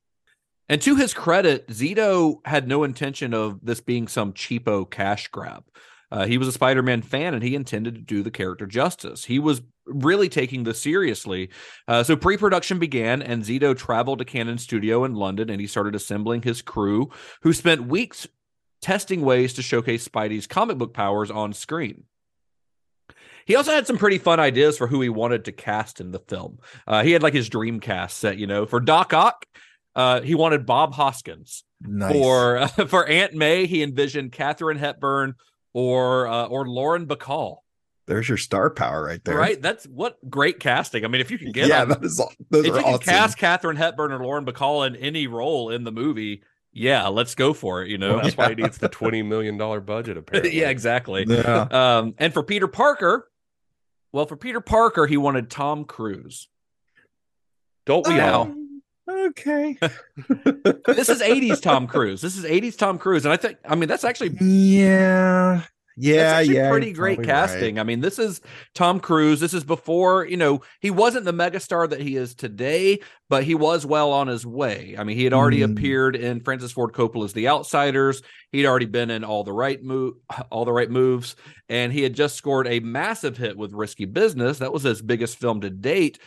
And 0.71 0.81
to 0.83 0.95
his 0.95 1.13
credit, 1.13 1.67
Zito 1.67 2.37
had 2.45 2.65
no 2.65 2.85
intention 2.85 3.33
of 3.33 3.59
this 3.61 3.81
being 3.81 4.07
some 4.07 4.31
cheapo 4.31 4.89
cash 4.89 5.27
grab. 5.27 5.65
Uh, 6.09 6.25
he 6.25 6.37
was 6.37 6.47
a 6.47 6.53
Spider 6.53 6.81
Man 6.81 7.01
fan 7.01 7.33
and 7.33 7.43
he 7.43 7.55
intended 7.55 7.95
to 7.95 7.99
do 7.99 8.23
the 8.23 8.31
character 8.31 8.65
justice. 8.65 9.25
He 9.25 9.37
was 9.37 9.61
really 9.85 10.29
taking 10.29 10.63
this 10.63 10.79
seriously. 10.79 11.49
Uh, 11.89 12.03
so 12.03 12.15
pre 12.15 12.37
production 12.37 12.79
began, 12.79 13.21
and 13.21 13.43
Zito 13.43 13.77
traveled 13.77 14.19
to 14.19 14.25
Cannon 14.25 14.57
Studio 14.57 15.03
in 15.03 15.13
London 15.13 15.49
and 15.49 15.59
he 15.59 15.67
started 15.67 15.93
assembling 15.93 16.43
his 16.43 16.61
crew, 16.61 17.09
who 17.41 17.51
spent 17.51 17.87
weeks 17.87 18.25
testing 18.81 19.23
ways 19.23 19.51
to 19.55 19.61
showcase 19.61 20.07
Spidey's 20.07 20.47
comic 20.47 20.77
book 20.77 20.93
powers 20.93 21.29
on 21.29 21.51
screen. 21.51 22.05
He 23.45 23.57
also 23.57 23.73
had 23.73 23.87
some 23.87 23.97
pretty 23.97 24.19
fun 24.19 24.39
ideas 24.39 24.77
for 24.77 24.87
who 24.87 25.01
he 25.01 25.09
wanted 25.09 25.43
to 25.45 25.51
cast 25.51 25.99
in 25.99 26.11
the 26.11 26.19
film. 26.19 26.59
Uh, 26.87 27.03
he 27.03 27.11
had 27.11 27.23
like 27.23 27.33
his 27.33 27.49
dream 27.49 27.81
cast 27.81 28.19
set, 28.19 28.37
you 28.37 28.47
know, 28.47 28.65
for 28.65 28.79
Doc 28.79 29.13
Ock. 29.13 29.45
Uh, 29.95 30.21
he 30.21 30.35
wanted 30.35 30.65
Bob 30.65 30.93
Hoskins. 30.93 31.63
Nice. 31.81 32.13
For 32.13 32.67
for 32.87 33.05
Aunt 33.07 33.33
May, 33.33 33.65
he 33.65 33.83
envisioned 33.83 34.31
Katharine 34.31 34.77
Hepburn 34.77 35.35
or 35.73 36.27
uh, 36.27 36.45
or 36.45 36.67
Lauren 36.67 37.07
Bacall. 37.07 37.57
There's 38.07 38.27
your 38.27 38.37
star 38.37 38.69
power 38.69 39.03
right 39.05 39.23
there. 39.23 39.37
Right? 39.37 39.61
That's 39.61 39.85
what 39.85 40.17
great 40.29 40.59
casting. 40.59 41.05
I 41.05 41.07
mean, 41.07 41.21
if 41.21 41.31
you 41.31 41.37
can 41.37 41.51
get 41.51 41.67
yeah, 41.67 41.85
them- 41.85 41.99
that 42.01 42.05
is 42.05 42.19
all. 42.19 42.31
Those 42.49 42.65
if 42.65 42.73
are 42.73 42.77
you 42.77 42.83
can 42.83 42.99
cast 42.99 43.37
Katharine 43.37 43.77
Hepburn 43.77 44.11
or 44.11 44.21
Lauren 44.23 44.45
Bacall 44.45 44.85
in 44.87 44.95
any 44.95 45.27
role 45.27 45.69
in 45.69 45.83
the 45.85 45.91
movie, 45.91 46.43
yeah, 46.73 47.07
let's 47.07 47.35
go 47.35 47.53
for 47.53 47.83
it. 47.83 47.89
You 47.89 47.97
know, 47.97 48.15
Well, 48.15 48.23
that's 48.23 48.35
why 48.35 48.49
he 48.49 48.55
needs 48.61 48.79
the 48.79 48.89
$20 48.89 49.25
million 49.25 49.55
budget, 49.57 50.17
apparently. 50.17 50.57
yeah, 50.59 50.69
exactly. 50.69 51.25
Yeah. 51.27 51.67
Um, 51.71 52.15
and 52.17 52.33
for 52.33 52.43
Peter 52.43 52.67
Parker, 52.67 53.29
well, 54.11 54.25
for 54.25 54.35
Peter 54.35 54.59
Parker, 54.61 55.05
he 55.05 55.15
wanted 55.15 55.49
Tom 55.49 55.85
Cruise. 55.85 56.49
Don't 57.85 58.05
we 58.07 58.15
Now- 58.15 58.33
all? 58.39 58.55
Okay. 59.27 59.77
this 60.87 61.09
is 61.09 61.21
80s 61.21 61.61
Tom 61.61 61.87
Cruise. 61.87 62.21
This 62.21 62.37
is 62.37 62.45
80s 62.45 62.77
Tom 62.77 62.97
Cruise. 62.97 63.25
And 63.25 63.33
I 63.33 63.37
think, 63.37 63.57
I 63.67 63.75
mean, 63.75 63.89
that's 63.89 64.03
actually, 64.03 64.35
Yeah. 64.39 65.63
Yeah, 65.97 66.39
yeah. 66.39 66.69
pretty 66.71 66.93
great 66.93 67.21
casting. 67.21 67.77
I 67.77 67.83
mean, 67.83 67.99
this 67.99 68.17
is 68.17 68.39
Tom 68.73 69.01
Cruise. 69.01 69.41
This 69.41 69.53
is 69.53 69.65
before, 69.65 70.25
you 70.25 70.37
know, 70.37 70.61
he 70.79 70.89
wasn't 70.89 71.25
the 71.25 71.33
megastar 71.33 71.87
that 71.89 71.99
he 71.99 72.15
is 72.15 72.33
today, 72.33 73.01
but 73.29 73.43
he 73.43 73.55
was 73.55 73.85
well 73.85 74.11
on 74.13 74.27
his 74.27 74.45
way. 74.45 74.95
I 74.97 75.03
mean, 75.03 75.17
he 75.17 75.25
had 75.25 75.33
already 75.33 75.59
Mm. 75.59 75.73
appeared 75.73 76.15
in 76.15 76.39
Francis 76.39 76.71
Ford 76.71 76.93
Coppola's 76.93 77.33
The 77.33 77.49
Outsiders. 77.49 78.23
He'd 78.53 78.65
already 78.65 78.85
been 78.85 79.11
in 79.11 79.25
all 79.25 79.43
the 79.43 79.53
right 79.53 79.83
move, 79.83 80.15
all 80.49 80.63
the 80.63 80.71
right 80.73 80.89
moves, 80.89 81.35
and 81.67 81.91
he 81.91 82.01
had 82.03 82.13
just 82.15 82.35
scored 82.35 82.67
a 82.67 82.79
massive 82.79 83.37
hit 83.37 83.57
with 83.57 83.73
Risky 83.73 84.05
Business. 84.05 84.59
That 84.59 84.73
was 84.73 84.83
his 84.83 85.01
biggest 85.01 85.39
film 85.39 85.59
to 85.61 85.69
date. 85.69 86.19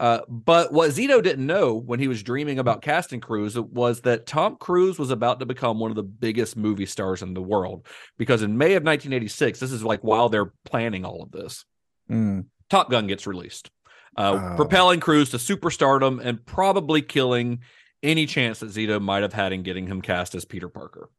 Uh, 0.00 0.20
but 0.28 0.72
what 0.72 0.90
Zito 0.90 1.22
didn't 1.22 1.46
know 1.46 1.74
when 1.74 2.00
he 2.00 2.08
was 2.08 2.22
dreaming 2.22 2.58
about 2.58 2.80
casting 2.80 3.20
Cruise 3.20 3.58
was 3.58 4.00
that 4.00 4.26
Tom 4.26 4.56
Cruise 4.56 4.98
was 4.98 5.10
about 5.10 5.40
to 5.40 5.46
become 5.46 5.78
one 5.78 5.90
of 5.90 5.94
the 5.94 6.02
biggest 6.02 6.56
movie 6.56 6.86
stars 6.86 7.20
in 7.20 7.34
the 7.34 7.42
world. 7.42 7.86
Because 8.16 8.40
in 8.42 8.56
May 8.56 8.72
of 8.76 8.82
1986, 8.82 9.60
this 9.60 9.70
is 9.70 9.84
like 9.84 10.00
while 10.00 10.30
they're 10.30 10.52
planning 10.64 11.04
all 11.04 11.22
of 11.22 11.30
this, 11.32 11.64
Mm. 12.10 12.46
Top 12.70 12.90
Gun 12.90 13.06
gets 13.06 13.26
released, 13.26 13.70
uh, 14.16 14.52
Oh. 14.52 14.56
propelling 14.56 15.00
Cruise 15.00 15.30
to 15.30 15.36
superstardom 15.36 16.18
and 16.24 16.44
probably 16.46 17.02
killing 17.02 17.60
any 18.02 18.24
chance 18.24 18.60
that 18.60 18.70
Zito 18.70 19.00
might 19.02 19.20
have 19.22 19.34
had 19.34 19.52
in 19.52 19.62
getting 19.62 19.86
him 19.86 20.00
cast 20.00 20.34
as 20.34 20.46
Peter 20.46 20.68
Parker. 20.70 21.10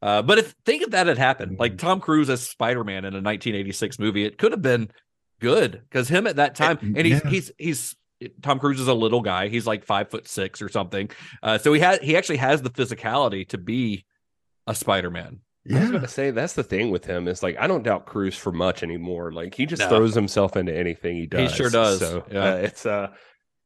Uh, 0.00 0.22
but 0.22 0.38
if 0.38 0.54
think 0.64 0.82
if 0.82 0.90
that 0.92 1.06
had 1.06 1.18
happened, 1.18 1.58
like 1.58 1.72
Mm-hmm. 1.72 1.86
Tom 1.86 2.00
Cruise 2.00 2.30
as 2.30 2.40
Spider 2.48 2.82
Man 2.82 3.04
in 3.04 3.12
a 3.12 3.20
1986 3.20 3.98
movie, 3.98 4.24
it 4.24 4.38
could 4.38 4.52
have 4.52 4.62
been 4.62 4.90
good 5.40 5.82
because 5.88 6.08
him 6.08 6.26
at 6.26 6.36
that 6.36 6.54
time, 6.54 6.78
and 6.96 7.06
he's 7.06 7.20
yeah. 7.24 7.30
he's 7.30 7.52
he's 7.58 7.96
Tom 8.42 8.58
Cruise 8.58 8.78
is 8.80 8.88
a 8.88 8.94
little 8.94 9.22
guy. 9.22 9.48
He's 9.48 9.66
like 9.66 9.84
five 9.84 10.10
foot 10.10 10.28
six 10.28 10.60
or 10.62 10.68
something. 10.68 11.10
Uh, 11.42 11.58
so 11.58 11.72
he 11.72 11.80
had 11.80 12.02
he 12.02 12.16
actually 12.16 12.36
has 12.36 12.62
the 12.62 12.70
physicality 12.70 13.48
to 13.48 13.58
be 13.58 14.04
a 14.66 14.74
Spider 14.74 15.10
Man. 15.10 15.40
Yeah. 15.64 15.76
I 15.76 15.80
was 15.80 15.88
Yeah. 15.88 15.92
going 15.92 16.02
to 16.02 16.08
say 16.08 16.30
that's 16.30 16.52
the 16.54 16.62
thing 16.62 16.90
with 16.90 17.04
him 17.04 17.28
is 17.28 17.42
like 17.42 17.56
I 17.58 17.66
don't 17.66 17.82
doubt 17.82 18.06
Cruise 18.06 18.36
for 18.36 18.52
much 18.52 18.82
anymore. 18.82 19.32
Like 19.32 19.54
he 19.54 19.66
just 19.66 19.80
No. 19.80 19.88
throws 19.88 20.14
himself 20.14 20.56
into 20.56 20.76
anything 20.76 21.16
he 21.16 21.26
does. 21.26 21.50
He 21.50 21.56
sure 21.56 21.70
does, 21.70 21.98
So 21.98 22.24
yeah. 22.30 22.44
uh, 22.44 22.56
it's 22.56 22.86
uh 22.86 23.08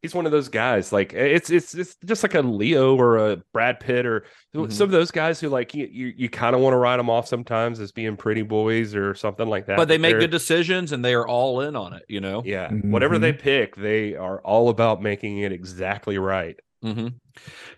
he's 0.04 0.14
one 0.14 0.26
of 0.26 0.32
those 0.32 0.50
guys. 0.50 0.92
Like 0.92 1.14
it's 1.14 1.48
it's 1.48 1.74
it's 1.74 1.96
just 2.04 2.22
like 2.22 2.34
a 2.34 2.42
Leo 2.42 2.94
or 2.94 3.16
a 3.16 3.36
Brad 3.54 3.80
Pitt 3.80 4.04
or 4.04 4.26
Mhm. 4.54 4.70
some 4.70 4.84
of 4.84 4.90
those 4.90 5.10
guys 5.10 5.40
who 5.40 5.48
like 5.48 5.74
you 5.74 5.88
you, 5.90 6.12
you 6.14 6.28
kind 6.28 6.54
of 6.54 6.60
want 6.60 6.74
to 6.74 6.76
write 6.76 6.98
them 6.98 7.08
off 7.08 7.26
sometimes 7.26 7.80
as 7.80 7.90
being 7.90 8.16
pretty 8.18 8.42
boys 8.42 8.94
or 8.94 9.14
something 9.14 9.48
like 9.48 9.64
that. 9.66 9.78
But 9.78 9.88
they 9.88 9.96
make 9.96 10.18
good 10.18 10.30
decisions 10.30 10.92
and 10.92 11.02
they 11.02 11.14
are 11.14 11.26
all 11.26 11.62
in 11.62 11.74
on 11.74 11.94
it. 11.94 12.02
You 12.06 12.20
know. 12.20 12.42
Yeah, 12.44 12.70
whatever 12.70 13.16
Mhm. 13.16 13.20
they 13.22 13.32
pick, 13.32 13.76
they 13.76 14.14
are 14.14 14.40
all 14.42 14.68
about 14.68 15.00
making 15.02 15.38
it 15.38 15.52
exactly 15.52 16.18
right. 16.18 16.56
hmm 16.82 17.08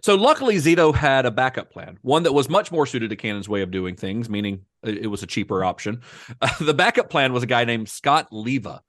So 0.00 0.16
luckily, 0.16 0.56
Zito 0.56 0.92
had 0.92 1.26
a 1.26 1.30
backup 1.30 1.70
plan, 1.70 1.98
one 2.02 2.24
that 2.24 2.32
was 2.32 2.48
much 2.48 2.72
more 2.72 2.86
suited 2.86 3.10
to 3.10 3.16
Cannon's 3.16 3.48
way 3.48 3.62
of 3.62 3.70
doing 3.70 3.94
things, 3.94 4.28
meaning 4.28 4.62
it 4.82 4.98
it 5.04 5.06
was 5.06 5.22
a 5.22 5.26
cheaper 5.28 5.62
option. 5.64 6.02
the 6.60 6.74
backup 6.74 7.08
plan 7.08 7.32
was 7.32 7.44
a 7.44 7.46
guy 7.46 7.64
named 7.64 7.88
Scott 7.88 8.26
Leva. 8.32 8.82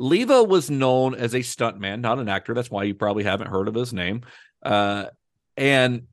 Leva 0.00 0.42
was 0.42 0.70
known 0.70 1.14
as 1.14 1.34
a 1.34 1.40
stuntman, 1.40 2.00
not 2.00 2.18
an 2.18 2.28
actor. 2.28 2.54
That's 2.54 2.70
why 2.70 2.84
you 2.84 2.94
probably 2.94 3.22
haven't 3.22 3.50
heard 3.50 3.68
of 3.68 3.74
his 3.74 3.92
name. 3.92 4.22
Uh, 4.62 5.06
and 5.58 6.06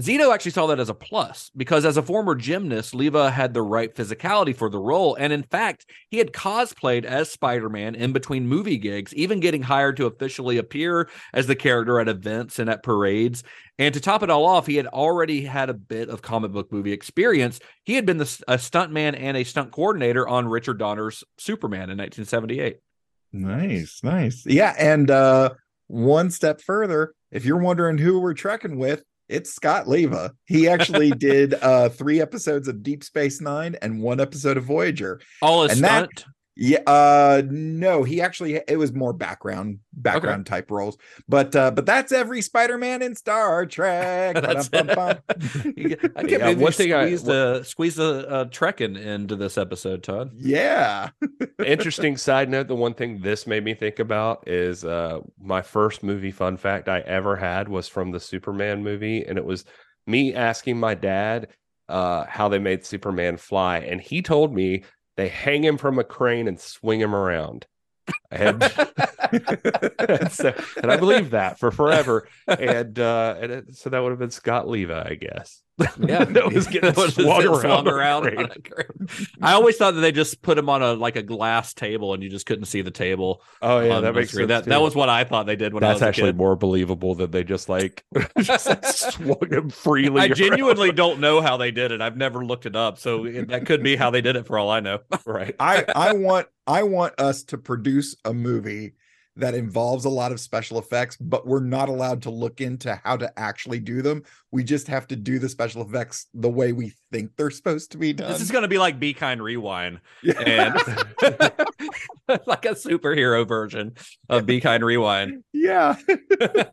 Zito 0.00 0.32
actually 0.32 0.52
saw 0.52 0.66
that 0.68 0.80
as 0.80 0.88
a 0.88 0.94
plus 0.94 1.50
because 1.54 1.84
as 1.84 1.98
a 1.98 2.02
former 2.02 2.34
gymnast, 2.34 2.94
Leva 2.94 3.30
had 3.30 3.52
the 3.52 3.60
right 3.60 3.94
physicality 3.94 4.56
for 4.56 4.70
the 4.70 4.78
role. 4.78 5.16
And 5.16 5.34
in 5.34 5.42
fact, 5.42 5.84
he 6.08 6.16
had 6.16 6.32
cosplayed 6.32 7.04
as 7.04 7.30
Spider 7.30 7.68
Man 7.68 7.94
in 7.94 8.14
between 8.14 8.48
movie 8.48 8.78
gigs, 8.78 9.14
even 9.14 9.40
getting 9.40 9.62
hired 9.62 9.98
to 9.98 10.06
officially 10.06 10.56
appear 10.56 11.10
as 11.34 11.46
the 11.46 11.56
character 11.56 12.00
at 12.00 12.08
events 12.08 12.58
and 12.58 12.70
at 12.70 12.82
parades. 12.82 13.42
And 13.78 13.92
to 13.92 14.00
top 14.00 14.22
it 14.22 14.30
all 14.30 14.46
off, 14.46 14.66
he 14.66 14.76
had 14.76 14.86
already 14.86 15.44
had 15.44 15.68
a 15.68 15.74
bit 15.74 16.08
of 16.08 16.22
comic 16.22 16.52
book 16.52 16.72
movie 16.72 16.92
experience. 16.92 17.60
He 17.84 17.96
had 17.96 18.06
been 18.06 18.16
the, 18.16 18.44
a 18.48 18.56
stuntman 18.56 19.18
and 19.18 19.36
a 19.36 19.44
stunt 19.44 19.72
coordinator 19.72 20.26
on 20.26 20.48
Richard 20.48 20.78
Donner's 20.78 21.22
Superman 21.36 21.90
in 21.90 21.98
1978. 21.98 22.78
Nice, 23.40 24.00
nice. 24.02 24.44
Yeah, 24.46 24.74
and 24.78 25.10
uh 25.10 25.50
one 25.88 26.30
step 26.30 26.60
further, 26.60 27.14
if 27.30 27.44
you're 27.44 27.58
wondering 27.58 27.98
who 27.98 28.18
we're 28.20 28.34
trekking 28.34 28.78
with, 28.78 29.02
it's 29.28 29.52
Scott 29.54 29.86
Leva. 29.88 30.32
He 30.46 30.68
actually 30.68 31.10
did 31.28 31.54
uh 31.54 31.88
three 31.90 32.20
episodes 32.20 32.68
of 32.68 32.82
Deep 32.82 33.04
Space 33.04 33.40
Nine 33.40 33.76
and 33.82 34.00
one 34.02 34.20
episode 34.20 34.56
of 34.56 34.64
Voyager. 34.64 35.20
All 35.42 35.62
his 35.64 35.72
And 35.72 35.84
that- 35.84 36.10
stunt. 36.18 36.24
Yeah, 36.58 36.78
uh 36.86 37.42
no, 37.50 38.02
he 38.02 38.22
actually 38.22 38.54
it 38.66 38.78
was 38.78 38.94
more 38.94 39.12
background 39.12 39.80
background 39.92 40.46
type 40.46 40.70
roles. 40.70 40.96
But 41.28 41.54
uh 41.54 41.70
but 41.70 41.84
that's 41.84 42.12
every 42.12 42.40
Spider-Man 42.40 43.02
in 43.02 43.14
Star 43.14 43.66
Trek. 43.66 44.36
That's 44.40 44.68
Ba-dum-bum-bum. 44.70 45.18
I 46.16 46.22
can't 46.22 46.30
Yeah, 46.30 46.38
believe 46.38 46.60
one 46.60 46.60
you 46.60 46.70
thing 46.72 46.94
I- 46.94 47.04
squeezed, 47.06 47.28
a, 47.28 47.64
squeezed 47.64 47.98
a, 47.98 48.40
a 48.40 48.46
Trekking 48.46 48.96
into 48.96 49.36
this 49.36 49.58
episode, 49.58 50.02
Todd. 50.02 50.30
yeah. 50.36 51.10
Interesting 51.64 52.16
side 52.16 52.48
note: 52.48 52.68
the 52.68 52.74
one 52.74 52.94
thing 52.94 53.20
this 53.20 53.46
made 53.46 53.62
me 53.64 53.74
think 53.74 53.98
about 53.98 54.48
is 54.48 54.82
uh, 54.84 55.20
my 55.38 55.60
first 55.60 56.02
movie 56.02 56.30
fun 56.30 56.56
fact 56.56 56.88
I 56.88 57.00
ever 57.00 57.36
had 57.36 57.68
was 57.68 57.86
from 57.88 58.12
the 58.12 58.20
Superman 58.20 58.82
movie, 58.82 59.24
and 59.26 59.36
it 59.36 59.44
was 59.44 59.64
me 60.06 60.34
asking 60.34 60.78
my 60.78 60.94
dad 60.94 61.48
uh, 61.88 62.24
how 62.26 62.48
they 62.48 62.58
made 62.58 62.84
Superman 62.86 63.36
fly, 63.36 63.78
and 63.78 64.00
he 64.00 64.22
told 64.22 64.54
me 64.54 64.84
they 65.16 65.28
hang 65.28 65.64
him 65.64 65.78
from 65.78 65.98
a 65.98 66.04
crane 66.04 66.48
and 66.48 66.60
swing 66.60 67.00
him 67.00 67.14
around. 67.14 67.66
And, 68.30 68.62
and 69.98 70.30
so, 70.30 70.54
and 70.80 70.92
I 70.92 70.96
believe 70.96 71.30
that 71.30 71.58
for 71.58 71.70
forever. 71.70 72.28
And 72.46 72.98
uh, 72.98 73.36
and 73.40 73.52
it, 73.52 73.76
so 73.76 73.90
that 73.90 74.00
would 74.00 74.10
have 74.10 74.18
been 74.18 74.30
Scott 74.30 74.68
Leva, 74.68 75.06
I 75.08 75.14
guess. 75.14 75.62
Yeah, 75.98 76.24
that 76.24 76.52
was 76.54 76.66
getting 76.68 76.90
That 76.94 76.96
was 76.96 77.14
swung 77.14 77.44
around. 77.46 77.60
swung 77.60 77.88
around 77.88 78.26
on 78.38 78.44
a 78.46 78.48
crane. 78.60 79.08
I 79.42 79.52
always 79.52 79.76
thought 79.76 79.92
that 79.94 80.00
they 80.00 80.12
just 80.12 80.40
put 80.40 80.56
him 80.56 80.68
on 80.70 80.82
a 80.82 80.94
like 80.94 81.16
a 81.16 81.22
glass 81.22 81.74
table 81.74 82.14
and 82.14 82.22
you 82.22 82.30
just 82.30 82.46
couldn't 82.46 82.64
see 82.64 82.80
the 82.80 82.90
table. 82.90 83.42
Oh 83.60 83.80
yeah, 83.80 84.00
that 84.00 84.14
makes 84.14 84.30
screen. 84.30 84.48
sense. 84.48 84.64
That 84.64 84.70
that 84.70 84.80
was 84.80 84.94
what 84.94 85.08
I 85.10 85.24
thought 85.24 85.46
they 85.46 85.56
did 85.56 85.74
when 85.74 85.84
I 85.84 85.88
That's 85.88 85.96
was 86.00 86.02
a 86.02 86.08
actually 86.08 86.28
kid. 86.30 86.36
more 86.38 86.56
believable 86.56 87.14
that 87.16 87.30
they 87.32 87.44
just 87.44 87.68
like 87.68 88.04
just 88.40 88.66
like 88.68 88.84
swung 88.86 89.48
him 89.50 89.68
freely. 89.70 90.20
I 90.20 90.24
around. 90.26 90.34
genuinely 90.36 90.92
don't 90.92 91.20
know 91.20 91.40
how 91.42 91.56
they 91.58 91.70
did 91.72 91.92
it. 91.92 92.00
I've 92.00 92.16
never 92.16 92.44
looked 92.44 92.66
it 92.66 92.76
up, 92.76 92.98
so 92.98 93.24
that 93.28 93.66
could 93.66 93.82
be 93.82 93.96
how 93.96 94.10
they 94.10 94.20
did 94.22 94.36
it 94.36 94.46
for 94.46 94.58
all 94.58 94.70
I 94.70 94.80
know. 94.80 95.00
right. 95.26 95.54
I 95.60 95.84
I 95.94 96.12
want 96.14 96.46
I 96.66 96.84
want 96.84 97.20
us 97.20 97.42
to 97.44 97.58
produce 97.58 98.16
a 98.24 98.32
movie 98.32 98.94
that 99.36 99.54
involves 99.54 100.04
a 100.04 100.10
lot 100.10 100.32
of 100.32 100.40
special 100.40 100.78
effects, 100.78 101.16
but 101.16 101.46
we're 101.46 101.60
not 101.60 101.88
allowed 101.88 102.22
to 102.22 102.30
look 102.30 102.60
into 102.60 103.00
how 103.04 103.16
to 103.16 103.38
actually 103.38 103.80
do 103.80 104.02
them. 104.02 104.22
We 104.50 104.64
just 104.64 104.88
have 104.88 105.06
to 105.08 105.16
do 105.16 105.38
the 105.38 105.48
special 105.48 105.82
effects 105.82 106.26
the 106.34 106.48
way 106.48 106.72
we 106.72 106.94
think 107.12 107.30
they're 107.36 107.50
supposed 107.50 107.92
to 107.92 107.98
be 107.98 108.12
done. 108.12 108.30
This 108.32 108.40
is 108.40 108.50
going 108.50 108.62
to 108.62 108.68
be 108.68 108.78
like 108.78 108.98
Be 108.98 109.14
Kind 109.14 109.42
Rewind 109.42 110.00
Yeah. 110.22 110.40
and 110.40 110.74
like 112.46 112.64
a 112.64 112.74
superhero 112.74 113.46
version 113.46 113.94
of 114.28 114.46
Be 114.46 114.60
Kind 114.60 114.84
Rewind. 114.84 115.44
yeah. 115.52 115.96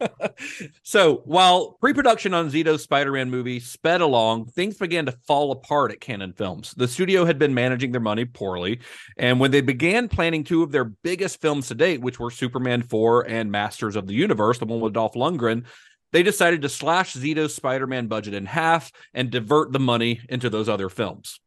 so 0.84 1.22
while 1.26 1.78
pre-production 1.80 2.34
on 2.34 2.50
Zito's 2.50 2.84
Spider-Man 2.84 3.30
movie 3.30 3.60
sped 3.60 4.02
along, 4.02 4.46
things 4.48 4.78
began 4.78 5.06
to 5.06 5.12
fall 5.28 5.52
apart 5.52 5.92
at 5.92 6.02
Cannon 6.02 6.34
Films. 6.34 6.74
The 6.76 6.88
studio 6.88 7.26
had 7.26 7.38
been 7.40 7.54
managing 7.54 7.92
their 7.92 8.02
money 8.02 8.26
poorly, 8.26 8.80
and 9.18 9.40
when 9.40 9.52
they 9.52 9.62
began 9.62 10.08
planning 10.08 10.44
two 10.44 10.64
of 10.64 10.72
their 10.72 10.86
biggest 10.86 11.42
films 11.42 11.68
to 11.68 11.76
date, 11.76 12.02
which 12.02 12.20
were 12.20 12.32
Superman 12.32 12.82
4 12.82 13.28
and 13.30 13.52
Masters 13.52 13.96
of 13.96 14.08
the 14.08 14.14
Universe, 14.14 14.60
the 14.60 14.66
one 14.66 14.80
with 14.80 14.94
Dolph 14.94 15.14
Lundgren, 15.14 15.66
they 16.14 16.24
decided 16.24 16.62
to 16.62 16.70
slash 16.70 17.14
Zito's 17.16 17.54
Spider-Man 17.54 18.08
budget 18.08 18.34
in 18.34 18.46
half 18.46 18.92
and 19.14 19.30
divert 19.30 19.74
the 19.74 19.80
money 19.80 20.22
into 20.30 20.50
those 20.50 20.70
other 20.70 20.88
films. 20.88 21.42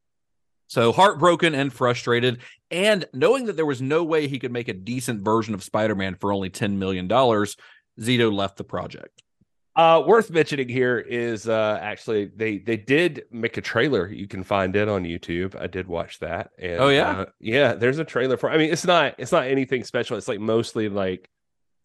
So 0.67 0.93
heartbroken 0.93 1.55
and 1.55 1.73
frustrated, 1.73 2.41
and 2.71 3.07
knowing 3.15 3.47
that 3.47 3.55
there 3.57 3.65
was 3.65 3.81
no 3.81 4.03
way 4.05 4.27
he 4.27 4.39
could 4.41 4.53
make 4.53 4.67
a 4.69 4.73
decent 4.75 5.23
version 5.25 5.55
of 5.55 5.63
Spider-Man 5.63 6.17
for 6.17 6.33
only 6.33 6.51
$10 6.51 6.73
million, 6.77 7.09
Zito 7.09 8.33
left 8.33 8.57
the 8.57 8.65
project. 8.65 9.23
Uh, 9.77 10.03
worth 10.07 10.31
mentioning 10.31 10.69
here 10.69 10.99
is 10.99 11.47
uh, 11.49 11.79
actually 11.83 12.31
they 12.35 12.57
they 12.57 12.79
did 12.79 13.25
make 13.31 13.59
a 13.59 13.61
trailer. 13.61 14.09
You 14.09 14.27
can 14.27 14.43
find 14.43 14.75
it 14.75 14.89
on 14.89 15.05
YouTube. 15.05 15.55
I 15.55 15.67
did 15.67 15.87
watch 15.87 16.19
that. 16.21 16.51
And, 16.59 16.81
Oh, 16.81 16.89
yeah? 16.89 17.11
uh, 17.11 17.25
yeah. 17.41 17.75
There's 17.75 17.99
a 17.99 18.05
trailer 18.05 18.39
for. 18.39 18.51
I 18.51 18.57
mean, 18.57 18.73
it's 18.73 18.87
not 18.87 19.17
it's 19.19 19.33
not 19.33 19.47
anything 19.47 19.85
special. 19.85 20.17
It's 20.17 20.29
like 20.29 20.41
mostly 20.41 20.89
like 20.89 21.29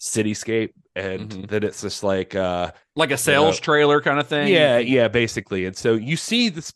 cityscape, 0.01 0.71
and 0.95 1.29
Mhm. 1.29 1.47
then 1.47 1.63
it's 1.63 1.81
just 1.83 2.03
like 2.03 2.33
uh, 2.35 2.71
Like 2.95 3.11
a 3.11 3.17
sales 3.17 3.57
know, 3.59 3.63
trailer 3.63 4.01
kind 4.01 4.19
of 4.19 4.27
thing. 4.27 4.47
yeah, 4.47 4.79
yeah, 4.79 5.07
basically. 5.07 5.65
And 5.67 5.77
so 5.77 5.93
you 5.93 6.17
see 6.17 6.49
this. 6.49 6.73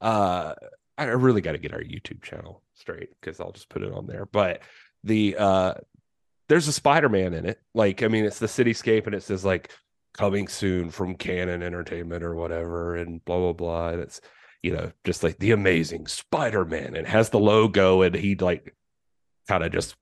Uh, 0.00 0.54
I 0.98 1.04
really 1.04 1.40
got 1.40 1.52
to 1.52 1.58
get 1.58 1.72
our 1.72 1.80
YouTube 1.80 2.22
channel 2.22 2.62
straight 2.74 3.08
because 3.20 3.40
I'll 3.40 3.52
just 3.52 3.70
put 3.70 3.82
it 3.82 3.92
on 3.92 4.06
there. 4.06 4.26
But 4.26 4.60
the 5.04 5.36
uh, 5.38 5.74
there's 6.48 6.68
a 6.68 6.72
Spider-Man 6.72 7.32
in 7.32 7.46
it. 7.46 7.58
Like, 7.74 8.02
I 8.02 8.08
mean, 8.08 8.24
it's 8.26 8.38
the 8.38 8.46
cityscape, 8.46 9.06
and 9.06 9.14
it 9.14 9.22
says 9.22 9.42
like 9.44 9.70
coming 10.18 10.46
soon 10.48 10.90
from 10.90 11.14
Cannon 11.14 11.62
Entertainment 11.62 12.22
or 12.22 12.34
whatever, 12.34 12.96
and 12.96 13.24
blah 13.24 13.38
blah 13.38 13.52
blah. 13.54 13.88
And 13.90 14.00
it's 14.02 14.20
you 14.62 14.72
know 14.74 14.92
just 15.04 15.22
like 15.22 15.38
the 15.38 15.52
amazing 15.52 16.06
Spider-Man, 16.08 16.94
and 16.94 17.06
has 17.06 17.30
the 17.30 17.38
logo, 17.40 18.02
and 18.02 18.14
he 18.14 18.34
like 18.34 18.74
kind 19.48 19.64
of 19.64 19.72
just 19.72 19.96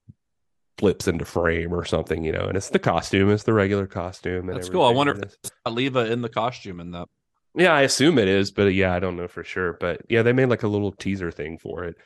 flips 0.78 1.08
into 1.08 1.24
frame 1.24 1.74
or 1.74 1.84
something, 1.84 2.24
you 2.24 2.32
know. 2.32 2.46
And 2.46 2.56
it's 2.56 2.70
the 2.70 2.78
costume, 2.78 3.30
it's 3.30 3.42
the 3.42 3.52
regular 3.52 3.86
costume. 3.86 4.48
And 4.48 4.56
That's 4.56 4.70
cool. 4.70 4.84
I 4.84 4.92
wonder 4.92 5.20
if. 5.20 5.36
Leva 5.66 6.10
in 6.10 6.22
the 6.22 6.28
costume 6.28 6.80
in 6.80 6.92
that. 6.92 7.08
Yeah, 7.54 7.72
I 7.72 7.82
assume 7.82 8.18
it 8.18 8.28
is, 8.28 8.50
but 8.50 8.66
uh, 8.66 8.70
yeah, 8.70 8.94
I 8.94 9.00
don't 9.00 9.16
know 9.16 9.28
for 9.28 9.42
sure. 9.42 9.74
But 9.74 10.02
yeah, 10.08 10.22
they 10.22 10.32
made 10.32 10.46
like 10.46 10.62
a 10.62 10.68
little 10.68 10.92
teaser 10.92 11.30
thing 11.30 11.58
for 11.58 11.84
it. 11.84 11.96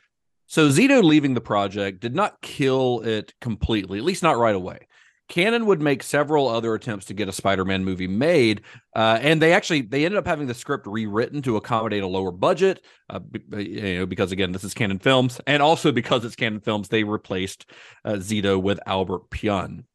So 0.47 0.69
Zito 0.69 1.01
leaving 1.03 1.33
the 1.33 1.41
project 1.41 2.01
did 2.01 2.15
not 2.15 2.41
kill 2.41 3.01
it 3.01 3.33
completely, 3.39 3.99
at 3.99 4.03
least 4.03 4.23
not 4.23 4.37
right 4.37 4.55
away. 4.55 4.87
Cannon 5.29 5.65
would 5.65 5.81
make 5.81 6.03
several 6.03 6.47
other 6.47 6.73
attempts 6.73 7.05
to 7.05 7.13
get 7.13 7.29
a 7.29 7.31
Spider-Man 7.31 7.85
movie 7.85 8.07
made, 8.07 8.61
uh, 8.95 9.19
and 9.21 9.41
they 9.41 9.53
actually 9.53 9.81
they 9.81 10.05
ended 10.05 10.17
up 10.17 10.27
having 10.27 10.47
the 10.47 10.53
script 10.53 10.85
rewritten 10.85 11.41
to 11.43 11.55
accommodate 11.55 12.03
a 12.03 12.07
lower 12.07 12.31
budget. 12.31 12.83
Uh, 13.09 13.19
you 13.57 13.95
know, 13.95 14.05
because 14.05 14.31
again, 14.31 14.51
this 14.51 14.63
is 14.63 14.73
Cannon 14.73 14.99
Films, 14.99 15.39
and 15.47 15.63
also 15.63 15.91
because 15.91 16.25
it's 16.25 16.35
Cannon 16.35 16.59
Films, 16.59 16.89
they 16.89 17.03
replaced 17.03 17.65
uh, 18.05 18.13
Zito 18.13 18.61
with 18.61 18.79
Albert 18.85 19.29
Pyun. 19.29 19.85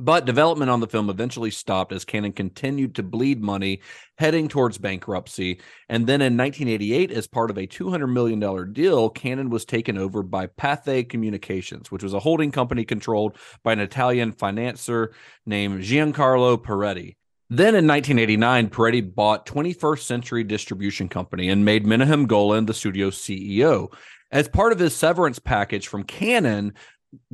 But 0.00 0.24
development 0.24 0.70
on 0.70 0.80
the 0.80 0.86
film 0.86 1.10
eventually 1.10 1.50
stopped 1.50 1.92
as 1.92 2.06
Cannon 2.06 2.32
continued 2.32 2.94
to 2.94 3.02
bleed 3.02 3.42
money, 3.42 3.82
heading 4.16 4.48
towards 4.48 4.78
bankruptcy. 4.78 5.60
And 5.90 6.06
then 6.06 6.22
in 6.22 6.38
1988, 6.38 7.10
as 7.10 7.26
part 7.26 7.50
of 7.50 7.58
a 7.58 7.66
$200 7.66 8.10
million 8.10 8.72
deal, 8.72 9.10
Cannon 9.10 9.50
was 9.50 9.66
taken 9.66 9.98
over 9.98 10.22
by 10.22 10.46
Pathé 10.46 11.06
Communications, 11.06 11.90
which 11.90 12.02
was 12.02 12.14
a 12.14 12.18
holding 12.18 12.50
company 12.50 12.86
controlled 12.86 13.36
by 13.62 13.74
an 13.74 13.80
Italian 13.80 14.32
financier 14.32 15.12
named 15.44 15.82
Giancarlo 15.82 16.56
Parretti. 16.56 17.16
Then 17.50 17.74
in 17.74 17.86
1989, 17.86 18.70
Parretti 18.70 19.14
bought 19.14 19.44
21st 19.44 20.00
Century 20.00 20.44
Distribution 20.44 21.10
Company 21.10 21.50
and 21.50 21.62
made 21.62 21.84
Menahem 21.84 22.26
Golan 22.26 22.64
the 22.64 22.72
studio's 22.72 23.18
CEO. 23.18 23.92
As 24.32 24.48
part 24.48 24.72
of 24.72 24.78
his 24.78 24.96
severance 24.96 25.40
package 25.40 25.88
from 25.88 26.04
Cannon, 26.04 26.72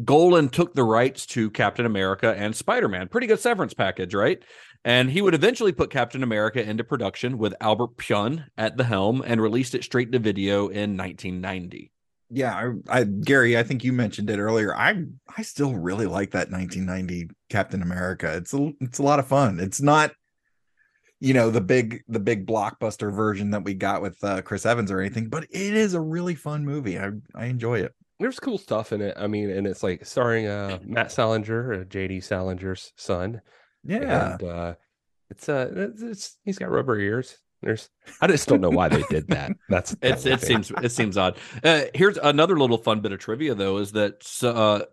Golan 0.05 0.49
took 0.49 0.75
the 0.75 0.85
rights 0.85 1.27
to 1.27 1.51
Captain 1.51 1.87
America 1.87 2.35
and 2.37 2.55
Spider 2.55 2.89
Man. 2.89 3.09
Pretty 3.09 3.27
good 3.27 3.41
severance 3.41 3.75
package, 3.75 4.15
right? 4.15 4.43
And 4.85 5.11
he 5.11 5.21
would 5.21 5.35
eventually 5.35 5.73
put 5.73 5.91
Captain 5.91 6.23
America 6.23 6.63
into 6.63 6.85
production 6.85 7.39
with 7.39 7.55
Albert 7.61 7.97
Pyun 7.97 8.45
at 8.57 8.77
the 8.77 8.85
helm 8.85 9.23
and 9.27 9.41
released 9.41 9.75
it 9.75 9.85
straight 9.85 10.13
to 10.13 10.19
video 10.19 10.69
in 10.69 10.97
1990. 10.97 11.91
Yeah, 12.31 12.73
I, 12.89 13.01
I 13.01 13.05
Gary, 13.05 13.57
I 13.57 13.63
think 13.63 13.85
you 13.85 13.93
mentioned 13.93 14.31
it 14.31 14.39
earlier. 14.39 14.77
I 14.77 15.05
I 15.37 15.43
still 15.43 15.75
really 15.75 16.07
like 16.07 16.33
that 16.33 16.51
1990 16.51 17.31
Captain 17.51 17.83
America. 17.83 18.37
It's 18.37 18.53
a 18.53 18.73
it's 18.81 18.99
a 18.99 19.03
lot 19.03 19.21
of 19.21 19.29
fun. 19.29 19.61
It's 19.61 19.81
not 19.81 20.13
you 21.21 21.35
know 21.35 21.51
the 21.51 21.61
big 21.61 22.03
the 22.09 22.21
big 22.21 22.47
blockbuster 22.47 23.15
version 23.15 23.51
that 23.51 23.65
we 23.65 23.75
got 23.75 24.03
with 24.03 24.23
uh, 24.25 24.43
Chris 24.43 24.67
Evans 24.67 24.91
or 24.91 25.01
anything, 25.01 25.29
but 25.29 25.45
it 25.45 25.75
is 25.75 25.95
a 25.95 26.01
really 26.01 26.35
fun 26.35 26.65
movie. 26.65 26.99
I 26.99 27.11
I 27.35 27.47
enjoy 27.47 27.81
it. 27.81 27.95
There's 28.19 28.41
cool 28.41 28.59
stuff 28.59 28.93
in 28.93 29.03
it. 29.03 29.15
I 29.19 29.27
mean, 29.27 29.51
and 29.51 29.67
it's 29.67 29.83
like 29.83 30.05
starring 30.07 30.47
uh 30.47 30.79
Matt 30.85 31.13
Salinger, 31.13 31.75
uh, 31.75 31.85
JD 31.85 32.19
Salinger's 32.19 32.93
son. 32.97 33.41
Yeah. 33.85 34.33
And 34.33 34.43
uh 34.43 34.75
it's 35.31 35.49
uh 35.49 35.71
it's, 35.75 36.03
it's 36.03 36.37
he's 36.45 36.59
got 36.59 36.71
rubber 36.71 36.99
ears. 36.99 37.39
There's 37.63 37.89
I 38.21 38.27
just 38.27 38.49
don't 38.49 38.61
know 38.61 38.71
why 38.71 38.89
they 38.89 39.03
did 39.11 39.29
that. 39.29 39.53
That's, 39.69 39.95
that's 40.01 40.27
it 40.27 40.41
thing. 40.41 40.63
seems 40.63 40.73
it 40.83 40.93
seems 40.93 41.17
odd. 41.17 41.39
Uh, 41.65 41.83
here's 41.95 42.19
another 42.19 42.59
little 42.59 42.79
fun 42.79 43.01
bit 43.01 43.13
of 43.13 43.19
trivia 43.19 43.55
though 43.55 43.79
is 43.79 43.93
that 43.93 44.27
uh, 44.43 44.85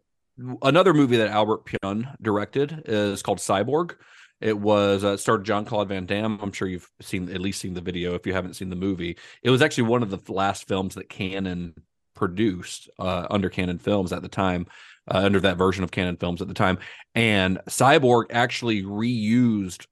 another 0.62 0.94
movie 0.94 1.18
that 1.18 1.30
Albert 1.30 1.66
Pyun 1.66 2.16
directed 2.22 2.84
is 2.86 3.22
called 3.22 3.40
Cyborg. 3.40 3.96
It 4.42 4.58
was 4.60 5.06
uh, 5.06 5.16
starred 5.16 5.46
Jean-Claude 5.46 5.88
Van 5.88 6.06
Damme. 6.06 6.38
I'm 6.42 6.52
sure 6.52 6.68
you've 6.68 6.90
seen 7.02 7.30
at 7.30 7.40
least 7.40 7.62
seen 7.62 7.76
the 7.76 7.82
video 7.82 8.14
if 8.16 8.28
you 8.28 8.34
haven't 8.34 8.56
seen 8.56 8.70
the 8.70 8.76
movie. 8.76 9.18
It 9.42 9.50
was 9.52 9.62
actually 9.62 9.86
one 9.86 10.04
of 10.04 10.10
the 10.10 10.34
last 10.34 10.68
films 10.68 10.96
that 10.96 11.08
Cannon 11.08 11.76
produced 12.14 12.90
uh, 13.00 13.28
under 13.30 13.50
Cannon 13.50 13.80
Films 13.80 14.12
at 14.14 14.22
the 14.22 14.28
time, 14.30 14.68
uh, 15.10 15.18
under 15.18 15.40
that 15.42 15.58
version 15.58 15.84
of 15.84 15.92
Cannon 15.92 16.18
Films 16.18 16.42
at 16.42 16.48
the 16.48 16.54
time. 16.54 16.78
And 17.16 17.60
Cyborg 17.70 18.26
actually 18.32 18.84
reused 18.84 19.86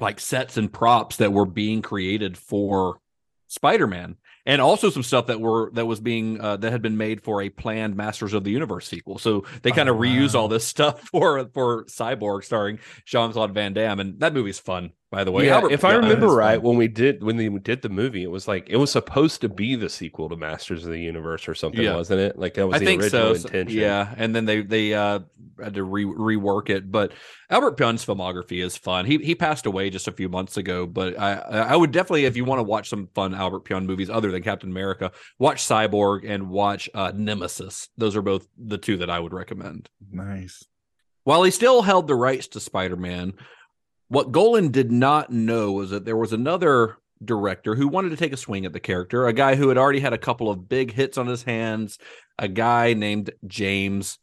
like 0.00 0.20
sets 0.20 0.56
and 0.56 0.72
props 0.72 1.16
that 1.16 1.32
were 1.32 1.46
being 1.46 1.82
created 1.82 2.38
for 2.38 3.00
Spider-Man 3.48 4.16
and 4.46 4.60
also 4.62 4.88
some 4.90 5.02
stuff 5.02 5.26
that 5.26 5.40
were 5.40 5.70
that 5.74 5.86
was 5.86 6.00
being 6.00 6.40
uh, 6.40 6.56
that 6.56 6.70
had 6.72 6.82
been 6.82 6.96
made 6.96 7.22
for 7.22 7.42
a 7.42 7.48
planned 7.50 7.96
Masters 7.96 8.32
of 8.32 8.44
the 8.44 8.50
Universe 8.50 8.86
sequel. 8.88 9.18
So 9.18 9.44
they 9.62 9.72
kind 9.72 9.88
of 9.88 9.96
Oh, 9.96 10.00
reused 10.00 10.34
wow. 10.34 10.42
all 10.42 10.48
this 10.48 10.64
stuff 10.74 11.02
for 11.08 11.48
for 11.52 11.84
Cyborg 11.84 12.44
starring 12.44 12.78
Jean-Claude 13.04 13.52
Van 13.52 13.72
Damme 13.74 14.00
and 14.00 14.20
that 14.20 14.32
movie's 14.34 14.58
fun 14.58 14.92
by 15.10 15.24
the 15.24 15.32
way. 15.32 15.46
yeah, 15.46 15.54
Albert 15.56 15.72
if 15.72 15.84
I 15.84 15.94
remember 15.94 16.26
is 16.26 16.32
right, 16.34 16.62
when 16.62 16.76
we 16.76 16.86
did 16.88 17.22
when 17.22 17.36
they 17.36 17.48
did 17.48 17.82
the 17.82 17.88
movie, 17.88 18.22
it 18.22 18.30
was 18.30 18.46
like 18.46 18.68
it 18.68 18.76
was 18.76 18.92
supposed 18.92 19.40
to 19.40 19.48
be 19.48 19.74
the 19.74 19.88
sequel 19.88 20.28
to 20.28 20.36
Masters 20.36 20.84
of 20.84 20.90
the 20.90 21.00
Universe 21.00 21.48
or 21.48 21.54
something, 21.54 21.80
Yeah. 21.82 21.94
wasn't 21.96 22.20
it? 22.20 22.38
Like 22.38 22.54
that 22.54 22.66
was 22.66 22.76
I 22.76 22.78
the 22.80 22.84
think 22.84 23.02
original 23.02 23.34
so. 23.34 23.46
intention. 23.48 23.78
Yeah, 23.80 24.14
and 24.16 24.34
then 24.34 24.44
they 24.44 24.62
they 24.62 24.92
uh 24.94 25.20
had 25.62 25.74
to 25.74 25.82
re- 25.82 26.04
rework 26.04 26.68
it. 26.70 26.92
But 26.92 27.12
Albert 27.50 27.76
Pyun's 27.78 28.04
filmography 28.04 28.62
is 28.62 28.76
fun. 28.76 29.06
He 29.06 29.16
he 29.18 29.34
passed 29.34 29.64
away 29.66 29.88
just 29.90 30.08
a 30.08 30.12
few 30.12 30.28
months 30.28 30.56
ago, 30.58 30.86
but 30.86 31.18
I 31.18 31.34
I 31.38 31.76
would 31.76 31.90
definitely 31.90 32.26
if 32.26 32.36
you 32.36 32.44
want 32.44 32.58
to 32.58 32.62
watch 32.64 32.88
some 32.90 33.08
fun 33.14 33.34
Albert 33.34 33.64
Pyun 33.64 33.86
movies 33.86 34.10
other 34.10 34.30
than 34.30 34.42
Captain 34.42 34.68
America, 34.70 35.12
watch 35.38 35.62
Cyborg 35.62 36.28
and 36.28 36.50
watch 36.50 36.88
uh, 36.94 37.12
Nemesis. 37.14 37.88
Those 37.96 38.14
are 38.14 38.22
both 38.22 38.46
the 38.58 38.78
two 38.78 38.98
that 38.98 39.08
I 39.10 39.18
would 39.20 39.32
recommend. 39.32 39.88
Nice. 40.12 40.62
While 41.24 41.42
he 41.42 41.50
still 41.50 41.82
held 41.82 42.06
the 42.06 42.14
rights 42.14 42.46
to 42.48 42.60
Spider-Man, 42.60 43.34
what 44.08 44.32
Golan 44.32 44.70
did 44.70 44.90
not 44.90 45.30
know 45.30 45.72
was 45.72 45.90
that 45.90 46.04
there 46.04 46.16
was 46.16 46.32
another 46.32 46.96
director 47.24 47.74
who 47.74 47.88
wanted 47.88 48.10
to 48.10 48.16
take 48.16 48.32
a 48.32 48.36
swing 48.36 48.64
at 48.64 48.72
the 48.72 48.80
character, 48.80 49.26
a 49.26 49.32
guy 49.32 49.54
who 49.54 49.68
had 49.68 49.78
already 49.78 50.00
had 50.00 50.12
a 50.12 50.18
couple 50.18 50.50
of 50.50 50.68
big 50.68 50.92
hits 50.92 51.18
on 51.18 51.26
his 51.26 51.42
hands, 51.42 51.98
a 52.38 52.48
guy 52.48 52.94
named 52.94 53.30
James 53.46 54.18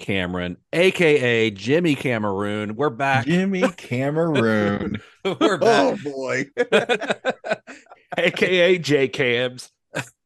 Cameron, 0.00 0.56
aka 0.72 1.50
Jimmy 1.50 1.94
Cameroon. 1.94 2.74
We're 2.74 2.90
back. 2.90 3.26
Jimmy 3.26 3.62
Cameroon. 3.76 5.00
We're 5.24 5.58
oh 5.62 5.96
boy. 6.02 6.46
AKA 8.18 8.78
J 8.78 9.08
Cams. 9.08 9.70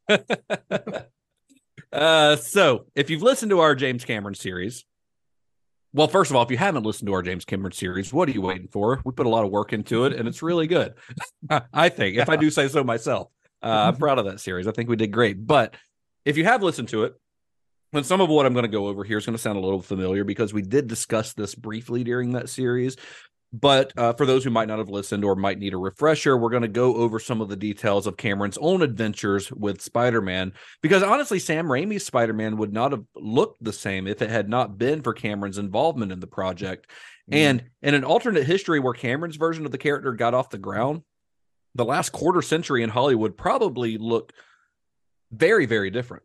uh, 1.93 2.37
so 2.37 2.87
if 2.95 3.11
you've 3.11 3.23
listened 3.23 3.51
to 3.51 3.61
our 3.61 3.75
James 3.75 4.05
Cameron 4.05 4.35
series, 4.35 4.85
well, 5.93 6.09
first 6.09 6.31
of 6.31 6.37
all, 6.37 6.43
if 6.43 6.51
you 6.51 6.59
haven't 6.59 6.85
listened 6.85 7.07
to 7.07 7.15
our 7.15 7.23
James 7.23 7.45
Cameron 7.45 7.73
series, 7.73 8.13
what 8.13 8.29
are 8.29 8.33
you 8.33 8.43
waiting 8.43 8.69
for? 8.69 9.01
We 9.05 9.13
put 9.13 9.27
a 9.27 9.31
lot 9.31 9.45
of 9.45 9.51
work 9.51 9.73
into 9.73 10.05
it, 10.05 10.13
and 10.13 10.29
it's 10.29 10.43
really 10.43 10.67
good. 10.67 10.95
I 11.73 11.89
think, 11.89 12.19
if 12.19 12.29
I 12.29 12.37
do 12.37 12.51
say 12.51 12.69
so 12.69 12.85
myself, 12.85 13.29
uh, 13.63 13.67
I'm 13.67 13.97
proud 13.97 14.19
of 14.19 14.27
that 14.27 14.41
series. 14.41 14.67
I 14.67 14.73
think 14.73 14.89
we 14.89 14.97
did 14.97 15.13
great. 15.13 15.47
But 15.47 15.75
if 16.25 16.37
you 16.37 16.45
have 16.45 16.63
listened 16.63 16.89
to 16.89 17.05
it, 17.05 17.15
and 17.93 18.05
some 18.05 18.21
of 18.21 18.29
what 18.29 18.45
I'm 18.45 18.53
going 18.53 18.65
to 18.65 18.69
go 18.69 18.89
over 18.89 19.03
here 19.03 19.17
is 19.17 19.25
going 19.25 19.37
to 19.37 19.43
sound 19.43 19.57
a 19.57 19.63
little 19.63 19.81
familiar 19.81 20.25
because 20.25 20.53
we 20.53 20.61
did 20.61 20.89
discuss 20.89 21.33
this 21.33 21.55
briefly 21.55 22.05
during 22.05 22.33
that 22.33 22.51
series. 22.51 22.97
But 23.51 23.95
uh, 23.97 24.13
for 24.13 24.27
those 24.27 24.45
who 24.45 24.51
might 24.51 24.69
not 24.69 24.79
have 24.79 24.91
listened 24.91 25.25
or 25.25 25.35
might 25.35 25.59
need 25.59 25.73
a 25.73 25.79
refresher, 25.79 26.37
we're 26.37 26.51
going 26.51 26.63
to 26.63 26.69
go 26.69 26.97
over 26.97 27.19
some 27.19 27.41
of 27.41 27.49
the 27.49 27.57
details 27.57 28.07
of 28.07 28.19
Cameron's 28.19 28.59
own 28.59 28.83
adventures 28.83 29.51
with 29.51 29.81
Spider 29.81 30.21
Man. 30.21 30.53
Because 30.83 31.03
honestly, 31.03 31.39
Sam 31.39 31.67
Raimi's 31.67 32.05
Spider 32.05 32.35
Man 32.35 32.59
would 32.59 32.75
not 32.75 32.93
have 32.93 33.05
looked 33.17 33.65
the 33.65 33.73
same 33.73 34.07
if 34.07 34.21
it 34.21 34.29
had 34.29 34.51
not 34.51 34.77
been 34.77 35.01
for 35.03 35.15
Cameron's 35.15 35.57
involvement 35.57 36.13
in 36.13 36.21
the 36.21 36.27
project. 36.27 36.91
And 37.31 37.65
in 37.83 37.95
an 37.95 38.05
alternate 38.05 38.45
history 38.45 38.81
where 38.81 38.95
Cameron's 38.95 39.37
version 39.37 39.67
of 39.67 39.73
the 39.73 39.79
character 39.79 40.13
got 40.13 40.35
off 40.35 40.51
the 40.51 40.59
ground, 40.59 41.03
the 41.75 41.85
last 41.85 42.11
quarter 42.11 42.43
century 42.43 42.83
in 42.83 42.91
Hollywood 42.91 43.37
probably 43.37 43.99
looked 43.99 44.33
very, 45.31 45.67
very 45.67 45.91
different. 45.91 46.23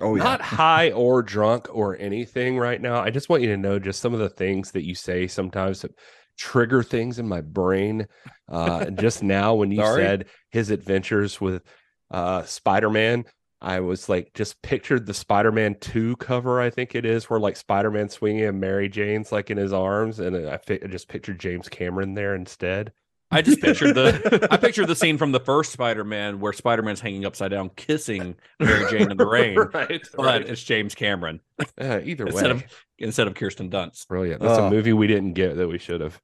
Oh 0.00 0.14
yeah. 0.14 0.22
Not 0.22 0.40
high 0.40 0.90
or 0.92 1.22
drunk 1.22 1.68
or 1.72 1.96
anything 1.98 2.58
right 2.58 2.80
now. 2.80 3.00
I 3.00 3.10
just 3.10 3.28
want 3.28 3.42
you 3.42 3.48
to 3.48 3.56
know 3.56 3.78
just 3.78 4.00
some 4.00 4.12
of 4.12 4.20
the 4.20 4.28
things 4.28 4.72
that 4.72 4.84
you 4.84 4.94
say 4.94 5.26
sometimes 5.26 5.82
that 5.82 5.92
trigger 6.36 6.82
things 6.82 7.18
in 7.18 7.28
my 7.28 7.40
brain. 7.40 8.06
Uh, 8.50 8.84
and 8.86 8.98
just 8.98 9.22
now, 9.22 9.54
when 9.54 9.70
you 9.70 9.78
Sorry. 9.78 10.02
said 10.02 10.26
his 10.50 10.70
adventures 10.70 11.40
with 11.40 11.62
uh, 12.10 12.42
Spider 12.44 12.90
Man, 12.90 13.24
I 13.60 13.80
was 13.80 14.08
like, 14.08 14.32
just 14.34 14.60
pictured 14.62 15.06
the 15.06 15.14
Spider 15.14 15.50
Man 15.50 15.76
2 15.80 16.16
cover, 16.16 16.60
I 16.60 16.70
think 16.70 16.94
it 16.94 17.04
is, 17.04 17.28
where 17.28 17.40
like 17.40 17.56
Spider 17.56 17.90
Man 17.90 18.08
swinging 18.08 18.44
and 18.44 18.60
Mary 18.60 18.88
Jane's 18.88 19.32
like 19.32 19.50
in 19.50 19.56
his 19.56 19.72
arms. 19.72 20.20
And 20.20 20.36
I, 20.48 20.58
fi- 20.58 20.82
I 20.82 20.86
just 20.86 21.08
pictured 21.08 21.40
James 21.40 21.68
Cameron 21.68 22.14
there 22.14 22.34
instead. 22.34 22.92
I 23.30 23.42
just 23.42 23.60
pictured 23.60 23.94
the 23.94 24.48
I 24.52 24.56
pictured 24.56 24.86
the 24.86 24.94
scene 24.96 25.18
from 25.18 25.32
the 25.32 25.40
first 25.40 25.72
Spider-Man 25.72 26.38
where 26.40 26.52
Spider-Man's 26.52 27.00
hanging 27.00 27.24
upside 27.24 27.50
down 27.50 27.70
kissing 27.76 28.36
Mary 28.60 28.88
Jane 28.90 29.10
in 29.10 29.16
the 29.16 29.26
rain. 29.28 29.56
right. 29.58 30.02
But 30.16 30.24
right. 30.24 30.48
it's 30.48 30.62
James 30.62 30.94
Cameron 30.94 31.40
Uh, 31.80 32.00
either 32.04 32.24
way. 32.26 32.30
instead 32.32 32.50
of 32.52 32.64
instead 32.98 33.26
of 33.26 33.34
Kirsten 33.34 33.68
Dunst. 33.70 34.06
Brilliant. 34.08 34.40
That's 34.42 34.58
Oh. 34.58 34.66
a 34.66 34.70
movie 34.70 34.92
we 34.92 35.06
didn't 35.06 35.32
get 35.34 35.56
that 35.56 35.68
we 35.68 35.78
should 35.78 36.00
have. 36.00 36.20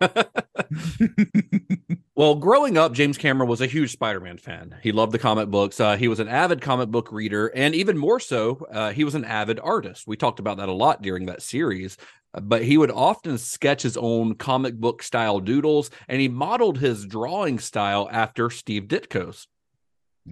Well, 2.23 2.37
growing 2.37 2.79
up, 2.79 2.93
James 2.93 3.19
Cameron 3.19 3.49
was 3.51 3.61
a 3.61 3.67
huge 3.67 3.91
Spider-Man 3.91 4.39
fan. 4.39 4.77
He 4.81 4.93
loved 4.93 5.11
the 5.11 5.19
comic 5.19 5.49
books. 5.49 5.81
Uh, 5.81 5.97
he 5.97 6.07
was 6.07 6.21
an 6.21 6.29
avid 6.29 6.61
comic 6.61 6.89
book 6.89 7.11
reader, 7.11 7.49
and 7.49 7.75
even 7.75 7.99
more 7.99 8.21
so, 8.21 8.65
uh, 8.71 8.93
he 8.93 9.03
was 9.03 9.17
an 9.17 9.25
avid 9.25 9.59
artist. 9.59 10.07
We 10.07 10.17
talked 10.17 10.39
about 10.39 10.59
that 10.59 10.69
a 10.69 10.73
lot 10.73 11.03
during 11.03 11.27
that 11.27 11.43
series. 11.43 11.97
uh, 12.33 12.39
But 12.39 12.63
he 12.63 12.79
would 12.79 12.93
often 12.93 13.39
sketch 13.39 13.83
his 13.83 13.97
own 13.97 14.37
comic 14.37 14.77
book 14.77 15.03
style 15.03 15.41
doodles, 15.41 15.91
and 16.07 16.21
he 16.21 16.29
modeled 16.29 16.79
his 16.79 17.07
drawing 17.07 17.59
style 17.59 18.09
after 18.13 18.51
Steve 18.51 18.85
Ditko's. 18.85 19.49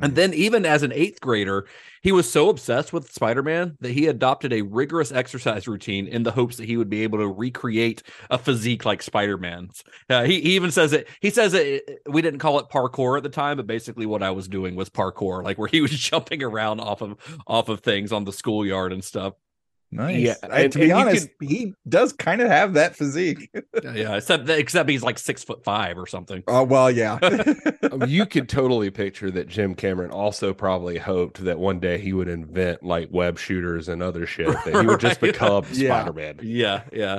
And 0.00 0.14
then, 0.14 0.32
even 0.34 0.64
as 0.64 0.84
an 0.84 0.92
eighth 0.92 1.20
grader, 1.20 1.66
he 2.02 2.12
was 2.12 2.30
so 2.30 2.48
obsessed 2.48 2.92
with 2.92 3.12
Spider 3.12 3.42
Man 3.42 3.76
that 3.80 3.90
he 3.90 4.06
adopted 4.06 4.52
a 4.52 4.62
rigorous 4.62 5.10
exercise 5.10 5.66
routine 5.66 6.06
in 6.06 6.22
the 6.22 6.30
hopes 6.30 6.56
that 6.58 6.66
he 6.66 6.76
would 6.76 6.88
be 6.88 7.02
able 7.02 7.18
to 7.18 7.26
recreate 7.26 8.04
a 8.30 8.38
physique 8.38 8.84
like 8.84 9.02
Spider 9.02 9.36
Man's. 9.36 9.82
Uh, 10.08 10.22
he, 10.22 10.40
he 10.40 10.54
even 10.54 10.70
says 10.70 10.92
it, 10.92 11.08
he 11.20 11.30
says 11.30 11.54
it, 11.54 12.02
we 12.08 12.22
didn't 12.22 12.38
call 12.38 12.60
it 12.60 12.68
parkour 12.68 13.16
at 13.16 13.24
the 13.24 13.28
time, 13.28 13.56
but 13.56 13.66
basically 13.66 14.06
what 14.06 14.22
I 14.22 14.30
was 14.30 14.46
doing 14.46 14.76
was 14.76 14.88
parkour, 14.88 15.42
like 15.42 15.58
where 15.58 15.68
he 15.68 15.80
was 15.80 15.90
jumping 15.98 16.42
around 16.42 16.80
off 16.80 17.02
of 17.02 17.16
off 17.48 17.68
of 17.68 17.80
things 17.80 18.12
on 18.12 18.24
the 18.24 18.32
schoolyard 18.32 18.92
and 18.92 19.02
stuff. 19.02 19.34
Nice. 19.92 20.18
Yeah, 20.20 20.34
I- 20.48 20.60
and- 20.62 20.72
to 20.72 20.78
be 20.78 20.82
and 20.84 20.88
you 20.90 20.94
honest, 20.96 21.28
he 21.40 21.74
does 21.88 22.12
kind 22.12 22.40
of 22.40 22.48
have 22.48 22.74
that 22.74 22.94
physique. 22.96 23.50
Yeah, 23.82 24.16
except 24.16 24.48
except 24.50 24.88
he's 24.90 25.02
like 25.02 25.18
six 25.18 25.42
foot 25.42 25.64
five 25.64 25.96
or 25.98 26.06
something. 26.06 26.42
Oh 26.46 26.62
well, 26.64 26.90
yeah. 26.90 27.18
Um, 27.90 28.04
you 28.06 28.24
could 28.26 28.48
totally 28.48 28.90
picture 28.90 29.30
that 29.32 29.48
Jim 29.48 29.74
Cameron 29.74 30.10
also 30.12 30.52
probably 30.54 30.96
hoped 30.98 31.42
that 31.44 31.58
one 31.58 31.80
day 31.80 31.98
he 31.98 32.12
would 32.12 32.28
invent 32.28 32.84
like 32.84 33.08
web 33.10 33.36
shooters 33.38 33.88
and 33.88 34.00
other 34.02 34.26
shit 34.26 34.46
that 34.46 34.80
he 34.80 34.86
would 34.86 35.00
just 35.00 35.20
Right. 35.20 35.32
become 35.32 35.64
Yeah. 35.72 36.02
Spider-Man. 36.02 36.40
Yeah, 36.42 36.82
yeah. 36.92 37.18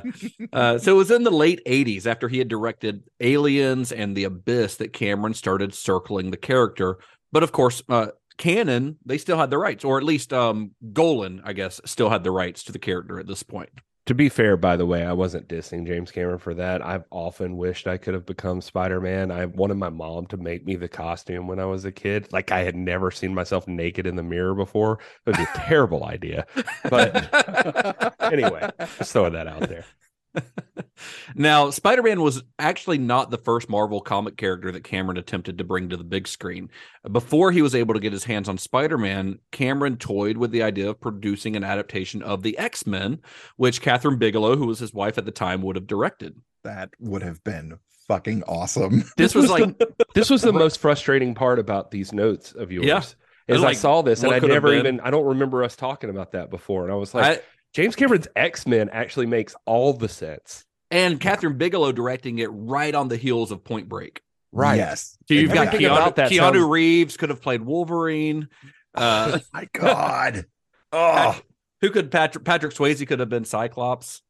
Uh, 0.53 0.77
so 0.77 0.93
it 0.93 0.97
was 0.97 1.11
in 1.11 1.23
the 1.23 1.31
late 1.31 1.61
80s 1.65 2.05
after 2.05 2.29
he 2.29 2.37
had 2.37 2.47
directed 2.47 3.03
Aliens 3.19 3.91
and 3.91 4.15
The 4.15 4.23
Abyss 4.25 4.77
that 4.77 4.93
Cameron 4.93 5.33
started 5.33 5.73
circling 5.73 6.31
the 6.31 6.37
character. 6.37 6.99
But 7.33 7.43
of 7.43 7.51
course, 7.51 7.81
uh, 7.89 8.07
Cannon, 8.41 8.97
they 9.05 9.19
still 9.19 9.37
had 9.37 9.51
the 9.51 9.59
rights, 9.59 9.85
or 9.85 9.99
at 9.99 10.03
least 10.03 10.33
um, 10.33 10.71
Golan, 10.93 11.43
I 11.45 11.53
guess, 11.53 11.79
still 11.85 12.09
had 12.09 12.23
the 12.23 12.31
rights 12.31 12.63
to 12.63 12.71
the 12.71 12.79
character 12.79 13.19
at 13.19 13.27
this 13.27 13.43
point. 13.43 13.69
To 14.07 14.15
be 14.15 14.29
fair, 14.29 14.57
by 14.57 14.77
the 14.77 14.85
way, 14.87 15.05
I 15.05 15.13
wasn't 15.13 15.47
dissing 15.47 15.85
James 15.85 16.09
Cameron 16.09 16.39
for 16.39 16.55
that. 16.55 16.83
I've 16.83 17.03
often 17.11 17.55
wished 17.55 17.85
I 17.85 17.97
could 17.97 18.15
have 18.15 18.25
become 18.25 18.59
Spider-Man. 18.59 19.29
I 19.29 19.45
wanted 19.45 19.77
my 19.77 19.89
mom 19.89 20.25
to 20.25 20.37
make 20.37 20.65
me 20.65 20.75
the 20.75 20.87
costume 20.87 21.45
when 21.45 21.59
I 21.59 21.65
was 21.65 21.85
a 21.85 21.91
kid. 21.91 22.29
Like 22.33 22.51
I 22.51 22.63
had 22.63 22.75
never 22.75 23.11
seen 23.11 23.35
myself 23.35 23.67
naked 23.67 24.07
in 24.07 24.15
the 24.15 24.23
mirror 24.23 24.55
before. 24.55 24.97
It 25.27 25.37
was 25.37 25.47
a 25.47 25.51
terrible 25.53 26.03
idea. 26.03 26.47
But 26.89 28.15
anyway, 28.21 28.71
just 28.97 29.13
throwing 29.13 29.33
that 29.33 29.47
out 29.47 29.69
there. 29.69 29.85
now, 31.35 31.69
Spider 31.69 32.03
Man 32.03 32.21
was 32.21 32.43
actually 32.59 32.97
not 32.97 33.31
the 33.31 33.37
first 33.37 33.69
Marvel 33.69 34.01
comic 34.01 34.37
character 34.37 34.71
that 34.71 34.83
Cameron 34.83 35.17
attempted 35.17 35.57
to 35.57 35.63
bring 35.63 35.89
to 35.89 35.97
the 35.97 36.03
big 36.03 36.27
screen. 36.27 36.69
Before 37.11 37.51
he 37.51 37.61
was 37.61 37.75
able 37.75 37.93
to 37.93 37.99
get 37.99 38.13
his 38.13 38.23
hands 38.23 38.47
on 38.47 38.57
Spider 38.57 38.97
Man, 38.97 39.39
Cameron 39.51 39.97
toyed 39.97 40.37
with 40.37 40.51
the 40.51 40.63
idea 40.63 40.89
of 40.89 41.01
producing 41.01 41.55
an 41.55 41.63
adaptation 41.63 42.21
of 42.21 42.43
the 42.43 42.57
X 42.57 42.85
Men, 42.85 43.19
which 43.57 43.81
Kathryn 43.81 44.19
Bigelow, 44.19 44.55
who 44.55 44.67
was 44.67 44.79
his 44.79 44.93
wife 44.93 45.17
at 45.17 45.25
the 45.25 45.31
time, 45.31 45.61
would 45.61 45.75
have 45.75 45.87
directed. 45.87 46.35
that 46.63 46.91
would 46.99 47.23
have 47.23 47.43
been 47.43 47.79
fucking 48.07 48.43
awesome. 48.43 49.03
This 49.17 49.33
was 49.33 49.49
like, 49.49 49.81
This 50.13 50.29
was 50.29 50.41
the 50.41 50.53
most 50.53 50.79
frustrating 50.79 51.33
part 51.33 51.59
about 51.59 51.91
these 51.91 52.11
notes 52.11 52.51
of 52.51 52.71
yours. 52.71 52.85
Yeah. 52.85 53.01
Is 53.47 53.57
And, 53.57 53.65
I 53.65 53.73
saw 53.73 54.01
this 54.01 54.23
and 54.23 54.31
I 54.31 54.39
never 54.39 54.73
even 54.73 54.99
I 54.99 55.09
don't 55.09 55.25
remember 55.25 55.63
us 55.63 55.75
talking 55.75 56.09
about 56.09 56.33
that 56.33 56.49
before. 56.49 56.83
And 56.83 56.91
I 56.91 56.95
was 56.95 57.13
like, 57.13 57.39
I, 57.39 57.41
James 57.73 57.95
Cameron's 57.95 58.27
X-Men 58.35 58.89
actually 58.89 59.25
makes 59.27 59.55
all 59.65 59.93
the 59.93 60.09
sense. 60.09 60.65
and 60.89 61.19
Kathryn 61.21 61.57
Bigelow 61.57 61.91
directing 61.93 62.39
it 62.39 62.47
right 62.51 62.93
on 62.93 63.07
the 63.07 63.15
heels 63.17 63.51
of 63.51 63.63
Point 63.63 63.87
Break. 63.87 64.21
Right. 64.51 64.75
Yes. 64.75 65.17
So 65.29 65.33
you've 65.35 65.53
got 65.53 65.69
Keanu, 65.73 65.85
about 65.85 66.17
that 66.17 66.29
Keanu 66.29 66.37
sounds- 66.37 66.59
Reeves 66.65 67.15
could 67.17 67.29
have 67.29 67.41
played 67.41 67.61
Wolverine. 67.61 68.47
Uh, 68.93 69.39
oh 69.39 69.41
my 69.53 69.69
god. 69.71 70.45
Oh, 70.91 71.39
who 71.79 71.91
could 71.91 72.11
Patrick 72.11 72.43
Patrick 72.43 72.73
Swayze 72.73 73.07
could 73.07 73.21
have 73.21 73.29
been 73.29 73.45
Cyclops, 73.45 74.21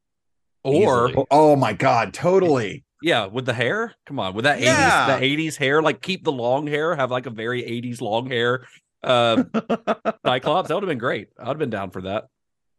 or 0.64 1.10
Easily. 1.10 1.26
oh 1.32 1.56
my 1.56 1.74
god, 1.74 2.14
totally. 2.14 2.84
yeah, 3.02 3.26
with 3.26 3.48
the 3.48 3.54
hair. 3.56 3.96
Come 4.06 4.20
on, 4.20 4.36
with 4.36 4.46
that 4.46 4.62
Yeah. 4.62 5.08
eighties 5.08 5.18
the 5.20 5.26
eighties 5.26 5.58
hair, 5.58 5.82
like 5.82 6.04
keep 6.04 6.24
the 6.24 6.32
long 6.32 6.68
hair, 6.68 6.96
have 6.96 7.10
like 7.10 7.26
a 7.26 7.32
very 7.32 7.66
eighties 7.66 8.02
long 8.02 8.28
hair. 8.30 8.68
Uh, 9.04 9.46
Cyclops, 10.28 10.68
that 10.68 10.76
would 10.76 10.84
have 10.84 10.90
been 10.90 11.00
great. 11.00 11.30
I'd 11.40 11.48
have 11.48 11.58
been 11.58 11.72
down 11.72 11.90
for 11.90 12.04
that. 12.04 12.26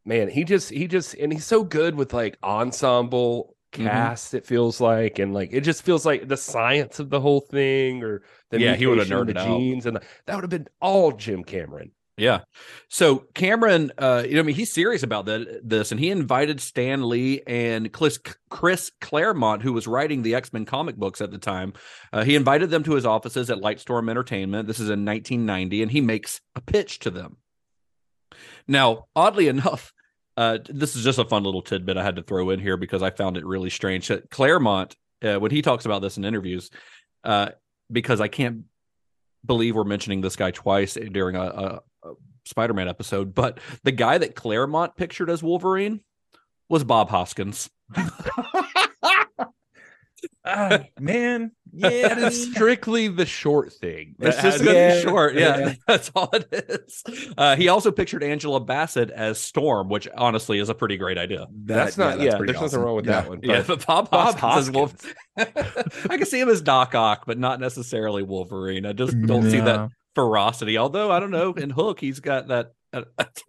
Man, 0.04 0.28
he 0.28 0.44
just 0.44 0.70
he 0.70 0.86
just 0.88 1.14
and 1.14 1.32
he's 1.32 1.44
so 1.44 1.62
good 1.64 1.94
with 1.94 2.12
like 2.12 2.36
ensemble 2.42 3.56
Mhm. 3.72 3.84
cast, 3.86 4.34
it 4.34 4.44
feels 4.44 4.80
like, 4.82 5.18
and 5.18 5.32
like 5.32 5.48
it 5.52 5.62
just 5.62 5.82
feels 5.82 6.04
like 6.04 6.28
the 6.28 6.36
science 6.36 6.98
of 6.98 7.08
the 7.08 7.20
whole 7.20 7.40
thing 7.40 8.02
or 8.02 8.22
the 8.50 8.60
Yeah, 8.60 8.74
he 8.76 8.86
would 8.86 8.98
have 8.98 9.08
nerded 9.08 9.34
the 9.34 9.40
out. 9.40 9.46
genes 9.58 9.86
and 9.86 9.98
that 10.26 10.34
would 10.34 10.42
have 10.44 10.50
been 10.50 10.68
all 10.80 11.12
Jim 11.12 11.42
Cameron. 11.42 11.92
Yeah. 12.18 12.40
So 12.90 13.24
Cameron, 13.34 13.90
uh, 13.96 14.24
you 14.28 14.34
know, 14.34 14.40
I 14.40 14.42
mean, 14.42 14.54
he's 14.54 14.70
serious 14.70 15.02
about 15.02 15.24
that 15.24 15.62
this, 15.64 15.90
and 15.90 15.98
he 15.98 16.10
invited 16.10 16.60
Stan 16.60 17.08
Lee 17.08 17.40
and 17.46 17.90
Chris, 17.90 18.18
Chris 18.50 18.90
Claremont, 19.00 19.62
who 19.62 19.72
was 19.72 19.86
writing 19.86 20.20
the 20.20 20.34
X 20.34 20.52
Men 20.52 20.66
comic 20.66 20.96
books 20.96 21.22
at 21.22 21.30
the 21.30 21.38
time. 21.38 21.72
Uh, 22.12 22.22
he 22.24 22.34
invited 22.34 22.68
them 22.68 22.82
to 22.82 22.92
his 22.94 23.06
offices 23.06 23.48
at 23.48 23.58
Lightstorm 23.62 24.10
Entertainment. 24.10 24.68
This 24.68 24.78
is 24.80 24.90
in 24.90 25.06
1990, 25.06 25.82
and 25.82 25.90
he 25.90 26.02
makes 26.02 26.42
a 26.54 26.60
pitch 26.60 26.98
to 27.00 27.10
them. 27.10 27.38
Now, 28.68 29.06
oddly 29.14 29.48
enough, 29.48 29.92
uh, 30.36 30.58
this 30.68 30.96
is 30.96 31.04
just 31.04 31.18
a 31.18 31.24
fun 31.24 31.44
little 31.44 31.62
tidbit 31.62 31.96
I 31.96 32.04
had 32.04 32.16
to 32.16 32.22
throw 32.22 32.50
in 32.50 32.60
here 32.60 32.76
because 32.76 33.02
I 33.02 33.10
found 33.10 33.36
it 33.36 33.44
really 33.44 33.70
strange. 33.70 34.08
that 34.08 34.30
Claremont, 34.30 34.96
uh, 35.22 35.36
when 35.36 35.50
he 35.50 35.62
talks 35.62 35.84
about 35.84 36.02
this 36.02 36.16
in 36.16 36.24
interviews, 36.24 36.70
uh, 37.24 37.50
because 37.90 38.20
I 38.20 38.28
can't 38.28 38.64
believe 39.44 39.76
we're 39.76 39.84
mentioning 39.84 40.20
this 40.20 40.36
guy 40.36 40.50
twice 40.50 40.94
during 40.94 41.36
a, 41.36 41.42
a, 41.42 41.80
a 42.04 42.14
Spider-Man 42.46 42.88
episode, 42.88 43.34
but 43.34 43.58
the 43.82 43.92
guy 43.92 44.18
that 44.18 44.34
Claremont 44.34 44.96
pictured 44.96 45.28
as 45.28 45.42
Wolverine 45.42 46.00
was 46.68 46.84
Bob 46.84 47.10
Hoskins. 47.10 47.68
Ah, 50.44 50.84
man, 50.98 51.52
yeah, 51.72 51.88
it 52.12 52.18
is 52.18 52.50
strictly 52.52 53.08
the 53.08 53.24
short 53.26 53.72
thing. 53.72 54.14
It's 54.20 54.36
That 54.36 54.42
just 54.42 54.64
gonna 54.64 54.76
Yeah, 54.76 54.94
be 54.96 55.02
short. 55.02 55.34
Yeah, 55.34 55.58
yeah. 55.58 55.74
that's 55.86 56.10
all 56.14 56.30
it 56.32 56.48
is. 56.52 57.02
Uh, 57.36 57.56
he 57.56 57.68
also 57.68 57.90
pictured 57.90 58.22
Angela 58.22 58.60
Bassett 58.60 59.10
as 59.10 59.40
Storm, 59.40 59.88
which 59.88 60.06
honestly 60.16 60.58
is 60.58 60.68
a 60.68 60.74
pretty 60.74 60.96
great 60.96 61.18
idea. 61.18 61.46
that's 61.64 61.96
not 61.96 62.20
yeah, 62.20 62.36
pretty 62.36 62.52
there's 62.52 62.62
awesome. 62.62 62.80
nothing 62.80 62.86
wrong 62.86 62.96
with 62.96 63.06
Yeah. 63.06 63.20
that 63.22 63.28
one. 63.28 63.40
yeah, 63.42 63.58
but 63.66 63.78
but 63.78 63.86
Bob, 63.86 64.10
Bob 64.10 64.36
Hoskins, 64.38 64.68
as 64.68 64.74
Wolf- 64.74 65.14
I 66.10 66.16
can 66.16 66.26
see 66.26 66.40
him 66.40 66.48
as 66.48 66.60
Doc 66.60 66.94
Ock, 66.94 67.24
but 67.26 67.38
not 67.38 67.58
necessarily 67.60 68.22
Wolverine. 68.22 68.84
I 68.86 68.92
just 68.92 69.18
don't 69.22 69.50
see 69.50 69.60
that 69.60 69.90
ferocity. 70.14 70.78
Although 70.78 71.10
I 71.10 71.20
don't 71.20 71.30
know, 71.30 71.52
in 71.52 71.70
Hook 71.70 72.00
he's 72.00 72.20
got 72.20 72.48
that. 72.48 72.72
Uh, 72.92 73.02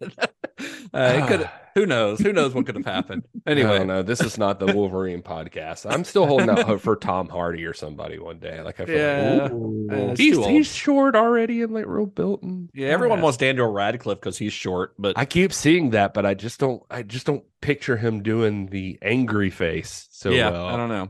it 0.94 1.28
could. 1.28 1.50
Who 1.74 1.86
knows? 1.86 2.20
Who 2.20 2.32
knows 2.32 2.54
what 2.54 2.66
could 2.66 2.76
have 2.76 2.84
happened? 2.86 3.24
Anyway, 3.48 3.68
Anyway, 3.68 3.84
no, 3.84 4.02
this 4.04 4.20
is 4.20 4.38
not 4.38 4.60
the 4.60 4.72
Wolverine 4.72 5.22
podcast. 5.22 5.90
I'm 5.92 6.04
still 6.04 6.24
holding 6.24 6.48
out 6.48 6.62
hope 6.62 6.80
for 6.80 6.94
Tom 6.94 7.28
Hardy 7.28 7.64
or 7.64 7.74
somebody 7.74 8.16
one 8.20 8.38
day. 8.38 8.62
Like 8.62 8.78
I 8.78 8.84
feel 8.86 8.96
Yeah. 8.96 9.38
like, 9.42 9.50
ooh, 9.52 9.88
Uh, 9.90 10.14
he's 10.16 10.36
he's 10.46 10.72
short 10.72 11.16
already 11.16 11.62
and 11.62 11.74
like 11.74 11.86
real 11.88 12.06
built 12.06 12.42
and 12.44 12.70
yeah, 12.72 12.90
everyone 12.90 13.18
Yeah. 13.18 13.24
wants 13.24 13.38
Daniel 13.38 13.72
Radcliffe 13.72 14.20
because 14.20 14.38
he's 14.38 14.52
short, 14.52 14.94
but 15.00 15.18
I 15.18 15.24
keep 15.24 15.52
seeing 15.52 15.90
that, 15.90 16.14
but 16.14 16.24
I 16.24 16.34
just 16.34 16.60
don't. 16.60 16.80
I 16.88 17.02
just 17.02 17.26
don't 17.26 17.42
picture 17.60 17.96
him 17.96 18.22
doing 18.22 18.66
the 18.66 18.96
angry 19.02 19.50
face 19.50 20.06
so 20.12 20.30
yeah, 20.30 20.50
well. 20.50 20.66
I 20.66 20.76
don't 20.76 20.88
know. 20.88 21.08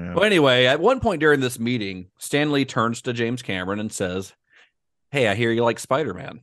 Yeah. 0.00 0.14
Well, 0.14 0.24
anyway, 0.24 0.66
at 0.66 0.78
one 0.78 1.00
point 1.00 1.18
during 1.18 1.40
this 1.40 1.58
meeting, 1.58 2.06
Stan 2.18 2.52
Lee 2.52 2.64
turns 2.64 3.02
to 3.02 3.12
James 3.12 3.42
Cameron 3.42 3.80
and 3.80 3.90
says, 3.92 4.32
Hey, 5.10 5.28
I 5.28 5.34
hear 5.34 5.50
you 5.52 5.62
like 5.64 5.78
Spider 5.78 6.14
Man. 6.14 6.40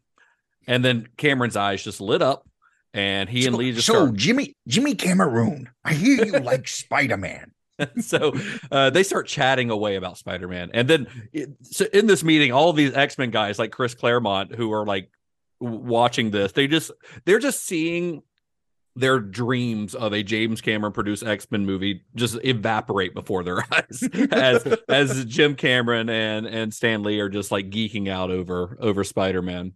And 0.68 0.84
then 0.84 1.08
Cameron's 1.18 1.56
eyes 1.56 1.84
just 1.84 2.02
lit 2.02 2.22
up, 2.24 2.48
and 2.94 3.30
he 3.30 3.46
and 3.46 3.56
Lee 3.56 3.72
just 3.72 3.86
so 3.86 3.94
start. 4.06 4.16
Jimmy 4.16 4.56
Jimmy 4.68 4.96
Cameroon, 4.96 5.70
I 5.84 5.94
hear 5.94 6.26
you 6.26 6.32
like 6.40 6.68
Spider 6.68 7.18
Man. 7.18 7.52
so 8.02 8.34
uh, 8.72 8.90
they 8.90 9.04
start 9.04 9.28
chatting 9.28 9.70
away 9.70 9.96
about 9.98 10.18
Spider 10.18 10.48
Man. 10.48 10.72
And 10.74 10.88
then 10.88 11.08
it- 11.34 11.50
so 11.62 11.86
in 11.94 12.08
this 12.08 12.24
meeting, 12.24 12.52
all 12.52 12.74
these 12.74 12.94
X 12.94 13.18
Men 13.18 13.30
guys, 13.32 13.60
like 13.60 13.72
Chris 13.72 13.94
Claremont, 13.94 14.56
who 14.56 14.72
are 14.74 14.86
like 14.86 15.10
watching 15.60 16.32
this, 16.32 16.52
they 16.54 16.68
just 16.68 16.90
they're 17.26 17.40
just 17.40 17.64
seeing 17.64 18.24
their 18.96 19.20
dreams 19.20 19.94
of 19.94 20.14
a 20.14 20.24
James 20.24 20.62
Cameron 20.62 20.94
produced 20.94 21.24
X 21.24 21.48
Men 21.52 21.66
movie 21.66 22.04
just 22.16 22.38
evaporate 22.44 23.14
before 23.14 23.44
their 23.44 23.64
eyes 23.72 24.08
as 24.32 24.66
as 24.88 25.26
Jim 25.26 25.56
Cameron 25.56 26.10
and 26.10 26.46
and 26.46 26.74
Stan 26.74 27.04
Lee 27.04 27.20
are 27.20 27.30
just 27.30 27.52
like 27.52 27.70
geeking 27.70 28.08
out 28.10 28.32
over 28.32 28.78
over 28.80 29.04
Spider 29.04 29.42
Man. 29.42 29.74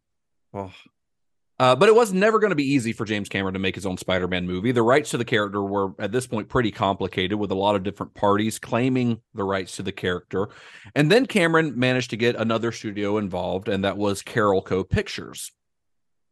Uh, 1.60 1.76
but 1.76 1.90
it 1.90 1.96
was 1.96 2.14
never 2.14 2.40
going 2.40 2.52
to 2.52 2.56
be 2.56 2.72
easy 2.72 2.94
for 2.94 3.04
James 3.04 3.28
Cameron 3.28 3.54
to 3.54 3.60
make 3.60 3.76
his 3.76 3.86
own 3.86 3.98
Spider 3.98 4.30
Man 4.30 4.48
movie. 4.48 4.72
The 4.72 4.82
rights 4.82 5.10
to 5.10 5.18
the 5.18 5.26
character 5.26 5.62
were 5.62 5.94
at 6.00 6.14
this 6.14 6.26
point 6.26 6.48
pretty 6.48 6.72
complicated, 6.72 7.38
with 7.38 7.52
a 7.52 7.56
lot 7.56 7.76
of 7.76 7.84
different 7.84 8.14
parties 8.14 8.60
claiming 8.60 9.20
the 9.34 9.44
rights 9.44 9.76
to 9.76 9.84
the 9.84 9.92
character. 9.92 10.48
And 10.96 11.12
then 11.12 11.26
Cameron 11.26 11.78
managed 11.78 12.12
to 12.12 12.18
get 12.18 12.38
another 12.38 12.72
studio 12.72 13.18
involved, 13.18 13.68
and 13.68 13.84
that 13.84 13.98
was 13.98 14.24
Carolco 14.24 14.90
Pictures. 14.90 15.52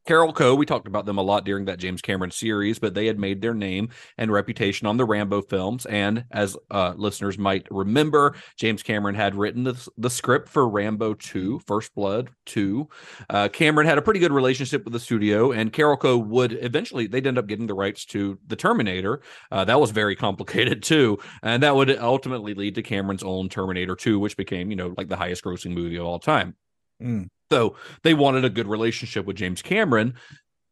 Carolco 0.07 0.57
We 0.57 0.65
talked 0.65 0.87
about 0.87 1.05
them 1.05 1.17
a 1.17 1.21
lot 1.21 1.43
during 1.43 1.65
that 1.65 1.79
James 1.79 2.01
Cameron 2.01 2.31
series, 2.31 2.79
but 2.79 2.93
they 2.93 3.05
had 3.05 3.19
made 3.19 3.41
their 3.41 3.53
name 3.53 3.89
and 4.17 4.31
reputation 4.31 4.87
on 4.87 4.97
the 4.97 5.05
Rambo 5.05 5.41
films. 5.41 5.85
And 5.85 6.25
as 6.31 6.55
uh, 6.71 6.93
listeners 6.95 7.37
might 7.37 7.67
remember, 7.69 8.35
James 8.55 8.81
Cameron 8.81 9.15
had 9.15 9.35
written 9.35 9.63
the, 9.63 9.89
the 9.97 10.09
script 10.09 10.47
for 10.47 10.67
Rambo 10.67 11.13
2, 11.15 11.59
First 11.67 11.93
Blood 11.93 12.29
2. 12.45 12.87
Uh, 13.29 13.49
Cameron 13.49 13.85
had 13.85 13.97
a 13.97 14.01
pretty 14.01 14.19
good 14.19 14.31
relationship 14.31 14.85
with 14.85 14.93
the 14.93 14.99
studio, 14.99 15.51
and 15.51 15.73
Carolco 15.73 16.25
would 16.25 16.53
eventually, 16.61 17.07
they'd 17.07 17.27
end 17.27 17.37
up 17.37 17.47
getting 17.47 17.67
the 17.67 17.73
rights 17.73 18.05
to 18.05 18.39
The 18.47 18.55
Terminator. 18.55 19.21
Uh, 19.51 19.65
that 19.65 19.79
was 19.79 19.91
very 19.91 20.15
complicated 20.27 20.81
too. 20.83 21.19
And 21.43 21.61
that 21.63 21.75
would 21.75 21.89
ultimately 21.99 22.53
lead 22.53 22.75
to 22.75 22.81
Cameron's 22.81 23.23
own 23.23 23.49
Terminator 23.49 23.95
2, 23.95 24.19
which 24.19 24.37
became, 24.37 24.69
you 24.69 24.77
know, 24.77 24.93
like 24.97 25.09
the 25.09 25.17
highest 25.17 25.43
grossing 25.43 25.73
movie 25.73 25.97
of 25.97 26.05
all 26.05 26.19
time. 26.19 26.55
Mm. 27.01 27.29
So 27.51 27.75
they 28.03 28.13
wanted 28.13 28.45
a 28.45 28.49
good 28.49 28.67
relationship 28.67 29.25
with 29.25 29.37
James 29.37 29.61
Cameron, 29.61 30.15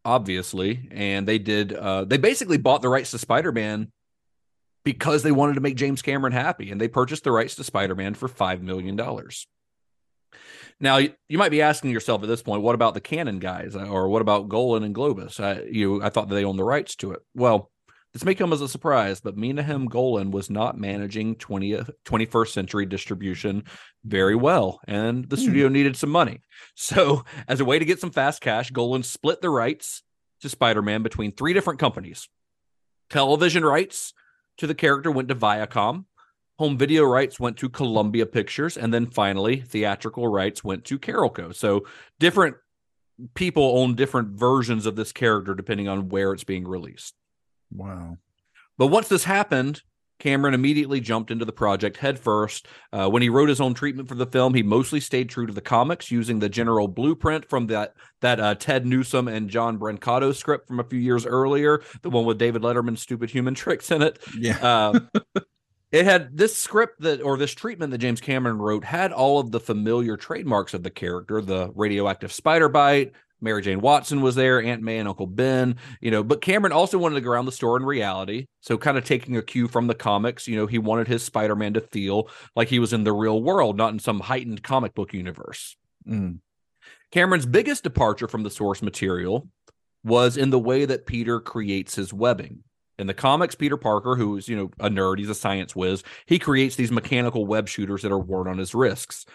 obviously, 0.03 0.89
and 0.91 1.27
they 1.27 1.39
did. 1.39 1.73
Uh, 1.73 2.06
they 2.06 2.18
basically 2.18 2.57
bought 2.57 2.81
the 2.81 2.89
rights 2.89 3.11
to 3.11 3.18
Spider 3.18 3.52
Man 3.52 3.91
because 4.84 5.23
they 5.23 5.31
wanted 5.31 5.53
to 5.56 5.61
make 5.61 5.76
James 5.76 6.02
Cameron 6.02 6.34
happy, 6.34 6.72
and 6.72 6.80
they 6.80 6.88
purchased 6.88 7.23
the 7.23 7.31
rights 7.31 7.56
to 7.56 7.64
Spider 7.64 7.95
Man 7.95 8.14
for 8.14 8.27
five 8.27 8.61
million 8.61 8.95
dollars. 8.95 9.47
Now 10.80 10.97
you 10.97 11.38
might 11.38 11.52
be 11.52 11.61
asking 11.61 11.91
yourself 11.91 12.22
at 12.22 12.27
this 12.27 12.41
point, 12.41 12.61
what 12.61 12.76
about 12.76 12.93
the 12.93 13.02
Cannon 13.02 13.39
guys, 13.39 13.76
or 13.76 14.10
what 14.10 14.22
about 14.22 14.49
Golan 14.49 14.84
and 14.84 14.93
Globus? 14.93 15.39
I, 15.39 15.64
you, 15.72 16.03
I 16.03 16.10
thought 16.10 16.27
they 16.27 16.43
owned 16.43 16.60
the 16.60 16.65
rights 16.65 16.95
to 16.97 17.14
it. 17.14 17.22
Well, 17.34 17.72
this 18.16 18.24
may 18.24 18.34
come 18.34 18.54
as 18.54 18.62
a 18.62 18.70
surprise, 18.70 19.20
but 19.20 19.36
Menahem 19.36 19.88
Golan 19.88 20.32
was 20.32 20.50
not 20.50 20.78
managing 20.80 21.36
20th, 21.36 21.90
21st 22.06 22.54
century 22.54 22.86
distribution 22.86 23.66
very 24.06 24.38
well, 24.38 24.80
and 24.88 25.28
the 25.28 25.36
Hmm. 25.36 25.42
studio 25.42 25.68
needed 25.68 25.98
some 25.98 26.12
money. 26.12 26.40
So, 26.76 27.26
as 27.50 27.60
a 27.60 27.66
way 27.66 27.78
to 27.78 27.84
get 27.84 28.00
some 28.00 28.12
fast 28.12 28.40
cash, 28.40 28.72
Golan 28.72 29.04
split 29.04 29.42
the 29.42 29.50
rights 29.50 30.02
to 30.40 30.48
Spider 30.48 30.82
Man 30.82 31.04
between 31.04 31.34
three 31.34 31.52
different 31.52 31.78
companies. 31.82 32.30
Television 33.10 33.66
rights 33.66 34.14
to 34.60 34.66
the 34.68 34.76
character 34.76 35.12
went 35.12 35.28
to 35.28 35.36
Viacom, 35.36 36.06
home 36.58 36.78
video 36.78 37.04
rights 37.04 37.38
went 37.38 37.58
to 37.58 37.68
Columbia 37.68 38.26
Pictures, 38.26 38.78
and 38.78 38.94
then 38.94 39.08
finally, 39.08 39.60
theatrical 39.60 40.26
rights 40.30 40.64
went 40.64 40.86
to 40.86 40.98
Carolco. 40.98 41.54
So, 41.54 41.86
different 42.18 42.56
people 43.34 43.78
own 43.78 43.96
different 43.96 44.30
versions 44.40 44.86
of 44.86 44.96
this 44.96 45.12
character 45.12 45.54
depending 45.54 45.90
on 45.90 46.08
where 46.08 46.32
it's 46.32 46.46
being 46.46 46.66
released. 46.66 47.14
Wow. 47.72 48.18
But 48.78 48.88
once 48.88 49.08
this 49.08 49.24
happened, 49.24 49.82
Cameron 50.20 50.54
immediately 50.54 51.02
jumped 51.02 51.30
into 51.30 51.46
the 51.46 51.52
project 51.52 51.98
headfirst. 51.98 52.68
Uh, 52.92 53.10
when 53.10 53.22
he 53.22 53.30
wrote 53.30 53.50
his 53.50 53.60
own 53.60 53.74
treatment 53.74 54.08
for 54.08 54.16
the 54.16 54.26
film, 54.26 54.54
he 54.54 54.64
mostly 54.64 55.00
stayed 55.00 55.30
true 55.30 55.46
to 55.46 55.54
the 55.54 55.62
comics, 55.62 56.10
using 56.10 56.40
the 56.40 56.50
general 56.50 56.88
blueprint 56.88 57.50
from 57.50 57.68
that 57.68 57.94
that 58.22 58.40
uh, 58.40 58.56
Ted 58.56 58.86
Newsom 58.86 59.28
and 59.28 59.50
John 59.50 59.78
Brancato 59.78 60.34
script 60.34 60.68
from 60.68 60.80
a 60.80 60.84
few 60.86 61.00
years 61.00 61.26
earlier, 61.26 61.82
the 62.02 62.10
one 62.10 62.26
with 62.26 62.38
David 62.38 62.62
Letterman's 62.62 63.02
stupid 63.02 63.30
human 63.30 63.54
tricks 63.56 63.92
in 63.92 64.02
it. 64.02 64.20
Yeah. 64.38 64.58
Uh, 64.62 65.00
it 65.92 66.06
had 66.06 66.38
this 66.38 66.56
script 66.56 67.02
that 67.02 67.22
or 67.22 67.38
this 67.38 67.54
treatment 67.54 67.92
that 67.92 67.98
James 67.98 68.22
Cameron 68.22 68.58
wrote 68.58 68.86
had 68.86 69.12
all 69.12 69.40
of 69.40 69.52
the 69.52 69.60
familiar 69.60 70.16
trademarks 70.16 70.74
of 70.74 70.84
the 70.84 70.90
character, 70.92 71.42
the 71.42 71.72
radioactive 71.76 72.32
spider 72.32 72.70
bite. 72.70 73.14
Mary 73.45 73.61
Jane 73.61 73.80
Watson 73.80 74.19
was 74.19 74.35
there, 74.35 74.61
Aunt 74.61 74.81
May 74.81 74.97
and 74.97 75.07
Uncle 75.07 75.27
Ben, 75.27 75.77
you 76.01 76.11
know, 76.11 76.23
but 76.23 76.41
Cameron 76.41 76.73
also 76.73 76.97
wanted 76.97 77.15
to 77.15 77.22
ground 77.22 77.47
the 77.47 77.53
story 77.53 77.80
in 77.80 77.85
reality. 77.85 78.47
So, 78.59 78.77
kind 78.77 78.97
of 78.97 79.05
taking 79.05 79.38
a 79.38 79.41
cue 79.41 79.69
from 79.69 79.88
the 79.88 79.95
comics, 79.95 80.47
you 80.47 80.57
know, 80.57 80.65
he 80.65 80.80
wanted 80.80 81.07
his 81.07 81.23
Spider 81.23 81.55
Man 81.55 81.73
to 81.76 81.81
feel 81.81 82.27
like 82.55 82.67
he 82.67 82.80
was 82.80 82.91
in 82.91 83.05
the 83.05 83.13
real 83.13 83.41
world, 83.41 83.77
not 83.77 83.93
in 83.93 83.99
some 83.99 84.19
heightened 84.19 84.63
comic 84.63 84.93
book 84.93 85.13
universe. 85.13 85.77
Mm. 86.05 86.39
Cameron's 87.11 87.45
biggest 87.45 87.84
departure 87.84 88.27
from 88.27 88.43
the 88.43 88.49
source 88.49 88.81
material 88.81 89.47
was 90.03 90.35
in 90.35 90.49
the 90.49 90.59
way 90.59 90.85
that 90.85 91.05
Peter 91.05 91.39
creates 91.39 91.95
his 91.95 92.11
webbing. 92.11 92.63
In 92.97 93.07
the 93.07 93.13
comics, 93.13 93.55
Peter 93.55 93.77
Parker, 93.77 94.15
who's 94.15 94.49
you 94.49 94.55
know 94.55 94.72
a 94.80 94.89
nerd, 94.89 95.19
he's 95.19 95.30
a 95.30 95.35
science 95.35 95.76
whiz, 95.76 96.03
he 96.26 96.39
creates 96.39 96.76
these 96.76 96.91
mechanical 96.91 97.45
web 97.45 97.69
shooters 97.69 98.01
that 98.01 98.11
are 98.11 98.19
worn 98.19 98.47
on 98.47 98.57
his 98.57 98.73
wrists. 98.73 99.26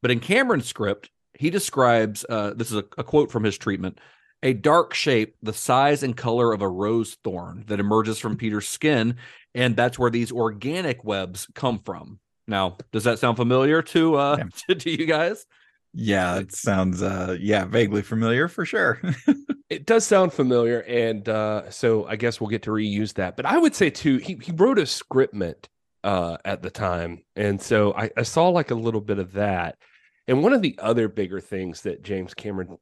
But 0.00 0.10
in 0.10 0.20
Cameron's 0.20 0.66
script, 0.66 1.10
he 1.38 1.50
describes 1.50 2.26
uh, 2.28 2.52
this 2.54 2.70
is 2.70 2.78
a, 2.78 2.84
a 2.98 3.04
quote 3.04 3.30
from 3.30 3.44
his 3.44 3.56
treatment 3.56 3.98
a 4.42 4.52
dark 4.52 4.94
shape 4.94 5.34
the 5.42 5.52
size 5.52 6.02
and 6.02 6.16
color 6.16 6.52
of 6.52 6.62
a 6.62 6.68
rose 6.68 7.16
thorn 7.24 7.64
that 7.66 7.80
emerges 7.80 8.18
from 8.18 8.36
Peter's 8.36 8.68
skin, 8.68 9.16
and 9.54 9.74
that's 9.74 9.98
where 9.98 10.10
these 10.10 10.30
organic 10.30 11.02
webs 11.02 11.48
come 11.54 11.80
from. 11.80 12.20
Now, 12.46 12.76
does 12.92 13.04
that 13.04 13.18
sound 13.18 13.36
familiar 13.36 13.82
to 13.82 14.14
uh 14.14 14.36
to, 14.68 14.74
to 14.74 14.90
you 14.90 15.06
guys? 15.06 15.46
Yeah, 15.92 16.38
it 16.38 16.52
sounds 16.52 17.02
uh 17.02 17.36
yeah, 17.40 17.64
vaguely 17.64 18.02
familiar 18.02 18.48
for 18.48 18.64
sure. 18.64 19.00
It 19.70 19.84
does 19.84 20.06
sound 20.06 20.32
familiar, 20.32 20.80
and 20.80 21.28
uh, 21.28 21.70
so 21.70 22.06
I 22.06 22.16
guess 22.16 22.40
we'll 22.40 22.48
get 22.48 22.62
to 22.62 22.70
reuse 22.70 23.12
that. 23.14 23.36
But 23.36 23.44
I 23.44 23.58
would 23.58 23.74
say 23.74 23.90
too, 23.90 24.16
he 24.16 24.38
he 24.42 24.50
wrote 24.52 24.78
a 24.78 24.86
scriptment 24.86 25.66
uh, 26.02 26.38
at 26.42 26.62
the 26.62 26.70
time, 26.70 27.22
and 27.36 27.60
so 27.60 27.92
I, 27.92 28.10
I 28.16 28.22
saw 28.22 28.48
like 28.48 28.70
a 28.70 28.74
little 28.74 29.02
bit 29.02 29.18
of 29.18 29.32
that. 29.32 29.76
And 30.28 30.42
one 30.42 30.52
of 30.52 30.62
the 30.62 30.78
other 30.80 31.08
bigger 31.08 31.40
things 31.40 31.82
that 31.82 32.02
James 32.04 32.34
Cameron 32.34 32.78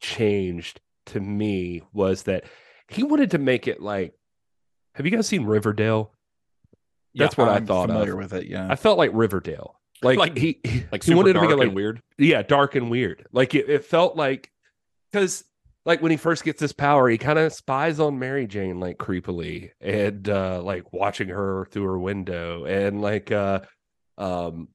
changed 0.00 0.80
to 1.06 1.20
me 1.20 1.82
was 1.92 2.24
that 2.24 2.44
he 2.88 3.02
wanted 3.02 3.30
to 3.32 3.38
make 3.38 3.66
it 3.68 3.80
like. 3.80 4.12
Have 4.94 5.04
you 5.06 5.12
guys 5.12 5.26
seen 5.28 5.44
Riverdale? 5.44 6.12
That's 7.14 7.36
what 7.36 7.48
I 7.48 7.56
I'm 7.56 7.66
thought 7.66 7.88
familiar 7.88 8.12
of. 8.12 8.18
with 8.18 8.32
it, 8.34 8.46
yeah. 8.46 8.66
I 8.70 8.76
felt 8.76 8.98
like 8.98 9.10
Riverdale. 9.14 9.78
Like, 10.02 10.18
Like- 10.18 10.36
he, 10.36 10.60
he 10.64 10.84
Like 10.92 11.02
he 11.02 11.08
super 11.08 11.16
wanted 11.18 11.32
to 11.34 11.40
make 11.42 11.50
it 11.50 11.56
like 11.56 11.72
weird. 11.74 12.02
yeah, 12.18 12.42
dark 12.42 12.74
and 12.74 12.90
weird. 12.90 13.26
Like 13.32 13.54
it, 13.54 13.68
it 13.70 13.84
felt 13.84 14.16
like 14.16 14.50
because 15.12 15.44
like 15.86 16.02
when 16.02 16.10
he 16.10 16.16
first 16.16 16.44
gets 16.44 16.60
his 16.60 16.72
power, 16.72 17.08
he 17.08 17.16
kind 17.18 17.38
of 17.38 17.52
spies 17.52 18.00
on 18.00 18.18
Mary 18.18 18.46
Jane 18.46 18.80
like 18.80 18.98
creepily 18.98 19.70
and 19.80 20.28
uh 20.28 20.60
like 20.62 20.92
watching 20.92 21.28
her 21.28 21.66
through 21.70 21.84
her 21.84 21.98
window 21.98 22.64
and 22.64 23.00
like 23.00 23.30
uh 23.32 23.60
um 24.18 24.68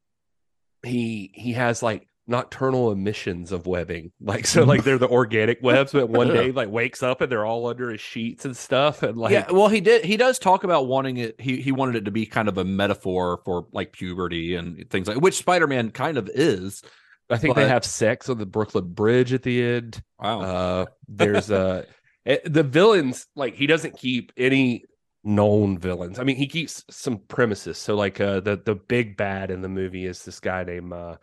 he 0.83 1.31
he 1.33 1.53
has 1.53 1.83
like 1.83 2.07
nocturnal 2.27 2.91
emissions 2.91 3.51
of 3.51 3.67
webbing 3.67 4.11
like 4.21 4.45
so 4.45 4.63
like 4.63 4.83
they're 4.85 4.97
the 4.97 5.09
organic 5.09 5.61
webs 5.61 5.91
but 5.91 6.07
one 6.07 6.27
day 6.27 6.51
like 6.53 6.69
wakes 6.69 7.03
up 7.03 7.19
and 7.19 7.31
they're 7.31 7.45
all 7.45 7.67
under 7.67 7.89
his 7.89 7.99
sheets 7.99 8.45
and 8.45 8.55
stuff 8.55 9.03
and 9.03 9.17
like 9.17 9.31
yeah, 9.31 9.51
well, 9.51 9.67
he 9.67 9.81
did. 9.81 10.05
He 10.05 10.17
does 10.17 10.39
talk 10.39 10.63
about 10.63 10.87
wanting 10.87 11.17
it. 11.17 11.39
He 11.39 11.61
he 11.61 11.71
wanted 11.71 11.95
it 11.95 12.05
to 12.05 12.11
be 12.11 12.25
kind 12.25 12.47
of 12.47 12.57
a 12.57 12.63
metaphor 12.63 13.41
for 13.43 13.67
like 13.71 13.91
puberty 13.91 14.55
and 14.55 14.89
things 14.89 15.07
like 15.07 15.17
which 15.17 15.35
Spider 15.35 15.67
Man 15.67 15.91
kind 15.91 16.17
of 16.17 16.29
is. 16.33 16.81
I 17.29 17.37
think 17.37 17.55
they 17.55 17.67
have 17.67 17.85
sex 17.85 18.27
on 18.27 18.37
the 18.39 18.45
Brooklyn 18.45 18.91
Bridge 18.91 19.31
at 19.31 19.43
the 19.43 19.63
end 19.63 20.03
Wow. 20.21 20.41
Uh, 20.41 20.85
there's 21.07 21.49
uh, 21.49 21.83
eh, 22.25 22.37
the 22.45 22.63
villains 22.63 23.27
like 23.35 23.55
he 23.55 23.67
doesn't 23.67 23.97
keep 23.97 24.31
any 24.37 24.85
known 25.23 25.77
villains. 25.77 26.19
I 26.19 26.23
mean, 26.23 26.35
he 26.35 26.48
keeps 26.48 26.84
some 26.89 27.18
premises. 27.18 27.77
So 27.77 27.95
like 27.95 28.19
uh, 28.19 28.39
the 28.39 28.57
the 28.64 28.76
big 28.76 29.18
bad 29.18 29.52
in 29.52 29.61
the 29.61 29.69
movie 29.69 30.06
is 30.06 30.23
this 30.23 30.39
guy 30.39 30.64
named 30.64 30.93
uh, 30.93 31.18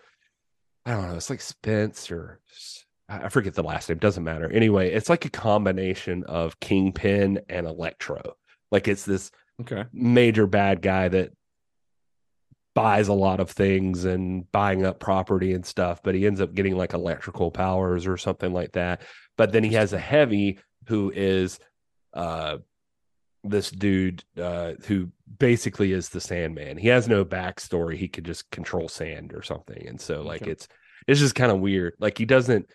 I 0.86 0.92
don't 0.92 1.08
know. 1.08 1.16
It's 1.16 1.30
like 1.30 1.40
Spence 1.40 2.10
or 2.10 2.40
s- 2.50 2.84
I 3.08 3.24
I 3.24 3.28
forget 3.28 3.54
the 3.54 3.62
last 3.62 3.88
name. 3.88 3.98
Doesn't 3.98 4.24
matter. 4.24 4.50
Anyway, 4.50 4.92
it's 4.92 5.08
like 5.08 5.24
a 5.24 5.30
combination 5.30 6.24
of 6.24 6.60
Kingpin 6.60 7.40
and 7.48 7.66
Electro. 7.66 8.36
Like 8.70 8.88
it's 8.88 9.04
this 9.04 9.30
okay. 9.60 9.84
major 9.92 10.46
bad 10.46 10.82
guy 10.82 11.08
that 11.08 11.32
buys 12.74 13.08
a 13.08 13.12
lot 13.12 13.40
of 13.40 13.50
things 13.50 14.04
and 14.04 14.50
buying 14.52 14.86
up 14.86 15.00
property 15.00 15.52
and 15.52 15.66
stuff, 15.66 16.00
but 16.04 16.14
he 16.14 16.26
ends 16.26 16.40
up 16.40 16.54
getting 16.54 16.76
like 16.76 16.92
electrical 16.92 17.50
powers 17.50 18.06
or 18.06 18.16
something 18.16 18.52
like 18.52 18.70
that. 18.72 19.02
But 19.36 19.50
then 19.50 19.64
he 19.64 19.74
has 19.74 19.92
a 19.92 19.98
heavy 19.98 20.60
who 20.86 21.10
is 21.12 21.58
uh 22.14 22.58
this 23.44 23.70
dude 23.70 24.24
uh 24.40 24.72
who 24.86 25.10
basically 25.38 25.92
is 25.92 26.08
the 26.08 26.20
Sandman. 26.20 26.76
He 26.76 26.88
has 26.88 27.08
no 27.08 27.24
backstory. 27.24 27.96
He 27.96 28.08
could 28.08 28.24
just 28.24 28.50
control 28.50 28.88
sand 28.88 29.32
or 29.34 29.42
something. 29.42 29.86
And 29.86 30.00
so 30.00 30.22
like 30.22 30.42
Okay. 30.42 30.50
it's 30.52 30.68
it's 31.06 31.20
just 31.20 31.34
kind 31.34 31.52
of 31.52 31.60
weird. 31.60 31.94
Like 32.00 32.18
he 32.18 32.24
doesn't 32.24 32.68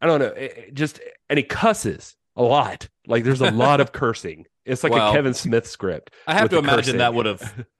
I 0.00 0.06
don't 0.06 0.20
know, 0.20 0.26
it, 0.26 0.58
it 0.68 0.74
just 0.74 1.00
and 1.28 1.38
he 1.38 1.42
cusses 1.44 2.14
a 2.36 2.42
lot. 2.42 2.88
Like 3.06 3.24
there's 3.24 3.40
a 3.40 3.50
lot 3.50 3.80
of 3.80 3.92
cursing. 4.00 4.46
It's 4.64 4.82
like 4.82 4.92
a 4.92 5.12
Kevin 5.12 5.34
Smith 5.34 5.66
script. 5.66 6.12
I 6.26 6.34
have 6.34 6.50
to 6.50 6.58
imagine 6.58 6.76
cursing. 6.78 6.98
that 6.98 7.14
would 7.14 7.26
have 7.26 7.66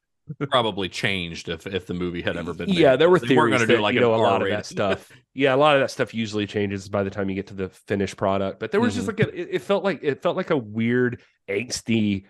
probably 0.50 0.88
changed 0.88 1.48
if 1.48 1.66
if 1.66 1.86
the 1.86 1.94
movie 1.94 2.20
had 2.22 2.36
ever 2.36 2.52
been. 2.52 2.68
yeah 2.68 2.96
there 2.96 3.08
were 3.08 3.18
They 3.18 3.28
theories 3.28 3.38
weren't 3.38 3.52
gonna 3.52 3.66
that, 3.66 3.76
do 3.76 3.80
like 3.82 3.94
you 3.94 4.00
an 4.00 4.06
know 4.08 4.14
a 4.14 4.16
lot 4.16 4.36
of 4.36 4.42
R-rated. 4.42 4.58
that 4.58 4.66
stuff 4.66 5.12
yeah 5.34 5.54
a 5.54 5.56
lot 5.56 5.76
of 5.76 5.80
that 5.82 5.90
stuff 5.90 6.12
usually 6.14 6.46
changes 6.46 6.88
by 6.88 7.02
the 7.04 7.10
time 7.10 7.28
you 7.28 7.34
get 7.36 7.46
to 7.48 7.54
the 7.54 7.68
finished 7.68 8.16
product 8.16 8.58
but 8.60 8.72
there 8.72 8.80
was 8.80 8.94
just 8.94 9.06
Mhm. 9.06 9.18
like 9.18 9.28
a, 9.28 9.40
it, 9.40 9.48
it 9.52 9.58
felt 9.62 9.84
like 9.84 10.00
it 10.02 10.22
felt 10.22 10.36
like 10.36 10.50
a 10.50 10.56
weird 10.56 11.22
angsty 11.48 12.24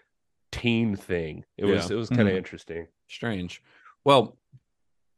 teen 0.53 0.97
thing 0.97 1.45
it 1.57 1.65
was 1.65 1.89
Yeah. 1.89 1.97
it 1.97 1.99
was 1.99 2.09
kind 2.09 2.29
of 2.29 2.35
Mhm. 2.35 2.39
interesting 2.39 2.87
Strange. 3.09 3.63
Well, 4.05 4.37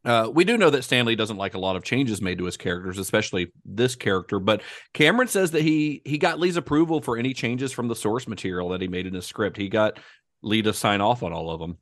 uh, 0.04 0.30
we 0.32 0.44
do 0.44 0.56
know 0.58 0.70
that 0.70 0.82
Stan 0.84 1.04
Lee 1.06 1.16
doesn't 1.16 1.36
like 1.38 1.54
a 1.54 1.58
lot 1.58 1.74
of 1.74 1.82
changes 1.82 2.20
made 2.22 2.38
to 2.38 2.44
his 2.44 2.56
characters, 2.58 2.98
especially 2.98 3.50
this 3.64 3.94
character. 3.96 4.38
But 4.38 4.62
Cameron 4.94 5.28
says 5.28 5.50
that 5.52 5.62
he 5.62 6.02
he 6.04 6.18
got 6.18 6.38
Lee's 6.38 6.56
approval 6.56 7.00
for 7.00 7.16
any 7.16 7.32
changes 7.34 7.72
from 7.72 7.88
the 7.88 7.96
source 7.96 8.28
material 8.28 8.68
that 8.70 8.80
he 8.82 8.88
made 8.88 9.06
in 9.06 9.14
his 9.14 9.26
script. 9.26 9.56
He 9.56 9.68
got 9.68 9.98
Lee 10.42 10.62
to 10.62 10.72
sign 10.72 11.00
off 11.00 11.22
on 11.22 11.32
all 11.32 11.50
of 11.50 11.60
them. 11.60 11.78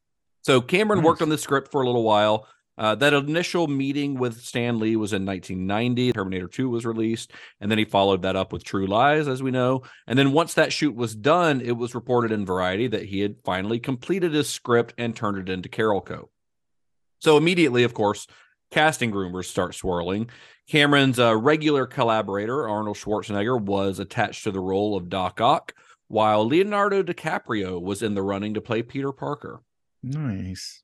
So 0.47 0.61
Cameron 0.61 1.03
worked 1.03 1.23
on 1.23 1.29
the 1.29 1.39
script 1.39 1.73
for 1.73 1.83
a 1.83 1.87
little 1.87 2.05
while. 2.05 2.47
Uh, 2.79 2.95
that 2.95 3.13
initial 3.13 3.67
meeting 3.67 4.17
with 4.17 4.41
Stan 4.41 4.79
Lee 4.79 4.95
was 4.95 5.13
in 5.13 5.27
1990. 5.27 6.13
Terminator 6.13 6.47
2 6.47 6.69
was 6.69 6.87
released, 6.87 7.33
and 7.61 7.69
then 7.69 7.79
he 7.79 7.85
followed 7.85 8.23
that 8.23 8.37
up 8.37 8.53
with 8.53 8.63
True 8.63 8.87
Lies, 8.87 9.27
as 9.27 9.43
we 9.43 9.51
know. 9.51 9.83
And 10.07 10.17
then 10.17 10.31
once 10.31 10.55
that 10.55 10.73
shoot 10.73 10.95
was 10.95 11.17
done, 11.17 11.61
it 11.61 11.77
was 11.77 11.97
reported 11.97 12.31
in 12.31 12.47
Variety 12.47 12.87
that 12.87 13.07
he 13.07 13.23
had 13.23 13.43
finally 13.45 13.81
completed 13.81 14.35
his 14.35 14.49
script 14.49 14.95
and 14.97 15.17
turned 15.17 15.37
it 15.37 15.53
into 15.53 15.69
Carolco. 15.69 16.29
So 17.19 17.37
immediately, 17.37 17.83
of 17.83 17.93
course, 17.93 18.29
casting 18.71 19.11
rumors 19.11 19.51
start 19.51 19.75
swirling. 19.75 20.31
Cameron's 20.69 21.19
uh, 21.19 21.37
regular 21.37 21.89
collaborator, 21.89 22.69
Arnold 22.69 22.99
Schwarzenegger, 22.99 23.61
was 23.61 23.99
attached 23.99 24.45
to 24.45 24.53
the 24.53 24.61
role 24.61 24.97
of 24.97 25.09
Doc 25.09 25.41
Ock, 25.41 25.75
while 26.07 26.47
Leonardo 26.47 27.03
DiCaprio 27.03 27.83
was 27.83 28.01
in 28.01 28.15
the 28.15 28.23
running 28.23 28.55
to 28.55 28.61
play 28.61 28.83
Peter 28.83 29.11
Parker. 29.11 29.63
Nice. 30.03 30.83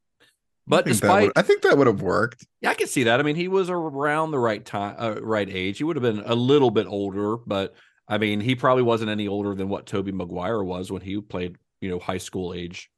But 0.66 0.86
I 0.86 0.90
despite, 0.90 1.22
would- 1.24 1.32
I 1.36 1.42
think 1.42 1.62
that 1.62 1.76
would 1.76 1.86
have 1.88 2.02
worked. 2.02 2.46
yeah, 2.60 2.70
I 2.70 2.74
can 2.74 2.86
see 2.86 3.04
that. 3.04 3.18
I 3.18 3.22
mean, 3.24 3.36
he 3.36 3.48
was 3.48 3.68
around 3.68 4.30
the 4.30 4.38
right 4.38 4.64
time, 4.64 4.94
uh, 4.98 5.20
right 5.20 5.48
age. 5.50 5.78
He 5.78 5.84
would 5.84 5.96
have 5.96 6.02
been 6.02 6.22
a 6.24 6.34
little 6.34 6.70
bit 6.70 6.86
older, 6.86 7.36
but 7.36 7.74
I 8.08 8.18
mean, 8.18 8.40
he 8.40 8.54
probably 8.54 8.82
wasn't 8.84 9.10
any 9.10 9.26
older 9.26 9.54
than 9.54 9.68
what 9.68 9.86
Tobey 9.86 10.12
Maguire 10.12 10.62
was 10.62 10.92
when 10.92 11.02
he 11.02 11.20
played, 11.20 11.56
you 11.80 11.88
know, 11.90 11.98
high 11.98 12.18
school 12.18 12.54
age 12.54 12.90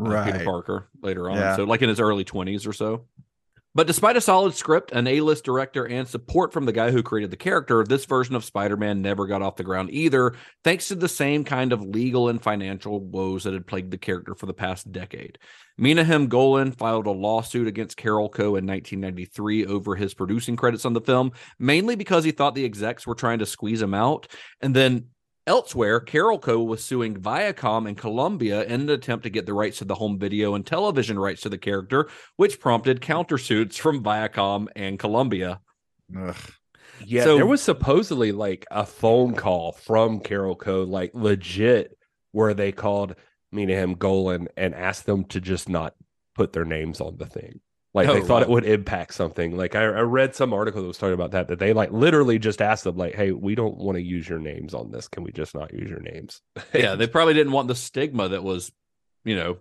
uh, 0.00 0.24
Peter 0.24 0.36
Right. 0.38 0.44
Parker 0.46 0.88
later 1.02 1.28
on. 1.28 1.36
Yeah. 1.36 1.56
So, 1.56 1.64
like 1.64 1.82
in 1.82 1.88
his 1.90 2.00
early 2.00 2.24
20s 2.24 2.66
or 2.66 2.72
so. 2.72 3.06
But 3.74 3.86
despite 3.86 4.16
a 4.16 4.20
solid 4.20 4.54
script, 4.54 4.92
an 4.92 5.06
A 5.06 5.22
list 5.22 5.44
director, 5.44 5.86
and 5.86 6.06
support 6.06 6.52
from 6.52 6.66
the 6.66 6.72
guy 6.72 6.90
who 6.90 7.02
created 7.02 7.30
the 7.30 7.38
character, 7.38 7.82
this 7.84 8.04
version 8.04 8.34
of 8.34 8.44
Spider 8.44 8.76
Man 8.76 9.00
never 9.00 9.26
got 9.26 9.40
off 9.40 9.56
the 9.56 9.64
ground 9.64 9.90
either, 9.90 10.34
thanks 10.62 10.88
to 10.88 10.94
the 10.94 11.08
same 11.08 11.42
kind 11.42 11.72
of 11.72 11.80
legal 11.80 12.28
and 12.28 12.42
financial 12.42 13.00
woes 13.00 13.44
that 13.44 13.54
had 13.54 13.66
plagued 13.66 13.90
the 13.90 13.96
character 13.96 14.34
for 14.34 14.44
the 14.44 14.52
past 14.52 14.92
decade. 14.92 15.38
Menahem 15.78 16.26
Golan 16.26 16.72
filed 16.72 17.06
a 17.06 17.10
lawsuit 17.10 17.66
against 17.66 17.96
Carolco 17.96 18.58
in 18.58 18.66
1993 18.66 19.64
over 19.64 19.96
his 19.96 20.12
producing 20.12 20.54
credits 20.54 20.84
on 20.84 20.92
the 20.92 21.00
film, 21.00 21.32
mainly 21.58 21.96
because 21.96 22.24
he 22.24 22.30
thought 22.30 22.54
the 22.54 22.66
execs 22.66 23.06
were 23.06 23.14
trying 23.14 23.38
to 23.38 23.46
squeeze 23.46 23.80
him 23.80 23.94
out. 23.94 24.28
And 24.60 24.76
then 24.76 25.06
Elsewhere, 25.46 26.00
Carolco 26.00 26.64
was 26.64 26.84
suing 26.84 27.16
Viacom 27.16 27.88
and 27.88 27.96
Columbia 27.98 28.62
in 28.64 28.82
an 28.82 28.90
attempt 28.90 29.24
to 29.24 29.30
get 29.30 29.44
the 29.44 29.54
rights 29.54 29.78
to 29.78 29.84
the 29.84 29.96
home 29.96 30.18
video 30.18 30.54
and 30.54 30.64
television 30.64 31.18
rights 31.18 31.40
to 31.42 31.48
the 31.48 31.58
character, 31.58 32.08
which 32.36 32.60
prompted 32.60 33.00
countersuits 33.00 33.74
from 33.74 34.04
Viacom 34.04 34.68
and 34.76 35.00
Columbia. 35.00 35.60
Ugh. 36.16 36.36
Yeah, 37.04 37.24
So- 37.24 37.36
there 37.36 37.46
was 37.46 37.60
supposedly 37.60 38.30
like 38.30 38.66
a 38.70 38.86
phone 38.86 39.34
call 39.34 39.72
from 39.72 40.20
Carol 40.20 40.54
Code, 40.54 40.88
like 40.88 41.10
legit, 41.14 41.98
where 42.30 42.54
they 42.54 42.70
called 42.70 43.16
me 43.50 43.66
to 43.66 43.74
him 43.74 43.94
Golan 43.94 44.48
and 44.56 44.74
asked 44.74 45.06
them 45.06 45.24
to 45.24 45.40
just 45.40 45.68
not 45.68 45.94
put 46.36 46.52
their 46.52 46.64
names 46.64 47.00
on 47.00 47.16
the 47.16 47.26
thing. 47.26 47.60
Like 47.94 48.08
Oh, 48.08 48.14
they 48.14 48.22
thought 48.22 48.42
it 48.42 48.48
would 48.48 48.64
impact 48.64 49.14
something. 49.14 49.56
Like 49.56 49.74
I, 49.74 49.82
I 49.84 50.00
read 50.00 50.34
some 50.34 50.54
article 50.54 50.80
that 50.82 50.88
was 50.88 50.98
talking 50.98 51.14
about 51.14 51.32
that, 51.32 51.48
that 51.48 51.58
they 51.58 51.72
like 51.74 51.90
literally 51.92 52.38
just 52.38 52.62
asked 52.62 52.84
them, 52.84 52.96
like, 52.96 53.14
hey, 53.14 53.32
we 53.32 53.54
don't 53.54 53.76
want 53.76 53.96
to 53.96 54.02
use 54.02 54.28
your 54.28 54.38
names 54.38 54.72
on 54.74 54.90
this. 54.90 55.08
Can 55.08 55.22
we 55.24 55.32
just 55.32 55.54
not 55.54 55.74
use 55.74 55.90
your 55.90 56.00
names? 56.00 56.40
Yeah, 56.74 56.94
they 56.94 57.06
probably 57.06 57.34
didn't 57.34 57.52
want 57.52 57.68
the 57.68 57.74
stigma 57.74 58.28
that 58.30 58.42
was, 58.42 58.72
you 59.24 59.36
know, 59.36 59.58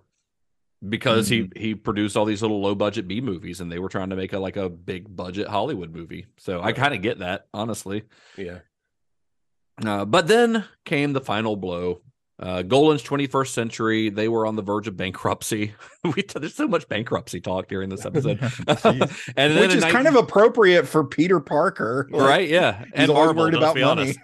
because 0.88 1.28
he 1.30 1.44
Mm-hmm. 1.44 1.60
he 1.60 1.76
produced 1.76 2.18
all 2.18 2.26
these 2.26 2.42
little 2.42 2.62
low 2.62 2.76
budget 2.76 3.08
B 3.08 3.22
movies 3.22 3.62
and 3.62 3.72
they 3.72 3.80
were 3.80 3.90
trying 3.90 4.10
to 4.12 4.16
make 4.16 4.34
a 4.34 4.40
like 4.40 4.58
a 4.58 4.70
big 4.70 5.14
budget 5.16 5.48
Hollywood 5.48 5.94
movie. 5.94 6.28
So 6.38 6.62
I 6.62 6.72
kind 6.74 6.94
of 6.94 7.02
get 7.02 7.20
that, 7.20 7.48
honestly. 7.54 8.04
yeah. 8.38 8.60
Uh, 9.84 10.06
but 10.06 10.28
then 10.28 10.66
came 10.86 11.14
the 11.14 11.22
final 11.22 11.56
blow. 11.56 12.02
Uh, 12.42 12.64
Golan's 12.64 13.04
21st 13.04 13.50
century, 13.50 14.10
they 14.10 14.28
were 14.28 14.48
on 14.48 14.56
the 14.56 14.64
verge 14.64 14.88
of 14.88 14.98
bankruptcy. 14.98 15.76
we 16.16 16.24
there's 16.24 16.56
so 16.56 16.68
much 16.68 16.88
bankruptcy 16.90 17.40
talk 17.40 17.68
during 17.68 17.90
this 17.90 18.06
episode. 18.06 18.40
And 19.38 19.60
Which 19.60 19.76
is 19.76 19.82
19 19.82 19.92
kind 19.92 20.08
of 20.08 20.16
appropriate 20.16 20.88
for 20.88 21.04
Peter 21.04 21.40
Parker. 21.40 22.08
Like, 22.12 22.22
right, 22.28 22.50
yeah. 22.50 22.80
He's 22.86 22.92
And 22.96 23.14
Marvel, 23.14 23.44
worried 23.44 23.54
about 23.54 23.78
money. 23.78 24.16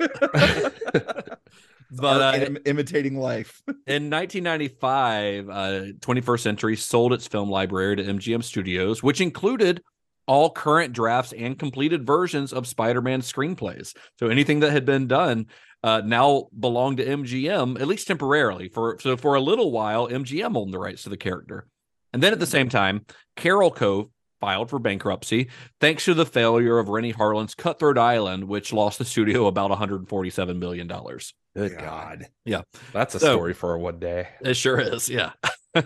but 1.91 2.21
uh, 2.21 2.45
Im- 2.45 2.57
imitating 2.65 3.19
life. 3.19 3.61
In 3.85 4.09
1995, 4.09 5.49
uh, 5.49 5.53
21st 5.99 6.39
Century 6.39 6.75
sold 6.75 7.13
its 7.13 7.27
film 7.27 7.49
library 7.49 7.97
to 7.97 8.03
MGM 8.03 8.43
Studios, 8.43 9.03
which 9.03 9.21
included 9.21 9.83
all 10.27 10.49
current 10.49 10.93
drafts 10.93 11.33
and 11.33 11.57
completed 11.57 12.05
versions 12.05 12.51
of 12.51 12.67
Spider-Man 12.67 13.21
screenplays. 13.21 13.95
So 14.19 14.27
anything 14.27 14.59
that 14.59 14.71
had 14.71 14.85
been 14.85 15.07
done 15.07 15.47
uh, 15.83 16.01
now 16.05 16.47
belonged 16.57 16.97
to 16.97 17.05
MGM, 17.05 17.79
at 17.79 17.87
least 17.87 18.07
temporarily. 18.07 18.69
For 18.69 18.97
so 18.99 19.15
for 19.17 19.35
a 19.35 19.41
little 19.41 19.71
while, 19.71 20.07
MGM 20.07 20.55
owned 20.57 20.73
the 20.73 20.79
rights 20.79 21.03
to 21.03 21.09
the 21.09 21.17
character, 21.17 21.67
and 22.13 22.21
then 22.23 22.33
at 22.33 22.39
the 22.39 22.45
same 22.45 22.69
time, 22.69 23.05
Carolco 23.37 24.09
filed 24.39 24.69
for 24.69 24.77
bankruptcy 24.77 25.49
thanks 25.81 26.05
to 26.05 26.13
the 26.13 26.25
failure 26.25 26.77
of 26.77 26.89
Renny 26.89 27.11
Harlin's 27.11 27.55
Cutthroat 27.55 27.97
Island, 27.97 28.43
which 28.43 28.71
lost 28.71 28.99
the 28.99 29.05
studio 29.05 29.47
about 29.47 29.69
147 29.71 30.59
million 30.59 30.85
dollars. 30.87 31.33
Good 31.55 31.77
God. 31.79 32.27
Yeah. 32.45 32.61
That's 32.93 33.15
a 33.15 33.19
So- 33.19 33.33
story 33.35 33.53
for 33.55 33.75
one 33.79 33.97
day. 33.99 34.27
It 34.41 34.53
sure 34.53 34.79
is, 34.79 35.09
yeah. 35.09 35.31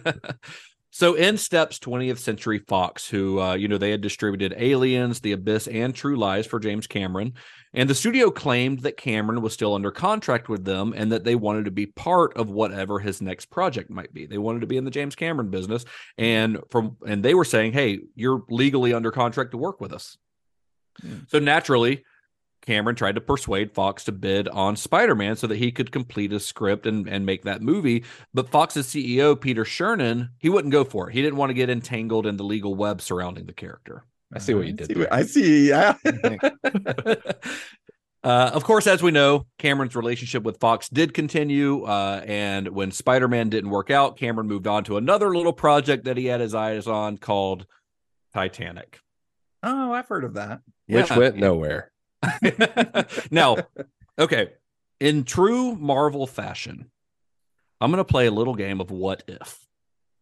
so 0.92 1.14
in 1.14 1.38
steps 1.38 1.80
20th 1.80 2.18
Century 2.18 2.60
Fox, 2.60 3.10
who 3.10 3.40
uh, 3.40 3.54
you 3.54 3.68
know 3.70 3.78
they 3.78 3.92
had 3.92 4.02
distributed 4.02 4.54
Aliens, 4.58 5.22
The 5.22 5.32
Abyss, 5.32 5.68
and 5.68 5.96
True 5.96 6.18
Lies 6.18 6.46
for 6.46 6.60
James 6.60 6.86
Cameron, 6.86 7.34
and 7.74 7.90
the 7.90 7.96
studio 7.96 8.30
claimed 8.30 8.82
that 8.82 8.98
Cameron 8.98 9.42
was 9.42 9.54
still 9.54 9.74
under 9.74 9.90
contract 9.90 10.50
with 10.50 10.66
them 10.66 10.94
and 10.96 11.12
that 11.14 11.24
they 11.24 11.36
wanted 11.36 11.66
to 11.66 11.72
be 11.72 11.86
part 11.86 12.36
of 12.36 12.50
whatever 12.50 13.00
his 13.00 13.22
next 13.22 13.46
project 13.46 13.90
might 13.90 14.14
be. 14.14 14.26
They 14.26 14.38
wanted 14.38 14.60
to 14.62 14.68
be 14.68 14.76
in 14.76 14.84
the 14.84 14.92
James 14.92 15.16
Cameron 15.16 15.50
business, 15.50 15.86
and 16.18 16.60
from 16.70 16.98
and 17.08 17.24
they 17.24 17.34
were 17.34 17.46
saying, 17.46 17.72
"Hey, 17.72 18.00
you're 18.16 18.44
legally 18.50 18.94
under 18.94 19.12
contract 19.12 19.52
to 19.52 19.58
work 19.58 19.80
with 19.80 19.94
us." 19.94 20.18
So 21.30 21.40
naturally, 21.40 22.04
Cameron 22.66 22.96
tried 22.96 23.16
to 23.16 23.22
persuade 23.22 23.72
Fox 23.74 24.04
to 24.06 24.12
bid 24.12 24.48
on 24.48 24.76
Spider 24.76 25.16
Man 25.16 25.36
so 25.36 25.48
that 25.48 25.58
he 25.58 25.72
could 25.72 25.92
complete 25.92 26.32
his 26.32 26.46
script 26.46 26.86
and, 26.86 27.08
and 27.10 27.26
make 27.26 27.44
that 27.44 27.62
movie. 27.62 28.04
But 28.34 28.50
Fox's 28.50 28.88
CEO, 28.88 29.40
Peter 29.40 29.64
Chernin, 29.64 30.30
he 30.38 30.50
wouldn't 30.50 30.72
go 30.72 30.84
for 30.84 31.10
it. 31.10 31.14
He 31.14 31.22
didn't 31.22 31.38
want 31.38 31.50
to 31.50 31.56
get 31.56 31.70
entangled 31.72 32.28
in 32.28 32.38
the 32.38 32.44
legal 32.44 32.76
web 32.76 33.02
surrounding 33.02 33.46
the 33.48 33.54
character. 33.54 34.06
I 34.34 34.40
see 34.40 34.54
what 34.54 34.68
you 34.68 34.74
did. 34.74 34.88
See 34.88 34.94
there. 34.94 35.14
I 35.14 35.24
see. 35.24 35.70
Yeah. 35.70 35.96
uh, 38.24 38.52
of 38.54 38.64
course, 38.64 38.86
as 38.88 39.02
we 39.02 39.12
know, 39.12 39.48
Cameron's 39.58 39.96
relationship 39.96 40.44
with 40.44 40.60
Fox 40.60 40.88
did 40.90 41.14
continue. 41.14 41.84
Uh, 41.84 42.24
and 42.26 42.68
when 42.70 42.92
Spider 42.92 43.28
Man 43.28 43.50
didn't 43.50 43.72
work 43.72 43.90
out, 43.90 44.18
Cameron 44.18 44.48
moved 44.48 44.68
on 44.68 44.84
to 44.86 44.98
another 44.98 45.36
little 45.36 45.54
project 45.54 46.06
that 46.06 46.18
he 46.18 46.28
had 46.28 46.40
his 46.40 46.54
eyes 46.54 46.88
on 46.88 47.18
called 47.18 47.66
Titanic. 48.34 49.00
oh, 49.64 49.92
I've 49.92 50.08
heard 50.08 50.24
of 50.24 50.36
that. 50.36 50.62
Which 50.88 51.10
Yeah. 51.10 51.18
went 51.18 51.36
nowhere. 51.38 51.91
now, 53.32 53.58
okay, 54.20 54.50
in 55.00 55.24
true 55.24 55.76
Marvel 55.76 56.28
fashion, 56.28 56.92
I'm 57.80 57.92
going 57.92 57.98
to 57.98 58.06
play 58.06 58.28
a 58.28 58.32
little 58.32 58.56
game 58.56 58.80
of 58.80 58.92
what 58.92 59.24
if. 59.28 59.66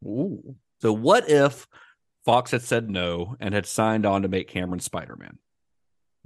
Ooh. 0.06 0.56
So, 0.82 0.94
what 0.94 1.30
if 1.30 1.68
Fox 2.26 2.52
had 2.52 2.62
said 2.62 2.90
no 2.90 3.36
and 3.40 3.54
had 3.54 3.66
signed 3.66 4.06
on 4.06 4.22
to 4.22 4.28
make 4.28 4.48
Cameron 4.48 4.80
Spider 4.80 5.16
Man? 5.18 5.38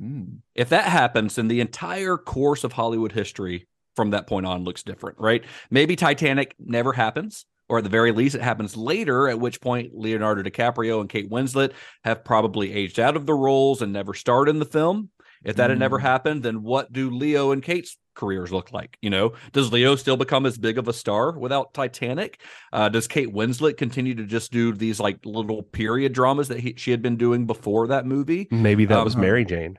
Mm. 0.01 0.37
If 0.55 0.69
that 0.69 0.85
happens, 0.85 1.35
then 1.35 1.47
the 1.47 1.61
entire 1.61 2.17
course 2.17 2.63
of 2.63 2.73
Hollywood 2.73 3.11
history 3.11 3.67
from 3.95 4.11
that 4.11 4.27
point 4.27 4.45
on 4.45 4.63
looks 4.63 4.83
different, 4.83 5.19
right? 5.19 5.43
Maybe 5.69 5.95
Titanic 5.95 6.55
never 6.59 6.93
happens, 6.93 7.45
or 7.69 7.77
at 7.79 7.83
the 7.83 7.89
very 7.89 8.11
least, 8.11 8.35
it 8.35 8.41
happens 8.41 8.75
later, 8.75 9.27
at 9.29 9.39
which 9.39 9.61
point 9.61 9.95
Leonardo 9.95 10.43
DiCaprio 10.43 10.99
and 10.99 11.09
Kate 11.09 11.29
Winslet 11.29 11.73
have 12.03 12.23
probably 12.23 12.73
aged 12.73 12.99
out 12.99 13.15
of 13.15 13.25
the 13.25 13.33
roles 13.33 13.81
and 13.81 13.93
never 13.93 14.13
starred 14.13 14.49
in 14.49 14.59
the 14.59 14.65
film. 14.65 15.09
If 15.43 15.55
that 15.57 15.69
had 15.69 15.79
never 15.79 15.97
Mm. 15.99 16.01
happened, 16.01 16.43
then 16.43 16.63
what 16.63 16.91
do 16.93 17.09
Leo 17.09 17.51
and 17.51 17.61
Kate's 17.61 17.97
careers 18.15 18.51
look 18.51 18.71
like? 18.71 18.97
You 19.01 19.09
know, 19.09 19.33
does 19.51 19.71
Leo 19.71 19.95
still 19.95 20.17
become 20.17 20.45
as 20.45 20.57
big 20.57 20.77
of 20.77 20.87
a 20.87 20.93
star 20.93 21.37
without 21.37 21.73
Titanic? 21.73 22.39
Uh, 22.71 22.89
does 22.89 23.07
Kate 23.07 23.33
Winslet 23.33 23.77
continue 23.77 24.15
to 24.15 24.23
just 24.25 24.51
do 24.51 24.71
these 24.73 24.99
like 24.99 25.19
little 25.25 25.63
period 25.63 26.13
dramas 26.13 26.47
that 26.47 26.59
he, 26.59 26.75
she 26.77 26.91
had 26.91 27.01
been 27.01 27.17
doing 27.17 27.45
before 27.45 27.87
that 27.87 28.05
movie? 28.05 28.47
Maybe 28.51 28.85
that 28.85 28.99
Um, 28.99 29.03
was 29.05 29.17
Mary 29.17 29.45
Jane. 29.45 29.77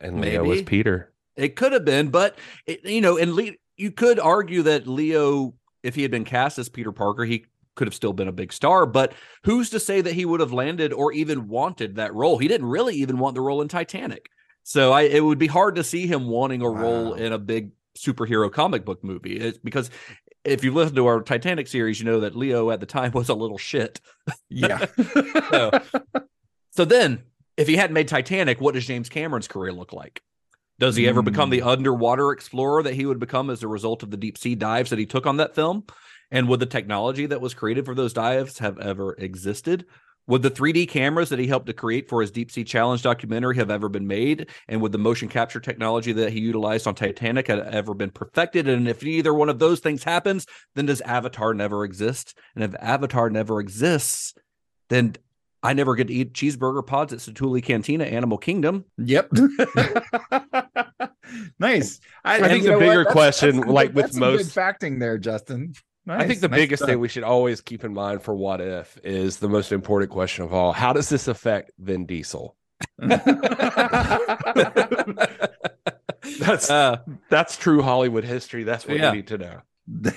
And 0.00 0.20
Leo 0.20 0.44
was. 0.44 0.62
Peter. 0.62 1.12
It 1.36 1.56
could 1.56 1.72
have 1.72 1.84
been, 1.84 2.08
but 2.08 2.36
it, 2.66 2.84
you 2.84 3.00
know, 3.00 3.16
and 3.18 3.34
Le- 3.34 3.52
you 3.76 3.90
could 3.90 4.18
argue 4.18 4.62
that 4.62 4.86
Leo, 4.86 5.54
if 5.82 5.94
he 5.94 6.02
had 6.02 6.10
been 6.10 6.24
cast 6.24 6.58
as 6.58 6.68
Peter 6.68 6.92
Parker, 6.92 7.24
he 7.24 7.46
could 7.76 7.86
have 7.86 7.94
still 7.94 8.12
been 8.12 8.28
a 8.28 8.32
big 8.32 8.52
star. 8.52 8.84
But 8.84 9.14
who's 9.44 9.70
to 9.70 9.80
say 9.80 10.00
that 10.02 10.12
he 10.14 10.24
would 10.26 10.40
have 10.40 10.52
landed 10.52 10.92
or 10.92 11.12
even 11.12 11.48
wanted 11.48 11.96
that 11.96 12.12
role? 12.14 12.36
He 12.38 12.48
didn't 12.48 12.66
really 12.68 12.96
even 12.96 13.18
want 13.18 13.34
the 13.34 13.40
role 13.40 13.62
in 13.62 13.68
Titanic, 13.68 14.28
so 14.62 14.92
I 14.92 15.02
it 15.02 15.24
would 15.24 15.38
be 15.38 15.46
hard 15.46 15.76
to 15.76 15.84
see 15.84 16.06
him 16.06 16.26
wanting 16.26 16.62
a 16.62 16.68
role 16.68 17.14
in 17.14 17.32
a 17.32 17.38
big 17.38 17.72
superhero 17.96 18.50
comic 18.50 18.84
book 18.84 19.02
movie. 19.04 19.36
It's 19.36 19.58
because 19.58 19.90
if 20.44 20.64
you 20.64 20.72
listen 20.72 20.96
to 20.96 21.06
our 21.06 21.22
Titanic 21.22 21.68
series, 21.68 22.00
you 22.00 22.06
know 22.06 22.20
that 22.20 22.36
Leo 22.36 22.70
at 22.70 22.80
the 22.80 22.86
time 22.86 23.12
was 23.14 23.28
a 23.28 23.34
little 23.34 23.58
shit. 23.58 24.00
Yeah. 24.48 24.86
So, 25.50 25.70
so 26.70 26.84
then, 26.84 27.24
if 27.56 27.66
he 27.66 27.74
hadn't 27.74 27.94
made 27.94 28.06
Titanic, 28.06 28.60
what 28.60 28.74
does 28.74 28.86
James 28.86 29.08
Cameron's 29.08 29.48
career 29.48 29.72
look 29.72 29.92
like? 29.92 30.22
Does 30.78 30.94
he 30.94 31.08
ever 31.08 31.22
become 31.22 31.50
the 31.50 31.60
hmm. 31.60 31.68
underwater 31.68 32.30
explorer 32.30 32.84
that 32.84 32.94
he 32.94 33.04
would 33.04 33.18
become 33.18 33.50
as 33.50 33.62
a 33.62 33.68
result 33.68 34.02
of 34.02 34.10
the 34.10 34.16
deep 34.16 34.38
sea 34.38 34.54
dives 34.54 34.90
that 34.90 34.98
he 34.98 35.06
took 35.06 35.26
on 35.26 35.38
that 35.38 35.56
film? 35.56 35.84
And 36.30 36.48
would 36.48 36.60
the 36.60 36.66
technology 36.66 37.26
that 37.26 37.40
was 37.40 37.52
created 37.52 37.84
for 37.84 37.94
those 37.94 38.12
dives 38.12 38.58
have 38.60 38.78
ever 38.78 39.14
existed? 39.14 39.86
Would 40.30 40.42
the 40.42 40.50
3D 40.50 40.88
cameras 40.88 41.28
that 41.30 41.40
he 41.40 41.48
helped 41.48 41.66
to 41.66 41.72
create 41.72 42.08
for 42.08 42.20
his 42.20 42.30
Deep 42.30 42.52
Sea 42.52 42.62
Challenge 42.62 43.02
documentary 43.02 43.56
have 43.56 43.68
ever 43.68 43.88
been 43.88 44.06
made? 44.06 44.48
And 44.68 44.80
would 44.80 44.92
the 44.92 44.98
motion 44.98 45.28
capture 45.28 45.58
technology 45.58 46.12
that 46.12 46.32
he 46.32 46.38
utilized 46.38 46.86
on 46.86 46.94
Titanic 46.94 47.48
have 47.48 47.66
ever 47.66 47.94
been 47.94 48.12
perfected? 48.12 48.68
And 48.68 48.88
if 48.88 49.02
either 49.02 49.34
one 49.34 49.48
of 49.48 49.58
those 49.58 49.80
things 49.80 50.04
happens, 50.04 50.46
then 50.76 50.86
does 50.86 51.00
Avatar 51.00 51.52
never 51.52 51.82
exist? 51.84 52.38
And 52.54 52.62
if 52.62 52.72
Avatar 52.80 53.28
never 53.28 53.58
exists, 53.58 54.32
then 54.88 55.16
I 55.64 55.72
never 55.72 55.96
get 55.96 56.06
to 56.06 56.14
eat 56.14 56.32
cheeseburger 56.32 56.86
pods 56.86 57.12
at 57.12 57.18
Satu'li 57.18 57.60
Cantina 57.60 58.04
Animal 58.04 58.38
Kingdom. 58.38 58.84
Yep. 58.98 59.30
nice. 61.58 62.00
I 62.24 62.48
think 62.48 62.64
the 62.64 62.78
bigger 62.78 62.98
That's- 63.04 63.12
question, 63.12 63.56
that's 63.56 63.66
some 63.66 63.74
like 63.74 63.88
good- 63.88 63.96
with 63.96 64.04
that's 64.04 64.14
some 64.16 64.30
good 64.30 64.36
most- 64.38 64.52
facting 64.54 65.00
there, 65.00 65.18
Justin. 65.18 65.74
I 66.10 66.26
think 66.26 66.40
the 66.40 66.48
biggest 66.48 66.84
thing 66.84 66.98
we 67.00 67.08
should 67.08 67.22
always 67.24 67.60
keep 67.60 67.84
in 67.84 67.94
mind 67.94 68.22
for 68.22 68.34
what 68.34 68.60
if 68.60 68.98
is 69.04 69.38
the 69.38 69.48
most 69.48 69.72
important 69.72 70.10
question 70.10 70.44
of 70.44 70.52
all. 70.52 70.72
How 70.72 70.92
does 70.92 71.08
this 71.08 71.28
affect 71.28 71.70
Vin 71.78 72.06
Diesel? 72.06 72.56
that's 72.98 73.24
Uh, 76.70 76.98
that's 77.28 77.56
true 77.56 77.82
Hollywood 77.82 78.24
history. 78.24 78.64
That's 78.64 78.86
what 78.86 78.96
Yeah. 78.96 79.10
you 79.10 79.16
need 79.16 79.26
to 79.28 79.38
know. 79.38 79.60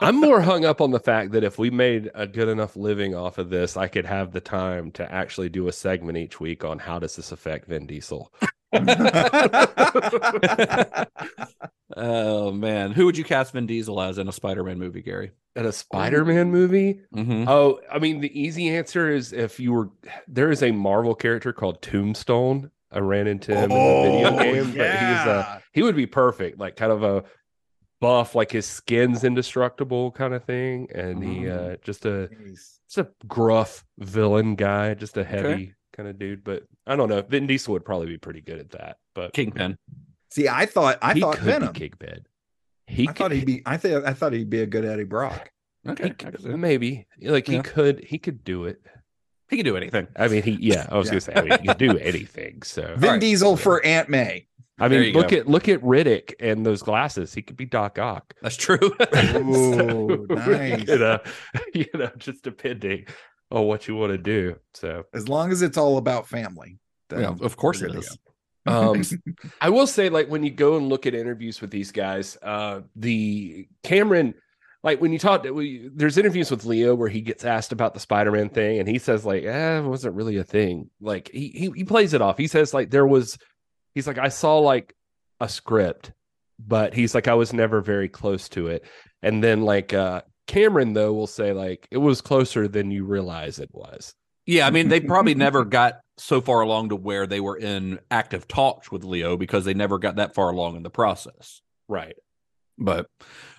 I'm 0.00 0.16
more 0.16 0.40
hung 0.40 0.64
up 0.64 0.80
on 0.80 0.90
the 0.90 0.98
fact 0.98 1.32
that 1.32 1.44
if 1.44 1.58
we 1.58 1.70
made 1.70 2.10
a 2.14 2.26
good 2.26 2.48
enough 2.48 2.76
living 2.76 3.14
off 3.14 3.38
of 3.38 3.50
this, 3.50 3.76
I 3.76 3.86
could 3.88 4.04
have 4.04 4.32
the 4.32 4.40
time 4.40 4.90
to 4.92 5.10
actually 5.12 5.48
do 5.48 5.68
a 5.68 5.72
segment 5.72 6.18
each 6.18 6.40
week 6.40 6.64
on 6.64 6.78
how 6.80 6.98
does 6.98 7.14
this 7.16 7.30
affect 7.30 7.68
Vin 7.68 7.86
Diesel. 7.86 8.32
Oh 11.96 12.50
man, 12.52 12.92
who 12.92 13.06
would 13.06 13.16
you 13.16 13.24
cast 13.24 13.52
Vin 13.52 13.66
Diesel 13.66 14.00
as 14.00 14.18
in 14.18 14.28
a 14.28 14.32
Spider-Man 14.32 14.78
movie, 14.78 15.02
Gary? 15.02 15.32
In 15.54 15.66
a 15.66 15.72
Spider-Man 15.72 16.50
movie, 16.50 17.00
Mm-hmm. 17.14 17.48
Oh, 17.48 17.80
I 17.90 17.98
mean, 17.98 18.20
the 18.20 18.38
easy 18.38 18.68
answer 18.76 19.10
is 19.10 19.32
if 19.32 19.58
you 19.58 19.72
were 19.72 19.90
there 20.28 20.50
is 20.50 20.62
a 20.62 20.72
Marvel 20.72 21.14
character 21.14 21.52
called 21.52 21.82
Tombstone. 21.82 22.70
I 22.92 23.00
ran 23.00 23.26
into 23.26 23.52
him 23.54 23.70
in 23.70 24.02
the 24.02 24.02
video 24.02 24.30
game, 24.38 24.76
but 24.76 24.90
he's 24.90 25.26
a 25.26 25.62
he 25.72 25.82
would 25.82 25.96
be 25.96 26.06
perfect, 26.06 26.58
like 26.58 26.76
kind 26.76 26.92
of 26.92 27.02
a 27.02 27.24
buff, 28.00 28.34
like 28.34 28.52
his 28.52 28.66
skin's 28.66 29.24
indestructible 29.24 30.12
kind 30.12 30.34
of 30.34 30.44
thing, 30.44 30.88
and 30.94 31.22
he 31.22 31.48
uh 31.48 31.76
just 31.82 32.06
a 32.06 32.28
just 32.88 32.98
a 32.98 33.08
gruff 33.26 33.84
villain 33.98 34.54
guy, 34.54 34.94
just 34.94 35.16
a 35.16 35.24
heavy 35.24 35.74
kind 35.96 36.08
of 36.08 36.18
dude. 36.18 36.44
But 36.44 36.64
I 36.86 36.96
don't 36.96 37.08
know, 37.08 37.22
Vin 37.22 37.46
Diesel 37.46 37.72
would 37.74 37.84
probably 37.84 38.06
be 38.08 38.18
pretty 38.18 38.40
good 38.40 38.58
at 38.58 38.70
that. 38.70 38.98
But 39.14 39.32
Kingpin. 39.32 39.78
See, 40.30 40.48
I 40.48 40.66
thought 40.66 40.98
I 41.02 41.14
he 41.14 41.20
thought 41.20 41.36
could 41.36 41.44
Venom. 41.44 41.72
be 41.72 41.78
Kingpin. 41.80 42.26
He 42.86 43.08
I 43.08 43.12
thought 43.12 43.32
he'd 43.32 43.46
be. 43.46 43.62
I 43.66 43.76
think 43.76 44.04
I 44.04 44.12
thought 44.12 44.32
he'd 44.32 44.50
be 44.50 44.60
a 44.60 44.66
good 44.66 44.84
Eddie 44.84 45.04
Brock. 45.04 45.50
Okay, 45.88 46.08
he 46.08 46.10
could, 46.10 46.44
maybe 46.44 47.06
like 47.22 47.46
he 47.46 47.54
Yeah. 47.54 47.62
could 47.62 48.04
he 48.04 48.18
could 48.18 48.44
do 48.44 48.64
it. 48.64 48.80
he 49.48 49.56
could 49.56 49.64
do 49.64 49.76
anything. 49.76 50.08
I 50.16 50.28
mean, 50.28 50.42
he 50.42 50.52
yeah, 50.60 50.86
I 50.90 50.96
was 50.98 51.06
Yeah. 51.06 51.12
gonna 51.12 51.20
say 51.20 51.32
I 51.36 51.42
mean, 51.42 51.58
he 51.60 51.68
could 51.68 51.78
do 51.78 51.96
anything. 51.98 52.62
So 52.62 52.94
Vin 52.96 53.10
right. 53.12 53.20
Diesel 53.20 53.56
for 53.56 53.84
Aunt 53.84 54.08
May. 54.08 54.46
I 54.78 54.88
mean, 54.88 55.14
look 55.14 55.30
go. 55.30 55.38
at 55.38 55.48
look 55.48 55.68
at 55.68 55.80
Riddick 55.80 56.34
and 56.38 56.66
those 56.66 56.82
glasses. 56.82 57.32
He 57.32 57.40
could 57.40 57.56
be 57.56 57.64
Doc 57.64 57.98
Ock. 57.98 58.34
That's 58.42 58.56
true. 58.56 58.78
Ooh, 59.36 60.26
nice. 60.30 60.86
you 60.86 60.98
know, 60.98 61.18
you 61.72 61.86
know, 61.94 62.10
just 62.18 62.42
depending 62.42 63.06
on 63.50 63.64
what 63.66 63.86
you 63.88 63.94
want 63.96 64.12
to 64.12 64.18
do. 64.18 64.56
So, 64.74 65.04
As 65.14 65.28
long 65.28 65.52
as 65.52 65.62
it's 65.62 65.78
all 65.78 65.98
about 65.98 66.28
family. 66.28 66.78
then 67.08 67.20
yeah, 67.20 67.34
of 67.40 67.56
course 67.56 67.80
we're 67.80 67.88
it 67.88 67.92
good 67.92 68.02
to 68.02 68.08
is. 68.08 68.18
um, 68.66 69.02
I 69.60 69.68
will 69.70 69.86
say, 69.86 70.08
like 70.08 70.28
when 70.28 70.42
you 70.44 70.50
go 70.50 70.76
and 70.76 70.88
look 70.88 71.06
at 71.06 71.14
interviews 71.14 71.60
with 71.60 71.70
these 71.70 71.92
guys, 71.92 72.36
uh, 72.42 72.80
the 72.96 73.68
Cameron, 73.84 74.34
like 74.82 75.00
when 75.00 75.12
you 75.12 75.18
talk, 75.18 75.44
we, 75.44 75.88
there's 75.94 76.18
interviews 76.18 76.50
with 76.50 76.64
Leo 76.64 76.94
where 76.94 77.08
he 77.08 77.20
gets 77.20 77.44
asked 77.44 77.72
about 77.72 77.94
the 77.94 78.00
Spider-Man 78.00 78.48
thing, 78.50 78.78
and 78.78 78.88
he 78.88 78.98
says 78.98 79.24
like, 79.24 79.44
"Eh, 79.44 79.78
it 79.78 79.84
wasn't 79.84 80.14
really 80.14 80.36
a 80.36 80.44
thing." 80.44 80.90
Like 81.00 81.30
he 81.32 81.48
he 81.48 81.70
he 81.74 81.84
plays 81.84 82.12
it 82.14 82.22
off. 82.22 82.38
He 82.38 82.46
says 82.48 82.74
like 82.74 82.90
there 82.90 83.06
was, 83.06 83.38
he's 83.94 84.06
like, 84.06 84.18
I 84.18 84.28
saw 84.28 84.58
like 84.58 84.94
a 85.40 85.48
script, 85.48 86.12
but 86.58 86.94
he's 86.94 87.14
like, 87.14 87.28
I 87.28 87.34
was 87.34 87.52
never 87.52 87.80
very 87.80 88.08
close 88.08 88.48
to 88.50 88.68
it. 88.68 88.84
And 89.22 89.42
then 89.42 89.62
like 89.62 89.92
uh 89.92 90.22
Cameron 90.46 90.92
though 90.92 91.12
will 91.12 91.26
say 91.26 91.52
like 91.52 91.86
it 91.90 91.98
was 91.98 92.20
closer 92.20 92.68
than 92.68 92.90
you 92.90 93.04
realize 93.04 93.58
it 93.58 93.70
was. 93.72 94.14
Yeah, 94.46 94.66
I 94.66 94.70
mean, 94.70 94.88
they 94.88 95.00
probably 95.00 95.34
never 95.36 95.64
got 95.64 96.00
so 96.18 96.40
far 96.40 96.60
along 96.60 96.90
to 96.90 96.96
where 96.96 97.26
they 97.26 97.40
were 97.40 97.56
in 97.56 97.98
active 98.10 98.46
talks 98.46 98.90
with 98.90 99.04
Leo 99.04 99.36
because 99.36 99.64
they 99.64 99.74
never 99.74 99.98
got 99.98 100.16
that 100.16 100.34
far 100.34 100.50
along 100.50 100.76
in 100.76 100.82
the 100.82 100.90
process. 100.90 101.60
Right. 101.88 102.14
But 102.78 103.06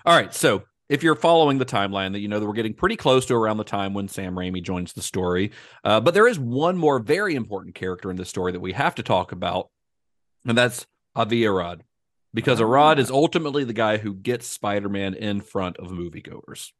all 0.06 0.16
right, 0.16 0.34
so 0.34 0.64
if 0.90 1.04
you're 1.04 1.16
following 1.16 1.58
the 1.58 1.66
timeline, 1.66 2.14
that 2.14 2.20
you 2.20 2.28
know 2.28 2.40
that 2.40 2.46
we're 2.46 2.54
getting 2.54 2.74
pretty 2.74 2.96
close 2.96 3.26
to 3.26 3.36
around 3.36 3.58
the 3.58 3.64
time 3.64 3.94
when 3.94 4.08
Sam 4.08 4.36
Raimi 4.36 4.64
joins 4.64 4.94
the 4.94 5.02
story. 5.02 5.52
Uh, 5.84 6.00
but 6.00 6.14
there 6.14 6.28
is 6.28 6.40
one 6.40 6.78
more 6.78 7.00
very 7.00 7.36
important 7.36 7.76
character 7.76 8.10
in 8.10 8.16
the 8.16 8.26
story 8.26 8.54
that 8.54 8.60
we 8.60 8.74
have 8.74 8.96
to 8.96 9.04
talk 9.04 9.32
about, 9.32 9.70
and 10.46 10.58
that's 10.58 10.86
Avi 11.16 11.46
Arad, 11.46 11.84
because 12.34 12.62
Arad 12.62 13.00
is 13.00 13.12
ultimately 13.12 13.64
the 13.64 13.74
guy 13.74 13.98
who 13.98 14.14
gets 14.14 14.48
Spider-Man 14.48 15.14
in 15.14 15.42
front 15.42 15.78
of 15.78 15.90
moviegoers. 15.90 16.72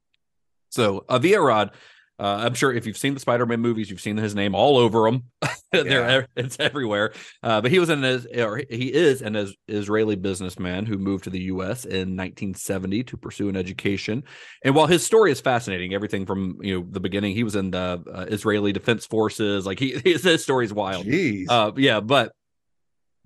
So 0.70 1.06
Avi 1.08 1.36
Arad, 1.36 1.72
uh, 2.20 2.42
I'm 2.46 2.56
sure 2.56 2.74
if 2.74 2.88
you've 2.88 2.98
seen 2.98 3.14
the 3.14 3.20
Spider-Man 3.20 3.60
movies, 3.60 3.90
you've 3.90 4.02
seen 4.02 4.18
his 4.18 4.34
name 4.34 4.56
all 4.56 4.78
over 4.78 5.10
them. 5.10 5.26
They're 5.72 6.28
it's 6.36 6.60
everywhere. 6.60 7.14
Uh, 7.44 7.62
but 7.62 7.72
he 7.72 7.78
was 7.78 7.90
an 7.90 8.04
or 8.40 8.62
he 8.70 8.92
is 8.92 9.22
an 9.22 9.54
Israeli 9.68 10.16
businessman 10.16 10.86
who 10.86 10.98
moved 10.98 11.26
to 11.26 11.30
the 11.30 11.42
U.S. 11.42 11.86
in 11.86 12.16
1970 12.16 13.04
to 13.04 13.18
pursue 13.18 13.50
an 13.50 13.56
education. 13.56 14.24
And 14.64 14.74
while 14.74 14.88
his 14.88 15.06
story 15.06 15.32
is 15.32 15.42
fascinating, 15.42 15.94
everything 15.94 16.26
from 16.26 16.58
you 16.62 16.80
know 16.80 16.88
the 16.90 17.00
beginning, 17.00 17.36
he 17.36 17.44
was 17.44 17.56
in 17.56 17.72
the 17.72 18.04
uh, 18.12 18.26
Israeli 18.30 18.72
Defense 18.72 19.06
Forces. 19.06 19.66
Like 19.66 19.78
he 19.78 19.92
his, 20.04 20.24
his 20.24 20.42
story 20.42 20.66
is 20.66 20.74
wild. 20.74 21.06
Jeez. 21.06 21.46
Uh, 21.50 21.72
yeah, 21.76 22.00
but 22.00 22.32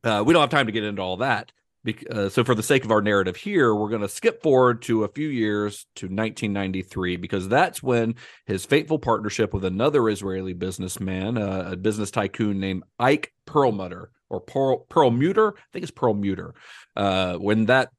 uh, 0.04 0.24
we 0.26 0.34
don't 0.34 0.42
have 0.42 0.50
time 0.50 0.66
to 0.66 0.74
get 0.74 0.84
into 0.84 1.02
all 1.02 1.18
that. 1.18 1.52
Uh, 1.88 2.30
so, 2.30 2.44
for 2.44 2.54
the 2.54 2.62
sake 2.62 2.86
of 2.86 2.92
our 2.92 3.02
narrative 3.02 3.36
here, 3.36 3.74
we're 3.74 3.90
going 3.90 4.04
to 4.04 4.10
skip 4.10 4.44
forward 4.44 4.84
to 4.84 5.04
a 5.04 5.08
few 5.08 5.28
years 5.28 5.88
to 5.96 6.06
1993 6.06 7.18
because 7.18 7.50
that's 7.50 7.82
when 7.82 8.16
his 8.46 8.66
fateful 8.66 9.00
partnership 9.00 9.52
with 9.52 9.66
another 9.66 10.08
Israeli 10.08 10.54
businessman, 10.54 11.40
uh, 11.40 11.70
a 11.72 11.76
business 11.76 12.12
tycoon 12.12 12.60
named 12.60 12.84
Ike 13.00 13.34
Perlmutter 13.48 14.12
or 14.30 14.40
Pearl 14.40 14.86
Perlmutter, 14.90 15.56
I 15.58 15.62
think 15.74 15.82
it's 15.82 15.92
Perlmutter, 15.92 16.54
uh, 16.96 17.38
when 17.38 17.66
that 17.66 17.90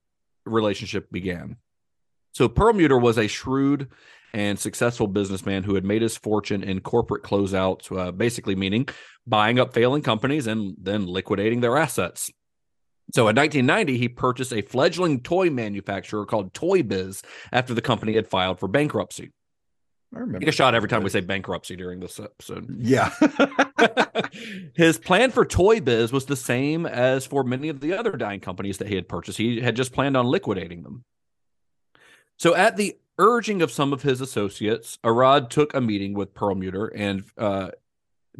relationship 0.46 1.10
began. 1.10 1.56
So, 2.34 2.48
Perlmutter 2.48 2.98
was 2.98 3.18
a 3.18 3.26
shrewd 3.26 3.88
and 4.32 4.60
successful 4.60 5.08
businessman 5.08 5.64
who 5.64 5.74
had 5.74 5.84
made 5.84 6.02
his 6.02 6.16
fortune 6.16 6.62
in 6.62 6.80
corporate 6.80 7.24
closeouts, 7.24 7.96
uh, 7.96 8.12
basically 8.12 8.54
meaning 8.54 8.88
buying 9.26 9.58
up 9.58 9.74
failing 9.74 10.02
companies 10.02 10.46
and 10.46 10.76
then 10.80 11.04
liquidating 11.04 11.60
their 11.60 11.76
assets. 11.76 12.30
So 13.12 13.28
in 13.28 13.36
1990, 13.36 13.98
he 13.98 14.08
purchased 14.08 14.52
a 14.52 14.62
fledgling 14.62 15.20
toy 15.20 15.50
manufacturer 15.50 16.24
called 16.24 16.54
Toy 16.54 16.82
Biz 16.82 17.22
after 17.52 17.74
the 17.74 17.82
company 17.82 18.14
had 18.14 18.26
filed 18.26 18.58
for 18.58 18.68
bankruptcy. 18.68 19.30
I 20.14 20.18
remember. 20.18 20.40
Take 20.40 20.48
a 20.48 20.52
shot 20.52 20.74
every 20.74 20.88
time 20.88 21.02
we 21.02 21.10
say 21.10 21.20
bankruptcy 21.20 21.76
during 21.76 22.00
this 22.00 22.18
episode. 22.18 22.68
Yeah. 22.78 23.10
His 24.74 24.98
plan 24.98 25.30
for 25.30 25.44
Toy 25.44 25.80
Biz 25.80 26.12
was 26.12 26.26
the 26.26 26.36
same 26.36 26.86
as 26.86 27.26
for 27.26 27.44
many 27.44 27.68
of 27.68 27.80
the 27.80 27.94
other 27.94 28.12
dying 28.12 28.40
companies 28.40 28.78
that 28.78 28.88
he 28.88 28.94
had 28.94 29.08
purchased. 29.08 29.38
He 29.38 29.60
had 29.60 29.76
just 29.76 29.92
planned 29.92 30.16
on 30.16 30.26
liquidating 30.26 30.82
them. 30.82 31.04
So, 32.38 32.54
at 32.54 32.76
the 32.76 32.96
urging 33.18 33.62
of 33.62 33.70
some 33.70 33.92
of 33.92 34.02
his 34.02 34.20
associates, 34.20 34.98
Arad 35.04 35.50
took 35.50 35.74
a 35.74 35.80
meeting 35.80 36.14
with 36.14 36.34
Perlmutter 36.34 36.86
and 36.86 37.24
uh, 37.36 37.70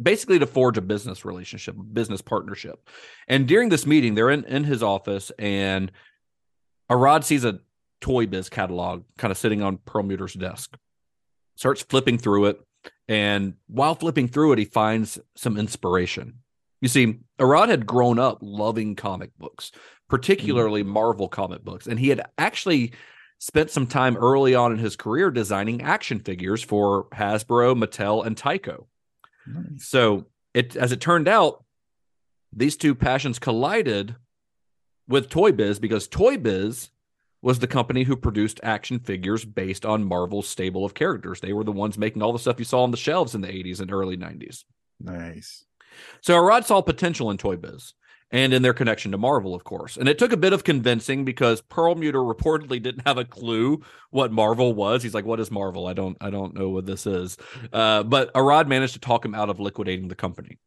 basically 0.01 0.39
to 0.39 0.47
forge 0.47 0.77
a 0.77 0.81
business 0.81 1.25
relationship, 1.25 1.75
business 1.91 2.21
partnership. 2.21 2.87
And 3.27 3.47
during 3.47 3.69
this 3.69 3.85
meeting, 3.85 4.15
they're 4.15 4.29
in, 4.29 4.43
in 4.45 4.63
his 4.63 4.81
office, 4.81 5.31
and 5.37 5.91
Arad 6.89 7.23
sees 7.23 7.45
a 7.45 7.59
Toy 8.01 8.25
Biz 8.25 8.49
catalog 8.49 9.03
kind 9.17 9.31
of 9.31 9.37
sitting 9.37 9.61
on 9.61 9.77
Perlmutter's 9.77 10.33
desk, 10.33 10.77
starts 11.55 11.81
flipping 11.81 12.17
through 12.17 12.45
it. 12.45 12.61
And 13.07 13.53
while 13.67 13.95
flipping 13.95 14.27
through 14.27 14.53
it, 14.53 14.59
he 14.59 14.65
finds 14.65 15.19
some 15.35 15.57
inspiration. 15.57 16.39
You 16.81 16.89
see, 16.89 17.19
Arad 17.39 17.69
had 17.69 17.85
grown 17.85 18.19
up 18.19 18.39
loving 18.41 18.95
comic 18.95 19.31
books, 19.37 19.69
mm-hmm. 19.69 19.79
particularly 20.09 20.83
Marvel 20.83 21.29
comic 21.29 21.63
books, 21.63 21.87
and 21.87 21.97
he 21.97 22.09
had 22.09 22.21
actually 22.37 22.91
spent 23.39 23.69
some 23.69 23.87
time 23.87 24.17
early 24.17 24.55
on 24.55 24.71
in 24.71 24.77
his 24.77 24.95
career 24.95 25.31
designing 25.31 25.81
action 25.81 26.19
figures 26.19 26.63
for 26.63 27.07
Hasbro, 27.13 27.77
Mattel, 27.81 28.25
and 28.25 28.35
Tyco. 28.35 28.85
So, 29.77 30.27
it 30.53 30.75
as 30.75 30.91
it 30.91 31.01
turned 31.01 31.27
out, 31.27 31.63
these 32.51 32.77
two 32.77 32.95
passions 32.95 33.39
collided 33.39 34.15
with 35.07 35.29
Toy 35.29 35.51
Biz 35.51 35.79
because 35.79 36.07
Toy 36.07 36.37
Biz 36.37 36.89
was 37.41 37.59
the 37.59 37.67
company 37.67 38.03
who 38.03 38.15
produced 38.15 38.59
action 38.63 38.99
figures 38.99 39.43
based 39.43 39.85
on 39.85 40.05
Marvel's 40.05 40.47
stable 40.47 40.85
of 40.85 40.93
characters. 40.93 41.41
They 41.41 41.51
were 41.51 41.65
the 41.65 41.73
ones 41.73 41.97
making 41.97 42.21
all 42.21 42.31
the 42.31 42.39
stuff 42.39 42.57
you 42.57 42.65
saw 42.65 42.83
on 42.83 42.91
the 42.91 42.97
shelves 42.97 43.35
in 43.35 43.41
the 43.41 43.49
80s 43.49 43.81
and 43.81 43.91
early 43.91 44.15
90s. 44.15 44.63
Nice. 45.01 45.65
So 46.21 46.37
Arad 46.37 46.65
saw 46.65 46.81
potential 46.81 47.29
in 47.31 47.37
Toy 47.37 47.57
Biz 47.57 47.93
and 48.33 48.51
in 48.51 48.63
their 48.63 48.73
connection 48.73 49.11
to 49.11 49.17
Marvel, 49.17 49.53
of 49.53 49.63
course. 49.63 49.95
And 49.95 50.09
it 50.09 50.17
took 50.17 50.33
a 50.33 50.37
bit 50.37 50.53
of 50.53 50.63
convincing 50.63 51.23
because 51.23 51.61
Perlmutter 51.61 52.19
reportedly 52.19 52.81
didn't 52.81 53.07
have 53.07 53.19
a 53.19 53.23
clue 53.23 53.81
what 54.09 54.31
Marvel 54.31 54.73
was. 54.73 55.03
He's 55.03 55.13
like, 55.13 55.23
"What 55.23 55.39
is 55.39 55.51
Marvel? 55.51 55.87
I 55.87 55.93
don't, 55.93 56.17
I 56.19 56.31
don't 56.31 56.55
know 56.55 56.69
what 56.69 56.87
this 56.87 57.05
is." 57.05 57.37
Uh, 57.71 58.01
but 58.03 58.31
Arad 58.35 58.67
managed 58.67 58.93
to 58.93 58.99
talk 58.99 59.23
him 59.23 59.35
out 59.35 59.49
of 59.49 59.59
liquidating 59.59 60.07
the 60.07 60.15
company. 60.15 60.57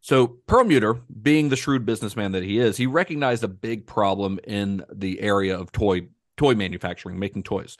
So 0.00 0.26
Perlmutter, 0.26 1.00
being 1.22 1.48
the 1.48 1.56
shrewd 1.56 1.86
businessman 1.86 2.32
that 2.32 2.42
he 2.42 2.58
is, 2.58 2.76
he 2.76 2.86
recognized 2.86 3.44
a 3.44 3.48
big 3.48 3.86
problem 3.86 4.38
in 4.44 4.84
the 4.92 5.20
area 5.20 5.56
of 5.56 5.70
toy 5.70 6.08
toy 6.36 6.54
manufacturing, 6.54 7.18
making 7.20 7.44
toys. 7.44 7.76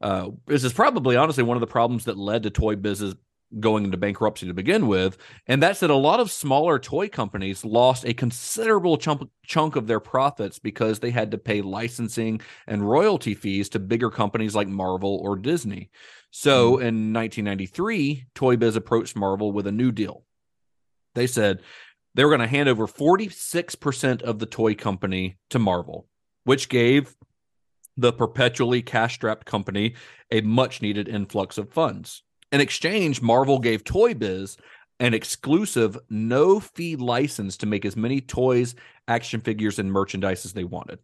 Uh, 0.00 0.30
this 0.46 0.64
is 0.64 0.72
probably 0.72 1.16
honestly 1.16 1.44
one 1.44 1.56
of 1.56 1.60
the 1.60 1.66
problems 1.66 2.04
that 2.04 2.16
led 2.16 2.44
to 2.44 2.50
Toy 2.50 2.74
Biz's 2.74 3.14
going 3.60 3.84
into 3.84 3.96
bankruptcy 3.96 4.46
to 4.46 4.54
begin 4.54 4.86
with. 4.86 5.18
And 5.46 5.62
that's 5.62 5.80
that 5.80 5.90
a 5.90 5.94
lot 5.94 6.20
of 6.20 6.30
smaller 6.30 6.78
toy 6.78 7.08
companies 7.08 7.64
lost 7.64 8.04
a 8.04 8.14
considerable 8.14 8.96
chunk, 8.96 9.28
chunk 9.44 9.76
of 9.76 9.86
their 9.86 10.00
profits 10.00 10.58
because 10.58 10.98
they 10.98 11.10
had 11.10 11.30
to 11.30 11.38
pay 11.38 11.62
licensing 11.62 12.40
and 12.66 12.88
royalty 12.88 13.34
fees 13.34 13.68
to 13.70 13.78
bigger 13.78 14.10
companies 14.10 14.54
like 14.54 14.68
Marvel 14.68 15.20
or 15.22 15.36
Disney. 15.36 15.90
So 16.30 16.76
hmm. 16.76 16.82
in 16.82 17.12
1993, 17.12 18.26
Toy 18.34 18.56
Biz 18.56 18.76
approached 18.76 19.16
Marvel 19.16 19.52
with 19.52 19.66
a 19.66 19.72
new 19.72 19.92
deal. 19.92 20.24
They 21.14 21.26
said 21.26 21.60
they 22.14 22.24
were 22.24 22.30
going 22.30 22.40
to 22.40 22.46
hand 22.46 22.68
over 22.68 22.86
46% 22.86 24.22
of 24.22 24.38
the 24.38 24.46
toy 24.46 24.74
company 24.74 25.38
to 25.50 25.58
Marvel, 25.58 26.06
which 26.44 26.68
gave 26.68 27.14
the 27.96 28.12
perpetually 28.12 28.82
cash 28.82 29.14
strapped 29.14 29.46
company 29.46 29.94
a 30.30 30.40
much 30.40 30.80
needed 30.80 31.08
influx 31.08 31.58
of 31.58 31.70
funds. 31.70 32.22
In 32.52 32.60
exchange, 32.60 33.22
Marvel 33.22 33.58
gave 33.58 33.82
Toy 33.82 34.14
Biz 34.14 34.58
an 35.00 35.14
exclusive 35.14 35.98
no 36.10 36.60
fee 36.60 36.96
license 36.96 37.56
to 37.56 37.66
make 37.66 37.84
as 37.84 37.96
many 37.96 38.20
toys, 38.20 38.74
action 39.08 39.40
figures, 39.40 39.78
and 39.78 39.90
merchandise 39.90 40.44
as 40.44 40.52
they 40.52 40.64
wanted, 40.64 41.00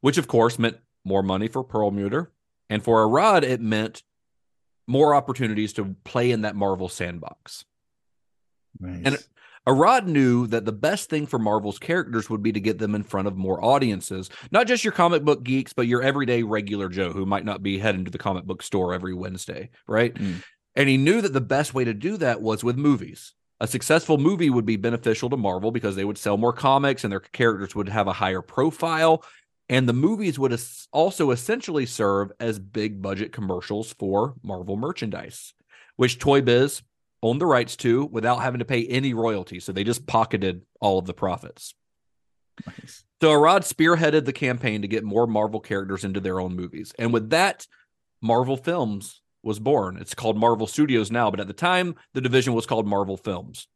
which 0.00 0.18
of 0.18 0.28
course 0.28 0.58
meant 0.58 0.76
more 1.04 1.22
money 1.22 1.48
for 1.48 1.64
Perlmutter. 1.64 2.30
And 2.68 2.84
for 2.84 3.02
Arad, 3.04 3.44
it 3.44 3.60
meant 3.60 4.02
more 4.86 5.14
opportunities 5.14 5.72
to 5.74 5.96
play 6.04 6.30
in 6.30 6.42
that 6.42 6.56
Marvel 6.56 6.88
sandbox. 6.88 7.64
Nice. 8.78 9.02
And 9.04 9.18
Arad 9.66 10.08
knew 10.08 10.46
that 10.48 10.64
the 10.64 10.72
best 10.72 11.10
thing 11.10 11.26
for 11.26 11.38
Marvel's 11.38 11.78
characters 11.78 12.28
would 12.28 12.42
be 12.42 12.52
to 12.52 12.60
get 12.60 12.78
them 12.78 12.94
in 12.94 13.02
front 13.04 13.28
of 13.28 13.36
more 13.36 13.62
audiences, 13.62 14.30
not 14.50 14.66
just 14.66 14.84
your 14.84 14.92
comic 14.92 15.24
book 15.24 15.42
geeks, 15.42 15.72
but 15.72 15.86
your 15.86 16.02
everyday 16.02 16.42
regular 16.42 16.88
Joe 16.88 17.12
who 17.12 17.26
might 17.26 17.44
not 17.44 17.62
be 17.62 17.78
heading 17.78 18.04
to 18.04 18.10
the 18.10 18.18
comic 18.18 18.44
book 18.44 18.62
store 18.62 18.94
every 18.94 19.14
Wednesday, 19.14 19.70
right? 19.86 20.14
Mm. 20.14 20.42
And 20.78 20.88
he 20.88 20.96
knew 20.96 21.20
that 21.20 21.32
the 21.32 21.40
best 21.40 21.74
way 21.74 21.82
to 21.84 21.92
do 21.92 22.16
that 22.18 22.40
was 22.40 22.62
with 22.62 22.76
movies. 22.76 23.34
A 23.60 23.66
successful 23.66 24.16
movie 24.16 24.48
would 24.48 24.64
be 24.64 24.76
beneficial 24.76 25.28
to 25.28 25.36
Marvel 25.36 25.72
because 25.72 25.96
they 25.96 26.04
would 26.04 26.16
sell 26.16 26.36
more 26.36 26.52
comics 26.52 27.02
and 27.02 27.10
their 27.10 27.18
characters 27.18 27.74
would 27.74 27.88
have 27.88 28.06
a 28.06 28.12
higher 28.12 28.40
profile. 28.40 29.24
And 29.68 29.88
the 29.88 29.92
movies 29.92 30.38
would 30.38 30.56
also 30.92 31.32
essentially 31.32 31.84
serve 31.84 32.30
as 32.38 32.60
big 32.60 33.02
budget 33.02 33.32
commercials 33.32 33.92
for 33.92 34.34
Marvel 34.44 34.76
merchandise, 34.76 35.52
which 35.96 36.20
Toy 36.20 36.42
Biz 36.42 36.82
owned 37.24 37.40
the 37.40 37.46
rights 37.46 37.74
to 37.78 38.04
without 38.04 38.42
having 38.42 38.60
to 38.60 38.64
pay 38.64 38.86
any 38.86 39.14
royalty. 39.14 39.58
So 39.58 39.72
they 39.72 39.82
just 39.82 40.06
pocketed 40.06 40.62
all 40.80 41.00
of 41.00 41.06
the 41.06 41.12
profits. 41.12 41.74
Nice. 42.64 43.02
So 43.20 43.32
Arad 43.32 43.62
spearheaded 43.62 44.26
the 44.26 44.32
campaign 44.32 44.82
to 44.82 44.88
get 44.88 45.02
more 45.02 45.26
Marvel 45.26 45.58
characters 45.58 46.04
into 46.04 46.20
their 46.20 46.38
own 46.38 46.54
movies. 46.54 46.92
And 47.00 47.12
with 47.12 47.30
that, 47.30 47.66
Marvel 48.22 48.56
Films 48.56 49.22
was 49.42 49.58
born. 49.58 49.96
It's 49.98 50.14
called 50.14 50.36
Marvel 50.36 50.66
Studios 50.66 51.10
now, 51.10 51.30
but 51.30 51.40
at 51.40 51.46
the 51.46 51.52
time, 51.52 51.94
the 52.14 52.20
division 52.20 52.54
was 52.54 52.66
called 52.66 52.86
Marvel 52.86 53.16
Films. 53.16 53.68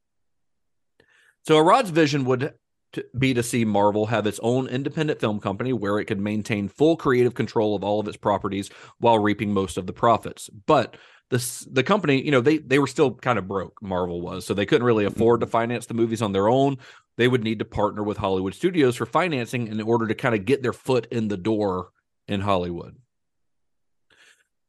So 1.44 1.56
Arad's 1.56 1.90
vision 1.90 2.24
would 2.24 2.54
to 2.92 3.04
be 3.16 3.32
to 3.34 3.42
see 3.42 3.64
Marvel 3.64 4.06
have 4.06 4.26
its 4.26 4.40
own 4.42 4.66
independent 4.68 5.18
film 5.18 5.40
company 5.40 5.72
where 5.72 5.98
it 5.98 6.04
could 6.04 6.20
maintain 6.20 6.68
full 6.68 6.96
creative 6.96 7.34
control 7.34 7.74
of 7.74 7.82
all 7.82 8.00
of 8.00 8.08
its 8.08 8.16
properties 8.16 8.70
while 8.98 9.18
reaping 9.18 9.52
most 9.52 9.78
of 9.78 9.86
the 9.86 9.92
profits. 9.92 10.50
But 10.66 10.96
this 11.30 11.60
the 11.60 11.82
company, 11.82 12.22
you 12.22 12.30
know, 12.30 12.42
they 12.42 12.58
they 12.58 12.78
were 12.78 12.86
still 12.86 13.14
kind 13.14 13.38
of 13.38 13.48
broke, 13.48 13.80
Marvel 13.82 14.20
was, 14.20 14.44
so 14.44 14.52
they 14.52 14.66
couldn't 14.66 14.86
really 14.86 15.04
mm-hmm. 15.04 15.16
afford 15.16 15.40
to 15.40 15.46
finance 15.46 15.86
the 15.86 15.94
movies 15.94 16.22
on 16.22 16.32
their 16.32 16.48
own. 16.48 16.76
They 17.16 17.28
would 17.28 17.42
need 17.42 17.58
to 17.60 17.64
partner 17.64 18.02
with 18.02 18.18
Hollywood 18.18 18.54
studios 18.54 18.96
for 18.96 19.06
financing 19.06 19.68
in 19.68 19.80
order 19.80 20.06
to 20.06 20.14
kind 20.14 20.34
of 20.34 20.44
get 20.44 20.62
their 20.62 20.72
foot 20.72 21.06
in 21.10 21.28
the 21.28 21.36
door 21.36 21.90
in 22.28 22.40
Hollywood. 22.40 22.96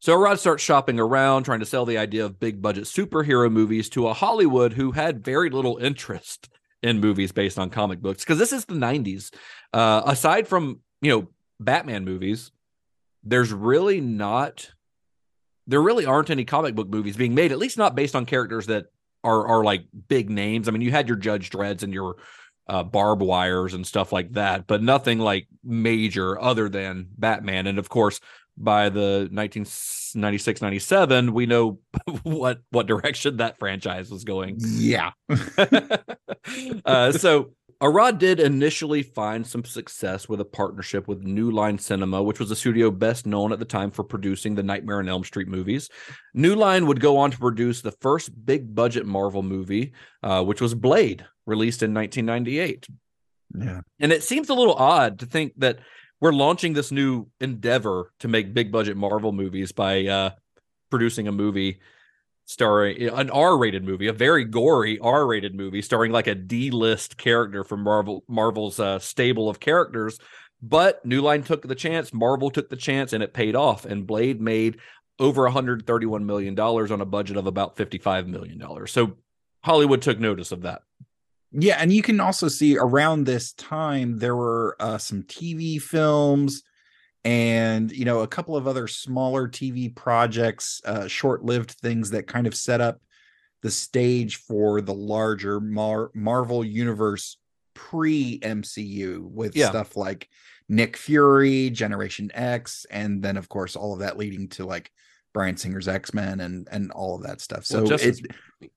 So 0.03 0.15
Rod 0.15 0.37
starts 0.37 0.61
shopping 0.61 0.99
around, 0.99 1.43
trying 1.43 1.61
to 1.61 1.65
sell 1.65 1.85
the 1.85 1.97
idea 1.97 2.25
of 2.25 2.37
big 2.37 2.61
budget 2.61 2.83
superhero 2.83 3.49
movies 3.49 3.87
to 3.91 4.09
a 4.09 4.13
Hollywood 4.13 4.73
who 4.73 4.91
had 4.91 5.23
very 5.23 5.49
little 5.49 5.77
interest 5.77 6.49
in 6.81 6.99
movies 6.99 7.31
based 7.31 7.57
on 7.57 7.69
comic 7.69 8.01
books 8.01 8.21
because 8.21 8.37
this 8.37 8.51
is 8.51 8.65
the 8.65 8.73
90s. 8.73 9.33
Uh, 9.71 10.01
aside 10.05 10.45
from, 10.45 10.81
you 10.99 11.09
know, 11.09 11.29
Batman 11.57 12.03
movies, 12.03 12.51
there's 13.23 13.53
really 13.53 14.01
not 14.01 14.71
there 15.67 15.81
really 15.81 16.05
aren't 16.05 16.29
any 16.29 16.43
comic 16.43 16.75
book 16.75 16.89
movies 16.89 17.15
being 17.15 17.33
made, 17.33 17.53
at 17.53 17.57
least 17.57 17.77
not 17.77 17.95
based 17.95 18.13
on 18.13 18.25
characters 18.25 18.65
that 18.65 18.87
are 19.23 19.47
are 19.47 19.63
like 19.63 19.85
big 20.09 20.29
names. 20.29 20.67
I 20.67 20.71
mean, 20.71 20.81
you 20.81 20.91
had 20.91 21.07
your 21.07 21.15
Judge 21.15 21.49
Dreads 21.49 21.81
and 21.81 21.93
your 21.93 22.17
uh, 22.67 22.83
barbed 22.83 23.21
wires 23.21 23.73
and 23.73 23.87
stuff 23.87 24.11
like 24.11 24.33
that, 24.33 24.67
but 24.67 24.81
nothing 24.81 25.19
like 25.19 25.47
major 25.63 26.37
other 26.41 26.67
than 26.67 27.07
Batman. 27.17 27.67
And 27.67 27.79
of 27.79 27.87
course, 27.87 28.19
by 28.57 28.89
the 28.89 29.27
1996 29.31 30.61
97, 30.61 31.33
we 31.33 31.45
know 31.45 31.79
what 32.23 32.59
what 32.69 32.87
direction 32.87 33.37
that 33.37 33.57
franchise 33.59 34.09
was 34.09 34.23
going. 34.23 34.57
Yeah. 34.59 35.11
uh, 36.85 37.11
so 37.11 37.51
Arad 37.83 38.17
did 38.17 38.39
initially 38.39 39.03
find 39.03 39.45
some 39.45 39.65
success 39.65 40.29
with 40.29 40.39
a 40.39 40.45
partnership 40.45 41.05
with 41.07 41.23
New 41.23 41.51
Line 41.51 41.77
Cinema, 41.77 42.23
which 42.23 42.39
was 42.39 42.49
a 42.49 42.55
studio 42.55 42.89
best 42.89 43.25
known 43.25 43.51
at 43.51 43.59
the 43.59 43.65
time 43.65 43.91
for 43.91 44.05
producing 44.05 44.55
the 44.55 44.63
Nightmare 44.63 44.99
on 44.99 45.09
Elm 45.09 45.25
Street 45.25 45.49
movies. 45.49 45.89
New 46.33 46.55
Line 46.55 46.87
would 46.87 47.01
go 47.01 47.17
on 47.17 47.31
to 47.31 47.37
produce 47.37 47.81
the 47.81 47.91
first 47.91 48.31
big 48.45 48.73
budget 48.73 49.05
Marvel 49.05 49.43
movie, 49.43 49.91
uh, 50.23 50.41
which 50.43 50.61
was 50.61 50.73
Blade, 50.73 51.25
released 51.45 51.83
in 51.83 51.93
1998. 51.93 52.87
Yeah. 53.55 53.81
And 53.99 54.13
it 54.13 54.23
seems 54.23 54.47
a 54.47 54.53
little 54.53 54.75
odd 54.75 55.19
to 55.19 55.25
think 55.25 55.51
that 55.57 55.79
we're 56.23 56.31
launching 56.31 56.71
this 56.71 56.89
new 56.89 57.27
endeavor 57.41 58.13
to 58.19 58.29
make 58.29 58.53
big 58.53 58.71
budget 58.71 58.95
Marvel 58.95 59.33
movies 59.33 59.73
by 59.73 60.07
uh, 60.07 60.29
producing 60.89 61.27
a 61.27 61.33
movie 61.33 61.81
starring 62.45 63.09
an 63.09 63.29
R-rated 63.29 63.83
movie, 63.83 64.07
a 64.07 64.13
very 64.13 64.45
gory 64.45 64.97
R-rated 64.99 65.53
movie 65.53 65.81
starring 65.81 66.13
like 66.13 66.27
a 66.27 66.35
D-list 66.35 67.17
character 67.17 67.65
from 67.65 67.83
Marvel 67.83 68.23
Marvel's 68.29 68.79
uh, 68.79 68.99
stable 68.99 69.49
of 69.49 69.59
characters. 69.59 70.17
But 70.61 71.05
New 71.05 71.21
Line 71.21 71.43
took 71.43 71.67
the 71.67 71.75
chance, 71.75 72.13
Marvel 72.13 72.49
took 72.49 72.69
the 72.69 72.77
chance, 72.77 73.11
and 73.11 73.21
it 73.21 73.33
paid 73.33 73.53
off. 73.53 73.83
And 73.83 74.07
Blade 74.07 74.39
made 74.39 74.77
over 75.19 75.43
131 75.43 76.25
million 76.25 76.55
dollars 76.55 76.89
on 76.89 77.01
a 77.01 77.05
budget 77.05 77.35
of 77.35 77.47
about 77.47 77.75
55 77.75 78.29
million 78.29 78.57
dollars. 78.57 78.93
So 78.93 79.17
Hollywood 79.61 80.01
took 80.01 80.21
notice 80.21 80.53
of 80.53 80.61
that. 80.61 80.83
Yeah, 81.53 81.77
and 81.79 81.93
you 81.93 82.01
can 82.01 82.19
also 82.19 82.47
see 82.47 82.77
around 82.77 83.25
this 83.25 83.53
time 83.53 84.17
there 84.17 84.35
were 84.35 84.75
uh, 84.79 84.97
some 84.97 85.23
TV 85.23 85.81
films 85.81 86.63
and 87.23 87.91
you 87.91 88.05
know 88.05 88.19
a 88.21 88.27
couple 88.27 88.57
of 88.57 88.67
other 88.67 88.87
smaller 88.87 89.47
TV 89.47 89.95
projects, 89.95 90.81
uh, 90.85 91.07
short-lived 91.07 91.71
things 91.71 92.09
that 92.09 92.27
kind 92.27 92.47
of 92.47 92.55
set 92.55 92.81
up 92.81 92.99
the 93.61 93.71
stage 93.71 94.37
for 94.37 94.81
the 94.81 94.93
larger 94.93 95.59
Mar- 95.61 96.11
Marvel 96.13 96.65
universe 96.65 97.37
pre 97.75 98.39
MCU 98.39 99.21
with 99.23 99.55
Yeah. 99.55 99.69
stuff 99.69 99.95
like 99.95 100.27
Nick 100.67 100.97
Fury, 100.97 101.69
Generation 101.69 102.31
X, 102.33 102.85
and 102.89 103.21
then 103.23 103.37
of 103.37 103.47
course 103.47 103.75
all 103.75 103.93
of 103.93 103.99
that 103.99 104.17
leading 104.17 104.49
to 104.49 104.65
like 104.65 104.91
Bryan 105.33 105.55
Singer's 105.57 105.87
X 105.87 106.13
Men 106.13 106.39
and 106.41 106.67
and 106.71 106.91
all 106.91 107.15
of 107.15 107.23
that 107.23 107.41
stuff. 107.41 107.63
So 107.65 107.79
Well, 107.79 107.87
just 107.87 108.03
it, 108.05 108.09
as- 108.09 108.69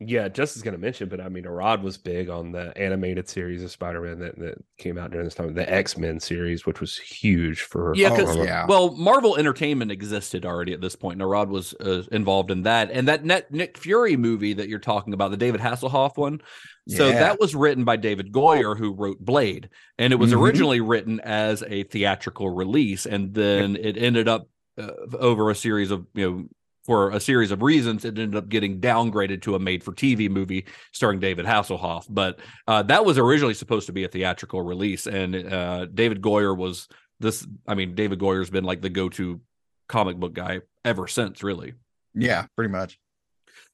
yeah, 0.00 0.28
just 0.28 0.56
is 0.56 0.62
going 0.62 0.74
to 0.74 0.80
mention, 0.80 1.08
but 1.08 1.20
I 1.20 1.28
mean, 1.28 1.46
Arad 1.46 1.82
was 1.82 1.96
big 1.96 2.28
on 2.28 2.50
the 2.52 2.76
animated 2.76 3.28
series 3.28 3.62
of 3.62 3.70
Spider 3.70 4.00
Man 4.00 4.18
that, 4.18 4.38
that 4.38 4.64
came 4.78 4.98
out 4.98 5.10
during 5.12 5.24
this 5.24 5.34
time, 5.34 5.54
the 5.54 5.72
X 5.72 5.96
Men 5.96 6.18
series, 6.20 6.66
which 6.66 6.80
was 6.80 6.96
huge 6.98 7.62
for. 7.62 7.94
Yeah, 7.94 8.10
Oh, 8.10 8.16
because 8.16 8.36
yeah. 8.36 8.66
well, 8.66 8.96
Marvel 8.96 9.36
Entertainment 9.36 9.90
existed 9.92 10.44
already 10.44 10.72
at 10.72 10.80
this 10.80 10.96
point. 10.96 11.22
Arad 11.22 11.48
was 11.48 11.74
uh, 11.74 12.02
involved 12.12 12.50
in 12.50 12.62
that, 12.62 12.90
and 12.90 13.06
that 13.08 13.24
net 13.24 13.50
Nick 13.52 13.78
Fury 13.78 14.16
movie 14.16 14.52
that 14.54 14.68
you're 14.68 14.78
talking 14.80 15.14
about, 15.14 15.30
the 15.30 15.36
David 15.36 15.60
Hasselhoff 15.60 16.16
one. 16.16 16.40
So 16.88 17.08
Yeah. 17.08 17.20
that 17.20 17.40
was 17.40 17.54
written 17.54 17.84
by 17.84 17.96
David 17.96 18.30
Goyer, 18.32 18.76
who 18.76 18.92
wrote 18.92 19.18
Blade, 19.20 19.70
and 19.96 20.12
it 20.12 20.16
was 20.16 20.32
Mhm. 20.32 20.40
originally 20.42 20.80
written 20.80 21.18
as 21.20 21.62
a 21.62 21.84
theatrical 21.84 22.50
release, 22.50 23.06
and 23.06 23.32
then 23.32 23.76
it 23.76 23.96
ended 23.96 24.28
up 24.28 24.48
uh, 24.76 24.90
over 25.18 25.50
a 25.50 25.54
series 25.54 25.90
of 25.92 26.04
you 26.14 26.30
know. 26.30 26.44
For 26.84 27.10
a 27.10 27.20
series 27.20 27.50
of 27.50 27.62
reasons, 27.62 28.04
it 28.04 28.18
ended 28.18 28.36
up 28.36 28.50
getting 28.50 28.78
downgraded 28.80 29.40
to 29.42 29.54
a 29.54 29.58
made-for-TV 29.58 30.28
movie 30.30 30.66
starring 30.92 31.18
David 31.18 31.46
Hasselhoff. 31.46 32.04
But 32.10 32.40
uh, 32.68 32.82
that 32.82 33.06
was 33.06 33.16
originally 33.16 33.54
supposed 33.54 33.86
to 33.86 33.92
be 33.92 34.04
a 34.04 34.08
theatrical 34.08 34.60
release, 34.60 35.06
and 35.06 35.34
uh, 35.34 35.86
David 35.86 36.20
Goyer 36.20 36.54
was 36.54 36.88
this 37.20 37.46
i 37.66 37.74
mean 37.74 37.94
david 37.94 38.18
goyer's 38.18 38.50
been 38.50 38.64
like 38.64 38.80
the 38.80 38.90
go-to 38.90 39.40
comic 39.88 40.16
book 40.16 40.34
guy 40.34 40.60
ever 40.84 41.06
since 41.06 41.42
really 41.42 41.74
yeah, 42.16 42.46
pretty 42.54 42.70
much. 42.70 43.00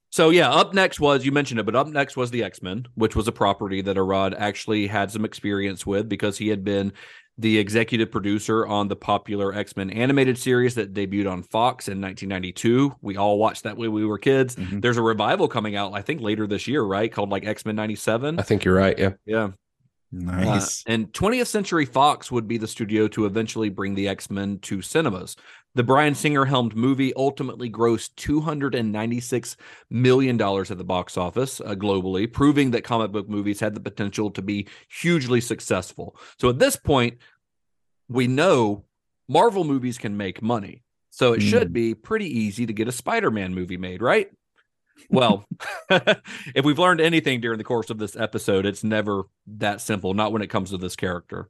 so 0.09 0.31
yeah 0.31 0.51
up 0.51 0.73
next 0.73 0.99
was 0.99 1.25
you 1.25 1.33
mentioned 1.33 1.61
it 1.61 1.67
but 1.67 1.77
up 1.77 1.87
next 1.87 2.17
was 2.17 2.31
the 2.31 2.43
x-men 2.43 2.87
which 2.95 3.15
was 3.15 3.29
a 3.29 3.33
property 3.33 3.83
that 3.83 3.99
arad 3.99 4.35
actually 4.35 4.87
had 4.87 5.11
some 5.11 5.25
experience 5.25 5.85
with 5.85 6.09
because 6.09 6.39
he 6.39 6.49
had 6.49 6.65
been 6.65 6.93
the 7.39 7.59
executive 7.59 8.11
producer 8.11 8.67
on 8.67 8.89
the 8.89 8.97
popular 8.97 9.55
x-men 9.55 9.89
animated 9.91 10.37
series 10.37 10.75
that 10.75 10.93
debuted 10.93 11.31
on 11.31 11.43
fox 11.43 11.89
in 11.89 12.01
1992 12.01 12.95
we 13.03 13.17
all 13.17 13.39
watched 13.39 13.63
that 13.63 13.77
when 13.77 13.93
we 13.93 14.05
were 14.05 14.19
kids 14.19 14.57
Mhm. 14.57 14.83
there's 14.83 14.97
a 14.99 15.03
revival 15.03 15.49
coming 15.49 15.75
out 15.77 15.93
i 15.95 16.03
think 16.03 16.21
later 16.21 16.47
this 16.47 16.67
year 16.67 16.83
right 16.83 17.11
called 17.11 17.31
like 17.31 17.47
x-men 17.47 17.77
97 17.77 18.39
I 18.39 18.43
think 18.43 18.65
you're 18.65 18.75
right. 18.75 18.99
Yeah. 18.99 19.13
yeah. 19.25 19.51
Nice. 20.13 20.81
Uh, 20.87 20.93
and 20.93 21.13
20th 21.13 21.47
Century 21.47 21.85
Fox 21.87 22.33
would 22.33 22.49
be 22.49 22.59
the 22.59 22.67
studio 22.67 23.07
to 23.09 23.27
eventually 23.27 23.69
bring 23.69 23.95
the 23.95 24.09
X 24.09 24.29
Men 24.31 24.59
to 24.61 24.83
cinemas. 24.83 25.37
The 25.77 25.85
Bryan 25.85 26.17
Singer 26.17 26.45
helmed 26.45 26.75
movie 26.75 27.15
ultimately 27.15 27.71
grossed 27.71 28.15
$296 28.17 29.55
million 29.89 30.41
at 30.41 30.79
the 30.79 30.85
box 30.85 31.17
office 31.17 31.61
uh, 31.61 31.75
globally, 31.77 32.31
proving 32.31 32.73
that 32.73 32.83
comic 32.83 33.13
book 33.13 33.29
movies 33.29 33.61
had 33.61 33.75
the 33.75 33.81
potential 33.81 34.31
to 34.33 34.43
be 34.43 34.67
hugely 34.89 35.41
successful. 35.41 36.17
So 36.41 36.49
at 36.49 36.59
this 36.59 36.75
point, 36.75 37.19
we 38.09 38.27
know 38.27 38.85
Marvel 39.29 39.63
movies 39.63 39.97
can 39.97 40.17
make 40.17 40.43
money. 40.43 40.83
So 41.11 41.35
it 41.35 41.41
should 41.43 41.71
Mm. 41.71 41.73
be 41.73 41.95
pretty 41.95 42.27
easy 42.27 42.67
to 42.67 42.73
get 42.73 42.89
a 42.89 42.93
Spider 42.93 43.31
Man 43.31 43.55
movie 43.55 43.77
made, 43.77 44.03
right? 44.03 44.29
Well, 45.09 45.45
if 45.91 46.65
we've 46.65 46.79
learned 46.79 47.01
anything 47.01 47.41
during 47.41 47.59
the 47.59 47.65
course 47.65 47.91
of 47.91 47.99
this 47.99 48.17
episode, 48.17 48.67
it's 48.67 48.85
never 48.85 49.25
that 49.47 49.81
simple, 49.81 50.15
not 50.15 50.33
when 50.33 50.43
it 50.43 50.49
comes 50.49 50.71
to 50.71 50.79
this 50.79 50.97
character. 50.97 51.49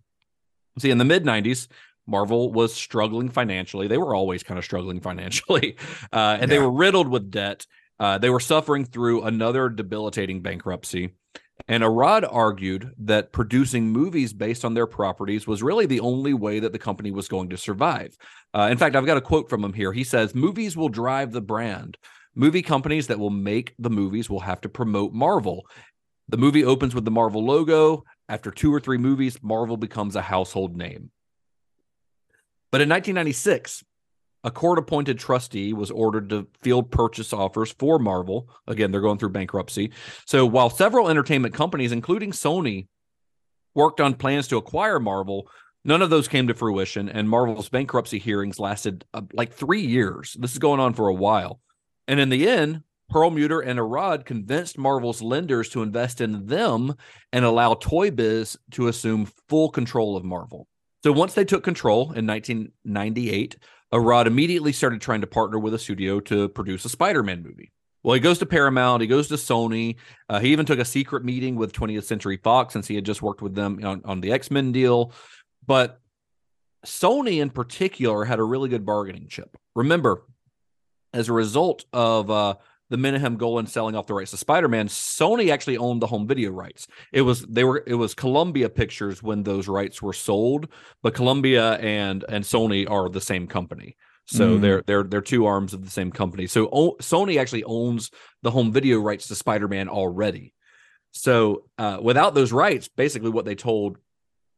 See, 0.79 0.91
in 0.91 0.99
the 0.99 1.05
mid 1.05 1.25
90s, 1.25 1.69
Marvel 2.07 2.53
was 2.53 2.75
struggling 2.75 3.29
financially. 3.29 3.87
They 3.87 3.99
were 3.99 4.15
always 4.15 4.43
kind 4.43 4.59
of 4.59 4.65
struggling 4.65 5.01
financially, 5.03 5.77
uh, 6.13 6.39
and 6.41 6.51
they 6.51 6.59
were 6.59 6.71
riddled 6.71 7.09
with 7.09 7.31
debt. 7.31 7.67
Uh, 7.99 8.19
they 8.19 8.31
were 8.31 8.41
suffering 8.41 8.85
through 8.85 9.23
another 9.23 9.69
debilitating 9.69 10.41
bankruptcy. 10.41 11.11
And 11.69 11.85
Arad 11.85 12.25
argued 12.25 12.95
that 12.99 13.33
producing 13.33 13.91
movies 13.91 14.33
based 14.33 14.65
on 14.65 14.73
their 14.73 14.87
properties 14.87 15.47
was 15.47 15.63
really 15.63 15.87
the 15.87 16.01
only 16.01 16.33
way 16.33 16.61
that 16.61 16.73
the 16.73 16.79
company 16.79 17.11
was 17.11 17.29
going 17.29 17.51
to 17.51 17.59
survive. 17.59 18.17
Uh, 18.55 18.69
in 18.71 18.79
fact, 18.79 18.97
I've 18.97 19.07
got 19.07 19.19
a 19.19 19.21
quote 19.21 19.51
from 19.51 19.63
him 19.63 19.75
here. 19.75 19.93
He 19.93 20.03
says, 20.03 20.35
Movies 20.35 20.77
will 20.77 20.89
drive 20.89 21.33
the 21.33 21.43
brand. 21.43 21.99
Movie 22.35 22.63
companies 22.63 23.09
that 23.09 23.19
will 23.19 23.31
make 23.31 23.75
the 23.79 23.91
movies 23.91 24.31
will 24.31 24.41
have 24.41 24.61
to 24.63 24.69
promote 24.69 25.13
Marvel. 25.13 25.67
The 26.29 26.37
movie 26.37 26.65
opens 26.65 26.95
with 26.95 27.05
the 27.05 27.11
Marvel 27.11 27.45
logo. 27.45 28.05
After 28.29 28.53
two 28.53 28.73
or 28.73 28.79
three 28.79 28.99
movies, 28.99 29.43
Marvel 29.43 29.77
becomes 29.77 30.15
a 30.15 30.23
household 30.23 30.77
name. 30.77 31.11
But 32.71 32.81
in 32.81 32.89
1996, 32.89 33.83
a 34.45 34.51
court 34.51 34.79
appointed 34.79 35.19
trustee 35.19 35.73
was 35.73 35.91
ordered 35.91 36.31
to 36.31 36.47
field 36.63 36.91
purchase 36.91 37.33
offers 37.33 37.73
for 37.73 37.99
Marvel. 37.99 38.49
Again, 38.67 38.91
they're 38.91 39.01
going 39.01 39.19
through 39.19 39.31
bankruptcy. 39.31 39.91
So 40.25 40.47
while 40.47 40.71
several 40.71 41.11
entertainment 41.11 41.55
companies, 41.55 41.93
including 41.93 42.31
Sony, 42.31 42.87
worked 43.75 44.01
on 44.01 44.15
plans 44.15 44.49
to 44.49 44.57
acquire 44.57 44.99
Marvel, 44.99 45.49
none 45.85 46.01
of 46.01 46.11
those 46.11 46.29
came 46.29 46.47
to 46.47 46.55
fruition. 46.55 47.09
And 47.09 47.29
Marvel's 47.29 47.69
bankruptcy 47.69 48.19
hearings 48.19 48.59
lasted 48.59 49.05
uh, 49.13 49.23
like 49.33 49.53
three 49.53 49.83
years. 49.83 50.37
This 50.39 50.53
is 50.53 50.59
going 50.59 50.81
on 50.81 50.95
for 50.95 51.09
a 51.09 51.15
while. 51.15 51.61
And 52.11 52.19
in 52.19 52.29
the 52.29 52.49
end, 52.49 52.83
Perlmutter 53.09 53.61
and 53.61 53.79
Arad 53.79 54.25
convinced 54.25 54.77
Marvel's 54.77 55.23
lenders 55.23 55.69
to 55.69 55.83
invest 55.83 56.21
in 56.21 56.45
them 56.45 56.97
and 57.33 57.45
allow 57.45 57.75
Toy 57.75 58.11
Biz 58.11 58.59
to 58.73 58.89
assume 58.89 59.31
full 59.49 59.69
control 59.69 60.17
of 60.17 60.25
Marvel. 60.25 60.67
So 61.05 61.13
once 61.13 61.35
they 61.35 61.45
took 61.45 61.63
control 61.63 62.11
in 62.11 62.27
1998, 62.27 63.59
Arad 63.93 64.27
immediately 64.27 64.73
started 64.73 65.01
trying 65.01 65.21
to 65.21 65.29
partner 65.29 65.61
with 65.61 65.73
a 65.73 65.79
studio 65.79 66.19
to 66.19 66.49
produce 66.49 66.85
a 66.85 66.89
Spider-Man 66.89 67.45
movie. 67.45 67.71
Well, 68.03 68.15
he 68.15 68.21
goes 68.21 68.41
to 68.41 68.47
Paramount, 68.47 69.03
he 69.03 69.07
goes 69.07 69.29
to 69.29 69.35
Sony. 69.35 69.95
Uh, 70.29 70.41
he 70.41 70.51
even 70.51 70.67
took 70.67 70.81
a 70.81 70.85
secret 70.85 71.25
meeting 71.25 71.55
with 71.55 71.73
20th 71.73 72.05
Century 72.05 72.39
Fox 72.39 72.73
since 72.73 72.89
he 72.89 72.97
had 72.97 73.07
just 73.07 73.23
worked 73.23 73.41
with 73.41 73.55
them 73.55 73.79
on, 73.85 74.03
on 74.05 74.21
the 74.21 74.33
X-Men 74.33 74.73
deal. 74.73 75.13
But 75.65 76.01
Sony 76.85 77.41
in 77.41 77.51
particular 77.51 78.25
had 78.25 78.41
a 78.41 78.45
really 78.45 78.69
good 78.69 78.85
bargaining 78.85 79.29
chip. 79.29 79.57
Remember, 79.77 80.25
as 81.13 81.29
a 81.29 81.33
result 81.33 81.85
of 81.93 82.31
uh, 82.31 82.55
the 82.89 82.97
Menahem 82.97 83.37
Golan 83.37 83.67
selling 83.67 83.95
off 83.95 84.07
the 84.07 84.15
rights 84.15 84.33
to 84.33 84.37
Spider-Man, 84.37 84.89
Sony 84.89 85.53
actually 85.53 85.77
owned 85.79 86.03
the 86.03 86.07
home 86.07 86.27
video 86.27 86.51
rights. 86.51 86.87
It 87.13 87.23
was 87.23 87.43
they 87.43 87.65
were 87.65 87.83
it 87.87 87.95
was 87.95 88.15
Columbia 88.15 88.69
Pictures 88.69 89.23
when 89.23 89.43
those 89.43 89.69
rights 89.69 90.03
were 90.03 90.13
sold, 90.13 90.69
but 91.03 91.15
Columbia 91.15 91.75
and 91.75 92.25
and 92.29 92.45
Sony 92.45 92.89
are 92.91 93.09
the 93.09 93.21
same 93.21 93.47
company. 93.47 93.97
So 94.27 94.59
Mm. 94.59 94.61
they're 94.61 94.83
they're 94.87 95.03
they're 95.05 95.21
two 95.21 95.47
arms 95.47 95.75
of 95.75 95.85
the 95.85 95.91
same 95.91 96.11
company. 96.13 96.47
So 96.47 96.69
o- 96.73 96.97
Sony 97.01 97.41
actually 97.41 97.65
owns 97.65 98.11
the 98.43 98.51
home 98.51 98.73
video 98.73 98.99
rights 99.01 99.29
to 99.29 99.35
Spider-Man 99.35 99.89
already. 99.89 100.55
So 101.13 101.65
uh, 101.79 101.99
without 102.01 102.35
those 102.35 102.53
rights, 102.53 102.89
basically 102.89 103.31
what 103.31 103.45
they 103.45 103.57
told 103.57 103.99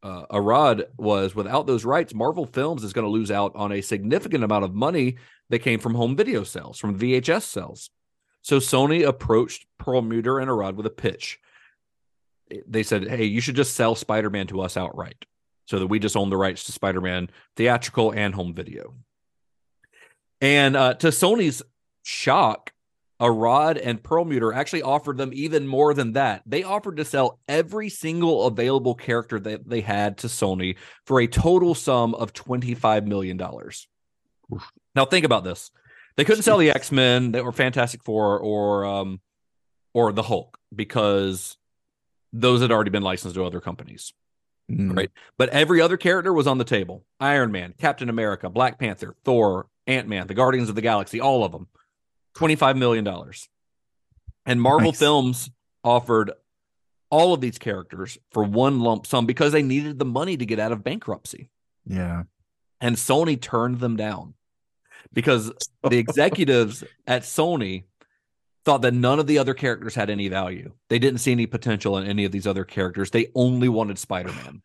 uh, 0.03 0.27
Arad 0.31 0.87
was 0.99 1.35
without 1.35 1.66
those 1.66 1.85
rights, 1.85 2.12
Marvel 2.12 2.45
Films 2.45 2.83
is 2.85 2.93
going 2.93 3.07
to 3.07 3.11
lose 3.11 3.31
out 3.31 3.53
on 3.55 3.73
a 3.73 3.81
significant 3.81 4.43
amount 4.45 4.65
of 4.65 4.74
money 4.74 5.16
that 5.53 5.59
came 5.59 5.79
from 5.79 5.95
home 5.95 6.16
video 6.16 6.45
sales, 6.45 6.79
from 6.79 6.99
VHS 6.99 7.43
sales. 7.43 7.91
So 8.41 8.57
Sony 8.57 9.07
approached 9.07 9.66
Perlmutter 9.79 10.39
and 10.39 10.49
Arad 10.49 10.77
with 10.77 10.87
a 10.87 10.91
pitch. 10.91 11.39
They 12.66 12.83
said, 12.83 13.07
"Hey, 13.07 13.24
you 13.24 13.43
should 13.43 13.55
just 13.55 13.74
sell 13.74 13.95
Spider-Man 13.95 14.47
to 14.47 14.62
us 14.62 14.79
outright, 14.79 15.27
so 15.66 15.79
that 15.79 15.89
we 15.89 15.99
just 15.99 16.16
own 16.16 16.31
the 16.31 16.39
rights 16.39 16.65
to 16.65 16.73
Spider-Man 16.73 17.29
theatrical 17.55 18.12
and 18.12 18.35
home 18.35 18.55
video." 18.55 18.95
And 20.41 20.74
uh, 20.74 20.95
to 20.95 21.09
Sony's 21.09 21.62
shock, 22.03 22.73
Arad 23.20 23.77
and 23.77 24.03
Perlmutter 24.03 24.55
actually 24.55 24.83
offered 24.83 25.19
them 25.19 25.33
even 25.35 25.66
more 25.66 25.93
than 25.93 26.15
that. 26.15 26.43
They 26.47 26.62
offered 26.62 26.97
to 26.97 27.05
sell 27.05 27.41
every 27.47 27.91
single 27.91 28.47
available 28.47 28.95
character 28.95 29.39
that 29.41 29.69
they 29.69 29.83
had 29.83 30.16
to 30.19 30.29
Sony 30.29 30.77
for 31.05 31.20
a 31.20 31.27
total 31.27 31.74
sum 31.74 32.15
of 32.15 32.33
$25 32.33 33.05
million. 33.07 33.39
Now 34.94 35.05
think 35.05 35.24
about 35.24 35.44
this. 35.44 35.70
They 36.16 36.24
couldn't 36.24 36.43
sell 36.43 36.59
the 36.59 36.70
X-Men 36.70 37.35
or 37.36 37.52
Fantastic 37.52 38.02
Four 38.02 38.39
or 38.39 38.85
um 38.85 39.20
or 39.94 40.12
the 40.12 40.23
Hulk 40.23 40.59
because 40.74 41.56
those 42.32 42.60
had 42.62 42.73
already 42.73 42.90
been 42.90 43.02
licensed 43.02 43.36
to 43.36 43.44
other 43.44 43.60
companies. 43.60 44.12
Mm. 44.70 44.97
Right. 44.97 45.10
But 45.39 45.51
every 45.51 45.81
other 45.81 45.97
character 45.97 46.32
was 46.32 46.47
on 46.47 46.59
the 46.59 46.64
table. 46.64 47.05
Iron 47.20 47.52
Man, 47.52 47.74
Captain 47.78 48.09
America, 48.09 48.48
Black 48.48 48.78
Panther, 48.78 49.14
Thor, 49.24 49.66
Ant-Man, 49.86 50.27
the 50.27 50.35
Guardians 50.35 50.69
of 50.69 50.74
the 50.74 50.81
Galaxy, 50.81 51.20
all 51.20 51.44
of 51.44 51.52
them. 51.52 51.69
$25 52.36 52.78
million. 52.78 53.06
And 54.47 54.62
Marvel 54.62 54.93
Nice. 54.93 54.98
Films 54.98 55.51
offered 55.85 56.32
all 57.10 57.35
of 57.35 57.40
these 57.40 57.59
characters 57.59 58.16
for 58.31 58.43
one 58.43 58.81
lump 58.81 59.06
sum 59.06 59.27
because 59.27 59.52
they 59.52 59.62
needed 59.62 59.98
the 59.98 60.05
money 60.05 60.36
to 60.36 60.47
get 60.47 60.59
out 60.59 60.73
of 60.73 60.82
bankruptcy. 60.82 61.51
Yeah. 61.85 62.23
And 62.83 62.97
Sony 62.97 63.41
turned 63.41 63.81
them 63.81 63.97
down 63.97 64.35
because 65.13 65.53
the 65.89 65.99
executives 65.99 66.85
at 67.07 67.23
Sony 67.23 67.85
thought 68.65 68.83
that 68.83 68.93
none 68.93 69.19
of 69.19 69.27
the 69.27 69.39
other 69.39 69.55
characters 69.55 69.95
had 69.95 70.11
any 70.11 70.29
value. 70.29 70.73
They 70.89 70.99
didn't 70.99 71.21
see 71.21 71.33
any 71.33 71.47
potential 71.47 71.97
in 71.97 72.07
any 72.07 72.25
of 72.25 72.33
these 72.33 72.47
other 72.47 72.65
characters. 72.65 73.11
They 73.11 73.29
only 73.35 73.69
wanted 73.69 73.99
Spider-Man. 73.99 74.63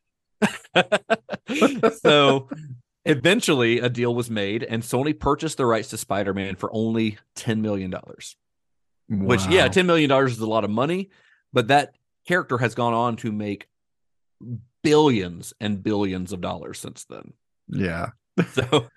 so 2.02 2.50
eventually 3.06 3.80
a 3.80 3.90
deal 3.90 4.14
was 4.14 4.30
made 4.30 4.64
and 4.64 4.84
Sony 4.84 5.18
purchased 5.18 5.58
the 5.58 5.66
rights 5.66 5.90
to 5.90 5.98
Spider-Man 5.98 6.56
for 6.58 6.70
only 6.74 7.18
10 7.36 7.62
million 7.62 7.90
dollars. 7.90 8.36
Which 9.10 9.48
yeah, 9.48 9.70
10 9.70 9.86
million 9.88 10.10
dollars 10.10 10.34
is 10.34 10.40
a 10.40 10.48
lot 10.48 10.66
of 10.66 10.70
money, 10.70 11.10
but 11.54 11.70
that 11.70 11.96
character 12.28 12.58
has 12.58 12.76
gone 12.76 12.94
on 12.94 13.16
to 13.18 13.32
make 13.32 13.68
billions 14.84 15.54
and 15.62 15.82
billions 15.82 16.34
of 16.34 16.42
dollars 16.42 16.80
since 16.80 17.06
then. 17.06 17.34
Yeah. 17.70 18.10
So, 18.52 18.88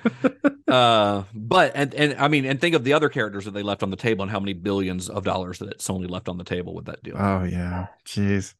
uh, 0.68 1.24
but 1.34 1.72
and 1.74 1.94
and 1.94 2.14
I 2.18 2.28
mean, 2.28 2.44
and 2.44 2.60
think 2.60 2.74
of 2.74 2.84
the 2.84 2.92
other 2.92 3.08
characters 3.08 3.46
that 3.46 3.52
they 3.52 3.62
left 3.62 3.82
on 3.82 3.88
the 3.88 3.96
table 3.96 4.22
and 4.22 4.30
how 4.30 4.38
many 4.38 4.52
billions 4.52 5.08
of 5.08 5.24
dollars 5.24 5.58
that 5.60 5.78
Sony 5.78 6.10
left 6.10 6.28
on 6.28 6.36
the 6.36 6.44
table 6.44 6.74
with 6.74 6.84
that 6.86 7.02
deal. 7.02 7.16
Oh 7.18 7.44
yeah. 7.44 7.86
Jeez. 8.06 8.52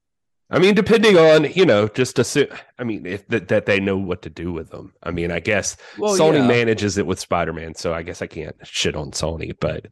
I 0.49 0.59
mean, 0.59 0.75
depending 0.75 1.19
on 1.19 1.45
you 1.53 1.67
know, 1.67 1.87
just 1.89 2.19
assume. 2.19 2.47
I 2.79 2.85
mean, 2.85 3.05
if 3.05 3.29
that, 3.29 3.49
that 3.49 3.67
they 3.67 3.79
know 3.79 3.99
what 3.99 4.23
to 4.23 4.31
do 4.31 4.53
with 4.53 4.71
them. 4.71 4.95
I 5.03 5.11
mean, 5.11 5.31
I 5.31 5.39
guess 5.41 5.77
Well, 5.99 6.17
Sony 6.19 6.39
yeah. 6.39 6.47
manages 6.47 6.97
it 6.97 7.07
with 7.07 7.21
Spider 7.21 7.53
Man, 7.53 7.75
so 7.75 7.93
I 7.93 8.03
guess 8.03 8.23
I 8.23 8.27
can't 8.27 8.57
shit 8.65 8.97
on 8.97 9.11
Sony, 9.11 9.53
but 9.61 9.89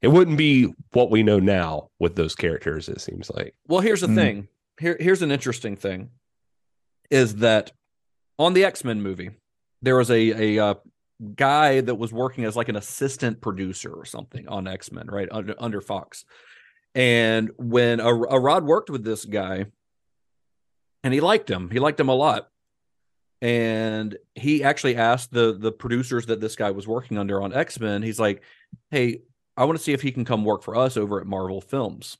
it 0.00 0.08
wouldn't 0.08 0.38
be 0.38 0.72
what 0.92 1.10
we 1.10 1.22
know 1.22 1.38
now 1.38 1.90
with 1.98 2.16
those 2.16 2.34
characters. 2.34 2.88
It 2.88 3.02
seems 3.02 3.30
like. 3.30 3.54
Well, 3.68 3.80
here's 3.80 4.00
the 4.00 4.06
Mm. 4.06 4.14
thing. 4.14 4.48
Here, 4.80 4.96
here's 4.98 5.20
an 5.20 5.30
interesting 5.30 5.76
thing, 5.76 6.08
is 7.10 7.36
that 7.36 7.72
on 8.38 8.54
the 8.54 8.64
X 8.64 8.84
Men 8.84 9.02
movie, 9.02 9.30
there 9.82 9.96
was 9.96 10.10
a 10.10 10.56
a 10.56 10.64
uh, 10.64 10.74
guy 11.34 11.80
that 11.80 11.94
was 11.94 12.12
working 12.12 12.44
as 12.44 12.56
like 12.56 12.68
an 12.68 12.76
assistant 12.76 13.40
producer 13.40 13.92
or 13.92 14.04
something 14.04 14.48
on 14.48 14.66
X 14.66 14.92
Men, 14.92 15.06
right 15.06 15.28
under 15.30 15.54
under 15.58 15.80
Fox. 15.80 16.24
And 16.94 17.50
when 17.56 18.00
Arad 18.00 18.64
worked 18.64 18.90
with 18.90 19.04
this 19.04 19.24
guy, 19.24 19.66
and 21.04 21.14
he 21.14 21.20
liked 21.20 21.48
him, 21.48 21.70
he 21.70 21.78
liked 21.78 22.00
him 22.00 22.08
a 22.08 22.14
lot. 22.14 22.48
And 23.42 24.18
he 24.34 24.62
actually 24.64 24.96
asked 24.96 25.32
the 25.32 25.56
the 25.58 25.72
producers 25.72 26.26
that 26.26 26.40
this 26.40 26.56
guy 26.56 26.72
was 26.72 26.86
working 26.86 27.16
under 27.16 27.42
on 27.42 27.54
X 27.54 27.80
Men. 27.80 28.02
He's 28.02 28.20
like, 28.20 28.42
"Hey, 28.90 29.22
I 29.56 29.64
want 29.64 29.78
to 29.78 29.84
see 29.84 29.92
if 29.92 30.02
he 30.02 30.12
can 30.12 30.24
come 30.24 30.44
work 30.44 30.62
for 30.62 30.76
us 30.76 30.96
over 30.96 31.20
at 31.20 31.26
Marvel 31.26 31.60
Films." 31.60 32.18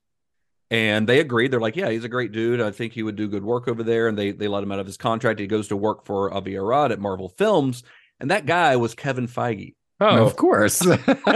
And 0.70 1.08
they 1.08 1.18
agreed. 1.18 1.50
They're 1.50 1.60
like, 1.60 1.76
"Yeah, 1.76 1.90
he's 1.90 2.04
a 2.04 2.08
great 2.08 2.30
dude. 2.30 2.60
I 2.60 2.70
think 2.70 2.92
he 2.92 3.02
would 3.02 3.16
do 3.16 3.26
good 3.26 3.42
work 3.42 3.66
over 3.66 3.82
there." 3.82 4.06
And 4.06 4.16
they 4.16 4.30
they 4.30 4.46
let 4.46 4.62
him 4.62 4.70
out 4.70 4.78
of 4.78 4.86
his 4.86 4.96
contract. 4.96 5.40
He 5.40 5.46
goes 5.46 5.68
to 5.68 5.76
work 5.76 6.04
for 6.04 6.32
Avi 6.32 6.56
Arad 6.56 6.92
at 6.92 7.00
Marvel 7.00 7.28
Films, 7.28 7.82
and 8.20 8.30
that 8.30 8.46
guy 8.46 8.76
was 8.76 8.94
Kevin 8.94 9.26
Feige. 9.26 9.74
Oh, 10.00 10.24
of 10.24 10.36
course. 10.36 10.82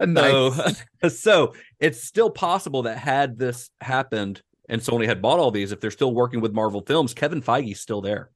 nice. 0.00 0.82
So, 1.02 1.08
so 1.08 1.54
it's 1.80 2.02
still 2.02 2.30
possible 2.30 2.82
that 2.82 2.96
had 2.96 3.38
this 3.38 3.70
happened 3.80 4.40
and 4.68 4.80
Sony 4.80 5.06
had 5.06 5.22
bought 5.22 5.38
all 5.38 5.50
these, 5.50 5.72
if 5.72 5.80
they're 5.80 5.90
still 5.90 6.12
working 6.12 6.40
with 6.40 6.52
Marvel 6.52 6.82
Films, 6.82 7.14
Kevin 7.14 7.40
Feige's 7.40 7.80
still 7.80 8.02
there. 8.02 8.30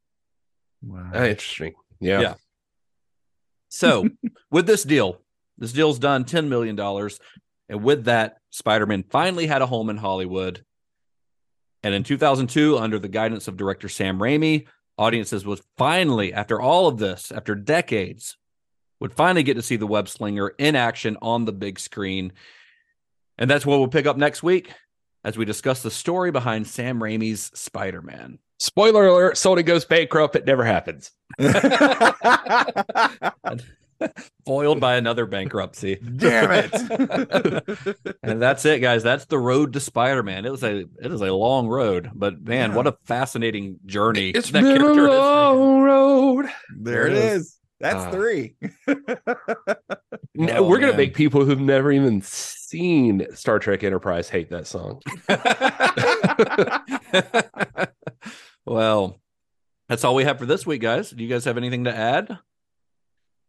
Wow. 0.83 1.11
Ah, 1.15 1.25
interesting. 1.25 1.75
Yeah. 2.01 2.21
Yeah. 2.21 2.35
So 3.69 4.09
with 4.51 4.67
this 4.67 4.83
deal, 4.83 5.21
this 5.59 5.73
deal's 5.73 5.99
done 5.99 6.25
$10 6.25 6.49
million. 6.49 6.79
And 7.69 7.85
with 7.85 8.05
that, 8.05 8.39
Spider 8.53 8.87
Man 8.87 9.03
finally 9.03 9.47
had 9.47 9.63
a 9.63 9.67
home 9.67 9.91
in 9.91 9.97
Hollywood. 9.97 10.65
And 11.83 11.95
in 11.95 12.05
2002, 12.05 12.79
under 12.79 12.99
the 12.99 13.09
guidance 13.09 13.49
of 13.49 13.57
director 13.57 13.89
Sam 13.89 14.19
Raimi, 14.19 14.67
audiences 14.99 15.47
would 15.47 15.61
finally, 15.77 16.33
after 16.33 16.61
all 16.61 16.87
of 16.87 16.99
this, 16.99 17.33
after 17.33 17.55
decades, 17.55 18.37
would 19.01 19.15
finally 19.15 19.43
get 19.43 19.55
to 19.55 19.63
see 19.63 19.77
the 19.77 19.87
web 19.87 20.09
slinger 20.09 20.49
in 20.59 20.77
action 20.77 21.17
on 21.23 21.47
the 21.47 21.53
big 21.53 21.81
screen. 21.81 22.33
And 23.39 23.51
that's 23.51 23.67
what 23.67 23.79
we'll 23.79 23.89
pick 23.89 24.07
up 24.07 24.19
next 24.19 24.43
week 24.43 24.71
as 25.25 25.39
we 25.39 25.45
discuss 25.45 25.83
the 25.83 25.91
story 25.91 26.31
behind 26.31 26.67
Sam 26.67 27.01
Raimi's 27.01 27.51
Spider 27.59 28.03
Man. 28.03 28.39
Spoiler 28.61 29.07
alert: 29.07 29.37
Sony 29.37 29.65
goes 29.65 29.87
bankrupt. 29.87 30.37
It 30.37 30.45
never 30.45 30.65
happens. 30.65 31.11
Foiled 34.47 34.81
by 34.81 34.97
another 34.97 35.27
bankruptcy. 35.27 35.97
Damn 35.97 36.51
it. 36.53 37.97
and 38.23 38.41
that's 38.43 38.65
it, 38.65 38.81
guys. 38.81 39.03
That's 39.03 39.25
the 39.27 39.39
road 39.39 39.73
to 39.75 39.81
Spider-Man. 39.81 40.45
It 40.45 40.51
was 40.53 40.63
a 40.65 40.81
it 41.01 41.13
is 41.13 41.21
a 41.21 41.33
long 41.33 41.69
road, 41.69 42.11
but 42.15 42.41
man, 42.43 42.71
Yeah. 42.71 42.77
what 42.77 42.87
a 42.87 42.97
fascinating 43.05 43.79
journey 43.87 44.31
It's 44.31 44.51
that 44.51 44.63
been 44.63 44.73
a 44.73 44.79
character 44.79 45.09
has 45.09 45.19
long 45.19 45.83
road. 45.83 46.47
there 46.79 47.07
it 47.07 47.13
is. 47.15 47.59
That's 47.81 48.05
Ah. 48.05 48.11
three. 48.13 48.55
No, 50.35 50.57
Oh, 50.59 50.69
we're 50.69 50.79
gonna 50.79 50.93
man. 50.93 50.97
make 50.99 51.15
people 51.15 51.45
who've 51.45 51.61
never 51.61 51.91
even 51.93 52.23
seen 52.23 53.27
Star 53.35 53.59
Trek 53.59 53.83
Enterprise 53.85 54.29
hate 54.31 54.51
that 54.51 54.67
song. 54.69 55.01
well, 58.67 59.21
that's 59.89 60.05
all 60.05 60.15
we 60.15 60.25
have 60.25 60.39
for 60.39 60.47
this 60.47 60.67
week, 60.67 60.83
guys. 60.83 61.11
Do 61.11 61.23
you 61.23 61.29
guys 61.29 61.45
have 61.45 61.57
anything 61.57 61.85
to 61.85 61.95
add? 61.95 62.39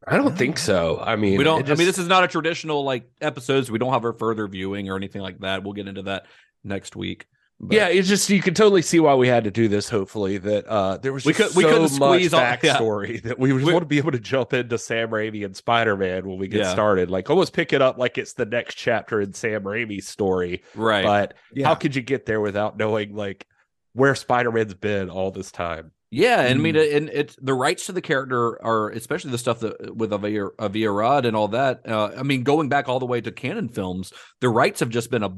I 0.07 0.17
don't 0.17 0.37
think 0.37 0.57
so. 0.57 0.99
I 1.01 1.15
mean, 1.15 1.37
we 1.37 1.43
don't. 1.43 1.61
it 1.61 1.71
I 1.71 1.75
mean, 1.75 1.87
this 1.87 1.97
is 1.97 2.07
not 2.07 2.23
a 2.23 2.27
traditional 2.27 2.83
like 2.83 3.09
episodes. 3.21 3.71
We 3.71 3.79
don't 3.79 3.93
have 3.93 4.03
our 4.05 4.13
further 4.13 4.47
viewing 4.47 4.89
or 4.89 4.95
anything 4.97 5.21
like 5.21 5.39
that. 5.39 5.63
We'll 5.63 5.73
get 5.73 5.87
into 5.87 6.03
that 6.03 6.25
next 6.63 6.95
week. 6.95 7.25
But- 7.59 7.75
yeah, 7.77 7.87
it's 7.87 8.09
just 8.09 8.29
you 8.29 8.41
can 8.41 8.53
totally 8.55 8.81
see 8.81 8.99
why 8.99 9.13
we 9.15 9.27
had 9.29 9.45
to 9.45 9.51
do 9.51 9.67
this. 9.69 9.87
Hopefully, 9.87 10.37
that 10.39 10.65
uh 10.67 10.97
there 10.97 11.13
was 11.13 11.23
We 11.23 11.31
just 11.33 11.49
could- 11.53 11.57
we 11.57 11.63
so 11.63 11.69
couldn't 11.69 11.99
much 11.99 12.15
squeeze 12.19 12.33
all- 12.33 12.41
yeah. 12.41 12.57
backstory 12.57 13.21
that 13.23 13.39
we 13.39 13.51
just 13.51 13.65
We- 13.65 13.71
want 13.71 13.83
to 13.83 13.87
be 13.87 13.99
able 13.99 14.11
to 14.11 14.19
jump 14.19 14.51
into 14.53 14.77
Sam 14.77 15.09
Raimi 15.09 15.45
and 15.45 15.55
Spider 15.55 15.95
Man 15.95 16.27
when 16.27 16.37
we 16.37 16.47
get 16.49 16.61
Yeah. 16.61 16.71
started. 16.73 17.09
Like 17.09 17.29
almost 17.29 17.53
pick 17.53 17.71
it 17.71 17.81
up 17.81 17.97
like 17.97 18.17
it's 18.17 18.33
the 18.33 18.45
next 18.45 18.75
chapter 18.75 19.21
in 19.21 19.31
Sam 19.33 19.63
Raimi's 19.63 20.07
story. 20.07 20.63
right. 20.75 21.03
But 21.05 21.35
Yeah. 21.53 21.67
how 21.67 21.75
could 21.75 21.95
you 21.95 22.01
get 22.01 22.25
there 22.25 22.41
without 22.41 22.75
knowing 22.77 23.15
like 23.15 23.45
where 23.93 24.15
Spider 24.15 24.51
Man's 24.51 24.73
been 24.73 25.09
all 25.09 25.31
this 25.31 25.51
time? 25.51 25.91
Yeah, 26.13 26.41
and 26.41 26.59
I 26.59 26.61
mean, 26.61 26.75
Mm. 26.75 26.95
and 26.97 27.09
it's 27.09 27.35
the 27.41 27.53
rights 27.53 27.87
to 27.87 27.91
the 27.91 28.01
character 28.01 28.63
are 28.63 28.89
especially 28.89 29.31
the 29.31 29.37
stuff 29.37 29.59
that 29.61 29.95
with 29.95 30.13
Avia, 30.13 30.47
Avi 30.59 30.85
Arad 30.85 31.25
and 31.25 31.35
all 31.35 31.47
that. 31.49 31.81
Uh, 31.89 32.11
I 32.17 32.23
mean, 32.23 32.43
going 32.43 32.69
back 32.69 32.87
all 32.87 32.99
the 32.99 33.05
way 33.05 33.19
to 33.21 33.31
Cannon 33.31 33.69
Films, 33.69 34.13
the 34.39 34.49
rights 34.49 34.79
have 34.79 34.89
just 34.89 35.09
been 35.11 35.23
a 35.23 35.35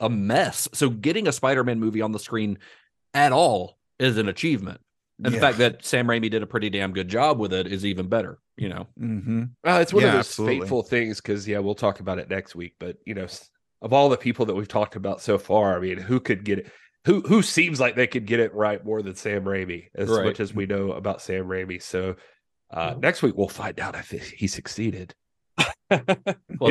a 0.00 0.08
mess. 0.10 0.68
So 0.72 0.90
getting 0.90 1.28
a 1.28 1.32
Spider-Man 1.32 1.78
movie 1.78 2.00
on 2.02 2.12
the 2.12 2.18
screen 2.18 2.58
at 3.14 3.32
all 3.32 3.78
is 3.98 4.18
an 4.18 4.28
achievement. 4.28 4.80
And 5.24 5.32
the 5.32 5.38
fact 5.38 5.58
that 5.58 5.84
Sam 5.84 6.08
Raimi 6.08 6.28
did 6.28 6.42
a 6.42 6.46
pretty 6.46 6.68
damn 6.70 6.92
good 6.92 7.06
job 7.06 7.38
with 7.38 7.52
it 7.52 7.68
is 7.68 7.86
even 7.86 8.08
better. 8.08 8.38
You 8.56 8.68
know, 8.70 8.86
Mm-hmm. 9.00 9.42
Uh, 9.64 9.78
it's 9.80 9.92
one 9.92 10.02
Yeah, 10.02 10.08
of 10.08 10.14
those 10.14 10.26
absolutely. 10.26 10.60
fateful 10.60 10.82
things 10.82 11.20
because 11.20 11.46
yeah, 11.46 11.58
we'll 11.60 11.76
talk 11.76 12.00
about 12.00 12.18
it 12.18 12.28
next 12.28 12.56
week. 12.56 12.74
But 12.80 12.96
you 13.06 13.14
know, 13.14 13.26
of 13.82 13.92
all 13.92 14.08
the 14.08 14.16
people 14.16 14.46
that 14.46 14.54
we've 14.54 14.66
talked 14.68 14.96
about 14.96 15.20
so 15.20 15.38
far, 15.38 15.76
I 15.76 15.80
mean, 15.80 15.98
who 15.98 16.18
could 16.18 16.44
get 16.44 16.58
it? 16.58 16.72
Who 17.06 17.20
who 17.20 17.42
seems 17.42 17.78
like 17.80 17.96
they 17.96 18.06
could 18.06 18.26
get 18.26 18.40
it 18.40 18.54
right 18.54 18.82
more 18.84 19.02
than 19.02 19.14
Sam 19.14 19.44
Raimi, 19.44 19.88
as 19.94 20.08
Right. 20.08 20.24
much 20.24 20.40
as 20.40 20.54
we 20.54 20.66
know 20.66 20.92
about 20.92 21.20
Sam 21.20 21.46
Raimi. 21.46 21.82
So 21.82 22.16
uh, 22.70 22.94
next 22.98 23.22
week 23.22 23.36
we'll 23.36 23.48
find 23.48 23.78
out 23.78 23.94
if 23.94 24.10
he 24.10 24.46
succeeded. 24.46 25.14
well, 25.90 26.00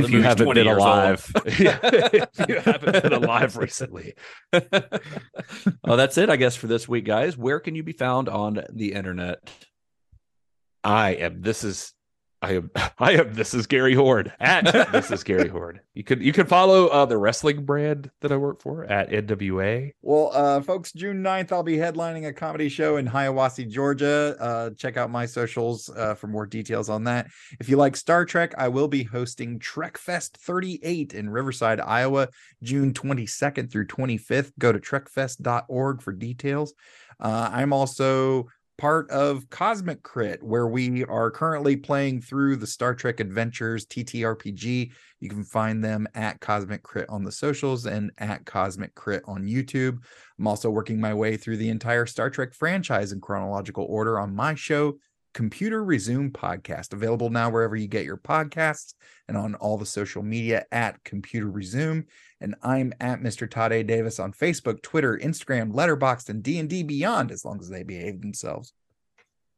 if 0.03 0.09
you 0.09 0.21
haven't 0.23 0.53
been 0.53 0.67
alive, 0.67 1.31
Yeah, 1.59 1.77
if 1.83 2.49
you 2.49 2.59
haven't 2.59 3.03
been 3.03 3.13
alive 3.13 3.55
recently, 3.57 4.15
well, 4.51 5.97
that's 5.97 6.17
it, 6.17 6.29
I 6.29 6.35
guess, 6.35 6.55
for 6.55 6.67
this 6.67 6.87
week, 6.89 7.05
guys. 7.05 7.37
Where 7.37 7.59
can 7.59 7.75
you 7.75 7.83
be 7.83 7.93
found 7.93 8.27
on 8.27 8.63
the 8.71 8.93
internet? 8.93 9.37
I 10.83 11.11
am. 11.11 11.41
This 11.41 11.63
is. 11.63 11.93
I 12.43 12.55
am. 12.55 12.71
I 12.99 13.13
am. 13.13 13.33
This 13.33 13.53
is 13.53 13.65
Gary 13.67 13.95
Horde 13.95 14.33
at. 14.39 14.65
this 14.91 15.09
is 15.11 15.23
Gary 15.23 15.47
Horde. 15.47 15.79
You 15.93 16.03
could 16.03 16.21
you 16.21 16.33
can 16.33 16.45
follow 16.45 16.87
uh, 16.87 17.05
the 17.05 17.17
wrestling 17.17 17.63
brand 17.65 18.11
that 18.19 18.31
I 18.31 18.37
work 18.37 18.61
for 18.61 18.83
at 18.83 19.09
NWA. 19.09 19.93
Well, 20.01 20.29
uh, 20.33 20.61
folks, 20.61 20.91
June 20.91 21.23
9th, 21.23 21.53
I'll 21.53 21.63
be 21.63 21.77
headlining 21.77 22.27
a 22.27 22.33
comedy 22.33 22.67
show 22.67 22.97
in 22.97 23.07
Hiawassee, 23.07 23.69
Georgia. 23.69 24.35
Uh, 24.39 24.69
check 24.71 24.97
out 24.97 25.09
my 25.09 25.25
socials 25.25 25.89
uh, 25.95 26.15
for 26.15 26.27
more 26.27 26.45
details 26.45 26.89
on 26.89 27.05
that. 27.05 27.27
If 27.61 27.69
you 27.69 27.77
like 27.77 27.95
Star 27.95 28.25
Trek, 28.25 28.53
I 28.57 28.67
will 28.67 28.89
be 28.89 29.03
hosting 29.03 29.57
Trek 29.59 29.97
Fest 29.97 30.37
38 30.37 31.13
in 31.13 31.29
Riverside, 31.29 31.79
Iowa, 31.79 32.27
June 32.61 32.91
22nd 32.93 33.71
through 33.71 33.87
25th. 33.87 34.51
Go 34.59 34.73
to 34.73 34.79
trekfest.org 34.79 36.01
for 36.01 36.11
details. 36.11 36.73
Uh, 37.19 37.49
I'm 37.51 37.71
also 37.71 38.47
part 38.83 39.09
of 39.11 39.49
Cosmic 39.49 40.03
Crit, 40.03 40.43
where 40.43 40.67
we 40.67 41.05
are 41.05 41.31
currently 41.31 41.77
playing 41.77 42.19
through 42.19 42.57
the 42.57 42.67
Star 42.67 42.93
Trek 42.93 43.21
Adventures 43.21 43.85
TTRPG. 43.85 44.91
You 45.21 45.29
can 45.29 45.45
find 45.45 45.81
them 45.81 46.05
at 46.15 46.41
Cosmic 46.41 46.83
Crit 46.83 47.07
on 47.07 47.23
the 47.23 47.31
socials 47.31 47.85
and 47.85 48.11
at 48.17 48.45
Cosmic 48.45 48.93
Crit 48.93 49.23
on 49.25 49.45
YouTube. 49.45 49.99
I'm 50.37 50.47
also 50.47 50.69
working 50.69 50.99
my 50.99 51.13
way 51.13 51.37
through 51.37 51.55
the 51.55 51.69
entire 51.69 52.05
Star 52.05 52.29
Trek 52.29 52.53
franchise 52.53 53.13
in 53.13 53.21
chronological 53.21 53.85
order 53.85 54.19
on 54.19 54.35
my 54.35 54.53
show, 54.53 54.97
Computer 55.33 55.81
Resume 55.81 56.31
Podcast, 56.31 56.91
available 56.91 57.29
now 57.29 57.49
wherever 57.49 57.77
you 57.77 57.87
get 57.87 58.03
your 58.03 58.17
podcasts 58.17 58.95
and 59.29 59.37
on 59.37 59.55
all 59.55 59.77
the 59.77 59.85
social 59.85 60.23
media 60.23 60.65
at 60.73 61.01
Computer 61.05 61.49
Resume. 61.49 62.03
And 62.43 62.55
I'm 62.61 62.93
at 62.99 63.21
Mr. 63.21 63.49
Todd 63.49 63.71
A. 63.71 63.83
Davis 63.83 64.19
on 64.19 64.33
Facebook, 64.33 64.81
Twitter, 64.81 65.17
Instagram, 65.17 65.71
Letterboxd, 65.71 66.29
and 66.29 66.43
D&D 66.43 66.83
Beyond, 66.83 67.31
as 67.31 67.45
long 67.45 67.59
as 67.61 67.69
they 67.69 67.83
behave 67.83 68.21
themselves. 68.21 68.73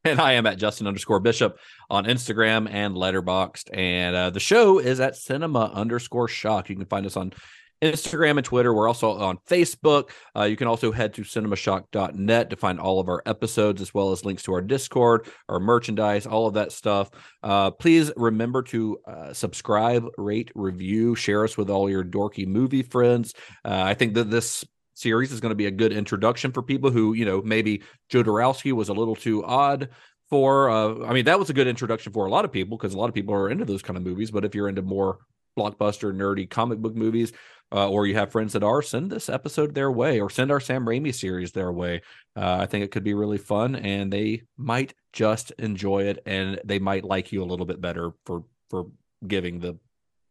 And 0.03 0.21
I 0.21 0.33
am 0.33 0.45
at 0.45 0.59
Justin 0.59 0.85
underscore 0.85 1.19
Bishop 1.19 1.57
on 1.89 2.05
Instagram 2.05 2.69
and 2.69 2.95
Letterboxd. 2.95 3.75
And 3.75 4.15
uh, 4.15 4.29
the 4.29 4.39
show 4.39 4.77
is 4.77 4.99
at 4.99 5.15
Cinema 5.15 5.71
underscore 5.73 6.27
Shock. 6.27 6.69
You 6.69 6.75
can 6.75 6.85
find 6.85 7.07
us 7.07 7.17
on 7.17 7.33
Instagram 7.81 8.37
and 8.37 8.45
Twitter. 8.45 8.73
We're 8.73 8.87
also 8.87 9.11
on 9.11 9.37
Facebook. 9.49 10.09
Uh, 10.35 10.43
you 10.43 10.55
can 10.55 10.67
also 10.67 10.91
head 10.91 11.13
to 11.15 11.21
cinemashock.net 11.21 12.49
to 12.49 12.55
find 12.55 12.79
all 12.79 12.99
of 12.99 13.09
our 13.09 13.21
episodes, 13.25 13.81
as 13.81 13.93
well 13.93 14.11
as 14.11 14.25
links 14.25 14.43
to 14.43 14.53
our 14.53 14.61
Discord, 14.61 15.27
our 15.49 15.59
merchandise, 15.59 16.25
all 16.25 16.47
of 16.47 16.53
that 16.55 16.71
stuff. 16.71 17.09
Uh, 17.43 17.71
please 17.71 18.11
remember 18.15 18.63
to 18.63 18.97
uh, 19.07 19.33
subscribe, 19.33 20.05
rate, 20.17 20.51
review, 20.55 21.15
share 21.15 21.43
us 21.43 21.57
with 21.57 21.69
all 21.69 21.89
your 21.89 22.03
dorky 22.03 22.47
movie 22.47 22.83
friends. 22.83 23.33
Uh, 23.63 23.83
I 23.85 23.93
think 23.93 24.13
that 24.15 24.29
this 24.29 24.63
series 24.95 25.31
is 25.31 25.41
going 25.41 25.51
to 25.51 25.55
be 25.55 25.67
a 25.67 25.71
good 25.71 25.91
introduction 25.91 26.51
for 26.51 26.63
people 26.63 26.89
who, 26.89 27.13
you 27.13 27.25
know, 27.25 27.41
maybe 27.41 27.83
Jodorowsky 28.09 28.71
was 28.71 28.89
a 28.89 28.93
little 28.93 29.15
too 29.15 29.43
odd 29.43 29.89
for. 30.29 30.69
Uh, 30.69 31.05
I 31.05 31.13
mean, 31.13 31.25
that 31.25 31.39
was 31.39 31.49
a 31.49 31.53
good 31.53 31.67
introduction 31.67 32.11
for 32.11 32.25
a 32.25 32.31
lot 32.31 32.45
of 32.45 32.51
people 32.51 32.77
because 32.77 32.93
a 32.93 32.97
lot 32.97 33.09
of 33.09 33.15
people 33.15 33.35
are 33.35 33.49
into 33.49 33.65
those 33.65 33.81
kind 33.81 33.97
of 33.97 34.03
movies. 34.03 34.31
But 34.31 34.45
if 34.45 34.55
you're 34.55 34.69
into 34.69 34.81
more 34.81 35.19
blockbuster, 35.57 36.13
nerdy 36.13 36.49
comic 36.49 36.79
book 36.79 36.95
movies, 36.95 37.31
uh, 37.71 37.89
or 37.89 38.05
you 38.07 38.15
have 38.15 38.31
friends 38.31 38.53
that 38.53 38.63
are, 38.63 38.81
send 38.81 39.11
this 39.11 39.29
episode 39.29 39.73
their 39.75 39.91
way 39.91 40.19
or 40.19 40.29
send 40.29 40.51
our 40.51 40.59
Sam 40.59 40.85
Raimi 40.85 41.13
series 41.13 41.51
their 41.51 41.71
way. 41.71 42.01
Uh, 42.35 42.57
I 42.61 42.65
think 42.65 42.83
it 42.85 42.91
could 42.91 43.03
be 43.03 43.13
really 43.13 43.37
fun 43.37 43.75
and 43.75 44.11
they 44.13 44.43
might 44.57 44.93
just 45.13 45.51
enjoy 45.57 46.03
it 46.03 46.21
and 46.25 46.59
they 46.63 46.79
might 46.79 47.03
like 47.03 47.31
you 47.31 47.43
a 47.43 47.45
little 47.45 47.65
bit 47.65 47.81
better 47.81 48.11
for 48.25 48.43
for 48.69 48.87
giving 49.27 49.59
the 49.59 49.77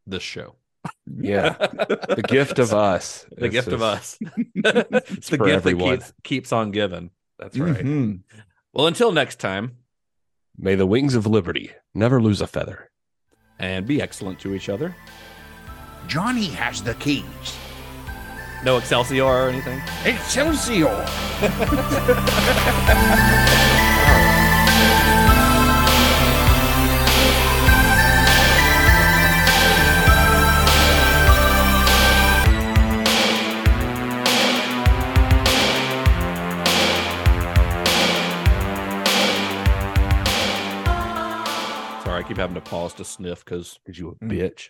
this 0.06 0.22
show. 0.22 0.54
Yeah, 1.06 1.50
the 1.58 2.24
gift 2.28 2.58
of 2.58 2.72
us. 2.74 3.26
The 3.36 3.48
gift 3.48 3.68
of 3.68 3.80
us. 3.82 4.18
it's 4.54 5.28
the 5.30 5.38
gift 5.38 5.48
everyone. 5.50 5.90
that 5.90 5.98
keeps 6.00 6.12
keeps 6.22 6.52
on 6.52 6.70
giving. 6.72 7.10
That's 7.38 7.58
right. 7.58 7.84
Mhm. 7.84 8.20
Well, 8.72 8.86
until 8.86 9.10
next 9.12 9.38
time, 9.40 9.76
May 10.56 10.76
the 10.76 10.86
wings 10.86 11.14
of 11.16 11.26
liberty 11.26 11.72
never 11.94 12.22
lose 12.22 12.40
a 12.40 12.46
feather. 12.46 12.90
and 13.58 13.86
be 13.86 14.00
excellent 14.02 14.38
to 14.40 14.54
each 14.54 14.68
other. 14.68 14.94
Johnny 16.06 16.46
has 16.48 16.82
the 16.82 16.94
keys. 16.94 17.24
No 18.64 18.78
Excelsior 18.78 19.24
or 19.24 19.48
anything. 19.48 19.80
Excelsior! 20.04 21.04
Sorry, 42.04 42.22
I 42.22 42.28
keep 42.28 42.36
having 42.36 42.54
to 42.54 42.60
pause 42.60 42.92
to 42.94 43.04
sniff 43.04 43.44
because 43.44 43.78
Did 43.86 43.96
you 43.96 44.10
a 44.10 44.14
Mm. 44.24 44.30
bitch? 44.30 44.68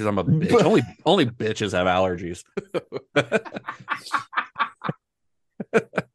because 0.00 0.06
I'm 0.06 0.18
a 0.18 0.24
bitch. 0.46 0.64
only 0.64 0.82
only 1.04 1.26
bitches 1.26 1.72
have 1.72 1.86
allergies. 1.86 2.44